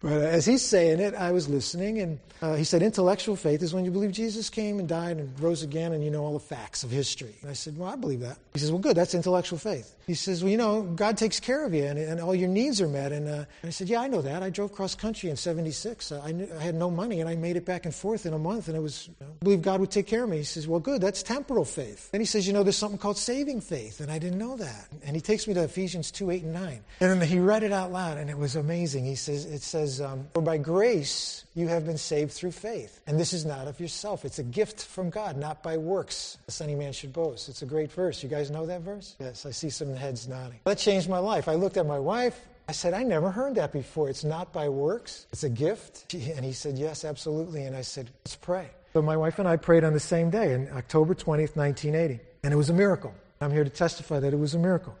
but 0.00 0.12
uh, 0.12 0.26
as 0.26 0.46
he's 0.46 0.62
saying 0.62 1.00
it, 1.00 1.14
I 1.14 1.32
was 1.32 1.48
listening, 1.48 1.98
and 2.00 2.20
uh, 2.40 2.54
he 2.54 2.62
said, 2.62 2.82
intellectual 2.82 3.34
faith 3.34 3.62
is 3.62 3.74
when 3.74 3.84
you 3.84 3.90
believe 3.90 4.12
Jesus 4.12 4.48
came 4.48 4.78
and 4.78 4.88
died 4.88 5.16
and 5.16 5.38
rose 5.40 5.62
again, 5.62 5.92
and 5.92 6.04
you 6.04 6.10
know 6.10 6.24
all 6.24 6.34
the 6.34 6.38
facts 6.38 6.84
of 6.84 6.90
history. 6.90 7.34
And 7.42 7.50
I 7.50 7.54
said, 7.54 7.76
well, 7.76 7.88
I 7.88 7.96
believe 7.96 8.20
that. 8.20 8.38
He 8.52 8.60
says, 8.60 8.70
well, 8.70 8.80
good, 8.80 8.96
that's 8.96 9.14
intellectual 9.14 9.58
faith. 9.58 9.96
He 10.06 10.14
says, 10.14 10.42
well, 10.44 10.50
you 10.50 10.56
know, 10.56 10.82
God 10.82 11.16
takes 11.16 11.40
care 11.40 11.64
of 11.64 11.74
you, 11.74 11.84
and, 11.84 11.98
and 11.98 12.20
all 12.20 12.34
your 12.34 12.48
needs 12.48 12.80
are 12.80 12.88
met. 12.88 13.10
And, 13.10 13.28
uh, 13.28 13.32
and, 13.32 13.46
I 13.64 13.70
said, 13.70 13.88
yeah, 13.88 14.00
I 14.00 14.06
know 14.06 14.22
that. 14.22 14.42
I 14.42 14.50
drove 14.50 14.72
cross 14.72 14.94
country 14.94 15.30
in 15.30 15.36
76. 15.36 16.12
I, 16.12 16.30
knew, 16.30 16.48
I 16.56 16.62
had 16.62 16.76
no 16.76 16.90
money, 16.90 17.20
and 17.20 17.28
I 17.28 17.34
made 17.34 17.56
it 17.56 17.64
back 17.64 17.86
and 17.86 17.94
forth 17.94 18.26
in 18.26 18.34
a 18.34 18.38
month, 18.38 18.68
and 18.68 18.76
it 18.76 18.80
was, 18.80 19.08
you 19.08 19.14
know, 19.20 19.32
I 19.40 19.44
believe 19.44 19.62
God 19.62 19.80
would 19.80 19.90
take 19.90 20.06
care 20.06 20.22
of 20.22 20.30
me. 20.30 20.38
He 20.38 20.44
says, 20.44 20.68
well, 20.68 20.80
good, 20.80 21.00
that's 21.00 21.22
temporal 21.22 21.64
faith. 21.64 22.10
Then 22.12 22.20
he 22.20 22.26
says, 22.26 22.46
you 22.46 22.52
know, 22.52 22.62
there's 22.62 22.76
something 22.76 22.98
called 22.98 23.18
saving 23.18 23.62
faith, 23.62 24.00
and 24.04 24.12
I 24.12 24.18
didn't 24.18 24.38
know 24.38 24.54
that. 24.58 24.88
And 25.02 25.16
he 25.16 25.22
takes 25.22 25.48
me 25.48 25.54
to 25.54 25.62
Ephesians 25.62 26.10
2, 26.10 26.30
8, 26.30 26.42
and 26.42 26.52
9. 26.52 26.84
And 27.00 27.22
he 27.22 27.38
read 27.38 27.62
it 27.62 27.72
out 27.72 27.90
loud, 27.90 28.18
and 28.18 28.28
it 28.28 28.36
was 28.36 28.54
amazing. 28.54 29.06
He 29.06 29.14
says, 29.14 29.46
it 29.46 29.62
says, 29.62 29.98
um, 30.02 30.28
for 30.34 30.42
by 30.42 30.58
grace 30.58 31.46
you 31.54 31.68
have 31.68 31.86
been 31.86 31.96
saved 31.96 32.32
through 32.32 32.50
faith. 32.50 33.00
And 33.06 33.18
this 33.18 33.32
is 33.32 33.46
not 33.46 33.66
of 33.66 33.80
yourself. 33.80 34.26
It's 34.26 34.38
a 34.38 34.42
gift 34.42 34.84
from 34.84 35.08
God, 35.08 35.38
not 35.38 35.62
by 35.62 35.78
works, 35.78 36.36
lest 36.46 36.60
any 36.60 36.74
man 36.74 36.92
should 36.92 37.14
boast. 37.14 37.48
It's 37.48 37.62
a 37.62 37.66
great 37.66 37.90
verse. 37.90 38.22
You 38.22 38.28
guys 38.28 38.50
know 38.50 38.66
that 38.66 38.82
verse? 38.82 39.16
Yes, 39.18 39.46
I 39.46 39.52
see 39.52 39.70
some 39.70 39.96
heads 39.96 40.28
nodding. 40.28 40.60
That 40.64 40.76
changed 40.76 41.08
my 41.08 41.18
life. 41.18 41.48
I 41.48 41.54
looked 41.54 41.78
at 41.78 41.86
my 41.86 41.98
wife. 41.98 42.38
I 42.68 42.72
said, 42.72 42.92
I 42.92 43.04
never 43.04 43.30
heard 43.30 43.54
that 43.54 43.72
before. 43.72 44.10
It's 44.10 44.24
not 44.24 44.52
by 44.52 44.68
works, 44.68 45.26
it's 45.32 45.44
a 45.44 45.50
gift. 45.50 46.12
And 46.12 46.44
he 46.44 46.52
said, 46.52 46.76
Yes, 46.76 47.06
absolutely. 47.06 47.64
And 47.64 47.74
I 47.74 47.80
said, 47.82 48.10
Let's 48.24 48.36
pray. 48.36 48.68
So 48.92 49.00
my 49.00 49.16
wife 49.16 49.38
and 49.38 49.48
I 49.48 49.56
prayed 49.56 49.82
on 49.82 49.94
the 49.94 50.00
same 50.00 50.28
day, 50.28 50.52
in 50.52 50.68
October 50.74 51.14
20th, 51.14 51.56
1980. 51.56 52.20
And 52.42 52.52
it 52.52 52.56
was 52.56 52.68
a 52.68 52.74
miracle. 52.74 53.14
I'm 53.44 53.52
here 53.52 53.64
to 53.64 53.70
testify 53.70 54.20
that 54.20 54.32
it 54.32 54.38
was 54.38 54.54
a 54.54 54.58
miracle. 54.58 54.96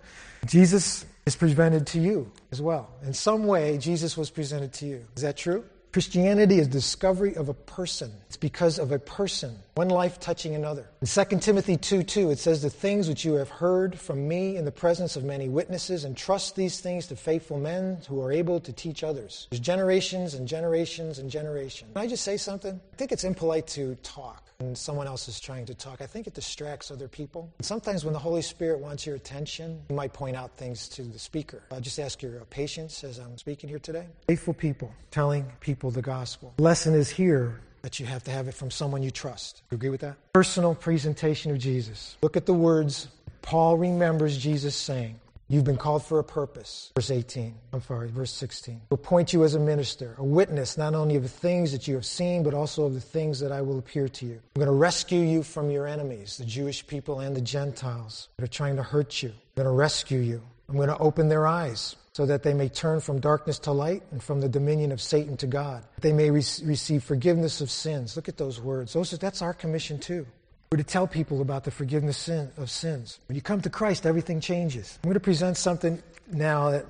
Jesus 0.46 1.06
is 1.24 1.34
presented 1.34 1.86
to 1.88 2.00
you 2.00 2.30
as 2.52 2.60
well. 2.60 2.90
In 3.02 3.14
some 3.14 3.46
way, 3.46 3.78
Jesus 3.78 4.16
was 4.16 4.30
presented 4.30 4.72
to 4.74 4.86
you. 4.86 5.06
Is 5.16 5.22
that 5.22 5.36
true? 5.36 5.64
Christianity 5.94 6.58
is 6.58 6.66
the 6.66 6.72
discovery 6.72 7.36
of 7.36 7.48
a 7.48 7.54
person. 7.54 8.10
It's 8.26 8.36
because 8.36 8.80
of 8.80 8.90
a 8.90 8.98
person, 8.98 9.56
one 9.76 9.88
life 9.88 10.18
touching 10.18 10.56
another. 10.56 10.90
In 11.00 11.06
2 11.06 11.38
Timothy 11.38 11.76
2 11.76 12.02
2, 12.02 12.30
it 12.32 12.38
says, 12.40 12.62
The 12.62 12.68
things 12.68 13.08
which 13.08 13.24
you 13.24 13.34
have 13.34 13.48
heard 13.48 13.96
from 13.98 14.26
me 14.26 14.56
in 14.56 14.64
the 14.64 14.72
presence 14.72 15.14
of 15.14 15.22
many 15.22 15.48
witnesses, 15.48 16.02
and 16.02 16.16
trust 16.16 16.56
these 16.56 16.80
things 16.80 17.06
to 17.06 17.16
faithful 17.16 17.58
men 17.58 17.98
who 18.08 18.20
are 18.20 18.32
able 18.32 18.58
to 18.58 18.72
teach 18.72 19.04
others. 19.04 19.46
There's 19.50 19.60
generations 19.60 20.34
and 20.34 20.48
generations 20.48 21.20
and 21.20 21.30
generations. 21.30 21.92
Can 21.94 22.02
I 22.02 22.08
just 22.08 22.24
say 22.24 22.38
something? 22.38 22.80
I 22.92 22.96
think 22.96 23.12
it's 23.12 23.24
impolite 23.24 23.68
to 23.68 23.94
talk 24.02 24.43
when 24.58 24.74
someone 24.74 25.06
else 25.06 25.28
is 25.28 25.40
trying 25.40 25.66
to 25.66 25.74
talk. 25.74 26.00
I 26.00 26.06
think 26.06 26.26
it 26.26 26.34
distracts 26.34 26.90
other 26.90 27.08
people. 27.08 27.52
And 27.58 27.66
sometimes 27.66 28.04
when 28.04 28.12
the 28.12 28.18
Holy 28.18 28.42
Spirit 28.42 28.80
wants 28.80 29.06
your 29.06 29.16
attention, 29.16 29.82
you 29.88 29.96
might 29.96 30.12
point 30.12 30.36
out 30.36 30.56
things 30.56 30.88
to 30.90 31.02
the 31.02 31.18
speaker. 31.18 31.62
I'll 31.70 31.80
just 31.80 31.98
ask 31.98 32.22
your 32.22 32.40
uh, 32.40 32.44
patience 32.50 33.04
as 33.04 33.18
I'm 33.18 33.36
speaking 33.38 33.68
here 33.68 33.78
today. 33.78 34.06
Faithful 34.28 34.54
people 34.54 34.92
telling 35.10 35.44
people 35.60 35.90
the 35.90 36.02
gospel. 36.02 36.54
lesson 36.58 36.94
is 36.94 37.10
here 37.10 37.60
that 37.82 38.00
you 38.00 38.06
have 38.06 38.24
to 38.24 38.30
have 38.30 38.48
it 38.48 38.54
from 38.54 38.70
someone 38.70 39.02
you 39.02 39.10
trust. 39.10 39.62
You 39.70 39.74
agree 39.74 39.90
with 39.90 40.00
that? 40.00 40.16
Personal 40.32 40.74
presentation 40.74 41.52
of 41.52 41.58
Jesus. 41.58 42.16
Look 42.22 42.36
at 42.36 42.46
the 42.46 42.54
words 42.54 43.08
Paul 43.42 43.76
remembers 43.76 44.38
Jesus 44.38 44.74
saying. 44.74 45.20
You've 45.48 45.64
been 45.64 45.76
called 45.76 46.04
for 46.04 46.18
a 46.18 46.24
purpose. 46.24 46.90
Verse 46.94 47.10
18. 47.10 47.54
I'm 47.72 47.82
sorry, 47.82 48.08
verse 48.08 48.32
16. 48.32 48.80
To 48.88 48.94
appoint 48.94 49.32
you 49.32 49.44
as 49.44 49.54
a 49.54 49.60
minister, 49.60 50.14
a 50.18 50.24
witness 50.24 50.78
not 50.78 50.94
only 50.94 51.16
of 51.16 51.22
the 51.22 51.28
things 51.28 51.72
that 51.72 51.86
you 51.86 51.94
have 51.94 52.06
seen, 52.06 52.42
but 52.42 52.54
also 52.54 52.84
of 52.84 52.94
the 52.94 53.00
things 53.00 53.40
that 53.40 53.52
I 53.52 53.60
will 53.60 53.78
appear 53.78 54.08
to 54.08 54.26
you. 54.26 54.40
I'm 54.56 54.60
going 54.60 54.66
to 54.66 54.72
rescue 54.72 55.20
you 55.20 55.42
from 55.42 55.70
your 55.70 55.86
enemies, 55.86 56.38
the 56.38 56.44
Jewish 56.44 56.86
people 56.86 57.20
and 57.20 57.36
the 57.36 57.42
Gentiles 57.42 58.28
that 58.36 58.44
are 58.44 58.48
trying 58.48 58.76
to 58.76 58.82
hurt 58.82 59.22
you. 59.22 59.28
I'm 59.28 59.64
going 59.64 59.66
to 59.66 59.72
rescue 59.72 60.20
you. 60.20 60.42
I'm 60.68 60.76
going 60.76 60.88
to 60.88 60.98
open 60.98 61.28
their 61.28 61.46
eyes 61.46 61.94
so 62.14 62.24
that 62.26 62.42
they 62.42 62.54
may 62.54 62.68
turn 62.68 63.00
from 63.00 63.20
darkness 63.20 63.58
to 63.58 63.72
light 63.72 64.02
and 64.12 64.22
from 64.22 64.40
the 64.40 64.48
dominion 64.48 64.92
of 64.92 65.00
Satan 65.00 65.36
to 65.38 65.46
God. 65.46 65.84
They 66.00 66.12
may 66.12 66.30
re- 66.30 66.42
receive 66.62 67.02
forgiveness 67.02 67.60
of 67.60 67.70
sins. 67.70 68.16
Look 68.16 68.28
at 68.28 68.38
those 68.38 68.60
words. 68.60 68.92
Those, 68.92 69.10
that's 69.10 69.42
our 69.42 69.52
commission 69.52 69.98
too. 69.98 70.26
We're 70.74 70.78
to 70.78 70.82
tell 70.82 71.06
people 71.06 71.40
about 71.40 71.62
the 71.62 71.70
forgiveness 71.70 72.28
of 72.28 72.68
sins. 72.68 73.20
When 73.28 73.36
you 73.36 73.42
come 73.42 73.60
to 73.60 73.70
Christ, 73.70 74.06
everything 74.06 74.40
changes. 74.40 74.98
I'm 75.04 75.08
going 75.08 75.14
to 75.14 75.20
present 75.20 75.56
something 75.56 76.02
now 76.32 76.70
that 76.70 76.86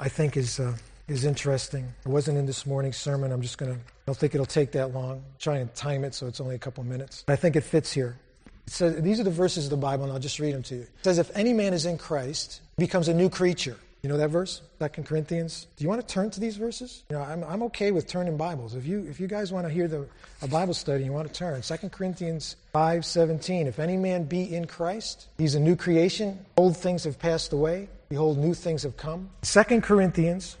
I 0.00 0.08
think 0.08 0.36
is, 0.36 0.58
uh, 0.58 0.76
is 1.06 1.24
interesting. 1.24 1.86
It 2.04 2.08
wasn't 2.08 2.38
in 2.38 2.46
this 2.46 2.66
morning's 2.66 2.96
sermon. 2.96 3.30
I'm 3.30 3.40
just 3.40 3.56
going 3.56 3.72
to, 3.72 3.78
I 3.78 3.82
don't 4.06 4.18
think 4.18 4.34
it'll 4.34 4.46
take 4.46 4.72
that 4.72 4.92
long. 4.92 5.18
I'm 5.18 5.24
trying 5.38 5.68
to 5.68 5.72
time 5.74 6.02
it 6.02 6.12
so 6.12 6.26
it's 6.26 6.40
only 6.40 6.56
a 6.56 6.58
couple 6.58 6.82
minutes. 6.82 7.22
But 7.24 7.34
I 7.34 7.36
think 7.36 7.54
it 7.54 7.60
fits 7.60 7.92
here. 7.92 8.18
It 8.66 8.72
says, 8.72 9.00
these 9.00 9.20
are 9.20 9.24
the 9.24 9.30
verses 9.30 9.62
of 9.66 9.70
the 9.70 9.76
Bible, 9.76 10.02
and 10.02 10.12
I'll 10.12 10.18
just 10.18 10.40
read 10.40 10.52
them 10.52 10.64
to 10.64 10.74
you. 10.74 10.80
It 10.80 11.04
says, 11.04 11.18
If 11.18 11.30
any 11.36 11.52
man 11.52 11.72
is 11.72 11.86
in 11.86 11.98
Christ, 11.98 12.60
he 12.78 12.84
becomes 12.84 13.06
a 13.06 13.14
new 13.14 13.30
creature. 13.30 13.76
You 14.02 14.08
know 14.08 14.16
that 14.16 14.30
verse, 14.30 14.62
Second 14.78 15.04
Corinthians. 15.04 15.66
Do 15.76 15.84
you 15.84 15.88
want 15.88 16.00
to 16.00 16.06
turn 16.06 16.30
to 16.30 16.40
these 16.40 16.56
verses? 16.56 17.02
You 17.10 17.16
know, 17.16 17.22
I'm, 17.22 17.44
I'm 17.44 17.62
okay 17.64 17.90
with 17.90 18.06
turning 18.06 18.38
Bibles. 18.38 18.74
If 18.74 18.86
you 18.86 19.06
if 19.10 19.20
you 19.20 19.26
guys 19.26 19.52
want 19.52 19.66
to 19.66 19.72
hear 19.72 19.88
the 19.88 20.06
a 20.40 20.48
Bible 20.48 20.72
study, 20.72 21.04
you 21.04 21.12
want 21.12 21.28
to 21.28 21.34
turn 21.34 21.62
Second 21.62 21.92
Corinthians 21.92 22.56
five 22.72 23.04
seventeen. 23.04 23.66
If 23.66 23.78
any 23.78 23.98
man 23.98 24.24
be 24.24 24.54
in 24.54 24.66
Christ, 24.66 25.28
he's 25.36 25.54
a 25.54 25.60
new 25.60 25.76
creation. 25.76 26.46
Old 26.56 26.78
things 26.78 27.04
have 27.04 27.18
passed 27.18 27.52
away. 27.52 27.90
Behold, 28.08 28.38
new 28.38 28.54
things 28.54 28.84
have 28.84 28.96
come. 28.96 29.28
Second 29.42 29.82
Corinthians. 29.82 30.56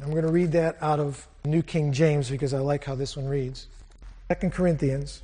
I'm 0.00 0.10
going 0.10 0.22
to 0.22 0.32
read 0.32 0.52
that 0.52 0.78
out 0.80 1.00
of 1.00 1.26
New 1.44 1.60
King 1.60 1.92
James 1.92 2.30
because 2.30 2.54
I 2.54 2.60
like 2.60 2.84
how 2.84 2.94
this 2.94 3.16
one 3.16 3.26
reads. 3.26 3.66
Second 4.28 4.52
Corinthians, 4.52 5.22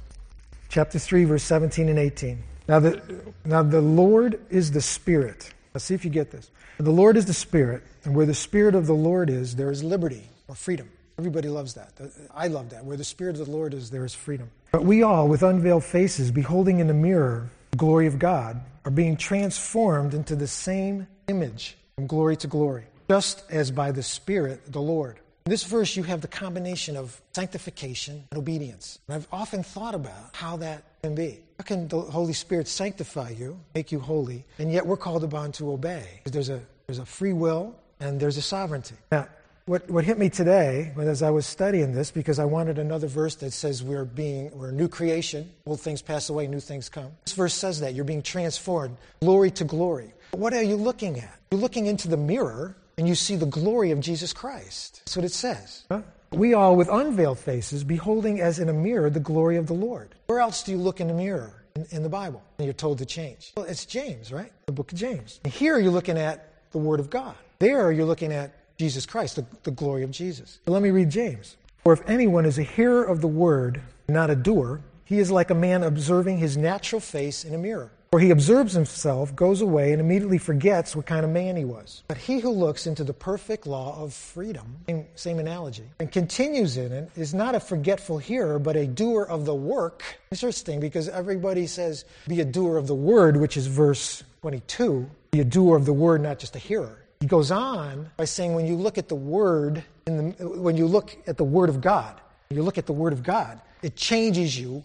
chapter 0.68 0.98
three, 0.98 1.24
verse 1.24 1.44
seventeen 1.44 1.88
and 1.88 1.98
eighteen. 1.98 2.42
Now 2.68 2.80
the 2.80 3.00
now 3.46 3.62
the 3.62 3.80
Lord 3.80 4.38
is 4.50 4.72
the 4.72 4.82
Spirit. 4.82 5.54
Let's 5.72 5.86
see 5.86 5.94
if 5.94 6.04
you 6.04 6.10
get 6.10 6.30
this. 6.30 6.50
The 6.78 6.90
Lord 6.90 7.16
is 7.16 7.26
the 7.26 7.34
Spirit, 7.34 7.82
and 8.04 8.16
where 8.16 8.26
the 8.26 8.34
Spirit 8.34 8.74
of 8.74 8.86
the 8.86 8.94
Lord 8.94 9.30
is, 9.30 9.54
there 9.54 9.70
is 9.70 9.84
liberty 9.84 10.28
or 10.48 10.56
freedom. 10.56 10.90
Everybody 11.18 11.48
loves 11.48 11.74
that. 11.74 11.92
I 12.34 12.48
love 12.48 12.70
that. 12.70 12.84
Where 12.84 12.96
the 12.96 13.04
Spirit 13.04 13.38
of 13.38 13.46
the 13.46 13.52
Lord 13.52 13.74
is, 13.74 13.90
there 13.90 14.04
is 14.04 14.14
freedom. 14.14 14.50
But 14.72 14.84
we 14.84 15.04
all, 15.04 15.28
with 15.28 15.44
unveiled 15.44 15.84
faces, 15.84 16.32
beholding 16.32 16.80
in 16.80 16.88
the 16.88 16.94
mirror 16.94 17.48
the 17.70 17.76
glory 17.76 18.08
of 18.08 18.18
God, 18.18 18.60
are 18.84 18.90
being 18.90 19.16
transformed 19.16 20.14
into 20.14 20.34
the 20.34 20.48
same 20.48 21.06
image 21.28 21.76
from 21.94 22.08
glory 22.08 22.36
to 22.38 22.48
glory, 22.48 22.84
just 23.08 23.44
as 23.50 23.70
by 23.70 23.92
the 23.92 24.02
Spirit 24.02 24.72
the 24.72 24.80
Lord. 24.80 25.20
In 25.46 25.50
this 25.50 25.62
verse, 25.64 25.94
you 25.94 26.02
have 26.02 26.22
the 26.22 26.28
combination 26.28 26.96
of 26.96 27.20
sanctification 27.34 28.24
and 28.32 28.38
obedience. 28.38 28.98
And 29.06 29.14
I've 29.14 29.28
often 29.30 29.62
thought 29.62 29.94
about 29.94 30.30
how 30.32 30.56
that 30.56 30.82
can 31.02 31.14
be. 31.14 31.43
How 31.59 31.64
can 31.64 31.88
the 31.88 32.00
Holy 32.00 32.32
Spirit 32.32 32.66
sanctify 32.66 33.30
you, 33.30 33.59
make 33.74 33.92
you 33.92 34.00
holy, 34.00 34.44
and 34.59 34.72
yet 34.72 34.86
we're 34.86 34.96
called 34.96 35.22
upon 35.22 35.52
to 35.52 35.72
obey? 35.72 36.20
There's 36.24 36.48
a, 36.48 36.61
there's 36.86 36.98
a 36.98 37.07
free 37.07 37.32
will 37.32 37.76
and 38.00 38.18
there's 38.18 38.36
a 38.36 38.42
sovereignty. 38.42 38.96
Now, 39.12 39.28
what, 39.66 39.88
what 39.88 40.05
hit 40.05 40.18
me 40.18 40.28
today 40.28 40.92
as 40.98 41.22
I 41.22 41.30
was 41.30 41.46
studying 41.46 41.94
this, 41.94 42.11
because 42.11 42.38
I 42.38 42.44
wanted 42.44 42.78
another 42.78 43.07
verse 43.07 43.36
that 43.36 43.52
says 43.52 43.82
we're 43.82 44.05
being, 44.05 44.50
we're 44.52 44.68
a 44.68 44.72
new 44.72 44.88
creation, 44.88 45.50
old 45.64 45.80
things 45.80 46.02
pass 46.02 46.28
away, 46.28 46.46
new 46.48 46.61
things 46.61 46.88
come. 46.88 47.12
This 47.24 47.34
verse 47.34 47.55
says 47.55 47.80
that 47.80 47.94
you're 47.94 48.05
being 48.05 48.22
transformed, 48.22 48.96
glory 49.20 49.50
to 49.52 49.64
glory. 49.64 50.12
But 50.32 50.40
what 50.40 50.52
are 50.52 50.62
you 50.62 50.76
looking 50.76 51.18
at? 51.18 51.38
You're 51.50 51.61
looking 51.61 51.86
into 51.86 52.09
the 52.09 52.16
mirror 52.16 52.76
and 52.98 53.09
you 53.09 53.14
see 53.14 53.36
the 53.36 53.46
glory 53.46 53.90
of 53.90 54.00
Jesus 54.00 54.32
Christ. 54.32 55.00
That's 55.05 55.16
what 55.16 55.24
it 55.24 55.32
says. 55.32 55.84
Huh? 55.90 56.02
We 56.32 56.54
all, 56.54 56.76
with 56.76 56.88
unveiled 56.88 57.38
faces, 57.38 57.84
beholding 57.84 58.40
as 58.40 58.58
in 58.58 58.68
a 58.68 58.72
mirror 58.72 59.10
the 59.10 59.20
glory 59.20 59.56
of 59.56 59.66
the 59.66 59.74
Lord. 59.74 60.14
Where 60.26 60.40
else 60.40 60.62
do 60.62 60.72
you 60.72 60.78
look 60.78 61.00
in 61.00 61.10
a 61.10 61.14
mirror 61.14 61.64
in, 61.76 61.86
in 61.90 62.02
the 62.02 62.08
Bible? 62.08 62.42
And 62.58 62.66
you're 62.66 62.74
told 62.74 62.98
to 62.98 63.06
change. 63.06 63.52
Well, 63.56 63.66
it's 63.66 63.86
James, 63.86 64.32
right? 64.32 64.52
The 64.66 64.72
book 64.72 64.92
of 64.92 64.98
James. 64.98 65.40
And 65.44 65.52
here 65.52 65.78
you're 65.78 65.92
looking 65.92 66.18
at 66.18 66.52
the 66.72 66.78
Word 66.78 67.00
of 67.00 67.10
God. 67.10 67.34
There 67.60 67.92
you're 67.92 68.06
looking 68.06 68.32
at 68.32 68.52
Jesus 68.78 69.06
Christ, 69.06 69.36
the, 69.36 69.46
the 69.62 69.70
glory 69.70 70.02
of 70.02 70.10
Jesus. 70.10 70.58
But 70.64 70.72
let 70.72 70.82
me 70.82 70.90
read 70.90 71.10
James. 71.10 71.56
For 71.84 71.92
if 71.92 72.02
anyone 72.08 72.46
is 72.46 72.58
a 72.58 72.62
hearer 72.62 73.04
of 73.04 73.20
the 73.20 73.28
Word, 73.28 73.80
not 74.08 74.30
a 74.30 74.36
doer, 74.36 74.80
he 75.04 75.18
is 75.18 75.30
like 75.30 75.50
a 75.50 75.54
man 75.54 75.82
observing 75.82 76.38
his 76.38 76.56
natural 76.56 77.00
face 77.00 77.44
in 77.44 77.54
a 77.54 77.58
mirror. 77.58 77.90
For 78.14 78.20
he 78.20 78.30
observes 78.30 78.74
himself, 78.74 79.34
goes 79.34 79.60
away, 79.60 79.90
and 79.90 80.00
immediately 80.00 80.38
forgets 80.38 80.94
what 80.94 81.04
kind 81.04 81.24
of 81.24 81.32
man 81.32 81.56
he 81.56 81.64
was. 81.64 82.04
But 82.06 82.16
he 82.16 82.38
who 82.38 82.50
looks 82.50 82.86
into 82.86 83.02
the 83.02 83.12
perfect 83.12 83.66
law 83.66 84.00
of 84.00 84.14
freedom, 84.14 84.76
same, 85.16 85.40
analogy, 85.40 85.82
and 85.98 86.12
continues 86.12 86.76
in 86.76 86.92
it, 86.92 87.10
is 87.16 87.34
not 87.34 87.56
a 87.56 87.58
forgetful 87.58 88.18
hearer, 88.18 88.60
but 88.60 88.76
a 88.76 88.86
doer 88.86 89.24
of 89.24 89.46
the 89.46 89.54
work. 89.56 90.04
Interesting, 90.30 90.78
because 90.78 91.08
everybody 91.08 91.66
says, 91.66 92.04
be 92.28 92.40
a 92.40 92.44
doer 92.44 92.76
of 92.76 92.86
the 92.86 92.94
word, 92.94 93.36
which 93.36 93.56
is 93.56 93.66
verse 93.66 94.22
22. 94.42 95.10
Be 95.32 95.40
a 95.40 95.44
doer 95.44 95.76
of 95.76 95.84
the 95.84 95.92
word, 95.92 96.20
not 96.20 96.38
just 96.38 96.54
a 96.54 96.60
hearer. 96.60 97.02
He 97.18 97.26
goes 97.26 97.50
on 97.50 98.12
by 98.16 98.26
saying, 98.26 98.54
when 98.54 98.68
you 98.68 98.76
look 98.76 98.96
at 98.96 99.08
the 99.08 99.16
word, 99.16 99.82
the, 100.04 100.12
when 100.38 100.76
you 100.76 100.86
look 100.86 101.16
at 101.26 101.36
the 101.36 101.42
word 101.42 101.68
of 101.68 101.80
God, 101.80 102.20
you 102.50 102.62
look 102.62 102.78
at 102.78 102.86
the 102.86 102.92
word 102.92 103.12
of 103.12 103.24
God, 103.24 103.60
it 103.82 103.96
changes 103.96 104.56
you 104.56 104.84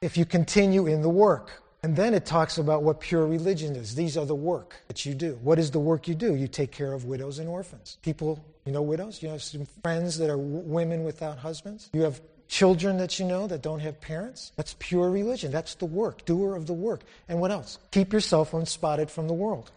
if 0.00 0.16
you 0.16 0.24
continue 0.24 0.86
in 0.86 1.02
the 1.02 1.10
work. 1.10 1.62
And 1.82 1.96
then 1.96 2.12
it 2.12 2.26
talks 2.26 2.58
about 2.58 2.82
what 2.82 3.00
pure 3.00 3.26
religion 3.26 3.74
is. 3.74 3.94
These 3.94 4.16
are 4.16 4.26
the 4.26 4.34
work 4.34 4.76
that 4.88 5.06
you 5.06 5.14
do. 5.14 5.38
What 5.42 5.58
is 5.58 5.70
the 5.70 5.78
work 5.78 6.08
you 6.08 6.14
do? 6.14 6.34
You 6.34 6.46
take 6.46 6.72
care 6.72 6.92
of 6.92 7.06
widows 7.06 7.38
and 7.38 7.48
orphans. 7.48 7.96
People, 8.02 8.44
you 8.66 8.72
know 8.72 8.82
widows? 8.82 9.22
You 9.22 9.30
have 9.30 9.42
some 9.42 9.66
friends 9.82 10.18
that 10.18 10.28
are 10.28 10.36
w- 10.36 10.58
women 10.58 11.04
without 11.04 11.38
husbands. 11.38 11.88
You 11.94 12.02
have 12.02 12.20
children 12.48 12.98
that 12.98 13.18
you 13.18 13.24
know 13.24 13.46
that 13.46 13.62
don't 13.62 13.80
have 13.80 13.98
parents. 14.00 14.52
That's 14.56 14.76
pure 14.78 15.10
religion. 15.10 15.52
That's 15.52 15.74
the 15.76 15.86
work, 15.86 16.26
doer 16.26 16.54
of 16.54 16.66
the 16.66 16.74
work. 16.74 17.00
And 17.28 17.40
what 17.40 17.50
else? 17.50 17.78
Keep 17.92 18.12
yourself 18.12 18.52
unspotted 18.52 19.10
from 19.10 19.26
the 19.26 19.34
world. 19.34 19.70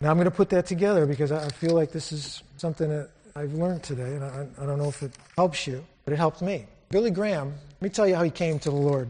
Now 0.00 0.10
I'm 0.10 0.16
going 0.16 0.26
to 0.26 0.30
put 0.30 0.50
that 0.50 0.66
together 0.66 1.06
because 1.06 1.32
I 1.32 1.48
feel 1.48 1.74
like 1.74 1.90
this 1.90 2.12
is 2.12 2.42
something 2.58 2.90
that 2.90 3.08
I've 3.34 3.54
learned 3.54 3.82
today, 3.82 4.14
and 4.14 4.24
I, 4.24 4.46
I 4.60 4.66
don't 4.66 4.78
know 4.78 4.88
if 4.88 5.02
it 5.02 5.12
helps 5.36 5.66
you, 5.66 5.84
but 6.04 6.12
it 6.12 6.18
helped 6.18 6.42
me. 6.42 6.66
Billy 6.90 7.10
Graham, 7.10 7.48
let 7.48 7.82
me 7.82 7.88
tell 7.88 8.06
you 8.06 8.14
how 8.14 8.22
he 8.22 8.30
came 8.30 8.58
to 8.60 8.70
the 8.70 8.76
Lord. 8.76 9.08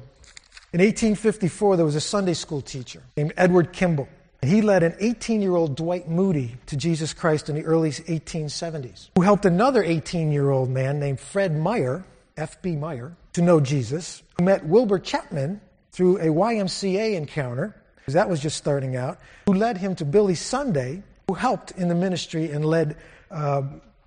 In 0.75 0.81
1854, 0.81 1.77
there 1.77 1.87
was 1.87 1.95
a 1.95 2.01
Sunday 2.01 2.35
school 2.35 2.61
teacher 2.61 3.01
named 3.17 3.33
Edward 3.37 3.73
Kimball. 3.73 4.09
And 4.43 4.51
he 4.51 4.61
led 4.61 4.83
an 4.83 4.97
18 4.99 5.41
year 5.41 5.55
old 5.55 5.77
Dwight 5.77 6.09
Moody 6.09 6.57
to 6.67 6.77
Jesus 6.77 7.15
Christ 7.15 7.49
in 7.49 7.55
the 7.55 7.63
early 7.63 7.91
1870s, 7.91 9.11
who 9.15 9.23
helped 9.23 9.45
another 9.45 9.85
18 9.85 10.33
year 10.33 10.51
old 10.51 10.71
man 10.71 10.99
named 10.99 11.21
Fred 11.21 11.57
Meyer, 11.57 12.05
F.B. 12.37 12.75
Meyer, 12.75 13.17
to 13.35 13.43
know 13.43 13.61
Jesus, 13.61 14.25
who 14.37 14.47
met 14.47 14.67
Wilbur 14.67 14.99
Chapman 14.99 15.61
through 15.93 16.17
a 16.17 16.27
YMCA 16.27 17.15
encounter, 17.15 17.81
because 17.95 18.15
that 18.15 18.29
was 18.29 18.41
just 18.41 18.57
starting 18.57 18.97
out, 18.97 19.21
who 19.47 19.55
led 19.55 19.79
him 19.79 19.95
to 19.95 20.05
Billy 20.05 20.35
Sunday, 20.35 21.05
who 21.29 21.35
helped 21.35 21.71
in 21.71 21.87
the 21.87 21.95
ministry 21.95 22.51
and 22.51 22.65
led 22.65 22.97
uh, 23.31 23.63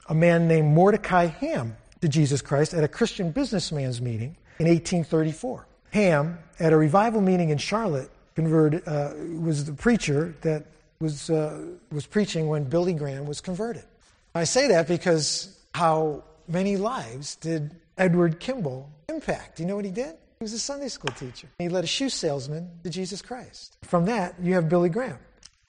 a 0.09 0.13
man 0.13 0.49
named 0.49 0.75
Mordecai 0.75 1.27
Ham 1.27 1.77
to 2.01 2.09
Jesus 2.09 2.41
Christ 2.41 2.73
at 2.73 2.83
a 2.83 2.89
Christian 2.89 3.31
businessman's 3.31 4.01
meeting 4.01 4.35
in 4.59 4.67
1834. 4.67 5.65
Ham, 5.97 6.37
at 6.59 6.73
a 6.73 6.77
revival 6.77 7.21
meeting 7.21 7.49
in 7.49 7.57
Charlotte, 7.57 8.11
converted, 8.35 8.87
uh, 8.87 9.13
was 9.39 9.65
the 9.65 9.73
preacher 9.73 10.35
that 10.41 10.63
was, 10.99 11.31
uh, 11.31 11.59
was 11.91 12.05
preaching 12.05 12.47
when 12.47 12.65
Billy 12.65 12.93
Graham 12.93 13.25
was 13.25 13.41
converted. 13.41 13.83
I 14.35 14.43
say 14.43 14.67
that 14.67 14.87
because 14.87 15.57
how 15.73 16.23
many 16.47 16.77
lives 16.77 17.35
did 17.37 17.75
Edward 17.97 18.39
Kimball 18.39 18.91
impact? 19.09 19.57
Do 19.57 19.63
You 19.63 19.69
know 19.69 19.75
what 19.75 19.85
he 19.85 19.91
did? 19.91 20.15
He 20.39 20.43
was 20.43 20.53
a 20.53 20.59
Sunday 20.59 20.89
school 20.89 21.11
teacher. 21.15 21.47
He 21.57 21.67
led 21.67 21.83
a 21.83 21.87
shoe 21.87 22.09
salesman 22.09 22.69
to 22.83 22.91
Jesus 22.91 23.23
Christ. 23.23 23.75
From 23.81 24.05
that, 24.05 24.35
you 24.39 24.53
have 24.53 24.69
Billy 24.69 24.89
Graham. 24.89 25.17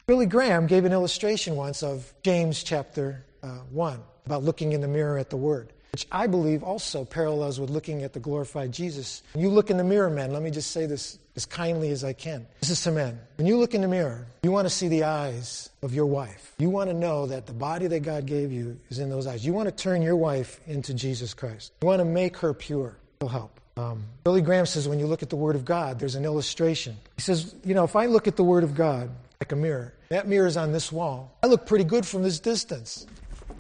Billy 0.07 0.27
Graham 0.27 0.67
gave 0.67 0.85
an 0.85 0.93
illustration 0.93 1.57
once 1.57 1.83
of 1.83 2.13
James 2.23 2.63
chapter 2.63 3.25
uh, 3.43 3.61
1 3.71 3.99
about 4.27 4.43
looking 4.43 4.75
in 4.75 4.83
the 4.83 4.89
mirror 4.89 5.17
at 5.17 5.31
the 5.31 5.39
Word 5.39 5.73
which 5.99 6.07
I 6.13 6.29
believe 6.29 6.63
also 6.63 7.05
parallels 7.05 7.59
with 7.59 7.71
looking 7.71 8.05
at 8.05 8.13
the 8.13 8.21
glorified 8.21 8.71
Jesus. 8.71 9.25
When 9.33 9.43
you 9.43 9.51
look 9.51 9.69
in 9.69 9.79
the 9.79 9.83
mirror, 9.83 10.09
men, 10.09 10.33
let 10.33 10.45
me 10.45 10.51
just 10.53 10.71
say 10.71 10.87
this 10.87 11.19
as 11.35 11.45
kindly 11.45 11.91
as 11.91 12.05
I 12.05 12.13
can. 12.13 12.47
This 12.61 12.71
is 12.71 12.81
to 12.83 12.93
men. 12.93 13.19
When 13.35 13.49
you 13.49 13.57
look 13.57 13.75
in 13.75 13.81
the 13.81 13.89
mirror, 13.89 14.29
you 14.45 14.53
want 14.53 14.67
to 14.67 14.71
see 14.71 14.87
the 14.87 15.03
eyes 15.03 15.71
of 15.83 15.93
your 15.93 16.07
wife. 16.07 16.55
You 16.59 16.71
want 16.71 16.89
to 16.89 16.95
know 16.95 17.27
that 17.27 17.47
the 17.47 17.53
body 17.53 17.89
that 17.89 18.05
God 18.05 18.27
gave 18.27 18.53
you 18.53 18.79
is 18.91 19.01
in 19.01 19.11
those 19.11 19.27
eyes. 19.27 19.45
You 19.45 19.53
want 19.53 19.69
to 19.69 19.75
turn 19.75 20.01
your 20.01 20.15
wife 20.15 20.61
into 20.69 20.95
Jesus 20.95 21.35
Christ. 21.35 21.73
You 21.83 21.89
want 21.89 21.99
to 21.99 22.05
make 22.05 22.37
her 22.37 22.55
pure. 22.55 22.97
It'll 23.19 23.29
help. 23.29 23.59
Um, 23.77 24.05
Billy 24.23 24.41
Graham 24.41 24.67
says 24.67 24.87
when 24.87 25.01
you 25.01 25.09
look 25.09 25.25
at 25.25 25.31
the 25.31 25.37
Word 25.37 25.57
of 25.57 25.65
God, 25.65 25.99
there's 25.99 26.15
an 26.15 26.25
illustration. 26.25 26.97
He 27.17 27.23
says, 27.23 27.57
you 27.65 27.75
know, 27.75 27.83
if 27.83 27.97
I 27.97 28.07
look 28.07 28.29
at 28.29 28.37
the 28.37 28.45
Word 28.45 28.63
of 28.63 28.77
God 28.77 29.11
like 29.41 29.51
a 29.51 29.57
mirror, 29.57 29.95
that 30.11 30.29
mirror 30.29 30.47
is 30.47 30.57
on 30.57 30.71
this 30.71 30.93
wall. 30.93 31.37
I 31.43 31.49
look 31.49 31.67
pretty 31.67 31.85
good 31.85 32.07
from 32.07 32.23
this 32.23 32.39
distance. 32.39 33.05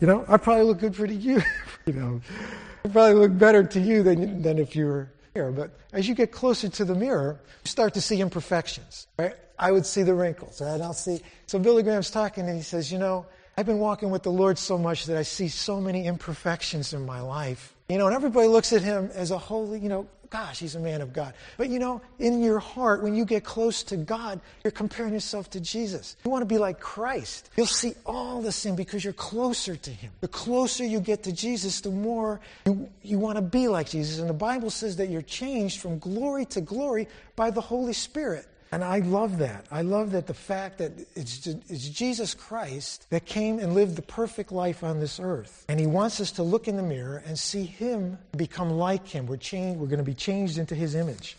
You 0.00 0.06
know, 0.06 0.24
I 0.28 0.36
probably 0.36 0.64
look 0.64 0.78
good 0.78 0.94
for 0.94 1.06
you. 1.06 1.42
you 1.86 1.92
know, 1.92 2.20
I 2.84 2.88
probably 2.88 3.14
look 3.14 3.36
better 3.36 3.64
to 3.64 3.80
you 3.80 4.02
than, 4.02 4.42
than 4.42 4.58
if 4.58 4.76
you 4.76 4.86
were 4.86 5.10
here. 5.34 5.50
But 5.50 5.72
as 5.92 6.08
you 6.08 6.14
get 6.14 6.30
closer 6.30 6.68
to 6.68 6.84
the 6.84 6.94
mirror, 6.94 7.40
you 7.64 7.68
start 7.68 7.94
to 7.94 8.00
see 8.00 8.20
imperfections, 8.20 9.08
right? 9.18 9.34
I 9.58 9.72
would 9.72 9.84
see 9.84 10.02
the 10.04 10.14
wrinkles, 10.14 10.60
right? 10.60 10.80
I'll 10.80 10.92
see. 10.92 11.20
So 11.46 11.58
Billy 11.58 11.82
Graham's 11.82 12.10
talking 12.10 12.46
and 12.46 12.56
he 12.56 12.62
says, 12.62 12.92
you 12.92 12.98
know, 12.98 13.26
I've 13.56 13.66
been 13.66 13.80
walking 13.80 14.10
with 14.10 14.22
the 14.22 14.30
Lord 14.30 14.56
so 14.56 14.78
much 14.78 15.06
that 15.06 15.16
I 15.16 15.22
see 15.22 15.48
so 15.48 15.80
many 15.80 16.06
imperfections 16.06 16.92
in 16.92 17.04
my 17.04 17.20
life. 17.20 17.74
You 17.88 17.98
know, 17.98 18.06
and 18.06 18.14
everybody 18.14 18.46
looks 18.46 18.72
at 18.72 18.82
him 18.82 19.10
as 19.14 19.32
a 19.32 19.38
holy, 19.38 19.80
you 19.80 19.88
know, 19.88 20.06
gosh, 20.30 20.58
he's 20.58 20.74
a 20.74 20.80
man 20.80 21.00
of 21.00 21.12
God. 21.12 21.34
But 21.56 21.68
you 21.68 21.78
know, 21.78 22.00
in 22.18 22.42
your 22.42 22.58
heart, 22.58 23.02
when 23.02 23.14
you 23.14 23.24
get 23.24 23.44
close 23.44 23.82
to 23.84 23.96
God, 23.96 24.40
you're 24.62 24.70
comparing 24.70 25.12
yourself 25.12 25.50
to 25.50 25.60
Jesus. 25.60 26.16
You 26.24 26.30
want 26.30 26.42
to 26.42 26.46
be 26.46 26.58
like 26.58 26.80
Christ. 26.80 27.50
You'll 27.56 27.66
see 27.66 27.94
all 28.04 28.42
the 28.42 28.52
sin 28.52 28.76
because 28.76 29.04
you're 29.04 29.12
closer 29.12 29.76
to 29.76 29.90
him. 29.90 30.12
The 30.20 30.28
closer 30.28 30.84
you 30.84 31.00
get 31.00 31.22
to 31.24 31.32
Jesus, 31.32 31.80
the 31.80 31.90
more 31.90 32.40
you, 32.66 32.88
you 33.02 33.18
want 33.18 33.36
to 33.36 33.42
be 33.42 33.68
like 33.68 33.88
Jesus. 33.88 34.18
And 34.18 34.28
the 34.28 34.34
Bible 34.34 34.70
says 34.70 34.96
that 34.96 35.08
you're 35.08 35.22
changed 35.22 35.80
from 35.80 35.98
glory 35.98 36.44
to 36.46 36.60
glory 36.60 37.08
by 37.36 37.50
the 37.50 37.60
Holy 37.60 37.92
Spirit. 37.92 38.46
And 38.70 38.84
I 38.84 38.98
love 38.98 39.38
that. 39.38 39.66
I 39.70 39.82
love 39.82 40.12
that 40.12 40.26
the 40.26 40.34
fact 40.34 40.78
that 40.78 40.92
it's, 41.14 41.46
it's, 41.46 41.88
Jesus 41.88 42.34
Christ 42.34 43.06
that 43.10 43.24
came 43.24 43.58
and 43.58 43.74
lived 43.74 43.96
the 43.96 44.02
perfect 44.02 44.52
life 44.52 44.84
on 44.84 45.00
this 45.00 45.18
earth. 45.18 45.64
And 45.68 45.80
he 45.80 45.86
wants 45.86 46.20
us 46.20 46.32
to 46.32 46.42
look 46.42 46.68
in 46.68 46.76
the 46.76 46.82
mirror 46.82 47.22
and 47.26 47.38
see 47.38 47.64
him 47.64 48.18
become 48.36 48.70
like 48.70 49.06
him. 49.08 49.26
We're, 49.26 49.36
changed, 49.38 49.80
we're 49.80 49.86
going 49.86 49.98
to 49.98 50.04
be 50.04 50.14
changed 50.14 50.58
into 50.58 50.74
his 50.74 50.94
image. 50.94 51.36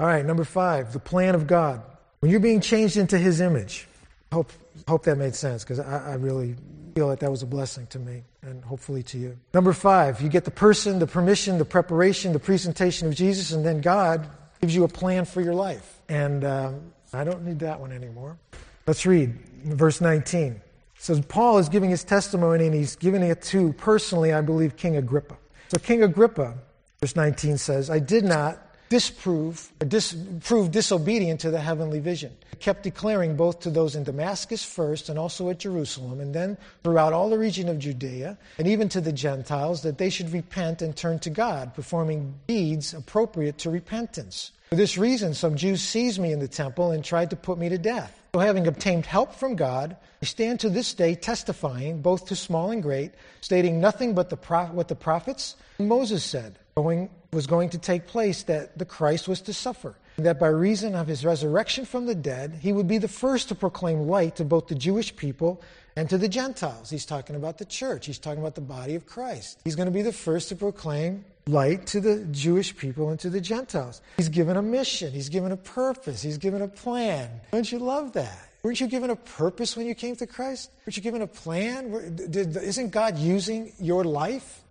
All 0.00 0.06
right, 0.06 0.24
number 0.24 0.44
five, 0.44 0.92
the 0.92 0.98
plan 0.98 1.34
of 1.34 1.46
God. 1.46 1.80
When 2.20 2.30
you're 2.30 2.40
being 2.40 2.60
changed 2.60 2.96
into 2.96 3.18
his 3.18 3.40
image, 3.40 3.86
hope, 4.32 4.52
hope 4.88 5.04
that 5.04 5.16
made 5.16 5.36
sense 5.36 5.62
because 5.62 5.78
I, 5.78 6.12
I 6.12 6.14
really 6.14 6.56
feel 6.96 7.06
like 7.06 7.20
that 7.20 7.30
was 7.30 7.44
a 7.44 7.46
blessing 7.46 7.86
to 7.88 7.98
me 8.00 8.24
and 8.42 8.64
hopefully 8.64 9.04
to 9.04 9.18
you. 9.18 9.38
Number 9.54 9.72
five, 9.72 10.20
you 10.20 10.28
get 10.28 10.44
the 10.44 10.50
person, 10.50 10.98
the 10.98 11.06
permission, 11.06 11.58
the 11.58 11.64
preparation, 11.64 12.32
the 12.32 12.40
presentation 12.40 13.06
of 13.06 13.14
Jesus, 13.14 13.52
and 13.52 13.64
then 13.64 13.80
God 13.80 14.28
gives 14.60 14.74
you 14.74 14.84
a 14.84 14.88
plan 14.88 15.24
for 15.24 15.40
your 15.40 15.54
life. 15.54 16.00
And 16.08 16.44
uh, 16.44 16.72
I 17.12 17.24
don't 17.24 17.44
need 17.44 17.60
that 17.60 17.80
one 17.80 17.92
anymore. 17.92 18.38
Let's 18.86 19.06
read 19.06 19.38
verse 19.64 20.00
19. 20.00 20.52
It 20.52 20.62
says, 20.96 21.20
Paul 21.26 21.58
is 21.58 21.68
giving 21.68 21.90
his 21.90 22.04
testimony 22.04 22.66
and 22.66 22.74
he's 22.74 22.96
giving 22.96 23.22
it 23.22 23.42
to, 23.42 23.72
personally, 23.74 24.32
I 24.32 24.40
believe, 24.40 24.76
King 24.76 24.96
Agrippa. 24.96 25.36
So, 25.68 25.78
King 25.78 26.02
Agrippa, 26.02 26.54
verse 27.00 27.14
19 27.14 27.58
says, 27.58 27.90
I 27.90 27.98
did 27.98 28.24
not 28.24 28.67
disprove 28.88 29.72
or 29.80 29.86
dis- 29.86 30.16
prove 30.40 30.70
disobedient 30.70 31.40
to 31.40 31.50
the 31.50 31.60
heavenly 31.60 32.00
vision. 32.00 32.36
Kept 32.60 32.82
declaring 32.82 33.36
both 33.36 33.60
to 33.60 33.70
those 33.70 33.94
in 33.94 34.04
Damascus 34.04 34.64
first 34.64 35.08
and 35.08 35.18
also 35.18 35.48
at 35.50 35.58
Jerusalem, 35.58 36.20
and 36.20 36.34
then 36.34 36.58
throughout 36.82 37.12
all 37.12 37.30
the 37.30 37.38
region 37.38 37.68
of 37.68 37.78
Judea, 37.78 38.36
and 38.58 38.66
even 38.66 38.88
to 38.90 39.00
the 39.00 39.12
Gentiles, 39.12 39.82
that 39.82 39.98
they 39.98 40.10
should 40.10 40.32
repent 40.32 40.82
and 40.82 40.96
turn 40.96 41.18
to 41.20 41.30
God, 41.30 41.74
performing 41.74 42.34
deeds 42.46 42.94
appropriate 42.94 43.58
to 43.58 43.70
repentance. 43.70 44.52
For 44.70 44.76
this 44.76 44.98
reason, 44.98 45.34
some 45.34 45.56
Jews 45.56 45.82
seized 45.82 46.20
me 46.20 46.32
in 46.32 46.40
the 46.40 46.48
temple 46.48 46.90
and 46.90 47.04
tried 47.04 47.30
to 47.30 47.36
put 47.36 47.58
me 47.58 47.68
to 47.68 47.78
death. 47.78 48.14
So, 48.34 48.40
having 48.40 48.66
obtained 48.66 49.06
help 49.06 49.34
from 49.34 49.56
God, 49.56 49.96
I 50.22 50.26
stand 50.26 50.60
to 50.60 50.68
this 50.68 50.92
day 50.92 51.14
testifying, 51.14 52.02
both 52.02 52.26
to 52.26 52.36
small 52.36 52.70
and 52.70 52.82
great, 52.82 53.12
stating 53.40 53.80
nothing 53.80 54.14
but 54.14 54.28
the 54.28 54.36
what 54.36 54.88
the 54.88 54.94
prophets 54.94 55.56
and 55.78 55.88
Moses 55.88 56.24
said 56.24 56.58
going, 56.76 57.08
was 57.32 57.46
going 57.46 57.70
to 57.70 57.78
take 57.78 58.06
place 58.06 58.44
that 58.44 58.78
the 58.78 58.84
Christ 58.84 59.28
was 59.28 59.40
to 59.42 59.52
suffer, 59.52 59.96
that 60.16 60.40
by 60.40 60.48
reason 60.48 60.94
of 60.94 61.06
his 61.06 61.24
resurrection 61.24 61.84
from 61.84 62.06
the 62.06 62.14
dead, 62.14 62.58
he 62.60 62.72
would 62.72 62.88
be 62.88 62.98
the 62.98 63.08
first 63.08 63.48
to 63.48 63.54
proclaim 63.54 64.08
light 64.08 64.36
to 64.36 64.44
both 64.44 64.68
the 64.68 64.74
Jewish 64.74 65.14
people 65.14 65.62
and 65.94 66.08
to 66.08 66.16
the 66.16 66.28
Gentiles. 66.28 66.90
He's 66.90 67.04
talking 67.04 67.36
about 67.36 67.58
the 67.58 67.64
church, 67.64 68.06
he's 68.06 68.18
talking 68.18 68.40
about 68.40 68.54
the 68.54 68.60
body 68.60 68.94
of 68.94 69.06
Christ. 69.06 69.60
He's 69.64 69.76
going 69.76 69.86
to 69.86 69.92
be 69.92 70.02
the 70.02 70.12
first 70.12 70.48
to 70.48 70.56
proclaim 70.56 71.24
light 71.46 71.86
to 71.88 72.00
the 72.00 72.24
Jewish 72.30 72.76
people 72.76 73.10
and 73.10 73.20
to 73.20 73.30
the 73.30 73.40
Gentiles. 73.40 74.00
He's 74.16 74.28
given 74.28 74.56
a 74.56 74.62
mission, 74.62 75.12
he's 75.12 75.28
given 75.28 75.52
a 75.52 75.56
purpose, 75.56 76.22
he's 76.22 76.38
given 76.38 76.62
a 76.62 76.68
plan. 76.68 77.28
Don't 77.52 77.70
you 77.70 77.78
love 77.78 78.12
that? 78.14 78.48
Weren't 78.62 78.80
you 78.80 78.88
given 78.88 79.10
a 79.10 79.16
purpose 79.16 79.76
when 79.76 79.86
you 79.86 79.94
came 79.94 80.16
to 80.16 80.26
Christ? 80.26 80.70
Weren't 80.84 80.96
you 80.96 81.02
given 81.02 81.22
a 81.22 81.26
plan? 81.26 82.18
Isn't 82.32 82.90
God 82.90 83.16
using 83.16 83.72
your 83.78 84.04
life? 84.04 84.62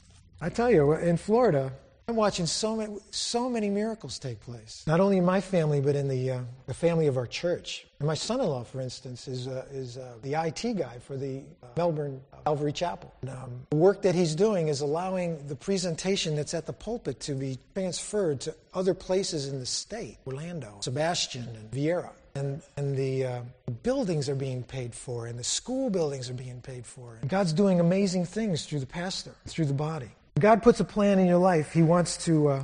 I 0.41 0.49
tell 0.49 0.69
you, 0.69 0.93
in 0.93 1.17
Florida, 1.17 1.71
I'm 2.09 2.15
watching 2.15 2.45
so 2.45 2.77
many, 2.77 2.95
so 3.11 3.49
many 3.49 3.69
miracles 3.69 4.17
take 4.17 4.39
place. 4.39 4.85
Not 4.87 5.01
only 5.01 5.17
in 5.17 5.25
my 5.25 5.41
family, 5.41 5.81
but 5.81 5.93
in 5.97 6.07
the, 6.07 6.31
uh, 6.31 6.39
the 6.65 6.73
family 6.73 7.07
of 7.07 7.17
our 7.17 7.27
church. 7.27 7.85
And 7.99 8.07
my 8.07 8.13
son-in-law, 8.13 8.63
for 8.63 8.79
instance, 8.79 9.27
is, 9.27 9.45
uh, 9.49 9.65
is 9.73 9.97
uh, 9.97 10.13
the 10.21 10.35
IT 10.35 10.77
guy 10.77 10.99
for 10.99 11.17
the 11.17 11.39
uh, 11.61 11.67
Melbourne 11.75 12.21
Calvary 12.45 12.71
Chapel. 12.71 13.13
And, 13.23 13.31
um, 13.31 13.59
the 13.71 13.75
work 13.75 14.03
that 14.03 14.15
he's 14.15 14.35
doing 14.35 14.69
is 14.69 14.79
allowing 14.79 15.45
the 15.47 15.55
presentation 15.57 16.37
that's 16.37 16.53
at 16.53 16.65
the 16.65 16.71
pulpit 16.71 17.19
to 17.21 17.33
be 17.33 17.59
transferred 17.73 18.39
to 18.41 18.55
other 18.73 18.93
places 18.93 19.49
in 19.49 19.59
the 19.59 19.65
state, 19.65 20.17
Orlando, 20.25 20.77
Sebastian, 20.79 21.49
and 21.57 21.69
Viera. 21.71 22.11
And, 22.35 22.61
and 22.77 22.95
the 22.95 23.25
uh, 23.25 23.41
buildings 23.83 24.29
are 24.29 24.35
being 24.35 24.63
paid 24.63 24.95
for, 24.95 25.27
and 25.27 25.37
the 25.37 25.43
school 25.43 25.89
buildings 25.89 26.29
are 26.29 26.35
being 26.35 26.61
paid 26.61 26.85
for. 26.85 27.17
And 27.19 27.29
God's 27.29 27.51
doing 27.51 27.81
amazing 27.81 28.27
things 28.27 28.65
through 28.65 28.79
the 28.79 28.85
pastor, 28.85 29.35
through 29.45 29.65
the 29.65 29.73
body. 29.73 30.11
God 30.38 30.61
puts 30.61 30.79
a 30.79 30.83
plan 30.83 31.19
in 31.19 31.27
your 31.27 31.38
life. 31.38 31.71
He 31.71 31.81
wants 31.81 32.17
to, 32.25 32.49
uh, 32.49 32.63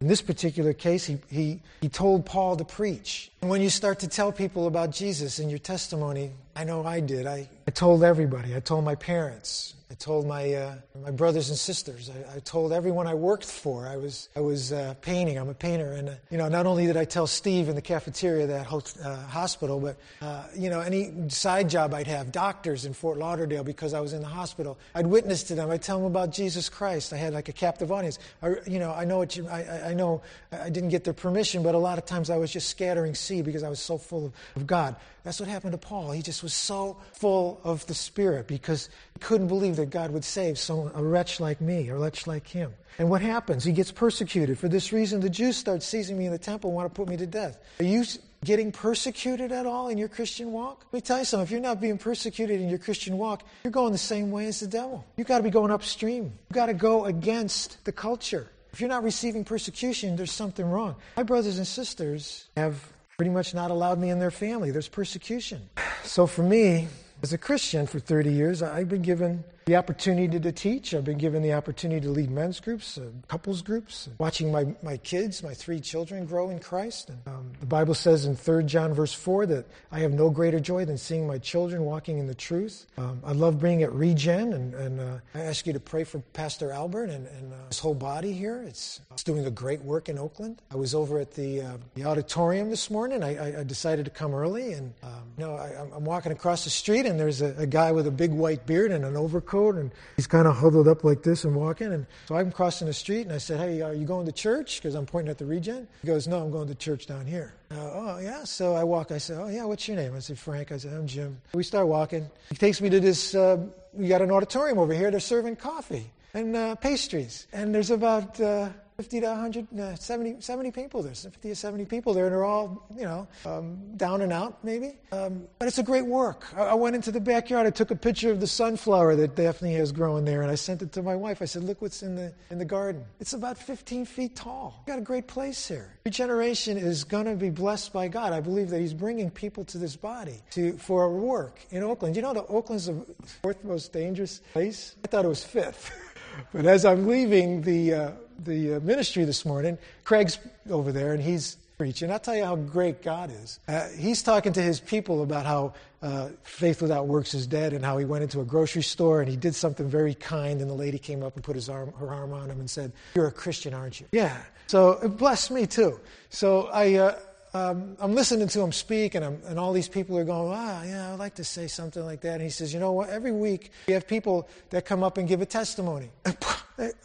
in 0.00 0.08
this 0.08 0.20
particular 0.20 0.72
case, 0.72 1.06
he, 1.06 1.18
he, 1.30 1.60
he 1.80 1.88
told 1.88 2.26
Paul 2.26 2.56
to 2.56 2.64
preach. 2.64 3.30
And 3.40 3.50
when 3.50 3.62
you 3.62 3.70
start 3.70 4.00
to 4.00 4.08
tell 4.08 4.32
people 4.32 4.66
about 4.66 4.90
Jesus 4.90 5.38
in 5.38 5.48
your 5.48 5.58
testimony, 5.58 6.32
I 6.54 6.64
know 6.64 6.84
I 6.84 7.00
did. 7.00 7.26
I, 7.26 7.48
I 7.66 7.70
told 7.70 8.02
everybody. 8.02 8.56
I 8.56 8.60
told 8.60 8.84
my 8.84 8.96
parents. 8.96 9.75
I 9.88 9.94
told 9.94 10.26
my, 10.26 10.52
uh, 10.52 10.74
my 11.00 11.12
brothers 11.12 11.48
and 11.48 11.56
sisters. 11.56 12.10
I, 12.10 12.36
I, 12.36 12.38
told 12.40 12.72
everyone 12.72 13.06
I 13.06 13.14
worked 13.14 13.44
for. 13.44 13.86
I 13.86 13.96
was, 13.96 14.28
I 14.34 14.40
was 14.40 14.72
uh, 14.72 14.94
painting. 15.00 15.38
I'm 15.38 15.48
a 15.48 15.54
painter. 15.54 15.92
And, 15.92 16.08
uh, 16.08 16.14
you 16.28 16.38
know, 16.38 16.48
not 16.48 16.66
only 16.66 16.86
did 16.86 16.96
I 16.96 17.04
tell 17.04 17.28
Steve 17.28 17.68
in 17.68 17.76
the 17.76 17.82
cafeteria 17.82 18.42
of 18.42 18.48
that 18.48 19.04
uh, 19.04 19.16
hospital, 19.28 19.78
but, 19.78 19.96
uh, 20.20 20.44
you 20.56 20.70
know, 20.70 20.80
any 20.80 21.28
side 21.28 21.70
job 21.70 21.94
I'd 21.94 22.08
have, 22.08 22.32
doctors 22.32 22.84
in 22.84 22.94
Fort 22.94 23.16
Lauderdale 23.16 23.62
because 23.62 23.94
I 23.94 24.00
was 24.00 24.12
in 24.12 24.22
the 24.22 24.28
hospital, 24.28 24.76
I'd 24.92 25.06
witness 25.06 25.44
to 25.44 25.54
them. 25.54 25.70
I'd 25.70 25.82
tell 25.82 25.98
them 25.98 26.06
about 26.06 26.32
Jesus 26.32 26.68
Christ. 26.68 27.12
I 27.12 27.16
had 27.16 27.32
like 27.32 27.48
a 27.48 27.52
captive 27.52 27.92
audience. 27.92 28.18
I, 28.42 28.54
you 28.66 28.80
know, 28.80 28.92
I 28.92 29.04
know, 29.04 29.22
you, 29.22 29.46
I, 29.46 29.90
I 29.90 29.94
know 29.94 30.20
I 30.50 30.68
didn't 30.68 30.90
get 30.90 31.04
their 31.04 31.14
permission, 31.14 31.62
but 31.62 31.76
a 31.76 31.78
lot 31.78 31.96
of 31.96 32.06
times 32.06 32.28
I 32.28 32.38
was 32.38 32.52
just 32.52 32.68
scattering 32.68 33.14
seed 33.14 33.44
because 33.44 33.62
I 33.62 33.68
was 33.68 33.78
so 33.78 33.98
full 33.98 34.26
of, 34.26 34.32
of 34.56 34.66
God. 34.66 34.96
That's 35.26 35.40
what 35.40 35.48
happened 35.48 35.72
to 35.72 35.78
Paul. 35.78 36.12
He 36.12 36.22
just 36.22 36.44
was 36.44 36.54
so 36.54 36.98
full 37.14 37.60
of 37.64 37.84
the 37.88 37.94
Spirit 37.94 38.46
because 38.46 38.88
he 39.14 39.18
couldn't 39.18 39.48
believe 39.48 39.74
that 39.74 39.90
God 39.90 40.12
would 40.12 40.22
save 40.22 40.56
someone, 40.56 40.92
a 40.94 41.02
wretch 41.02 41.40
like 41.40 41.60
me, 41.60 41.90
or 41.90 41.96
a 41.96 41.98
wretch 41.98 42.28
like 42.28 42.46
him. 42.46 42.72
And 43.00 43.10
what 43.10 43.22
happens? 43.22 43.64
He 43.64 43.72
gets 43.72 43.90
persecuted. 43.90 44.56
For 44.56 44.68
this 44.68 44.92
reason, 44.92 45.18
the 45.18 45.28
Jews 45.28 45.56
start 45.56 45.82
seizing 45.82 46.16
me 46.16 46.26
in 46.26 46.30
the 46.30 46.38
temple 46.38 46.70
and 46.70 46.76
want 46.76 46.94
to 46.94 46.94
put 46.94 47.08
me 47.08 47.16
to 47.16 47.26
death. 47.26 47.58
Are 47.80 47.84
you 47.84 48.04
getting 48.44 48.70
persecuted 48.70 49.50
at 49.50 49.66
all 49.66 49.88
in 49.88 49.98
your 49.98 50.06
Christian 50.06 50.52
walk? 50.52 50.86
Let 50.92 50.98
me 50.98 51.00
tell 51.00 51.18
you 51.18 51.24
something. 51.24 51.44
If 51.44 51.50
you're 51.50 51.58
not 51.58 51.80
being 51.80 51.98
persecuted 51.98 52.60
in 52.60 52.68
your 52.68 52.78
Christian 52.78 53.18
walk, 53.18 53.42
you're 53.64 53.72
going 53.72 53.90
the 53.90 53.98
same 53.98 54.30
way 54.30 54.46
as 54.46 54.60
the 54.60 54.68
devil. 54.68 55.04
You've 55.16 55.26
got 55.26 55.38
to 55.38 55.42
be 55.42 55.50
going 55.50 55.72
upstream. 55.72 56.22
You've 56.48 56.54
got 56.54 56.66
to 56.66 56.74
go 56.74 57.04
against 57.04 57.84
the 57.84 57.90
culture. 57.90 58.48
If 58.72 58.80
you're 58.80 58.88
not 58.88 59.02
receiving 59.02 59.42
persecution, 59.42 60.14
there's 60.14 60.30
something 60.30 60.64
wrong. 60.64 60.94
My 61.16 61.24
brothers 61.24 61.58
and 61.58 61.66
sisters 61.66 62.46
have 62.56 62.80
pretty 63.18 63.30
much 63.30 63.54
not 63.54 63.70
allowed 63.70 63.98
me 63.98 64.10
in 64.10 64.18
their 64.18 64.30
family. 64.30 64.70
There's 64.70 64.88
persecution. 64.88 65.70
So 66.04 66.26
for 66.26 66.42
me, 66.42 66.88
as 67.22 67.32
a 67.32 67.38
Christian 67.38 67.86
for 67.86 67.98
30 67.98 68.30
years, 68.30 68.62
I've 68.62 68.90
been 68.90 69.00
given 69.00 69.42
the 69.66 69.74
opportunity 69.74 70.38
to 70.38 70.52
teach. 70.52 70.94
I've 70.94 71.04
been 71.04 71.18
given 71.18 71.42
the 71.42 71.52
opportunity 71.52 72.00
to 72.06 72.12
lead 72.12 72.30
men's 72.30 72.60
groups, 72.60 72.98
uh, 72.98 73.06
couples 73.26 73.62
groups, 73.62 74.08
watching 74.16 74.52
my, 74.52 74.64
my 74.80 74.96
kids, 74.98 75.42
my 75.42 75.54
three 75.54 75.80
children 75.80 76.24
grow 76.24 76.50
in 76.50 76.60
Christ. 76.60 77.08
And, 77.08 77.18
um, 77.26 77.50
the 77.58 77.66
Bible 77.66 77.94
says 77.94 78.26
in 78.26 78.36
3 78.36 78.62
John 78.62 78.94
verse 78.94 79.12
4 79.12 79.46
that 79.46 79.66
I 79.90 79.98
have 79.98 80.12
no 80.12 80.30
greater 80.30 80.60
joy 80.60 80.84
than 80.84 80.96
seeing 80.96 81.26
my 81.26 81.38
children 81.38 81.82
walking 81.82 82.18
in 82.18 82.28
the 82.28 82.34
truth. 82.34 82.86
Um, 82.96 83.20
I 83.24 83.32
love 83.32 83.60
being 83.60 83.82
at 83.82 83.92
Regen, 83.92 84.52
and, 84.52 84.72
and 84.74 85.00
uh, 85.00 85.18
I 85.34 85.40
ask 85.40 85.66
you 85.66 85.72
to 85.72 85.80
pray 85.80 86.04
for 86.04 86.20
Pastor 86.32 86.70
Albert 86.70 87.10
and, 87.10 87.26
and 87.26 87.52
uh, 87.52 87.56
his 87.66 87.80
whole 87.80 87.94
body 87.94 88.32
here. 88.32 88.62
It's, 88.62 89.00
it's 89.10 89.24
doing 89.24 89.46
a 89.46 89.50
great 89.50 89.82
work 89.82 90.08
in 90.08 90.16
Oakland. 90.16 90.62
I 90.70 90.76
was 90.76 90.94
over 90.94 91.18
at 91.18 91.32
the, 91.32 91.62
uh, 91.62 91.78
the 91.96 92.04
auditorium 92.04 92.70
this 92.70 92.88
morning. 92.88 93.24
I, 93.24 93.62
I, 93.62 93.64
decided 93.64 94.04
to 94.04 94.12
come 94.12 94.32
early, 94.32 94.74
and 94.74 94.94
um, 95.02 95.10
you 95.36 95.44
know, 95.44 95.56
I, 95.56 95.96
am 95.96 96.04
walking 96.04 96.30
across 96.30 96.62
the 96.62 96.70
street, 96.70 97.04
and 97.04 97.18
there's 97.18 97.42
a, 97.42 97.52
a 97.58 97.66
guy 97.66 97.90
with 97.90 98.06
a 98.06 98.12
big 98.12 98.30
white 98.30 98.64
beard 98.64 98.92
and 98.92 99.04
an 99.04 99.16
overcoat 99.16 99.55
coat, 99.56 99.74
and 99.76 99.90
he's 100.16 100.26
kind 100.26 100.46
of 100.46 100.56
huddled 100.56 100.88
up 100.88 101.04
like 101.04 101.22
this 101.22 101.44
and 101.44 101.54
walking. 101.54 101.92
And 101.92 102.06
so 102.28 102.36
I'm 102.36 102.52
crossing 102.52 102.86
the 102.86 102.92
street, 102.92 103.22
and 103.22 103.32
I 103.32 103.38
said, 103.38 103.58
"Hey, 103.58 103.80
are 103.82 103.94
you 103.94 104.06
going 104.06 104.26
to 104.26 104.32
church?" 104.32 104.80
Because 104.80 104.94
I'm 104.94 105.06
pointing 105.06 105.30
at 105.30 105.38
the 105.38 105.46
Regen. 105.46 105.88
He 106.02 106.06
goes, 106.06 106.28
"No, 106.28 106.42
I'm 106.42 106.50
going 106.50 106.68
to 106.68 106.74
church 106.74 107.06
down 107.06 107.26
here." 107.26 107.54
Uh, 107.70 107.74
oh 108.00 108.18
yeah. 108.20 108.44
So 108.44 108.74
I 108.74 108.84
walk. 108.84 109.12
I 109.12 109.18
said, 109.18 109.38
"Oh 109.40 109.48
yeah, 109.48 109.64
what's 109.64 109.88
your 109.88 109.96
name?" 109.96 110.14
I 110.14 110.20
said, 110.20 110.38
"Frank." 110.38 110.72
I 110.72 110.78
said, 110.78 110.92
"I'm 110.92 111.06
Jim." 111.06 111.40
We 111.54 111.62
start 111.62 111.88
walking. 111.88 112.28
He 112.50 112.56
takes 112.56 112.80
me 112.80 112.90
to 112.90 113.00
this. 113.00 113.34
Uh, 113.34 113.56
we 113.92 114.08
got 114.08 114.22
an 114.22 114.30
auditorium 114.30 114.78
over 114.78 114.92
here. 114.92 115.10
They're 115.10 115.20
serving 115.20 115.56
coffee 115.56 116.10
and 116.34 116.54
uh, 116.54 116.74
pastries, 116.76 117.46
and 117.52 117.74
there's 117.74 117.90
about 117.90 118.38
uh, 118.40 118.68
50 118.96 119.20
to 119.20 119.26
100, 119.26 119.78
uh, 119.78 119.94
70, 119.94 120.40
70 120.40 120.70
people 120.70 121.02
there, 121.02 121.14
50 121.14 121.50
to 121.50 121.54
70 121.54 121.84
people 121.84 122.14
there, 122.14 122.24
and 122.24 122.32
they're 122.32 122.44
all, 122.44 122.86
you 122.96 123.04
know, 123.04 123.28
um, 123.44 123.76
down 123.96 124.22
and 124.22 124.32
out 124.32 124.64
maybe. 124.64 124.94
Um, 125.12 125.46
but 125.58 125.68
it's 125.68 125.76
a 125.76 125.82
great 125.82 126.06
work. 126.06 126.46
I, 126.56 126.62
I, 126.62 126.74
went 126.74 126.96
into 126.96 127.12
the 127.12 127.20
backyard, 127.20 127.66
I 127.66 127.70
took 127.70 127.90
a 127.90 127.96
picture 127.96 128.30
of 128.30 128.40
the 128.40 128.46
sunflower 128.46 129.16
that 129.16 129.36
Daphne 129.36 129.74
has 129.74 129.92
growing 129.92 130.24
there, 130.24 130.40
and 130.40 130.50
I 130.50 130.54
sent 130.54 130.80
it 130.80 130.92
to 130.92 131.02
my 131.02 131.14
wife. 131.14 131.42
I 131.42 131.44
said, 131.44 131.64
look 131.64 131.82
what's 131.82 132.02
in 132.02 132.14
the, 132.14 132.32
in 132.50 132.56
the 132.56 132.64
garden. 132.64 133.04
It's 133.20 133.34
about 133.34 133.58
15 133.58 134.06
feet 134.06 134.34
tall. 134.34 134.82
We 134.86 134.92
got 134.92 134.98
a 134.98 135.02
great 135.02 135.26
place 135.26 135.68
here. 135.68 135.98
Regeneration 136.06 136.78
is 136.78 137.04
going 137.04 137.26
to 137.26 137.34
be 137.34 137.50
blessed 137.50 137.92
by 137.92 138.08
God. 138.08 138.32
I 138.32 138.40
believe 138.40 138.70
that 138.70 138.80
He's 138.80 138.94
bringing 138.94 139.30
people 139.30 139.64
to 139.64 139.78
this 139.78 139.94
body 139.94 140.40
to, 140.52 140.72
for 140.78 141.10
work 141.10 141.60
in 141.70 141.82
Oakland. 141.82 142.16
You 142.16 142.22
know, 142.22 142.32
the 142.32 142.46
Oakland's 142.46 142.86
the 142.86 143.04
fourth 143.42 143.62
most 143.62 143.92
dangerous 143.92 144.40
place? 144.54 144.96
I 145.04 145.08
thought 145.08 145.26
it 145.26 145.28
was 145.28 145.44
fifth. 145.44 145.92
but 146.52 146.66
as 146.66 146.84
I'm 146.84 147.06
leaving 147.06 147.62
the, 147.62 147.94
uh, 147.94 148.10
the 148.44 148.74
uh, 148.74 148.80
ministry 148.80 149.24
this 149.24 149.44
morning. 149.44 149.78
Craig's 150.04 150.38
over 150.70 150.92
there, 150.92 151.12
and 151.12 151.22
he's 151.22 151.56
preaching. 151.78 152.10
I'll 152.10 152.18
tell 152.18 152.34
you 152.34 152.44
how 152.44 152.56
great 152.56 153.02
God 153.02 153.30
is. 153.30 153.60
Uh, 153.68 153.88
he's 153.96 154.22
talking 154.22 154.52
to 154.54 154.62
his 154.62 154.80
people 154.80 155.22
about 155.22 155.46
how 155.46 155.74
uh, 156.02 156.28
faith 156.42 156.80
without 156.80 157.06
works 157.06 157.34
is 157.34 157.46
dead, 157.46 157.72
and 157.72 157.84
how 157.84 157.98
he 157.98 158.04
went 158.04 158.22
into 158.22 158.40
a 158.40 158.44
grocery 158.44 158.82
store 158.82 159.20
and 159.20 159.30
he 159.30 159.36
did 159.36 159.54
something 159.54 159.88
very 159.88 160.14
kind, 160.14 160.60
and 160.60 160.70
the 160.70 160.74
lady 160.74 160.98
came 160.98 161.22
up 161.22 161.34
and 161.34 161.44
put 161.44 161.54
his 161.54 161.68
arm, 161.68 161.92
her 161.98 162.08
arm 162.08 162.32
on 162.32 162.50
him 162.50 162.60
and 162.60 162.70
said, 162.70 162.92
"You're 163.14 163.26
a 163.26 163.32
Christian, 163.32 163.74
aren't 163.74 164.00
you?" 164.00 164.06
Yeah. 164.12 164.36
So 164.66 164.92
it 165.02 165.16
blessed 165.16 165.50
me 165.50 165.66
too. 165.66 166.00
So 166.30 166.68
I. 166.72 166.94
Uh, 166.94 167.18
um, 167.56 167.96
I'm 167.98 168.14
listening 168.14 168.48
to 168.48 168.60
him 168.60 168.72
speak, 168.72 169.14
and, 169.14 169.24
I'm, 169.24 169.40
and 169.46 169.58
all 169.58 169.72
these 169.72 169.88
people 169.88 170.18
are 170.18 170.24
going, 170.24 170.52
ah, 170.54 170.82
yeah, 170.84 171.12
I'd 171.12 171.18
like 171.18 171.36
to 171.36 171.44
say 171.44 171.66
something 171.66 172.04
like 172.04 172.20
that. 172.22 172.34
And 172.34 172.42
he 172.42 172.50
says, 172.50 172.74
you 172.74 172.80
know 172.80 172.92
what? 172.92 173.08
Every 173.08 173.32
week 173.32 173.70
we 173.86 173.94
have 173.94 174.06
people 174.06 174.48
that 174.70 174.84
come 174.84 175.02
up 175.02 175.16
and 175.18 175.26
give 175.26 175.40
a 175.40 175.46
testimony. 175.46 176.10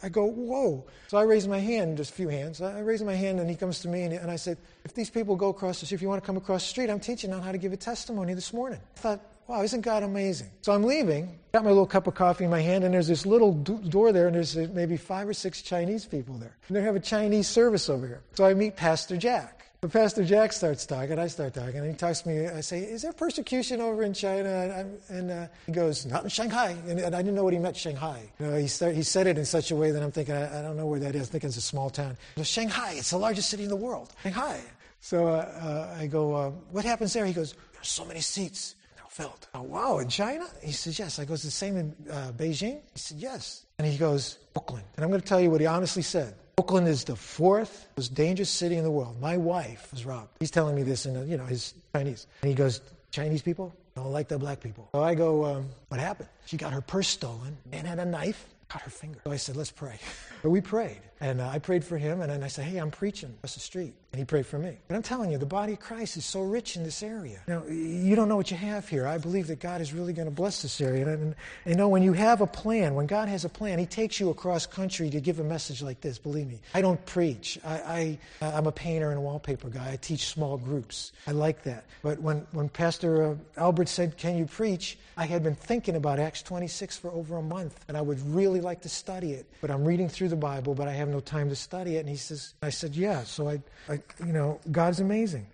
I 0.02 0.08
go, 0.10 0.26
whoa. 0.26 0.84
So 1.08 1.16
I 1.16 1.22
raise 1.22 1.48
my 1.48 1.58
hand, 1.58 1.96
just 1.96 2.10
a 2.10 2.14
few 2.14 2.28
hands. 2.28 2.60
I 2.60 2.80
raise 2.80 3.02
my 3.02 3.14
hand, 3.14 3.40
and 3.40 3.48
he 3.48 3.56
comes 3.56 3.80
to 3.80 3.88
me, 3.88 4.02
and, 4.02 4.12
and 4.12 4.30
I 4.30 4.36
said, 4.36 4.58
if 4.84 4.92
these 4.94 5.08
people 5.08 5.34
go 5.36 5.48
across 5.48 5.80
the 5.80 5.86
street, 5.86 5.96
if 5.96 6.02
you 6.02 6.08
want 6.08 6.22
to 6.22 6.26
come 6.26 6.36
across 6.36 6.62
the 6.62 6.68
street, 6.68 6.90
I'm 6.90 7.00
teaching 7.00 7.32
on 7.32 7.40
how 7.40 7.52
to 7.52 7.58
give 7.58 7.72
a 7.72 7.76
testimony 7.76 8.34
this 8.34 8.52
morning. 8.52 8.80
I 8.96 9.00
thought, 9.00 9.20
wow, 9.46 9.62
isn't 9.62 9.80
God 9.80 10.02
amazing? 10.02 10.50
So 10.60 10.72
I'm 10.72 10.84
leaving, 10.84 11.38
got 11.52 11.64
my 11.64 11.70
little 11.70 11.86
cup 11.86 12.06
of 12.06 12.14
coffee 12.14 12.44
in 12.44 12.50
my 12.50 12.60
hand, 12.60 12.84
and 12.84 12.92
there's 12.92 13.08
this 13.08 13.24
little 13.24 13.54
door 13.54 14.12
there, 14.12 14.26
and 14.26 14.36
there's 14.36 14.56
maybe 14.56 14.98
five 14.98 15.26
or 15.28 15.34
six 15.34 15.62
Chinese 15.62 16.04
people 16.04 16.36
there. 16.36 16.56
And 16.68 16.76
they 16.76 16.82
have 16.82 16.96
a 16.96 17.00
Chinese 17.00 17.48
service 17.48 17.88
over 17.88 18.06
here. 18.06 18.22
So 18.34 18.44
I 18.44 18.52
meet 18.52 18.76
Pastor 18.76 19.16
Jack. 19.16 19.62
But 19.82 19.90
Pastor 19.90 20.24
Jack 20.24 20.52
starts 20.52 20.86
talking, 20.86 21.18
I 21.18 21.26
start 21.26 21.54
talking, 21.54 21.78
and 21.78 21.88
he 21.88 21.94
talks 21.94 22.20
to 22.20 22.28
me. 22.28 22.46
I 22.46 22.60
say, 22.60 22.82
Is 22.82 23.02
there 23.02 23.12
persecution 23.12 23.80
over 23.80 24.04
in 24.04 24.14
China? 24.14 24.48
And, 24.48 25.00
and 25.08 25.30
uh, 25.32 25.46
he 25.66 25.72
goes, 25.72 26.06
Not 26.06 26.22
in 26.22 26.30
Shanghai. 26.30 26.76
And, 26.86 27.00
and, 27.00 27.16
I 27.16 27.18
didn't 27.20 27.34
know 27.34 27.42
what 27.42 27.52
he 27.52 27.58
meant, 27.58 27.76
Shanghai. 27.76 28.30
You 28.38 28.46
know, 28.46 28.56
he, 28.56 28.68
start, 28.68 28.94
he 28.94 29.02
said 29.02 29.26
it 29.26 29.38
in 29.38 29.44
such 29.44 29.72
a 29.72 29.76
way 29.76 29.90
that 29.90 30.00
I'm 30.00 30.12
thinking, 30.12 30.36
I, 30.36 30.60
I 30.60 30.62
don't 30.62 30.76
know 30.76 30.86
where 30.86 31.00
that 31.00 31.16
is. 31.16 31.22
I'm 31.22 31.32
thinking 31.32 31.48
it's 31.48 31.56
a 31.56 31.60
small 31.60 31.90
town. 31.90 32.16
Shanghai, 32.44 32.94
it's 32.96 33.10
the 33.10 33.16
largest 33.16 33.50
city 33.50 33.64
in 33.64 33.70
the 33.70 33.74
world. 33.74 34.12
Shanghai. 34.22 34.60
So 35.00 35.26
uh, 35.26 35.30
uh, 35.60 35.96
I 35.98 36.06
go, 36.06 36.32
uh, 36.32 36.50
What 36.70 36.84
happens 36.84 37.12
there? 37.12 37.26
He 37.26 37.32
goes, 37.32 37.56
There's 37.72 37.88
so 37.88 38.04
many 38.04 38.20
seats. 38.20 38.76
They're 38.94 39.04
filled. 39.08 39.48
Oh, 39.52 39.62
wow, 39.62 39.98
in 39.98 40.08
China? 40.08 40.46
He 40.62 40.70
says, 40.70 40.96
Yes. 40.96 41.18
I 41.18 41.24
goes, 41.24 41.42
The 41.42 41.50
same 41.50 41.76
in 41.76 41.96
uh, 42.08 42.30
Beijing? 42.36 42.82
He 42.92 42.98
said, 43.00 43.16
Yes. 43.16 43.66
And 43.78 43.88
he 43.88 43.98
goes, 43.98 44.38
Oakland. 44.54 44.84
And 44.94 45.02
I'm 45.02 45.10
going 45.10 45.20
to 45.20 45.26
tell 45.26 45.40
you 45.40 45.50
what 45.50 45.60
he 45.60 45.66
honestly 45.66 46.02
said. 46.02 46.36
Oakland 46.58 46.86
is 46.86 47.04
the 47.04 47.16
fourth 47.16 47.88
most 47.96 48.14
dangerous 48.14 48.50
city 48.50 48.76
in 48.76 48.84
the 48.84 48.90
world. 48.90 49.18
My 49.20 49.36
wife 49.36 49.88
was 49.90 50.04
robbed. 50.04 50.36
He's 50.38 50.50
telling 50.50 50.74
me 50.74 50.82
this 50.82 51.06
in, 51.06 51.28
you 51.28 51.36
know, 51.36 51.46
his 51.46 51.74
Chinese. 51.94 52.26
And 52.42 52.48
he 52.50 52.54
goes, 52.54 52.80
Chinese 53.10 53.40
people 53.42 53.74
don't 53.96 54.12
like 54.12 54.28
the 54.28 54.38
black 54.38 54.60
people. 54.60 54.88
So 54.94 55.02
I 55.02 55.14
go, 55.14 55.44
um, 55.44 55.68
what 55.88 55.98
happened? 56.00 56.28
She 56.46 56.56
got 56.56 56.72
her 56.72 56.82
purse 56.82 57.08
stolen 57.08 57.56
and 57.72 57.86
had 57.86 57.98
a 57.98 58.04
knife, 58.04 58.46
cut 58.68 58.82
her 58.82 58.90
finger. 58.90 59.20
So 59.24 59.32
I 59.32 59.36
said, 59.36 59.56
let's 59.56 59.70
pray. 59.70 59.98
But 60.42 60.50
we 60.50 60.60
prayed. 60.60 61.00
And 61.22 61.40
uh, 61.40 61.48
I 61.48 61.60
prayed 61.60 61.84
for 61.84 61.96
him, 61.96 62.20
and 62.20 62.32
then 62.32 62.42
I 62.42 62.48
said, 62.48 62.64
hey, 62.64 62.78
I'm 62.78 62.90
preaching 62.90 63.30
across 63.38 63.54
the 63.54 63.60
street. 63.60 63.94
And 64.12 64.18
he 64.18 64.24
prayed 64.24 64.44
for 64.44 64.58
me. 64.58 64.76
But 64.88 64.96
I'm 64.96 65.02
telling 65.02 65.30
you, 65.30 65.38
the 65.38 65.46
body 65.46 65.74
of 65.74 65.80
Christ 65.80 66.16
is 66.16 66.24
so 66.24 66.42
rich 66.42 66.76
in 66.76 66.82
this 66.82 67.00
area. 67.00 67.40
You 67.46 67.54
know, 67.54 67.66
you 67.68 68.16
don't 68.16 68.28
know 68.28 68.36
what 68.36 68.50
you 68.50 68.56
have 68.56 68.88
here. 68.88 69.06
I 69.06 69.18
believe 69.18 69.46
that 69.46 69.60
God 69.60 69.80
is 69.80 69.94
really 69.94 70.12
going 70.12 70.26
to 70.26 70.34
bless 70.34 70.62
this 70.62 70.80
area. 70.80 71.08
And, 71.08 71.22
and 71.22 71.34
you 71.64 71.76
know, 71.76 71.88
when 71.88 72.02
you 72.02 72.12
have 72.12 72.40
a 72.40 72.46
plan, 72.46 72.94
when 72.94 73.06
God 73.06 73.28
has 73.28 73.44
a 73.44 73.48
plan, 73.48 73.78
He 73.78 73.86
takes 73.86 74.18
you 74.18 74.30
across 74.30 74.66
country 74.66 75.08
to 75.10 75.20
give 75.20 75.38
a 75.38 75.44
message 75.44 75.80
like 75.80 76.00
this. 76.00 76.18
Believe 76.18 76.48
me, 76.48 76.60
I 76.74 76.82
don't 76.82 77.02
preach. 77.06 77.58
I, 77.64 78.18
I 78.42 78.48
I'm 78.58 78.66
a 78.66 78.72
painter 78.72 79.10
and 79.10 79.18
a 79.18 79.22
wallpaper 79.22 79.70
guy. 79.70 79.92
I 79.92 79.96
teach 79.96 80.26
small 80.26 80.58
groups. 80.58 81.12
I 81.26 81.30
like 81.30 81.62
that. 81.62 81.84
But 82.02 82.20
when 82.20 82.46
when 82.50 82.68
Pastor 82.68 83.24
uh, 83.24 83.34
Albert 83.56 83.88
said, 83.88 84.18
"Can 84.18 84.36
you 84.36 84.44
preach?" 84.44 84.98
I 85.16 85.26
had 85.26 85.42
been 85.42 85.54
thinking 85.54 85.96
about 85.96 86.18
Acts 86.18 86.42
26 86.42 86.98
for 86.98 87.10
over 87.10 87.36
a 87.36 87.42
month, 87.42 87.78
and 87.88 87.96
I 87.96 88.00
would 88.00 88.20
really 88.34 88.60
like 88.60 88.80
to 88.82 88.88
study 88.88 89.32
it. 89.32 89.46
But 89.60 89.70
I'm 89.70 89.84
reading 89.84 90.08
through 90.08 90.28
the 90.28 90.36
Bible, 90.36 90.74
but 90.74 90.88
I 90.88 90.92
have 90.92 91.08
no 91.12 91.20
time 91.20 91.48
to 91.50 91.56
study 91.56 91.96
it. 91.96 92.00
And 92.00 92.08
he 92.08 92.16
says, 92.16 92.54
I 92.62 92.70
said, 92.70 92.96
yeah. 92.96 93.22
So 93.24 93.48
I, 93.48 93.62
I 93.88 94.00
you 94.24 94.32
know, 94.32 94.60
God's 94.70 95.00
amazing. 95.00 95.46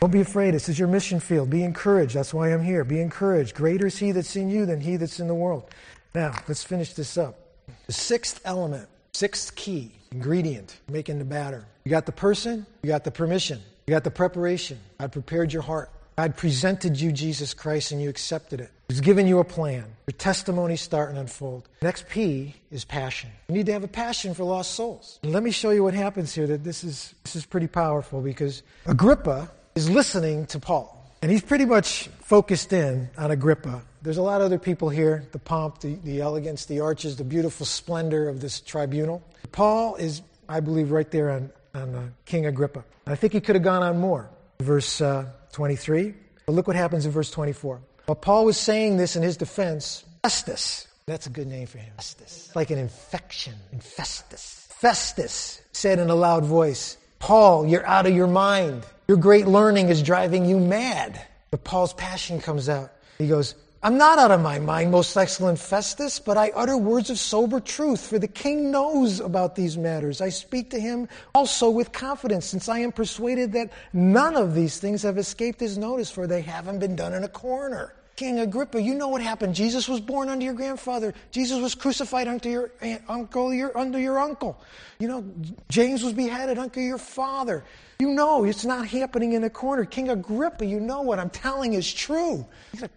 Don't 0.00 0.10
be 0.10 0.20
afraid. 0.20 0.54
This 0.54 0.68
is 0.68 0.78
your 0.78 0.88
mission 0.88 1.20
field. 1.20 1.48
Be 1.48 1.62
encouraged. 1.62 2.14
That's 2.14 2.34
why 2.34 2.52
I'm 2.52 2.62
here. 2.62 2.84
Be 2.84 3.00
encouraged. 3.00 3.54
Greater 3.54 3.86
is 3.86 3.96
he 3.96 4.12
that's 4.12 4.36
in 4.36 4.50
you 4.50 4.66
than 4.66 4.80
he 4.80 4.96
that's 4.96 5.20
in 5.20 5.28
the 5.28 5.34
world. 5.34 5.70
Now, 6.14 6.34
let's 6.48 6.62
finish 6.62 6.92
this 6.94 7.16
up. 7.16 7.38
The 7.86 7.92
sixth 7.92 8.40
element, 8.44 8.88
sixth 9.12 9.54
key, 9.54 9.92
ingredient, 10.12 10.76
making 10.88 11.18
the 11.18 11.24
batter. 11.24 11.64
You 11.84 11.90
got 11.90 12.06
the 12.06 12.12
person, 12.12 12.66
you 12.82 12.88
got 12.88 13.04
the 13.04 13.10
permission, 13.10 13.60
you 13.86 13.92
got 13.92 14.04
the 14.04 14.10
preparation. 14.10 14.78
I 14.98 15.06
prepared 15.06 15.52
your 15.52 15.62
heart. 15.62 15.90
God 16.16 16.34
presented 16.34 16.98
you 16.98 17.12
Jesus 17.12 17.52
Christ 17.52 17.92
and 17.92 18.00
you 18.00 18.08
accepted 18.08 18.58
it. 18.60 18.70
He's 18.88 19.02
given 19.02 19.26
you 19.26 19.38
a 19.38 19.44
plan. 19.44 19.84
Your 20.06 20.16
testimonies 20.16 20.80
start 20.80 21.10
and 21.10 21.18
unfold. 21.18 21.68
Next 21.82 22.08
P 22.08 22.54
is 22.70 22.86
passion. 22.86 23.30
You 23.48 23.54
need 23.54 23.66
to 23.66 23.72
have 23.72 23.84
a 23.84 23.88
passion 23.88 24.32
for 24.32 24.44
lost 24.44 24.74
souls. 24.74 25.18
Let 25.22 25.42
me 25.42 25.50
show 25.50 25.70
you 25.70 25.82
what 25.82 25.92
happens 25.92 26.34
here 26.34 26.46
that 26.46 26.64
this 26.64 26.84
is, 26.84 27.14
this 27.24 27.36
is 27.36 27.44
pretty 27.44 27.66
powerful 27.66 28.22
because 28.22 28.62
Agrippa 28.86 29.50
is 29.74 29.90
listening 29.90 30.46
to 30.46 30.58
Paul. 30.58 30.92
And 31.20 31.30
he's 31.30 31.42
pretty 31.42 31.66
much 31.66 32.08
focused 32.22 32.72
in 32.72 33.10
on 33.18 33.30
Agrippa. 33.30 33.82
There's 34.00 34.18
a 34.18 34.22
lot 34.22 34.40
of 34.40 34.46
other 34.46 34.58
people 34.58 34.88
here 34.88 35.26
the 35.32 35.38
pomp, 35.38 35.80
the, 35.80 35.96
the 35.96 36.22
elegance, 36.22 36.64
the 36.64 36.80
arches, 36.80 37.16
the 37.16 37.24
beautiful 37.24 37.66
splendor 37.66 38.28
of 38.28 38.40
this 38.40 38.60
tribunal. 38.60 39.22
Paul 39.52 39.96
is, 39.96 40.22
I 40.48 40.60
believe, 40.60 40.92
right 40.92 41.10
there 41.10 41.30
on, 41.30 41.50
on 41.74 41.94
uh, 41.94 42.08
King 42.24 42.46
Agrippa. 42.46 42.84
I 43.06 43.16
think 43.16 43.34
he 43.34 43.40
could 43.40 43.56
have 43.56 43.64
gone 43.64 43.82
on 43.82 43.98
more. 43.98 44.30
Verse 44.60 45.00
uh, 45.00 45.26
23. 45.56 46.12
But 46.44 46.52
look 46.52 46.66
what 46.66 46.76
happens 46.76 47.06
in 47.06 47.12
verse 47.12 47.30
24. 47.30 47.80
While 48.04 48.14
Paul 48.16 48.44
was 48.44 48.58
saying 48.58 48.98
this 48.98 49.16
in 49.16 49.22
his 49.22 49.38
defense, 49.38 50.04
Festus, 50.22 50.86
that's 51.06 51.26
a 51.26 51.30
good 51.30 51.46
name 51.46 51.66
for 51.66 51.78
him, 51.78 51.94
Festus, 51.96 52.54
like 52.54 52.70
an 52.70 52.76
infection, 52.78 53.54
infestus. 53.72 54.68
Festus 54.68 55.62
said 55.72 55.98
in 55.98 56.10
a 56.10 56.14
loud 56.14 56.44
voice, 56.44 56.98
Paul, 57.20 57.66
you're 57.66 57.86
out 57.86 58.04
of 58.04 58.14
your 58.14 58.26
mind. 58.26 58.84
Your 59.08 59.16
great 59.16 59.46
learning 59.46 59.88
is 59.88 60.02
driving 60.02 60.44
you 60.44 60.60
mad. 60.60 61.18
But 61.50 61.64
Paul's 61.64 61.94
passion 61.94 62.38
comes 62.38 62.68
out. 62.68 62.92
He 63.16 63.26
goes, 63.26 63.54
I'm 63.86 63.98
not 63.98 64.18
out 64.18 64.32
of 64.32 64.40
my 64.40 64.58
mind, 64.58 64.90
most 64.90 65.16
excellent 65.16 65.60
Festus, 65.60 66.18
but 66.18 66.36
I 66.36 66.50
utter 66.56 66.76
words 66.76 67.08
of 67.08 67.20
sober 67.20 67.60
truth, 67.60 68.04
for 68.04 68.18
the 68.18 68.26
king 68.26 68.72
knows 68.72 69.20
about 69.20 69.54
these 69.54 69.78
matters. 69.78 70.20
I 70.20 70.28
speak 70.28 70.70
to 70.70 70.80
him 70.80 71.08
also 71.36 71.70
with 71.70 71.92
confidence, 71.92 72.46
since 72.46 72.68
I 72.68 72.80
am 72.80 72.90
persuaded 72.90 73.52
that 73.52 73.70
none 73.92 74.34
of 74.34 74.56
these 74.56 74.80
things 74.80 75.02
have 75.02 75.18
escaped 75.18 75.60
his 75.60 75.78
notice, 75.78 76.10
for 76.10 76.26
they 76.26 76.42
haven't 76.42 76.80
been 76.80 76.96
done 76.96 77.14
in 77.14 77.22
a 77.22 77.28
corner. 77.28 77.94
King 78.16 78.40
Agrippa, 78.40 78.82
you 78.82 78.92
know 78.92 79.06
what 79.06 79.22
happened. 79.22 79.54
Jesus 79.54 79.88
was 79.88 80.00
born 80.00 80.30
under 80.30 80.44
your 80.44 80.54
grandfather. 80.54 81.14
Jesus 81.30 81.60
was 81.60 81.76
crucified 81.76 82.26
under 82.26 82.48
your 82.48 82.72
eh, 82.80 82.98
uncle, 83.08 83.54
your, 83.54 83.78
under 83.78 84.00
your 84.00 84.18
uncle. 84.18 84.60
You 84.98 85.06
know, 85.06 85.24
James 85.68 86.02
was 86.02 86.12
beheaded 86.12 86.58
under 86.58 86.80
your 86.80 86.98
father. 86.98 87.62
You 87.98 88.10
know 88.10 88.44
it's 88.44 88.64
not 88.64 88.86
happening 88.86 89.32
in 89.32 89.44
a 89.44 89.50
corner. 89.50 89.84
King 89.84 90.10
Agrippa, 90.10 90.66
you 90.66 90.80
know 90.80 91.02
what 91.02 91.18
I'm 91.18 91.30
telling 91.30 91.72
is 91.72 91.92
true. 91.92 92.46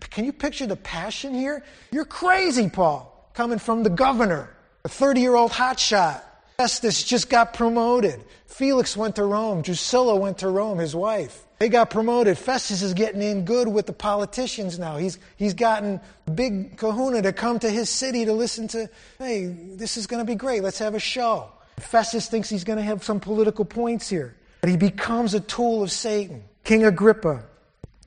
Can 0.10 0.26
you 0.26 0.34
picture 0.34 0.68
the 0.68 0.76
passion 0.76 1.34
here? 1.34 1.64
You're 1.91 2.06
crazy, 2.06 2.70
Paul, 2.70 3.30
coming 3.34 3.60
from 3.60 3.84
the 3.84 3.89
governor, 3.89 4.50
a 4.84 4.89
30 4.89 5.22
year 5.22 5.36
old 5.36 5.52
hotshot. 5.52 6.22
Festus 6.58 7.04
just 7.04 7.30
got 7.30 7.54
promoted. 7.54 8.22
Felix 8.47 8.97
went 8.97 9.16
to 9.16 9.24
Rome. 9.24 9.62
Drusilla 9.62 10.18
went 10.18 10.39
to 10.39 10.50
Rome, 10.50 10.80
his 10.80 10.93
wife. 10.93 11.45
They 11.60 11.70
got 11.70 11.89
promoted. 11.89 12.38
Festus 12.38 12.82
is 12.82 12.93
getting 12.93 13.22
in 13.22 13.45
good 13.45 13.70
with 13.70 13.86
the 13.86 13.93
politicians 13.93 14.78
now. 14.78 14.97
He's, 14.97 15.20
he's 15.38 15.54
gotten 15.54 16.02
big 16.34 16.78
kahuna 16.78 17.22
to 17.22 17.32
come 17.32 17.60
to 17.60 17.70
his 17.70 17.89
city 17.89 18.26
to 18.26 18.34
listen 18.34 18.68
to, 18.70 18.89
hey, 19.20 19.45
this 19.45 19.95
is 19.95 20.08
going 20.08 20.20
to 20.20 20.26
be 20.26 20.36
great. 20.36 20.62
Let's 20.62 20.80
have 20.80 20.95
a 20.95 21.00
show. 21.00 21.50
Festus 21.78 22.28
thinks 22.28 22.50
he's 22.50 22.66
going 22.66 22.78
to 22.78 22.84
have 22.84 23.04
some 23.06 23.22
political 23.22 23.64
points 23.64 24.10
here. 24.10 24.36
But 24.62 24.70
he 24.70 24.78
becomes 24.78 25.34
a 25.34 25.39
tool 25.39 25.84
of 25.84 25.91
Satan. 25.91 26.43
King 26.64 26.84
Agrippa, 26.84 27.43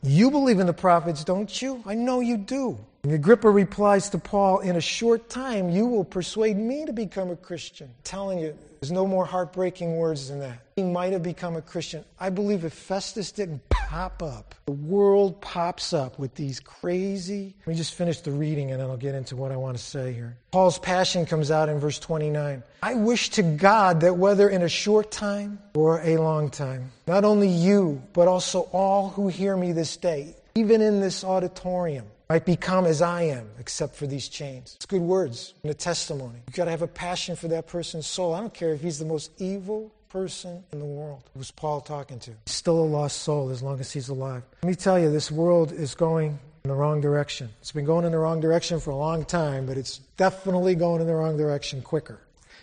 you 0.03 0.31
believe 0.31 0.61
in 0.61 0.67
the 0.67 0.73
prophets, 0.73 1.25
don't 1.25 1.63
you? 1.63 1.83
I 1.87 1.95
know 1.95 2.21
you 2.21 2.37
do. 2.37 2.79
And 3.05 3.13
Agrippa 3.13 3.51
replies 3.51 4.11
to 4.11 4.19
Paul, 4.19 4.61
In 4.61 4.77
a 4.77 4.81
short 4.81 5.29
time, 5.29 5.71
you 5.71 5.87
will 5.87 6.05
persuade 6.05 6.57
me 6.57 6.87
to 6.87 6.93
become 6.93 7.31
a 7.31 7.37
Christian. 7.37 7.89
I'm 7.89 7.95
telling 8.05 8.39
you, 8.39 8.57
there's 8.81 8.93
no 8.93 9.09
more 9.09 9.25
heartbreaking 9.25 9.97
words 9.97 10.29
than 10.29 10.39
that. 10.39 10.61
He 10.77 10.85
might 10.85 11.13
have 11.13 11.25
become 11.25 11.57
a 11.57 11.63
Christian. 11.63 12.05
I 12.21 12.31
believe 12.31 12.65
if 12.65 12.73
Festus 12.73 13.33
didn't 13.33 13.69
pop 13.71 14.23
up, 14.23 14.55
the 14.67 14.73
world 14.73 15.41
pops 15.41 15.93
up 15.93 16.17
with 16.17 16.37
these 16.37 16.61
crazy. 16.61 17.57
Let 17.61 17.67
me 17.67 17.75
just 17.75 17.95
finish 17.95 18.21
the 18.21 18.31
reading 18.31 18.71
and 18.71 18.81
then 18.81 18.89
I'll 18.89 18.97
get 18.97 19.17
into 19.17 19.35
what 19.35 19.51
I 19.51 19.57
want 19.57 19.77
to 19.77 19.83
say 19.83 20.13
here. 20.13 20.37
Paul's 20.53 20.79
passion 20.79 21.27
comes 21.27 21.51
out 21.51 21.69
in 21.69 21.81
verse 21.81 21.99
29. 21.99 22.63
I 22.85 22.95
wish 22.95 23.31
to 23.31 23.43
God 23.43 24.03
that 24.03 24.17
whether 24.17 24.49
in 24.49 24.63
a 24.63 24.69
short 24.69 25.11
time 25.11 25.59
or 25.75 26.01
a 26.03 26.19
long 26.19 26.51
time, 26.51 26.93
not 27.09 27.25
only 27.25 27.49
you, 27.49 28.01
but 28.13 28.29
also 28.29 28.61
all 28.73 29.09
who 29.09 29.27
hear 29.27 29.57
me 29.57 29.73
this 29.73 29.97
day, 29.97 30.37
even 30.55 30.81
in 30.81 31.01
this 31.01 31.25
auditorium, 31.25 32.07
might 32.33 32.47
become 32.47 32.87
as 32.87 33.03
I 33.03 33.25
am, 33.25 33.47
except 33.59 33.95
for 33.95 34.07
these 34.07 34.27
chains. 34.27 34.73
It's 34.77 34.87
good 34.87 35.03
words 35.03 35.53
and 35.63 35.71
a 35.71 35.75
testimony. 35.75 36.39
You've 36.47 36.57
got 36.57 36.65
to 36.65 36.71
have 36.71 36.81
a 36.81 36.87
passion 36.87 37.37
for 37.37 37.49
that 37.49 37.67
person's 37.67 38.07
soul. 38.07 38.33
I 38.35 38.41
don't 38.41 38.55
care 38.55 38.73
if 38.73 38.81
he's 38.81 38.99
the 38.99 39.05
most 39.05 39.33
evil 39.37 39.93
person 40.09 40.65
in 40.73 40.79
the 40.79 40.87
world. 40.87 41.25
Who's 41.37 41.51
Paul 41.51 41.83
talking 41.83 42.19
to? 42.21 42.31
He's 42.47 42.55
still 42.55 42.79
a 42.79 42.89
lost 42.89 43.19
soul 43.19 43.51
as 43.51 43.63
long 43.63 43.81
as 43.81 43.93
he's 43.93 44.09
alive. 44.09 44.45
Let 44.63 44.69
me 44.71 44.75
tell 44.75 44.99
you, 44.99 45.11
this 45.11 45.31
world 45.31 45.73
is 45.73 45.95
going 45.95 46.39
in 46.65 46.71
the 46.71 46.75
wrong 46.75 47.03
direction. 47.03 47.51
It's 47.61 47.73
been 47.73 47.85
going 47.85 48.07
in 48.07 48.13
the 48.13 48.19
wrong 48.19 48.41
direction 48.41 48.81
for 48.81 48.93
a 48.93 48.97
long 48.97 49.27
time, 49.27 49.67
but 49.67 49.77
it's 49.77 49.99
definitely 50.17 50.75
going 50.75 51.03
in 51.03 51.07
the 51.07 51.15
wrong 51.15 51.37
direction 51.37 51.83
quicker. 51.83 52.19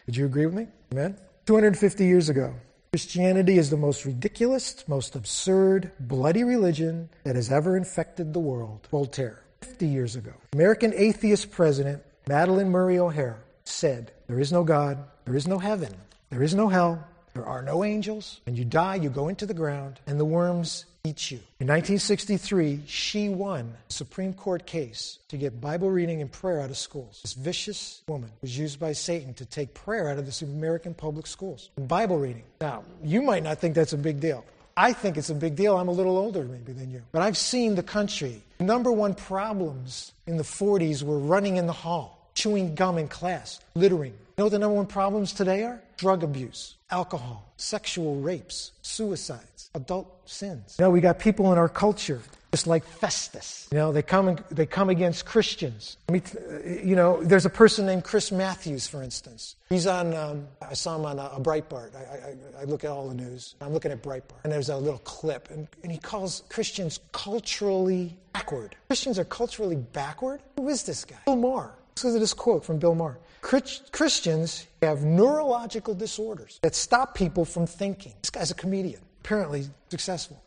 Would 0.07 0.17
you 0.17 0.25
agree 0.25 0.47
with 0.47 0.55
me? 0.55 0.65
Amen? 0.91 1.15
250 1.45 2.05
years 2.05 2.27
ago, 2.29 2.55
Christianity 2.91 3.59
is 3.59 3.69
the 3.69 3.77
most 3.77 4.03
ridiculous, 4.03 4.83
most 4.87 5.15
absurd, 5.15 5.91
bloody 5.99 6.43
religion 6.43 7.09
that 7.23 7.35
has 7.35 7.51
ever 7.51 7.77
infected 7.77 8.33
the 8.33 8.39
world. 8.39 8.87
Voltaire. 8.89 9.43
50 9.61 9.87
years 9.87 10.15
ago. 10.15 10.33
American 10.53 10.93
atheist 10.95 11.51
president 11.51 12.03
Madalyn 12.27 12.67
Murray 12.67 12.99
O'Hair 12.99 13.37
said, 13.63 14.11
There 14.27 14.39
is 14.39 14.51
no 14.51 14.63
God, 14.63 14.97
there 15.25 15.35
is 15.35 15.47
no 15.47 15.57
heaven, 15.57 15.93
there 16.29 16.43
is 16.43 16.53
no 16.53 16.67
hell, 16.67 17.03
there 17.33 17.45
are 17.45 17.61
no 17.61 17.83
angels. 17.83 18.41
When 18.45 18.55
you 18.55 18.65
die, 18.65 18.95
you 18.95 19.09
go 19.09 19.29
into 19.29 19.45
the 19.45 19.53
ground, 19.53 19.99
and 20.05 20.19
the 20.19 20.25
worms 20.25 20.85
eat 21.03 21.31
you. 21.31 21.37
In 21.59 21.67
1963, 21.67 22.81
she 22.85 23.29
won 23.29 23.73
a 23.89 23.93
Supreme 23.93 24.33
Court 24.33 24.65
case 24.65 25.19
to 25.29 25.37
get 25.37 25.61
Bible 25.61 25.89
reading 25.89 26.21
and 26.21 26.31
prayer 26.31 26.61
out 26.61 26.69
of 26.69 26.77
schools. 26.77 27.19
This 27.23 27.33
vicious 27.33 28.01
woman 28.07 28.29
was 28.41 28.57
used 28.57 28.79
by 28.79 28.93
Satan 28.93 29.33
to 29.35 29.45
take 29.45 29.73
prayer 29.73 30.09
out 30.09 30.17
of 30.17 30.25
the 30.25 30.45
American 30.45 30.93
public 30.93 31.25
schools. 31.27 31.69
Bible 31.77 32.17
reading. 32.17 32.43
Now, 32.61 32.83
you 33.03 33.21
might 33.21 33.43
not 33.43 33.59
think 33.59 33.75
that's 33.75 33.93
a 33.93 33.97
big 33.97 34.19
deal. 34.19 34.43
I 34.79 34.93
think 34.93 35.17
it's 35.17 35.29
a 35.29 35.35
big 35.35 35.57
deal. 35.57 35.77
I'm 35.77 35.89
a 35.89 35.91
little 35.91 36.17
older 36.17 36.45
maybe 36.45 36.71
than 36.71 36.89
you. 36.89 37.01
But 37.11 37.21
I've 37.21 37.35
seen 37.35 37.75
the 37.75 37.83
country. 37.83 38.41
Number 38.61 38.93
one 38.93 39.13
problems 39.13 40.13
in 40.25 40.37
the 40.37 40.43
40s 40.43 41.03
were 41.03 41.19
running 41.19 41.57
in 41.57 41.67
the 41.67 41.73
hall, 41.73 42.29
chewing 42.33 42.75
gum 42.75 42.97
in 42.97 43.09
class, 43.09 43.59
littering. 43.75 44.13
You 44.13 44.35
know 44.37 44.45
what 44.45 44.51
the 44.51 44.59
number 44.59 44.77
one 44.77 44.85
problems 44.85 45.33
today 45.33 45.63
are? 45.63 45.81
Drug 45.97 46.23
abuse, 46.23 46.75
alcohol, 46.91 47.51
sexual 47.57 48.21
rapes, 48.21 48.71
suicides, 48.81 49.69
adult 49.75 50.07
sins. 50.29 50.77
You 50.79 50.85
know, 50.85 50.91
we 50.91 51.01
got 51.01 51.19
people 51.19 51.51
in 51.51 51.57
our 51.57 51.67
culture 51.67 52.21
just 52.51 52.67
like 52.67 52.83
Festus. 52.83 53.67
You 53.71 53.77
know, 53.77 53.91
they 53.91 54.01
come, 54.01 54.27
and, 54.27 54.43
they 54.49 54.65
come 54.65 54.89
against 54.89 55.25
Christians. 55.25 55.97
You 56.09 56.95
know, 56.95 57.23
there's 57.23 57.45
a 57.45 57.49
person 57.49 57.85
named 57.85 58.03
Chris 58.03 58.31
Matthews, 58.31 58.87
for 58.87 59.03
instance. 59.03 59.55
He's 59.69 59.85
on, 59.85 60.15
um, 60.15 60.47
I 60.61 60.73
saw 60.73 60.95
him 60.95 61.05
on 61.05 61.19
a, 61.19 61.25
a 61.25 61.39
Breitbart. 61.39 61.95
I, 61.95 62.59
I, 62.59 62.61
I, 62.61 62.63
look 62.65 62.83
at 62.83 62.89
all 62.89 63.07
the 63.07 63.13
news. 63.13 63.55
I'm 63.61 63.73
looking 63.73 63.91
at 63.91 64.01
Breitbart. 64.01 64.43
And 64.43 64.51
there's 64.51 64.69
a 64.69 64.77
little 64.77 64.99
clip. 64.99 65.49
And, 65.51 65.67
and 65.83 65.91
he 65.91 65.99
calls 65.99 66.43
Christians 66.49 66.99
culturally 67.11 68.17
backward. 68.33 68.75
Christians 68.87 69.19
are 69.19 69.25
culturally 69.25 69.75
backward? 69.75 70.41
Who 70.57 70.69
is 70.69 70.83
this 70.83 71.05
guy? 71.05 71.17
Bill 71.25 71.35
Maher. 71.35 71.73
Listen 71.95 72.13
to 72.13 72.19
this 72.19 72.33
quote 72.33 72.65
from 72.65 72.79
Bill 72.79 72.95
Maher. 72.95 73.19
Christians 73.41 74.67
have 74.81 75.03
neurological 75.03 75.93
disorders 75.93 76.59
that 76.61 76.75
stop 76.75 77.15
people 77.15 77.45
from 77.45 77.67
thinking. 77.67 78.13
This 78.21 78.29
guy's 78.29 78.51
a 78.51 78.55
comedian, 78.55 79.01
apparently 79.21 79.67
successful. 79.89 80.41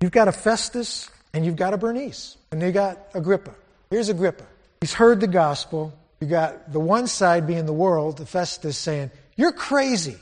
You've 0.00 0.12
got 0.12 0.28
a 0.28 0.32
Festus 0.32 1.10
and 1.32 1.44
you've 1.44 1.56
got 1.56 1.74
a 1.74 1.78
Bernice, 1.78 2.36
and 2.50 2.62
you 2.62 2.72
got 2.72 2.98
Agrippa. 3.14 3.54
Here's 3.90 4.08
Agrippa. 4.08 4.44
He's 4.80 4.92
heard 4.92 5.20
the 5.20 5.26
gospel. 5.26 5.92
You 6.20 6.26
got 6.26 6.72
the 6.72 6.80
one 6.80 7.06
side 7.06 7.46
being 7.46 7.66
the 7.66 7.72
world, 7.72 8.18
the 8.18 8.26
Festus 8.26 8.76
saying, 8.76 9.10
You're 9.36 9.52
crazy. 9.52 10.16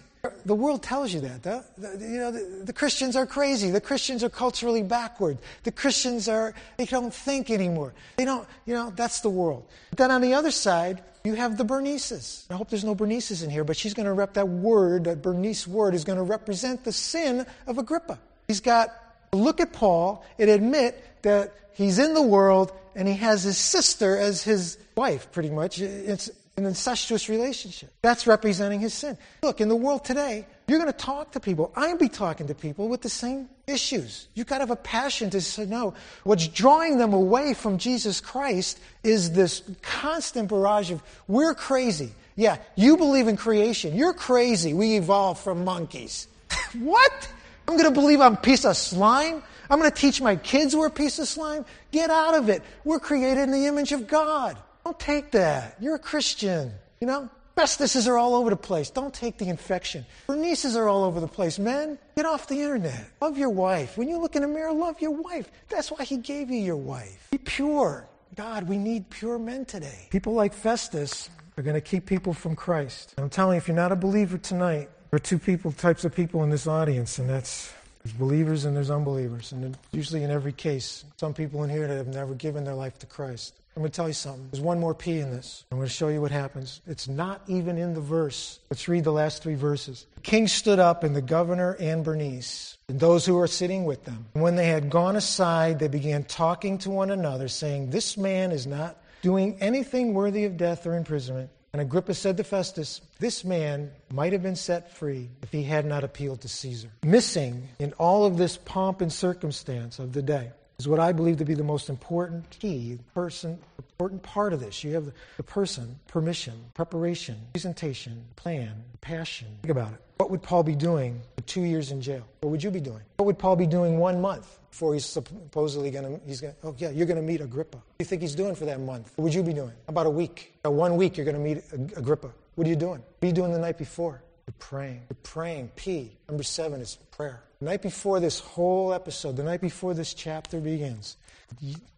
The 0.45 0.55
world 0.55 0.83
tells 0.83 1.15
you 1.15 1.21
that. 1.21 1.43
The, 1.45 1.65
the 1.79 2.05
you 2.05 2.19
know, 2.19 2.31
the, 2.33 2.65
the, 2.65 2.73
Christians 2.73 3.15
are 3.15 3.27
crazy. 3.27 3.71
The 3.71 3.81
Christians 3.81 4.25
are 4.25 4.29
culturally 4.29 4.83
backward. 4.83 5.39
The 5.63 5.71
Christians 5.71 6.29
are, 6.29 6.53
they 6.79 6.85
don't 6.85 7.15
think 7.15 7.49
anymore. 7.49 7.95
They 8.17 8.25
don't, 8.25 8.47
you 8.65 8.75
know, 8.75 8.93
that's 8.95 9.21
the 9.21 9.31
world. 9.31 9.69
But 9.91 9.99
then 9.99 10.11
on 10.11 10.23
the 10.23 10.35
other 10.35 10.51
side, 10.51 11.01
you 11.23 11.35
have 11.35 11.57
the 11.57 11.65
Bernices. 11.65 12.45
I 12.51 12.55
hope 12.55 12.71
there's 12.71 12.85
no 12.85 12.97
Bernices 12.97 13.43
in 13.45 13.51
here, 13.51 13.63
but 13.63 13.77
she's 13.77 13.95
going 13.95 14.07
to 14.07 14.13
rep 14.13 14.35
that 14.35 14.49
word, 14.49 15.05
that 15.05 15.23
Bernice 15.23 15.67
word 15.67 15.95
is 15.95 16.05
going 16.05 16.19
to 16.19 16.25
represent 16.25 16.85
the 16.85 16.93
sin 16.93 17.47
of 17.67 17.79
Agrippa. 17.79 18.19
He's 18.49 18.61
got 18.61 18.91
look 19.37 19.61
at 19.61 19.73
Paul 19.73 20.25
and 20.39 20.51
admit 20.51 21.03
that 21.23 21.55
he's 21.73 21.99
in 21.99 22.15
the 22.15 22.23
world 22.23 22.73
and 22.95 23.07
he 23.07 23.15
has 23.15 23.43
his 23.43 23.59
sister 23.59 24.17
as 24.17 24.43
his 24.43 24.79
wife, 24.97 25.31
pretty 25.33 25.51
much. 25.51 25.81
It's 25.81 26.31
an 26.57 26.65
incestuous 26.65 27.29
relationship. 27.29 27.93
That's 28.01 28.27
representing 28.27 28.81
his 28.81 28.95
sin. 28.95 29.19
Look, 29.43 29.61
in 29.61 29.69
the 29.69 29.77
world 29.77 30.05
today, 30.05 30.47
you're 30.67 30.79
going 30.79 30.91
to 30.91 30.99
talk 30.99 31.33
to 31.33 31.41
people. 31.41 31.73
To 31.77 31.97
be 31.97 32.09
talking 32.09 32.47
to 32.47 32.55
people 32.55 32.89
with 32.89 33.03
the 33.03 33.11
same 33.11 33.49
issues. 33.67 34.29
You've 34.35 34.47
got 34.47 34.57
to 34.57 34.63
have 34.63 34.71
a 34.71 34.77
passion 34.77 35.29
to 35.31 35.41
say, 35.41 35.67
no, 35.67 35.95
what's 36.25 36.49
drawing 36.49 36.97
them 36.97 37.13
away 37.13 37.53
from 37.53 37.77
Jesus 37.77 38.21
Christ 38.21 38.81
is 39.03 39.33
this 39.33 39.63
constant 39.83 40.49
barrage 40.49 40.91
of, 40.91 41.03
we're 41.29 41.55
crazy. 41.55 42.13
Yeah, 42.37 42.57
you 42.75 42.97
believe 42.97 43.29
in 43.29 43.37
creation. 43.37 43.95
You're 43.95 44.15
crazy. 44.15 44.73
We 44.75 44.97
evolved 44.97 45.41
from 45.41 45.65
monkeys. 45.65 46.27
what? 46.79 47.29
I'm 47.69 47.77
going 47.77 47.93
to 47.93 48.01
believe 48.01 48.21
I'm 48.21 48.35
a 48.35 48.37
piece 48.37 48.65
of 48.65 48.77
slime? 48.77 49.43
I'm 49.69 49.79
going 49.79 49.91
to 49.91 49.97
teach 49.97 50.21
my 50.21 50.37
kids 50.37 50.77
we're 50.77 50.87
a 50.87 50.91
piece 50.91 51.19
of 51.19 51.27
slime? 51.27 51.65
Get 51.91 52.11
out 52.11 52.35
of 52.35 52.49
it. 52.49 52.63
We're 52.85 53.01
created 53.01 53.43
in 53.43 53.51
the 53.51 53.67
image 53.67 53.93
of 53.93 54.07
God. 54.07 54.57
Don't 54.85 54.99
take 55.01 55.33
that. 55.33 55.77
You're 55.81 55.97
a 55.97 56.01
Christian. 56.01 56.73
You 57.01 57.07
know? 57.09 57.31
Festus's 57.57 58.07
are 58.07 58.19
all 58.19 58.35
over 58.35 58.51
the 58.51 58.57
place. 58.57 58.91
Don't 58.91 59.15
take 59.15 59.39
the 59.39 59.49
infection. 59.49 60.05
Bernices 60.27 60.77
are 60.77 60.89
all 60.89 61.05
over 61.05 61.21
the 61.21 61.27
place. 61.27 61.59
Men, 61.59 61.99
get 62.15 62.27
off 62.27 62.49
the 62.49 62.61
internet. 62.61 63.09
Love 63.21 63.39
your 63.39 63.49
wife. 63.49 63.97
When 63.97 64.09
you 64.09 64.19
look 64.19 64.37
in 64.37 64.43
the 64.43 64.49
mirror, 64.49 64.73
love 64.73 65.01
your 65.01 65.13
wife. 65.13 65.51
That's 65.71 65.91
why 65.91 66.05
he 66.05 66.19
gave 66.19 66.51
you 66.51 66.59
your 66.59 66.77
wife. 66.77 67.29
Be 67.31 67.39
pure. 67.39 68.07
God, 68.35 68.69
we 68.69 68.77
need 68.77 69.09
pure 69.09 69.39
men 69.39 69.65
today. 69.65 70.07
People 70.11 70.35
like 70.35 70.53
Festus 70.53 71.31
are 71.57 71.63
going 71.63 71.75
to 71.75 71.81
keep 71.81 72.05
people 72.05 72.35
from 72.35 72.55
Christ. 72.55 73.15
I'm 73.17 73.31
telling 73.31 73.55
you, 73.55 73.59
if 73.59 73.69
you're 73.69 73.77
not 73.77 73.91
a 73.91 73.97
believer 73.97 74.37
tonight, 74.37 74.91
there 75.17 75.23
are 75.23 75.25
two 75.25 75.39
people, 75.39 75.73
types 75.73 76.05
of 76.05 76.15
people 76.15 76.45
in 76.45 76.51
this 76.51 76.67
audience, 76.67 77.19
and 77.19 77.27
that's 77.27 77.73
There's 78.05 78.13
believers 78.13 78.67
and 78.67 78.77
there's 78.77 78.91
unbelievers. 78.91 79.51
And 79.51 79.75
usually 79.91 80.23
in 80.23 80.31
every 80.31 80.53
case, 80.53 81.07
some 81.17 81.33
people 81.33 81.65
in 81.65 81.71
here 81.71 81.89
that 81.89 81.97
have 81.97 82.09
never 82.09 82.35
given 82.35 82.65
their 82.65 82.75
life 82.75 82.99
to 82.99 83.07
Christ. 83.07 83.55
I'm 83.75 83.81
going 83.81 83.91
to 83.91 83.97
tell 83.97 84.09
you 84.09 84.13
something. 84.13 84.47
There's 84.51 84.61
one 84.61 84.79
more 84.79 84.93
P 84.95 85.21
in 85.21 85.31
this. 85.31 85.65
I'm 85.73 85.79
going 85.79 85.89
to 85.89 85.95
show 85.95 86.09
you 86.09 86.21
what 86.21 86.33
happens. 86.33 86.83
It's 86.87 87.09
not 87.09 87.41
even 87.47 87.79
in 87.79 87.95
the 87.95 88.01
verse. 88.03 88.61
Let's 88.69 88.89
read 88.89 89.05
the 89.05 89.11
last 89.11 89.43
three 89.43 89.55
verses. 89.55 90.07
The 90.17 90.21
king 90.21 90.49
stood 90.49 90.79
up, 90.79 91.03
and 91.03 91.17
the 91.17 91.23
governor 91.23 91.79
and 91.81 92.05
Bernice, 92.05 92.77
and 92.91 93.01
those 93.01 93.25
who 93.25 93.37
were 93.37 93.47
sitting 93.47 93.87
with 93.87 94.05
them. 94.05 94.27
And 94.35 94.43
when 94.43 94.57
they 94.57 94.67
had 94.67 94.91
gone 94.91 95.17
aside, 95.17 95.79
they 95.79 95.89
began 95.89 96.25
talking 96.25 96.77
to 96.79 96.91
one 96.91 97.11
another, 97.11 97.49
saying, 97.49 97.89
This 97.89 98.19
man 98.19 98.53
is 98.53 98.67
not 98.67 98.99
doing 99.23 99.57
anything 99.61 100.13
worthy 100.13 100.45
of 100.45 100.59
death 100.59 100.87
or 100.87 100.95
imprisonment. 100.95 101.49
And 101.77 101.83
Agrippa 101.83 102.15
said 102.15 102.39
to 102.39 102.43
Festus, 102.43 103.03
This 103.19 103.45
man 103.45 103.91
might 104.11 104.33
have 104.33 104.43
been 104.43 104.57
set 104.57 104.91
free 104.91 105.29
if 105.43 105.53
he 105.53 105.63
had 105.63 105.85
not 105.85 106.05
appealed 106.05 106.41
to 106.41 106.49
Caesar. 106.49 106.89
Missing 107.03 107.69
in 107.79 107.93
all 107.99 108.25
of 108.25 108.39
this 108.39 108.57
pomp 108.57 109.03
and 109.03 109.13
circumstance 109.13 109.99
of 109.99 110.15
the 110.15 110.23
day 110.23 110.53
is 110.79 110.89
what 110.89 111.01
I 111.01 111.13
believe 111.13 111.39
to 111.39 111.45
be 111.45 111.55
the 111.55 111.65
most 111.65 111.89
important 111.89 112.49
key, 112.51 112.99
person, 113.15 113.59
important 113.79 114.23
part 114.23 114.53
of 114.53 114.61
this. 114.61 114.85
You 114.85 114.95
have 114.95 115.11
the, 115.37 115.43
person, 115.43 115.99
permission, 116.09 116.55
preparation, 116.75 117.37
presentation, 117.53 118.25
plan, 118.37 118.85
passion. 119.01 119.49
Think 119.63 119.71
about 119.71 119.93
it. 119.93 120.01
What 120.19 120.31
would 120.31 120.43
Paul 120.43 120.63
be 120.63 120.75
doing 120.75 121.21
two 121.47 121.63
years 121.63 121.93
in 121.93 122.01
jail? 122.01 122.27
What 122.41 122.51
would 122.51 122.63
you 122.63 122.71
be 122.71 122.81
doing? 122.81 123.03
What 123.17 123.27
would 123.27 123.39
Paul 123.39 123.57
be 123.57 123.67
doing 123.67 123.99
one 123.99 124.21
month 124.21 124.59
before 124.71 124.93
he's 124.93 125.07
supposedly 125.07 125.91
going 125.91 126.05
to, 126.05 126.27
he's 126.27 126.41
going 126.41 126.53
to, 126.53 126.59
oh 126.69 126.75
yeah, 126.79 126.91
you're 126.91 127.07
going 127.07 127.21
to 127.21 127.23
meet 127.23 127.41
Agrippa. 127.41 127.79
What 127.79 127.99
do 127.99 128.03
you 128.03 128.07
think 128.07 128.23
he's 128.23 128.35
doing 128.35 128.55
for 128.55 128.67
that 128.67 128.81
month? 128.81 129.13
What 129.17 129.25
would 129.25 129.35
you 129.35 129.43
be 129.43 129.55
doing? 129.55 129.73
About 129.89 130.07
a 130.07 130.11
week? 130.11 130.53
one 130.63 130.97
week 130.97 131.17
you're 131.17 131.25
going 131.25 131.37
to 131.37 131.43
meet 131.43 131.63
Agrippa. 131.97 132.31
What 132.57 132.67
are 132.67 132.71
you 132.71 132.77
doing? 132.77 133.01
What 133.01 133.23
are 133.23 133.27
you 133.27 133.33
doing 133.33 133.53
the 133.53 133.59
night 133.59 133.79
before? 133.79 134.23
You're 134.47 134.55
praying. 134.59 135.03
You're 135.11 135.17
praying. 135.23 135.71
P. 135.77 136.13
Number 136.29 136.43
seven 136.43 136.81
is 136.81 136.99
prayer. 137.11 137.43
The 137.59 137.67
night 137.67 137.83
before 137.83 138.21
this 138.21 138.39
whole 138.39 138.93
episode, 138.93 139.37
the 139.37 139.43
night 139.43 139.61
before 139.61 139.95
this 139.95 140.15
chapter 140.15 140.61
begins, 140.61 141.17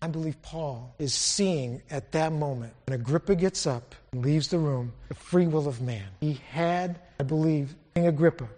I 0.01 0.07
believe 0.07 0.41
Paul 0.43 0.95
is 0.99 1.15
seeing 1.15 1.83
at 1.91 2.13
that 2.13 2.33
moment 2.33 2.73
when 2.87 2.99
Agrippa 2.99 3.35
gets 3.35 3.67
up 3.67 3.95
and 4.13 4.25
leaves 4.25 4.49
the 4.49 4.59
room 4.59 4.93
the 5.09 5.15
free 5.15 5.47
will 5.47 5.69
of 5.69 5.81
man. 5.81 6.07
He 6.21 6.41
had, 6.51 7.01
I 7.19 7.25
believe, 7.25 7.75
King 7.95 8.07
Agrippa 8.07 8.49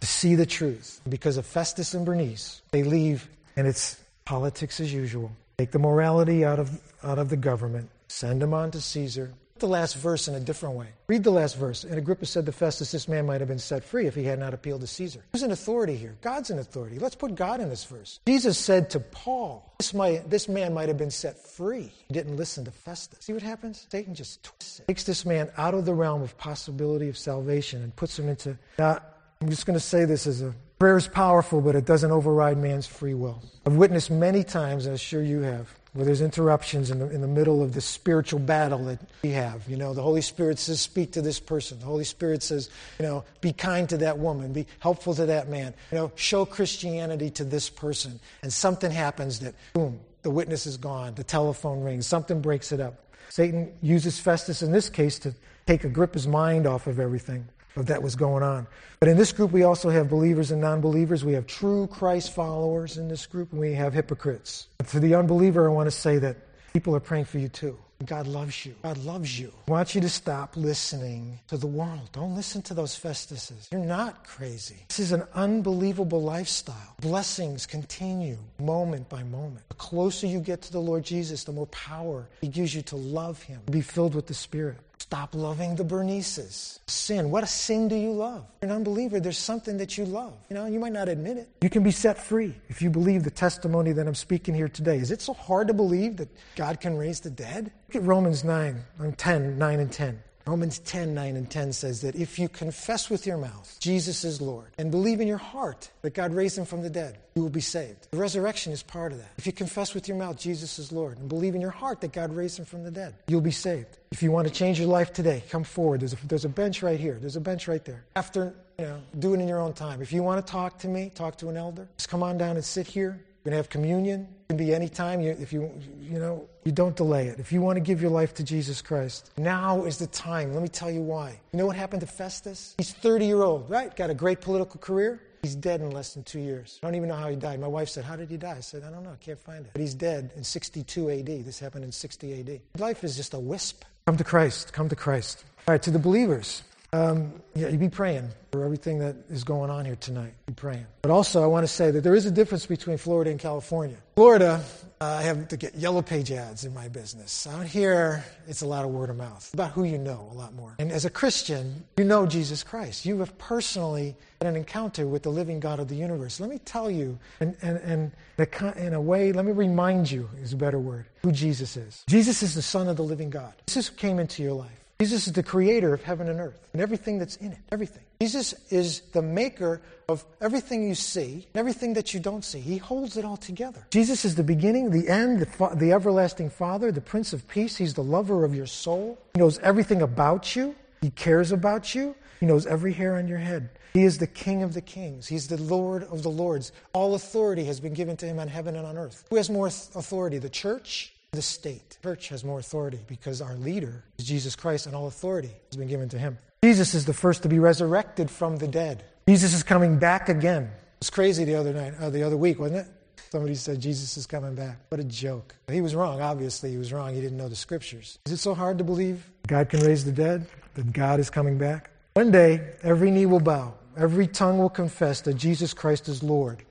to 0.00 0.06
see 0.06 0.34
the 0.34 0.46
truth. 0.46 1.00
Because 1.08 1.36
of 1.36 1.46
Festus 1.46 1.94
and 1.94 2.04
Bernice, 2.04 2.62
they 2.70 2.82
leave 2.82 3.28
and 3.56 3.66
it's 3.66 4.00
politics 4.24 4.80
as 4.80 4.92
usual. 4.92 5.32
Take 5.58 5.70
the 5.70 5.78
morality 5.78 6.44
out 6.44 6.58
of, 6.58 6.80
out 7.02 7.18
of 7.18 7.28
the 7.28 7.36
government, 7.36 7.88
send 8.08 8.42
them 8.42 8.52
on 8.52 8.70
to 8.72 8.80
Caesar, 8.80 9.32
the 9.62 9.66
last 9.66 9.96
verse 9.96 10.28
in 10.28 10.34
a 10.34 10.40
different 10.40 10.74
way. 10.74 10.88
Read 11.06 11.24
the 11.24 11.30
last 11.30 11.56
verse. 11.56 11.84
And 11.84 11.94
Agrippa 11.94 12.26
said 12.26 12.44
to 12.44 12.52
Festus, 12.52 12.92
This 12.92 13.08
man 13.08 13.24
might 13.24 13.40
have 13.40 13.48
been 13.48 13.58
set 13.58 13.82
free 13.82 14.06
if 14.06 14.14
he 14.14 14.24
had 14.24 14.38
not 14.38 14.52
appealed 14.52 14.82
to 14.82 14.86
Caesar. 14.86 15.24
Who's 15.32 15.42
in 15.42 15.50
authority 15.50 15.96
here? 15.96 16.14
God's 16.20 16.50
in 16.50 16.58
authority. 16.58 16.98
Let's 16.98 17.14
put 17.14 17.34
God 17.34 17.60
in 17.60 17.70
this 17.70 17.84
verse. 17.84 18.20
Jesus 18.26 18.58
said 18.58 18.90
to 18.90 19.00
Paul, 19.00 19.74
This, 19.78 19.94
might, 19.94 20.28
this 20.28 20.48
man 20.48 20.74
might 20.74 20.88
have 20.88 20.98
been 20.98 21.10
set 21.10 21.38
free. 21.38 21.90
He 22.08 22.12
didn't 22.12 22.36
listen 22.36 22.66
to 22.66 22.70
Festus. 22.70 23.24
See 23.24 23.32
what 23.32 23.42
happens? 23.42 23.86
Satan 23.90 24.14
just 24.14 24.42
twists 24.44 24.80
it. 24.80 24.88
Takes 24.88 25.04
this 25.04 25.24
man 25.24 25.50
out 25.56 25.72
of 25.72 25.86
the 25.86 25.94
realm 25.94 26.20
of 26.20 26.36
possibility 26.36 27.08
of 27.08 27.16
salvation 27.16 27.82
and 27.82 27.96
puts 27.96 28.18
him 28.18 28.28
into. 28.28 28.58
Now, 28.78 29.00
I'm 29.40 29.48
just 29.48 29.64
going 29.64 29.78
to 29.78 29.80
say 29.80 30.04
this 30.04 30.26
as 30.26 30.42
a 30.42 30.54
prayer 30.78 30.96
is 30.96 31.06
powerful, 31.06 31.60
but 31.60 31.76
it 31.76 31.84
doesn't 31.84 32.10
override 32.10 32.58
man's 32.58 32.86
free 32.86 33.14
will. 33.14 33.42
I've 33.64 33.76
witnessed 33.76 34.10
many 34.10 34.42
times, 34.42 34.86
and 34.86 34.94
I'm 34.94 34.98
sure 34.98 35.22
you 35.22 35.40
have, 35.42 35.68
where 35.92 36.06
there's 36.06 36.22
interruptions 36.22 36.90
in 36.90 36.98
the, 36.98 37.10
in 37.10 37.20
the 37.20 37.28
middle 37.28 37.62
of 37.62 37.74
the 37.74 37.80
spiritual 37.80 38.40
battle 38.40 38.84
that 38.86 38.98
we 39.22 39.30
have. 39.30 39.68
You 39.68 39.76
know, 39.76 39.92
the 39.92 40.02
Holy 40.02 40.22
Spirit 40.22 40.58
says, 40.58 40.80
speak 40.80 41.12
to 41.12 41.22
this 41.22 41.38
person. 41.38 41.78
The 41.78 41.84
Holy 41.84 42.04
Spirit 42.04 42.42
says, 42.42 42.70
you 42.98 43.04
know, 43.04 43.24
be 43.42 43.52
kind 43.52 43.88
to 43.90 43.98
that 43.98 44.18
woman, 44.18 44.52
be 44.52 44.66
helpful 44.78 45.14
to 45.14 45.26
that 45.26 45.48
man. 45.50 45.74
You 45.90 45.98
know, 45.98 46.12
show 46.14 46.46
Christianity 46.46 47.30
to 47.30 47.44
this 47.44 47.68
person. 47.68 48.20
And 48.42 48.52
something 48.52 48.90
happens 48.90 49.40
that, 49.40 49.54
boom, 49.74 50.00
the 50.22 50.30
witness 50.30 50.66
is 50.66 50.78
gone, 50.78 51.14
the 51.14 51.24
telephone 51.24 51.82
rings, 51.82 52.06
something 52.06 52.40
breaks 52.40 52.72
it 52.72 52.80
up. 52.80 52.94
Satan 53.28 53.72
uses 53.82 54.18
Festus 54.18 54.62
in 54.62 54.72
this 54.72 54.88
case 54.88 55.18
to 55.20 55.34
take 55.66 55.84
Agrippa's 55.84 56.26
mind 56.26 56.66
off 56.66 56.86
of 56.86 56.98
everything 57.00 57.48
of 57.76 57.86
that 57.86 58.02
was 58.02 58.16
going 58.16 58.42
on. 58.42 58.66
But 59.00 59.08
in 59.08 59.16
this 59.16 59.32
group, 59.32 59.52
we 59.52 59.62
also 59.64 59.90
have 59.90 60.08
believers 60.08 60.50
and 60.50 60.60
non 60.60 60.80
believers. 60.80 61.24
We 61.24 61.32
have 61.32 61.46
true 61.46 61.86
Christ 61.88 62.34
followers 62.34 62.98
in 62.98 63.08
this 63.08 63.26
group, 63.26 63.52
and 63.52 63.60
we 63.60 63.72
have 63.74 63.92
hypocrites. 63.94 64.68
But 64.78 64.88
to 64.88 65.00
the 65.00 65.14
unbeliever, 65.14 65.68
I 65.68 65.72
want 65.72 65.86
to 65.86 65.90
say 65.90 66.18
that 66.18 66.36
people 66.72 66.94
are 66.94 67.00
praying 67.00 67.26
for 67.26 67.38
you 67.38 67.48
too. 67.48 67.78
God 68.04 68.26
loves 68.26 68.66
you. 68.66 68.74
God 68.82 68.98
loves 68.98 69.38
you. 69.38 69.52
I 69.68 69.70
want 69.70 69.94
you 69.94 70.00
to 70.00 70.08
stop 70.08 70.56
listening 70.56 71.38
to 71.48 71.56
the 71.56 71.66
world. 71.66 72.10
Don't 72.12 72.34
listen 72.34 72.62
to 72.62 72.74
those 72.74 72.98
Festuses. 72.98 73.70
You're 73.70 73.80
not 73.80 74.26
crazy. 74.26 74.84
This 74.88 74.98
is 74.98 75.12
an 75.12 75.22
unbelievable 75.34 76.22
lifestyle. 76.22 76.96
Blessings 77.00 77.66
continue 77.66 78.38
moment 78.58 79.08
by 79.08 79.22
moment. 79.22 79.68
The 79.68 79.74
closer 79.74 80.26
you 80.26 80.40
get 80.40 80.62
to 80.62 80.72
the 80.72 80.80
Lord 80.80 81.04
Jesus, 81.04 81.44
the 81.44 81.52
more 81.52 81.66
power 81.66 82.28
He 82.40 82.48
gives 82.48 82.74
you 82.74 82.82
to 82.82 82.96
love 82.96 83.42
Him, 83.42 83.60
be 83.70 83.80
filled 83.80 84.14
with 84.14 84.26
the 84.26 84.34
Spirit. 84.34 84.78
Stop 85.02 85.34
loving 85.34 85.74
the 85.74 85.82
Bernices. 85.82 86.78
Sin. 86.86 87.32
What 87.32 87.42
a 87.42 87.46
sin 87.48 87.88
do 87.88 87.96
you 87.96 88.12
love? 88.12 88.46
You're 88.62 88.70
an 88.70 88.76
unbeliever. 88.76 89.18
There's 89.18 89.36
something 89.36 89.76
that 89.78 89.98
you 89.98 90.04
love. 90.04 90.32
You 90.48 90.54
know, 90.54 90.66
you 90.66 90.78
might 90.78 90.92
not 90.92 91.08
admit 91.08 91.38
it. 91.38 91.48
You 91.60 91.68
can 91.68 91.82
be 91.82 91.90
set 91.90 92.16
free 92.16 92.54
if 92.68 92.80
you 92.80 92.88
believe 92.88 93.24
the 93.24 93.30
testimony 93.30 93.90
that 93.90 94.06
I'm 94.06 94.14
speaking 94.14 94.54
here 94.54 94.68
today. 94.68 94.98
Is 94.98 95.10
it 95.10 95.20
so 95.20 95.34
hard 95.34 95.66
to 95.66 95.74
believe 95.74 96.18
that 96.18 96.28
God 96.54 96.80
can 96.80 96.96
raise 96.96 97.18
the 97.18 97.30
dead? 97.30 97.72
Look 97.88 97.96
at 97.96 98.06
Romans 98.06 98.44
9, 98.44 98.84
um, 99.00 99.12
10, 99.14 99.58
9 99.58 99.80
and 99.80 99.90
10. 99.90 100.22
Romans 100.46 100.78
10, 100.80 101.14
9 101.14 101.36
and 101.36 101.50
10 101.50 101.72
says 101.72 102.00
that 102.02 102.16
if 102.16 102.38
you 102.38 102.48
confess 102.48 103.08
with 103.08 103.26
your 103.26 103.36
mouth 103.36 103.76
Jesus 103.80 104.24
is 104.24 104.40
Lord 104.40 104.68
and 104.78 104.90
believe 104.90 105.20
in 105.20 105.28
your 105.28 105.38
heart 105.38 105.90
that 106.02 106.14
God 106.14 106.34
raised 106.34 106.58
him 106.58 106.64
from 106.64 106.82
the 106.82 106.90
dead, 106.90 107.18
you 107.34 107.42
will 107.42 107.50
be 107.50 107.60
saved. 107.60 108.08
The 108.10 108.18
resurrection 108.18 108.72
is 108.72 108.82
part 108.82 109.12
of 109.12 109.18
that. 109.18 109.30
If 109.38 109.46
you 109.46 109.52
confess 109.52 109.94
with 109.94 110.08
your 110.08 110.16
mouth 110.16 110.38
Jesus 110.38 110.78
is 110.78 110.92
Lord 110.92 111.18
and 111.18 111.28
believe 111.28 111.54
in 111.54 111.60
your 111.60 111.70
heart 111.70 112.00
that 112.00 112.12
God 112.12 112.34
raised 112.34 112.58
him 112.58 112.64
from 112.64 112.84
the 112.84 112.90
dead, 112.90 113.14
you'll 113.28 113.40
be 113.40 113.50
saved. 113.50 113.98
If 114.10 114.22
you 114.22 114.30
want 114.30 114.48
to 114.48 114.52
change 114.52 114.78
your 114.78 114.88
life 114.88 115.12
today, 115.12 115.42
come 115.48 115.64
forward. 115.64 116.00
There's 116.00 116.12
a, 116.12 116.26
there's 116.26 116.44
a 116.44 116.48
bench 116.48 116.82
right 116.82 116.98
here. 116.98 117.18
There's 117.20 117.36
a 117.36 117.40
bench 117.40 117.68
right 117.68 117.84
there. 117.84 118.04
After, 118.16 118.54
you 118.78 118.86
know, 118.86 119.00
do 119.18 119.34
it 119.34 119.40
in 119.40 119.48
your 119.48 119.60
own 119.60 119.72
time. 119.72 120.02
If 120.02 120.12
you 120.12 120.22
want 120.22 120.44
to 120.44 120.50
talk 120.50 120.78
to 120.80 120.88
me, 120.88 121.10
talk 121.14 121.36
to 121.38 121.48
an 121.48 121.56
elder, 121.56 121.88
just 121.96 122.08
come 122.08 122.22
on 122.22 122.36
down 122.36 122.56
and 122.56 122.64
sit 122.64 122.86
here. 122.86 123.20
We're 123.44 123.50
going 123.50 123.52
to 123.52 123.56
have 123.56 123.70
communion. 123.70 124.22
It 124.22 124.48
can 124.50 124.56
be 124.56 124.74
any 124.74 124.88
time. 124.88 125.20
You, 125.20 125.32
if 125.32 125.52
you, 125.52 125.72
you 126.00 126.18
know, 126.18 126.48
you 126.64 126.72
don't 126.72 126.96
delay 126.96 127.26
it. 127.26 127.38
If 127.38 127.52
you 127.52 127.60
want 127.60 127.76
to 127.76 127.80
give 127.80 128.00
your 128.00 128.10
life 128.10 128.34
to 128.34 128.44
Jesus 128.44 128.82
Christ, 128.82 129.30
now 129.36 129.84
is 129.84 129.98
the 129.98 130.06
time. 130.06 130.52
Let 130.52 130.62
me 130.62 130.68
tell 130.68 130.90
you 130.90 131.00
why. 131.00 131.40
You 131.52 131.58
know 131.58 131.66
what 131.66 131.76
happened 131.76 132.00
to 132.02 132.06
Festus? 132.06 132.74
He's 132.78 132.92
30 132.92 133.26
year 133.26 133.42
old, 133.42 133.68
right? 133.68 133.94
Got 133.94 134.10
a 134.10 134.14
great 134.14 134.40
political 134.40 134.78
career. 134.80 135.20
He's 135.42 135.56
dead 135.56 135.80
in 135.80 135.90
less 135.90 136.14
than 136.14 136.22
two 136.22 136.38
years. 136.38 136.78
I 136.82 136.86
don't 136.86 136.94
even 136.94 137.08
know 137.08 137.16
how 137.16 137.28
he 137.28 137.34
died. 137.34 137.58
My 137.58 137.66
wife 137.66 137.88
said, 137.88 138.04
How 138.04 138.14
did 138.14 138.30
he 138.30 138.36
die? 138.36 138.54
I 138.58 138.60
said, 138.60 138.84
I 138.84 138.90
don't 138.90 139.02
know. 139.02 139.10
I 139.10 139.24
can't 139.24 139.40
find 139.40 139.66
it. 139.66 139.72
But 139.72 139.80
he's 139.80 139.94
dead 139.94 140.30
in 140.36 140.44
62 140.44 141.10
AD. 141.10 141.26
This 141.26 141.58
happened 141.58 141.84
in 141.84 141.90
60 141.90 142.40
AD. 142.40 142.80
Life 142.80 143.02
is 143.02 143.16
just 143.16 143.34
a 143.34 143.40
wisp. 143.40 143.84
Come 144.06 144.16
to 144.16 144.24
Christ. 144.24 144.72
Come 144.72 144.88
to 144.88 144.94
Christ. 144.96 145.44
All 145.66 145.72
right, 145.72 145.82
to 145.82 145.90
the 145.90 145.98
believers. 145.98 146.62
Um, 146.94 147.32
yeah, 147.54 147.68
you 147.68 147.78
be 147.78 147.88
praying 147.88 148.28
for 148.50 148.64
everything 148.64 148.98
that 148.98 149.16
is 149.30 149.44
going 149.44 149.70
on 149.70 149.86
here 149.86 149.96
tonight. 149.96 150.34
Be 150.44 150.52
praying. 150.52 150.86
But 151.00 151.10
also, 151.10 151.42
I 151.42 151.46
want 151.46 151.64
to 151.64 151.72
say 151.72 151.90
that 151.90 152.02
there 152.02 152.14
is 152.14 152.26
a 152.26 152.30
difference 152.30 152.66
between 152.66 152.98
Florida 152.98 153.30
and 153.30 153.40
California. 153.40 153.96
Florida, 154.14 154.62
uh, 155.00 155.04
I 155.04 155.22
have 155.22 155.48
to 155.48 155.56
get 155.56 155.74
yellow 155.74 156.02
page 156.02 156.30
ads 156.30 156.66
in 156.66 156.74
my 156.74 156.88
business. 156.88 157.46
Out 157.46 157.64
here, 157.64 158.22
it's 158.46 158.60
a 158.60 158.66
lot 158.66 158.84
of 158.84 158.90
word 158.90 159.08
of 159.08 159.16
mouth 159.16 159.52
about 159.54 159.70
who 159.70 159.84
you 159.84 159.96
know 159.96 160.28
a 160.30 160.34
lot 160.34 160.52
more. 160.52 160.74
And 160.78 160.92
as 160.92 161.06
a 161.06 161.10
Christian, 161.10 161.82
you 161.96 162.04
know 162.04 162.26
Jesus 162.26 162.62
Christ. 162.62 163.06
You 163.06 163.18
have 163.20 163.36
personally 163.38 164.14
had 164.42 164.48
an 164.48 164.56
encounter 164.56 165.06
with 165.06 165.22
the 165.22 165.30
living 165.30 165.60
God 165.60 165.80
of 165.80 165.88
the 165.88 165.96
universe. 165.96 166.40
Let 166.40 166.50
me 166.50 166.58
tell 166.58 166.90
you, 166.90 167.18
and, 167.40 167.56
and, 167.62 167.78
and 167.78 168.76
in 168.76 168.92
a 168.92 169.00
way, 169.00 169.32
let 169.32 169.46
me 169.46 169.52
remind 169.52 170.10
you, 170.10 170.28
is 170.42 170.52
a 170.52 170.56
better 170.56 170.78
word, 170.78 171.06
who 171.22 171.32
Jesus 171.32 171.74
is. 171.78 172.04
Jesus 172.06 172.42
is 172.42 172.54
the 172.54 172.60
Son 172.60 172.86
of 172.88 172.98
the 172.98 173.04
living 173.04 173.30
God. 173.30 173.54
Jesus 173.66 173.88
came 173.88 174.18
into 174.18 174.42
your 174.42 174.52
life. 174.52 174.81
Jesus 175.02 175.26
is 175.26 175.32
the 175.32 175.42
creator 175.42 175.92
of 175.92 176.00
heaven 176.04 176.28
and 176.28 176.38
earth 176.38 176.60
and 176.72 176.80
everything 176.80 177.18
that's 177.18 177.34
in 177.34 177.50
it, 177.50 177.58
everything. 177.72 178.04
Jesus 178.20 178.54
is 178.70 179.00
the 179.10 179.20
maker 179.20 179.82
of 180.08 180.24
everything 180.40 180.86
you 180.86 180.94
see, 180.94 181.44
everything 181.56 181.94
that 181.94 182.14
you 182.14 182.20
don't 182.20 182.44
see. 182.44 182.60
He 182.60 182.76
holds 182.76 183.16
it 183.16 183.24
all 183.24 183.36
together. 183.36 183.84
Jesus 183.90 184.24
is 184.24 184.36
the 184.36 184.44
beginning, 184.44 184.90
the 184.90 185.08
end, 185.08 185.40
the, 185.40 185.46
fa- 185.46 185.72
the 185.74 185.90
everlasting 185.90 186.50
Father, 186.50 186.92
the 186.92 187.00
Prince 187.00 187.32
of 187.32 187.48
Peace. 187.48 187.76
He's 187.76 187.94
the 187.94 188.04
lover 188.04 188.44
of 188.44 188.54
your 188.54 188.68
soul. 188.68 189.18
He 189.34 189.40
knows 189.40 189.58
everything 189.58 190.02
about 190.02 190.54
you. 190.54 190.76
He 191.00 191.10
cares 191.10 191.50
about 191.50 191.96
you. 191.96 192.14
He 192.38 192.46
knows 192.46 192.64
every 192.64 192.92
hair 192.92 193.16
on 193.16 193.26
your 193.26 193.38
head. 193.38 193.70
He 193.94 194.04
is 194.04 194.18
the 194.18 194.28
King 194.28 194.62
of 194.62 194.72
the 194.72 194.80
kings. 194.80 195.26
He's 195.26 195.48
the 195.48 195.60
Lord 195.60 196.04
of 196.04 196.22
the 196.22 196.30
lords. 196.30 196.70
All 196.92 197.16
authority 197.16 197.64
has 197.64 197.80
been 197.80 197.92
given 197.92 198.16
to 198.18 198.26
him 198.26 198.38
on 198.38 198.46
heaven 198.46 198.76
and 198.76 198.86
on 198.86 198.96
earth. 198.96 199.24
Who 199.30 199.36
has 199.36 199.50
more 199.50 199.66
authority, 199.66 200.38
the 200.38 200.48
church 200.48 201.11
the 201.32 201.40
state. 201.40 201.96
Church 202.02 202.28
has 202.28 202.44
more 202.44 202.58
authority 202.58 202.98
because 203.06 203.40
our 203.40 203.54
leader 203.54 204.04
is 204.18 204.26
Jesus 204.26 204.54
Christ 204.54 204.86
and 204.86 204.94
all 204.94 205.06
authority 205.06 205.50
has 205.70 205.78
been 205.78 205.88
given 205.88 206.10
to 206.10 206.18
him. 206.18 206.36
Jesus 206.62 206.92
is 206.92 207.06
the 207.06 207.14
first 207.14 207.42
to 207.44 207.48
be 207.48 207.58
resurrected 207.58 208.30
from 208.30 208.58
the 208.58 208.68
dead. 208.68 209.02
Jesus 209.26 209.54
is 209.54 209.62
coming 209.62 209.98
back 209.98 210.28
again. 210.28 210.64
It 210.64 211.00
was 211.00 211.08
crazy 211.08 211.44
the 211.44 211.54
other 211.54 211.72
night, 211.72 211.94
uh, 211.98 212.10
the 212.10 212.22
other 212.22 212.36
week, 212.36 212.58
wasn't 212.58 212.86
it? 212.86 212.92
Somebody 213.30 213.54
said 213.54 213.80
Jesus 213.80 214.18
is 214.18 214.26
coming 214.26 214.54
back. 214.54 214.76
What 214.90 215.00
a 215.00 215.04
joke. 215.04 215.54
He 215.70 215.80
was 215.80 215.94
wrong. 215.94 216.20
Obviously, 216.20 216.70
he 216.70 216.76
was 216.76 216.92
wrong. 216.92 217.14
He 217.14 217.22
didn't 217.22 217.38
know 217.38 217.48
the 217.48 217.56
scriptures. 217.56 218.18
Is 218.26 218.32
it 218.32 218.36
so 218.36 218.52
hard 218.52 218.76
to 218.76 218.84
believe 218.84 219.26
God 219.46 219.70
can 219.70 219.80
raise 219.80 220.04
the 220.04 220.12
dead? 220.12 220.46
That 220.74 220.92
God 220.92 221.18
is 221.18 221.30
coming 221.30 221.56
back? 221.56 221.90
One 222.12 222.30
day, 222.30 222.74
every 222.82 223.10
knee 223.10 223.24
will 223.24 223.40
bow, 223.40 223.72
every 223.96 224.26
tongue 224.26 224.58
will 224.58 224.68
confess 224.68 225.22
that 225.22 225.34
Jesus 225.34 225.72
Christ 225.72 226.10
is 226.10 226.22
Lord 226.22 226.62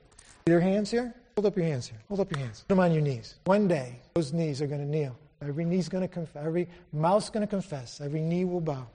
Your 0.46 0.60
hands 0.60 0.92
here? 0.92 1.16
Hold 1.36 1.46
up 1.46 1.56
your 1.56 1.66
hands 1.66 1.88
here. 1.88 2.00
Hold 2.08 2.20
up 2.20 2.32
your 2.32 2.40
hands. 2.40 2.62
Put 2.62 2.70
them 2.70 2.80
on 2.80 2.92
your 2.92 3.02
knees. 3.02 3.36
One 3.46 3.68
day, 3.68 4.00
those 4.14 4.34
knees 4.34 4.62
are 4.62 4.68
going 4.68 4.82
to 4.82 4.88
kneel. 4.88 5.18
Every 5.42 5.66
knee's 5.66 5.90
going 5.90 6.02
to 6.02 6.08
confess. 6.08 6.46
Every 6.46 6.68
mouth's 6.94 7.30
going 7.30 7.42
to 7.42 7.50
confess. 7.50 8.00
Every 8.02 8.22
knee 8.22 8.46
will 8.46 8.62
bow. 8.62 8.86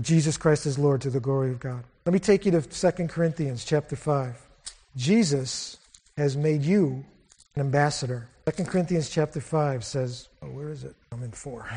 Jesus 0.00 0.36
Christ 0.36 0.64
is 0.64 0.78
Lord 0.78 1.02
to 1.02 1.10
the 1.10 1.20
glory 1.20 1.50
of 1.50 1.60
God. 1.60 1.84
Let 2.06 2.12
me 2.12 2.18
take 2.18 2.46
you 2.46 2.52
to 2.52 2.62
2 2.62 3.08
Corinthians 3.08 3.64
chapter 3.64 3.96
5. 3.96 4.34
Jesus 4.96 5.76
has 6.16 6.36
made 6.36 6.62
you 6.62 7.04
an 7.54 7.60
ambassador. 7.60 8.28
2 8.46 8.64
Corinthians 8.64 9.10
chapter 9.10 9.40
5 9.40 9.84
says, 9.84 10.28
oh, 10.42 10.46
where 10.46 10.70
is 10.70 10.84
it? 10.84 10.94
I'm 11.12 11.22
in 11.22 11.32
4. 11.32 11.68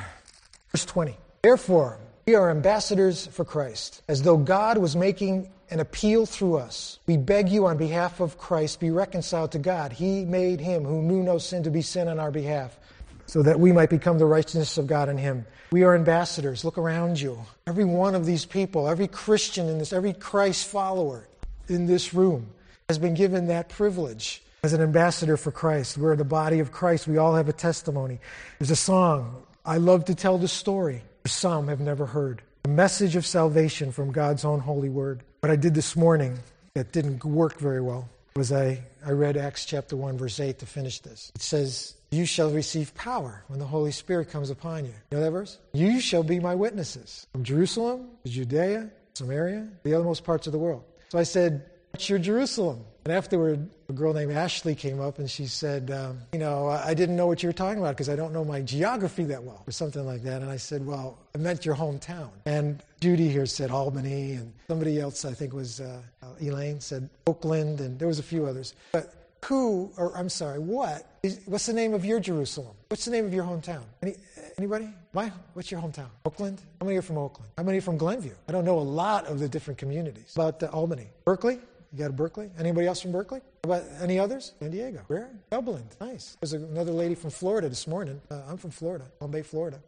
Verse 0.71 0.85
20. 0.85 1.17
Therefore, 1.41 1.99
we 2.25 2.35
are 2.35 2.49
ambassadors 2.49 3.27
for 3.27 3.43
Christ, 3.43 4.01
as 4.07 4.21
though 4.21 4.37
God 4.37 4.77
was 4.77 4.95
making 4.95 5.51
an 5.69 5.79
appeal 5.79 6.25
through 6.25 6.57
us. 6.57 6.99
We 7.05 7.17
beg 7.17 7.49
you 7.49 7.65
on 7.65 7.77
behalf 7.77 8.19
of 8.19 8.37
Christ, 8.37 8.79
be 8.79 8.91
reconciled 8.91 9.51
to 9.53 9.59
God. 9.59 9.91
He 9.91 10.23
made 10.23 10.59
him 10.59 10.85
who 10.85 11.01
knew 11.01 11.23
no 11.23 11.37
sin 11.37 11.63
to 11.63 11.71
be 11.71 11.81
sin 11.81 12.07
on 12.07 12.19
our 12.19 12.31
behalf, 12.31 12.77
so 13.25 13.41
that 13.43 13.59
we 13.59 13.71
might 13.71 13.89
become 13.89 14.19
the 14.19 14.25
righteousness 14.25 14.77
of 14.77 14.87
God 14.87 15.09
in 15.09 15.17
him. 15.17 15.45
We 15.71 15.83
are 15.83 15.95
ambassadors. 15.95 16.63
Look 16.63 16.77
around 16.77 17.19
you. 17.19 17.39
Every 17.65 17.85
one 17.85 18.15
of 18.15 18.25
these 18.25 18.45
people, 18.45 18.87
every 18.87 19.07
Christian 19.07 19.67
in 19.67 19.79
this, 19.79 19.91
every 19.91 20.13
Christ 20.13 20.67
follower 20.67 21.27
in 21.67 21.87
this 21.87 22.13
room 22.13 22.47
has 22.87 22.99
been 22.99 23.15
given 23.15 23.47
that 23.47 23.69
privilege 23.69 24.43
as 24.63 24.73
an 24.73 24.81
ambassador 24.81 25.35
for 25.35 25.51
Christ. 25.51 25.97
We're 25.97 26.15
the 26.15 26.23
body 26.23 26.59
of 26.59 26.71
Christ. 26.71 27.07
We 27.07 27.17
all 27.17 27.35
have 27.35 27.49
a 27.49 27.53
testimony. 27.53 28.19
There's 28.59 28.71
a 28.71 28.75
song. 28.75 29.43
I 29.65 29.77
love 29.77 30.05
to 30.05 30.15
tell 30.15 30.37
the 30.37 30.47
story 30.47 31.01
some 31.25 31.67
have 31.67 31.79
never 31.79 32.05
heard. 32.05 32.41
The 32.63 32.69
message 32.69 33.15
of 33.15 33.25
salvation 33.25 33.91
from 33.91 34.11
God's 34.11 34.45
own 34.45 34.59
holy 34.59 34.89
word. 34.89 35.23
What 35.41 35.51
I 35.51 35.55
did 35.55 35.73
this 35.73 35.95
morning 35.95 36.39
that 36.73 36.91
didn't 36.91 37.23
work 37.23 37.59
very 37.59 37.81
well 37.81 38.09
was 38.35 38.51
I, 38.51 38.81
I 39.05 39.11
read 39.11 39.37
Acts 39.37 39.65
chapter 39.65 39.95
1, 39.95 40.17
verse 40.17 40.39
8 40.39 40.59
to 40.59 40.65
finish 40.65 40.99
this. 40.99 41.31
It 41.35 41.41
says, 41.41 41.95
You 42.11 42.25
shall 42.25 42.49
receive 42.49 42.95
power 42.95 43.43
when 43.47 43.59
the 43.59 43.65
Holy 43.65 43.91
Spirit 43.91 44.29
comes 44.29 44.49
upon 44.49 44.85
you. 44.85 44.93
You 45.11 45.17
know 45.17 45.23
that 45.23 45.31
verse? 45.31 45.59
You 45.73 45.99
shall 45.99 46.23
be 46.23 46.39
my 46.39 46.55
witnesses 46.55 47.27
from 47.31 47.43
Jerusalem 47.43 48.07
to 48.23 48.31
Judea, 48.31 48.89
Samaria, 49.13 49.67
the 49.83 49.91
othermost 49.91 50.23
parts 50.23 50.47
of 50.47 50.53
the 50.53 50.59
world. 50.59 50.83
So 51.09 51.19
I 51.19 51.23
said, 51.23 51.69
What's 51.93 52.09
your 52.09 52.17
Jerusalem? 52.17 52.83
And 53.05 53.13
afterward, 53.13 53.69
a 53.87 53.93
girl 53.93 54.15
named 54.15 54.31
Ashley 54.31 54.73
came 54.73 54.99
up 54.99 55.19
and 55.19 55.29
she 55.29 55.45
said, 55.45 55.91
um, 55.91 56.21
You 56.31 56.39
know, 56.39 56.67
I 56.67 56.95
didn't 56.95 57.15
know 57.15 57.27
what 57.27 57.43
you 57.43 57.49
were 57.49 57.53
talking 57.53 57.77
about 57.77 57.91
because 57.91 58.09
I 58.09 58.15
don't 58.15 58.33
know 58.33 58.43
my 58.43 58.61
geography 58.61 59.25
that 59.25 59.43
well, 59.43 59.63
or 59.67 59.71
something 59.71 60.03
like 60.03 60.23
that. 60.23 60.41
And 60.41 60.49
I 60.49 60.57
said, 60.57 60.83
Well, 60.83 61.19
I 61.35 61.37
meant 61.37 61.67
your 61.67 61.75
hometown. 61.75 62.29
And 62.47 62.81
Judy 62.99 63.29
here 63.29 63.45
said 63.45 63.69
Albany, 63.69 64.31
and 64.31 64.53
somebody 64.67 64.99
else, 64.99 65.23
I 65.23 65.33
think 65.33 65.53
was 65.53 65.81
uh, 65.81 66.01
Elaine, 66.41 66.79
said 66.79 67.11
Oakland, 67.27 67.79
and 67.79 67.99
there 67.99 68.07
was 68.07 68.17
a 68.17 68.23
few 68.23 68.47
others. 68.47 68.73
But 68.91 69.13
who, 69.45 69.91
or 69.95 70.17
I'm 70.17 70.29
sorry, 70.29 70.57
what, 70.57 71.05
is, 71.21 71.41
what's 71.45 71.67
the 71.67 71.73
name 71.73 71.93
of 71.93 72.05
your 72.05 72.19
Jerusalem? 72.19 72.75
What's 72.87 73.05
the 73.05 73.11
name 73.11 73.25
of 73.25 73.33
your 73.35 73.43
hometown? 73.43 73.83
Any, 74.01 74.15
anybody? 74.57 74.89
My, 75.13 75.31
what's 75.53 75.69
your 75.69 75.79
hometown? 75.79 76.07
Oakland? 76.25 76.59
How 76.79 76.87
many 76.87 76.97
are 76.97 77.03
from 77.03 77.19
Oakland? 77.19 77.51
How 77.57 77.63
many 77.63 77.77
are 77.77 77.81
from 77.81 77.97
Glenview? 77.97 78.33
I 78.47 78.51
don't 78.51 78.65
know 78.65 78.79
a 78.79 78.81
lot 78.81 79.27
of 79.27 79.39
the 79.39 79.47
different 79.47 79.77
communities. 79.77 80.33
About 80.35 80.63
uh, 80.63 80.67
Albany. 80.67 81.09
Berkeley? 81.25 81.59
You 81.93 81.99
got 81.99 82.09
a 82.09 82.13
Berkeley? 82.13 82.49
Anybody 82.57 82.87
else 82.87 83.01
from 83.01 83.11
Berkeley? 83.11 83.39
How 83.63 83.71
about 83.71 83.83
any 84.01 84.17
others? 84.17 84.53
San 84.59 84.71
Diego. 84.71 85.01
Where? 85.07 85.29
Dublin. 85.51 85.83
Nice. 86.01 86.37
There's 86.41 86.53
another 86.53 86.91
lady 86.91 87.13
from 87.13 87.29
Florida 87.29 87.69
this 87.69 87.85
morning. 87.85 88.19
Uh, 88.31 88.41
I'm 88.49 88.57
from 88.57 88.71
Florida, 88.71 89.05
Palm 89.19 89.29
Bay, 89.29 89.43
Florida. 89.43 89.79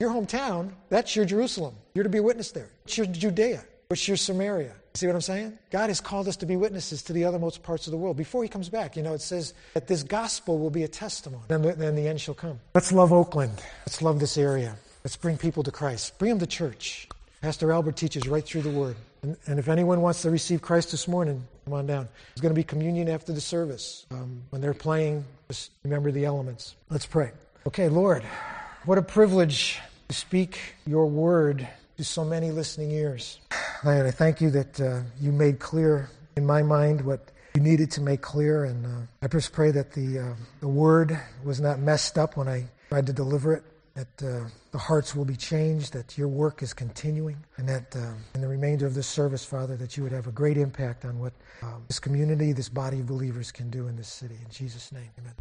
Your 0.00 0.10
hometown, 0.10 0.72
that's 0.88 1.14
your 1.14 1.24
Jerusalem. 1.24 1.76
You're 1.94 2.02
to 2.02 2.10
be 2.10 2.18
a 2.18 2.22
witness 2.22 2.50
there. 2.50 2.70
It's 2.84 2.98
your 2.98 3.06
Judea. 3.06 3.64
It's 3.88 4.08
your 4.08 4.16
Samaria. 4.16 4.72
See 4.94 5.06
what 5.06 5.14
I'm 5.14 5.20
saying? 5.20 5.56
God 5.70 5.90
has 5.90 6.00
called 6.00 6.26
us 6.26 6.36
to 6.38 6.46
be 6.46 6.56
witnesses 6.56 7.02
to 7.04 7.12
the 7.12 7.22
othermost 7.22 7.62
parts 7.62 7.86
of 7.86 7.92
the 7.92 7.96
world. 7.96 8.16
Before 8.16 8.42
he 8.42 8.48
comes 8.48 8.68
back, 8.68 8.96
you 8.96 9.04
know, 9.04 9.14
it 9.14 9.20
says 9.20 9.54
that 9.74 9.86
this 9.86 10.02
gospel 10.02 10.58
will 10.58 10.70
be 10.70 10.82
a 10.82 10.88
testimony. 10.88 11.44
Then, 11.46 11.62
then 11.62 11.94
the 11.94 12.08
end 12.08 12.20
shall 12.20 12.34
come. 12.34 12.58
Let's 12.74 12.90
love 12.90 13.12
Oakland. 13.12 13.62
Let's 13.86 14.02
love 14.02 14.18
this 14.18 14.36
area. 14.36 14.76
Let's 15.04 15.16
bring 15.16 15.36
people 15.36 15.62
to 15.62 15.70
Christ. 15.70 16.18
Bring 16.18 16.30
them 16.30 16.38
to 16.40 16.46
church. 16.46 17.08
Pastor 17.44 17.72
Albert 17.72 17.96
teaches 17.96 18.26
right 18.26 18.42
through 18.42 18.62
the 18.62 18.70
Word. 18.70 18.96
And, 19.20 19.36
and, 19.46 19.58
if 19.58 19.68
anyone 19.68 20.00
wants 20.00 20.22
to 20.22 20.30
receive 20.30 20.62
Christ 20.62 20.92
this 20.92 21.06
morning, 21.06 21.46
come 21.66 21.74
on 21.74 21.86
down. 21.86 22.08
There's 22.28 22.40
going 22.40 22.54
to 22.54 22.58
be 22.58 22.64
communion 22.64 23.06
after 23.06 23.34
the 23.34 23.40
service. 23.42 24.06
Um, 24.10 24.44
when 24.48 24.62
they're 24.62 24.72
playing, 24.72 25.26
just 25.48 25.70
remember 25.82 26.10
the 26.10 26.24
elements. 26.24 26.74
Let's 26.88 27.04
pray. 27.04 27.32
Okay, 27.66 27.90
Lord, 27.90 28.22
what 28.86 28.96
a 28.96 29.02
privilege 29.02 29.78
to 30.08 30.14
speak 30.14 30.58
your 30.86 31.04
word 31.04 31.68
to 31.98 32.04
so 32.04 32.24
many 32.24 32.50
listening 32.50 32.92
ears. 32.92 33.38
Lord, 33.84 34.06
I 34.06 34.10
thank 34.10 34.40
you 34.40 34.48
that 34.48 34.80
uh, 34.80 35.00
you 35.20 35.30
made 35.30 35.58
clear 35.58 36.08
in 36.36 36.46
my 36.46 36.62
mind 36.62 37.02
what 37.02 37.28
you 37.54 37.60
needed 37.60 37.90
to 37.90 38.00
make 38.00 38.22
clear. 38.22 38.64
And 38.64 38.86
uh, 38.86 39.00
I 39.20 39.28
just 39.28 39.52
pray 39.52 39.70
that 39.70 39.92
the, 39.92 40.18
uh, 40.18 40.34
the 40.60 40.68
word 40.68 41.20
was 41.44 41.60
not 41.60 41.78
messed 41.78 42.16
up 42.16 42.38
when 42.38 42.48
I 42.48 42.64
tried 42.88 43.06
to 43.08 43.12
deliver 43.12 43.52
it 43.52 43.64
that 43.94 44.22
uh, 44.22 44.48
the 44.72 44.78
hearts 44.78 45.14
will 45.14 45.24
be 45.24 45.36
changed, 45.36 45.92
that 45.92 46.18
your 46.18 46.26
work 46.26 46.62
is 46.62 46.72
continuing, 46.72 47.36
and 47.56 47.68
that 47.68 47.94
uh, 47.94 48.12
in 48.34 48.40
the 48.40 48.48
remainder 48.48 48.86
of 48.86 48.94
this 48.94 49.06
service, 49.06 49.44
Father, 49.44 49.76
that 49.76 49.96
you 49.96 50.02
would 50.02 50.12
have 50.12 50.26
a 50.26 50.32
great 50.32 50.56
impact 50.56 51.04
on 51.04 51.20
what 51.20 51.32
um, 51.62 51.84
this 51.86 52.00
community, 52.00 52.52
this 52.52 52.68
body 52.68 53.00
of 53.00 53.06
believers 53.06 53.52
can 53.52 53.70
do 53.70 53.86
in 53.86 53.96
this 53.96 54.08
city. 54.08 54.36
In 54.44 54.50
Jesus' 54.50 54.90
name, 54.90 55.10
amen. 55.18 55.34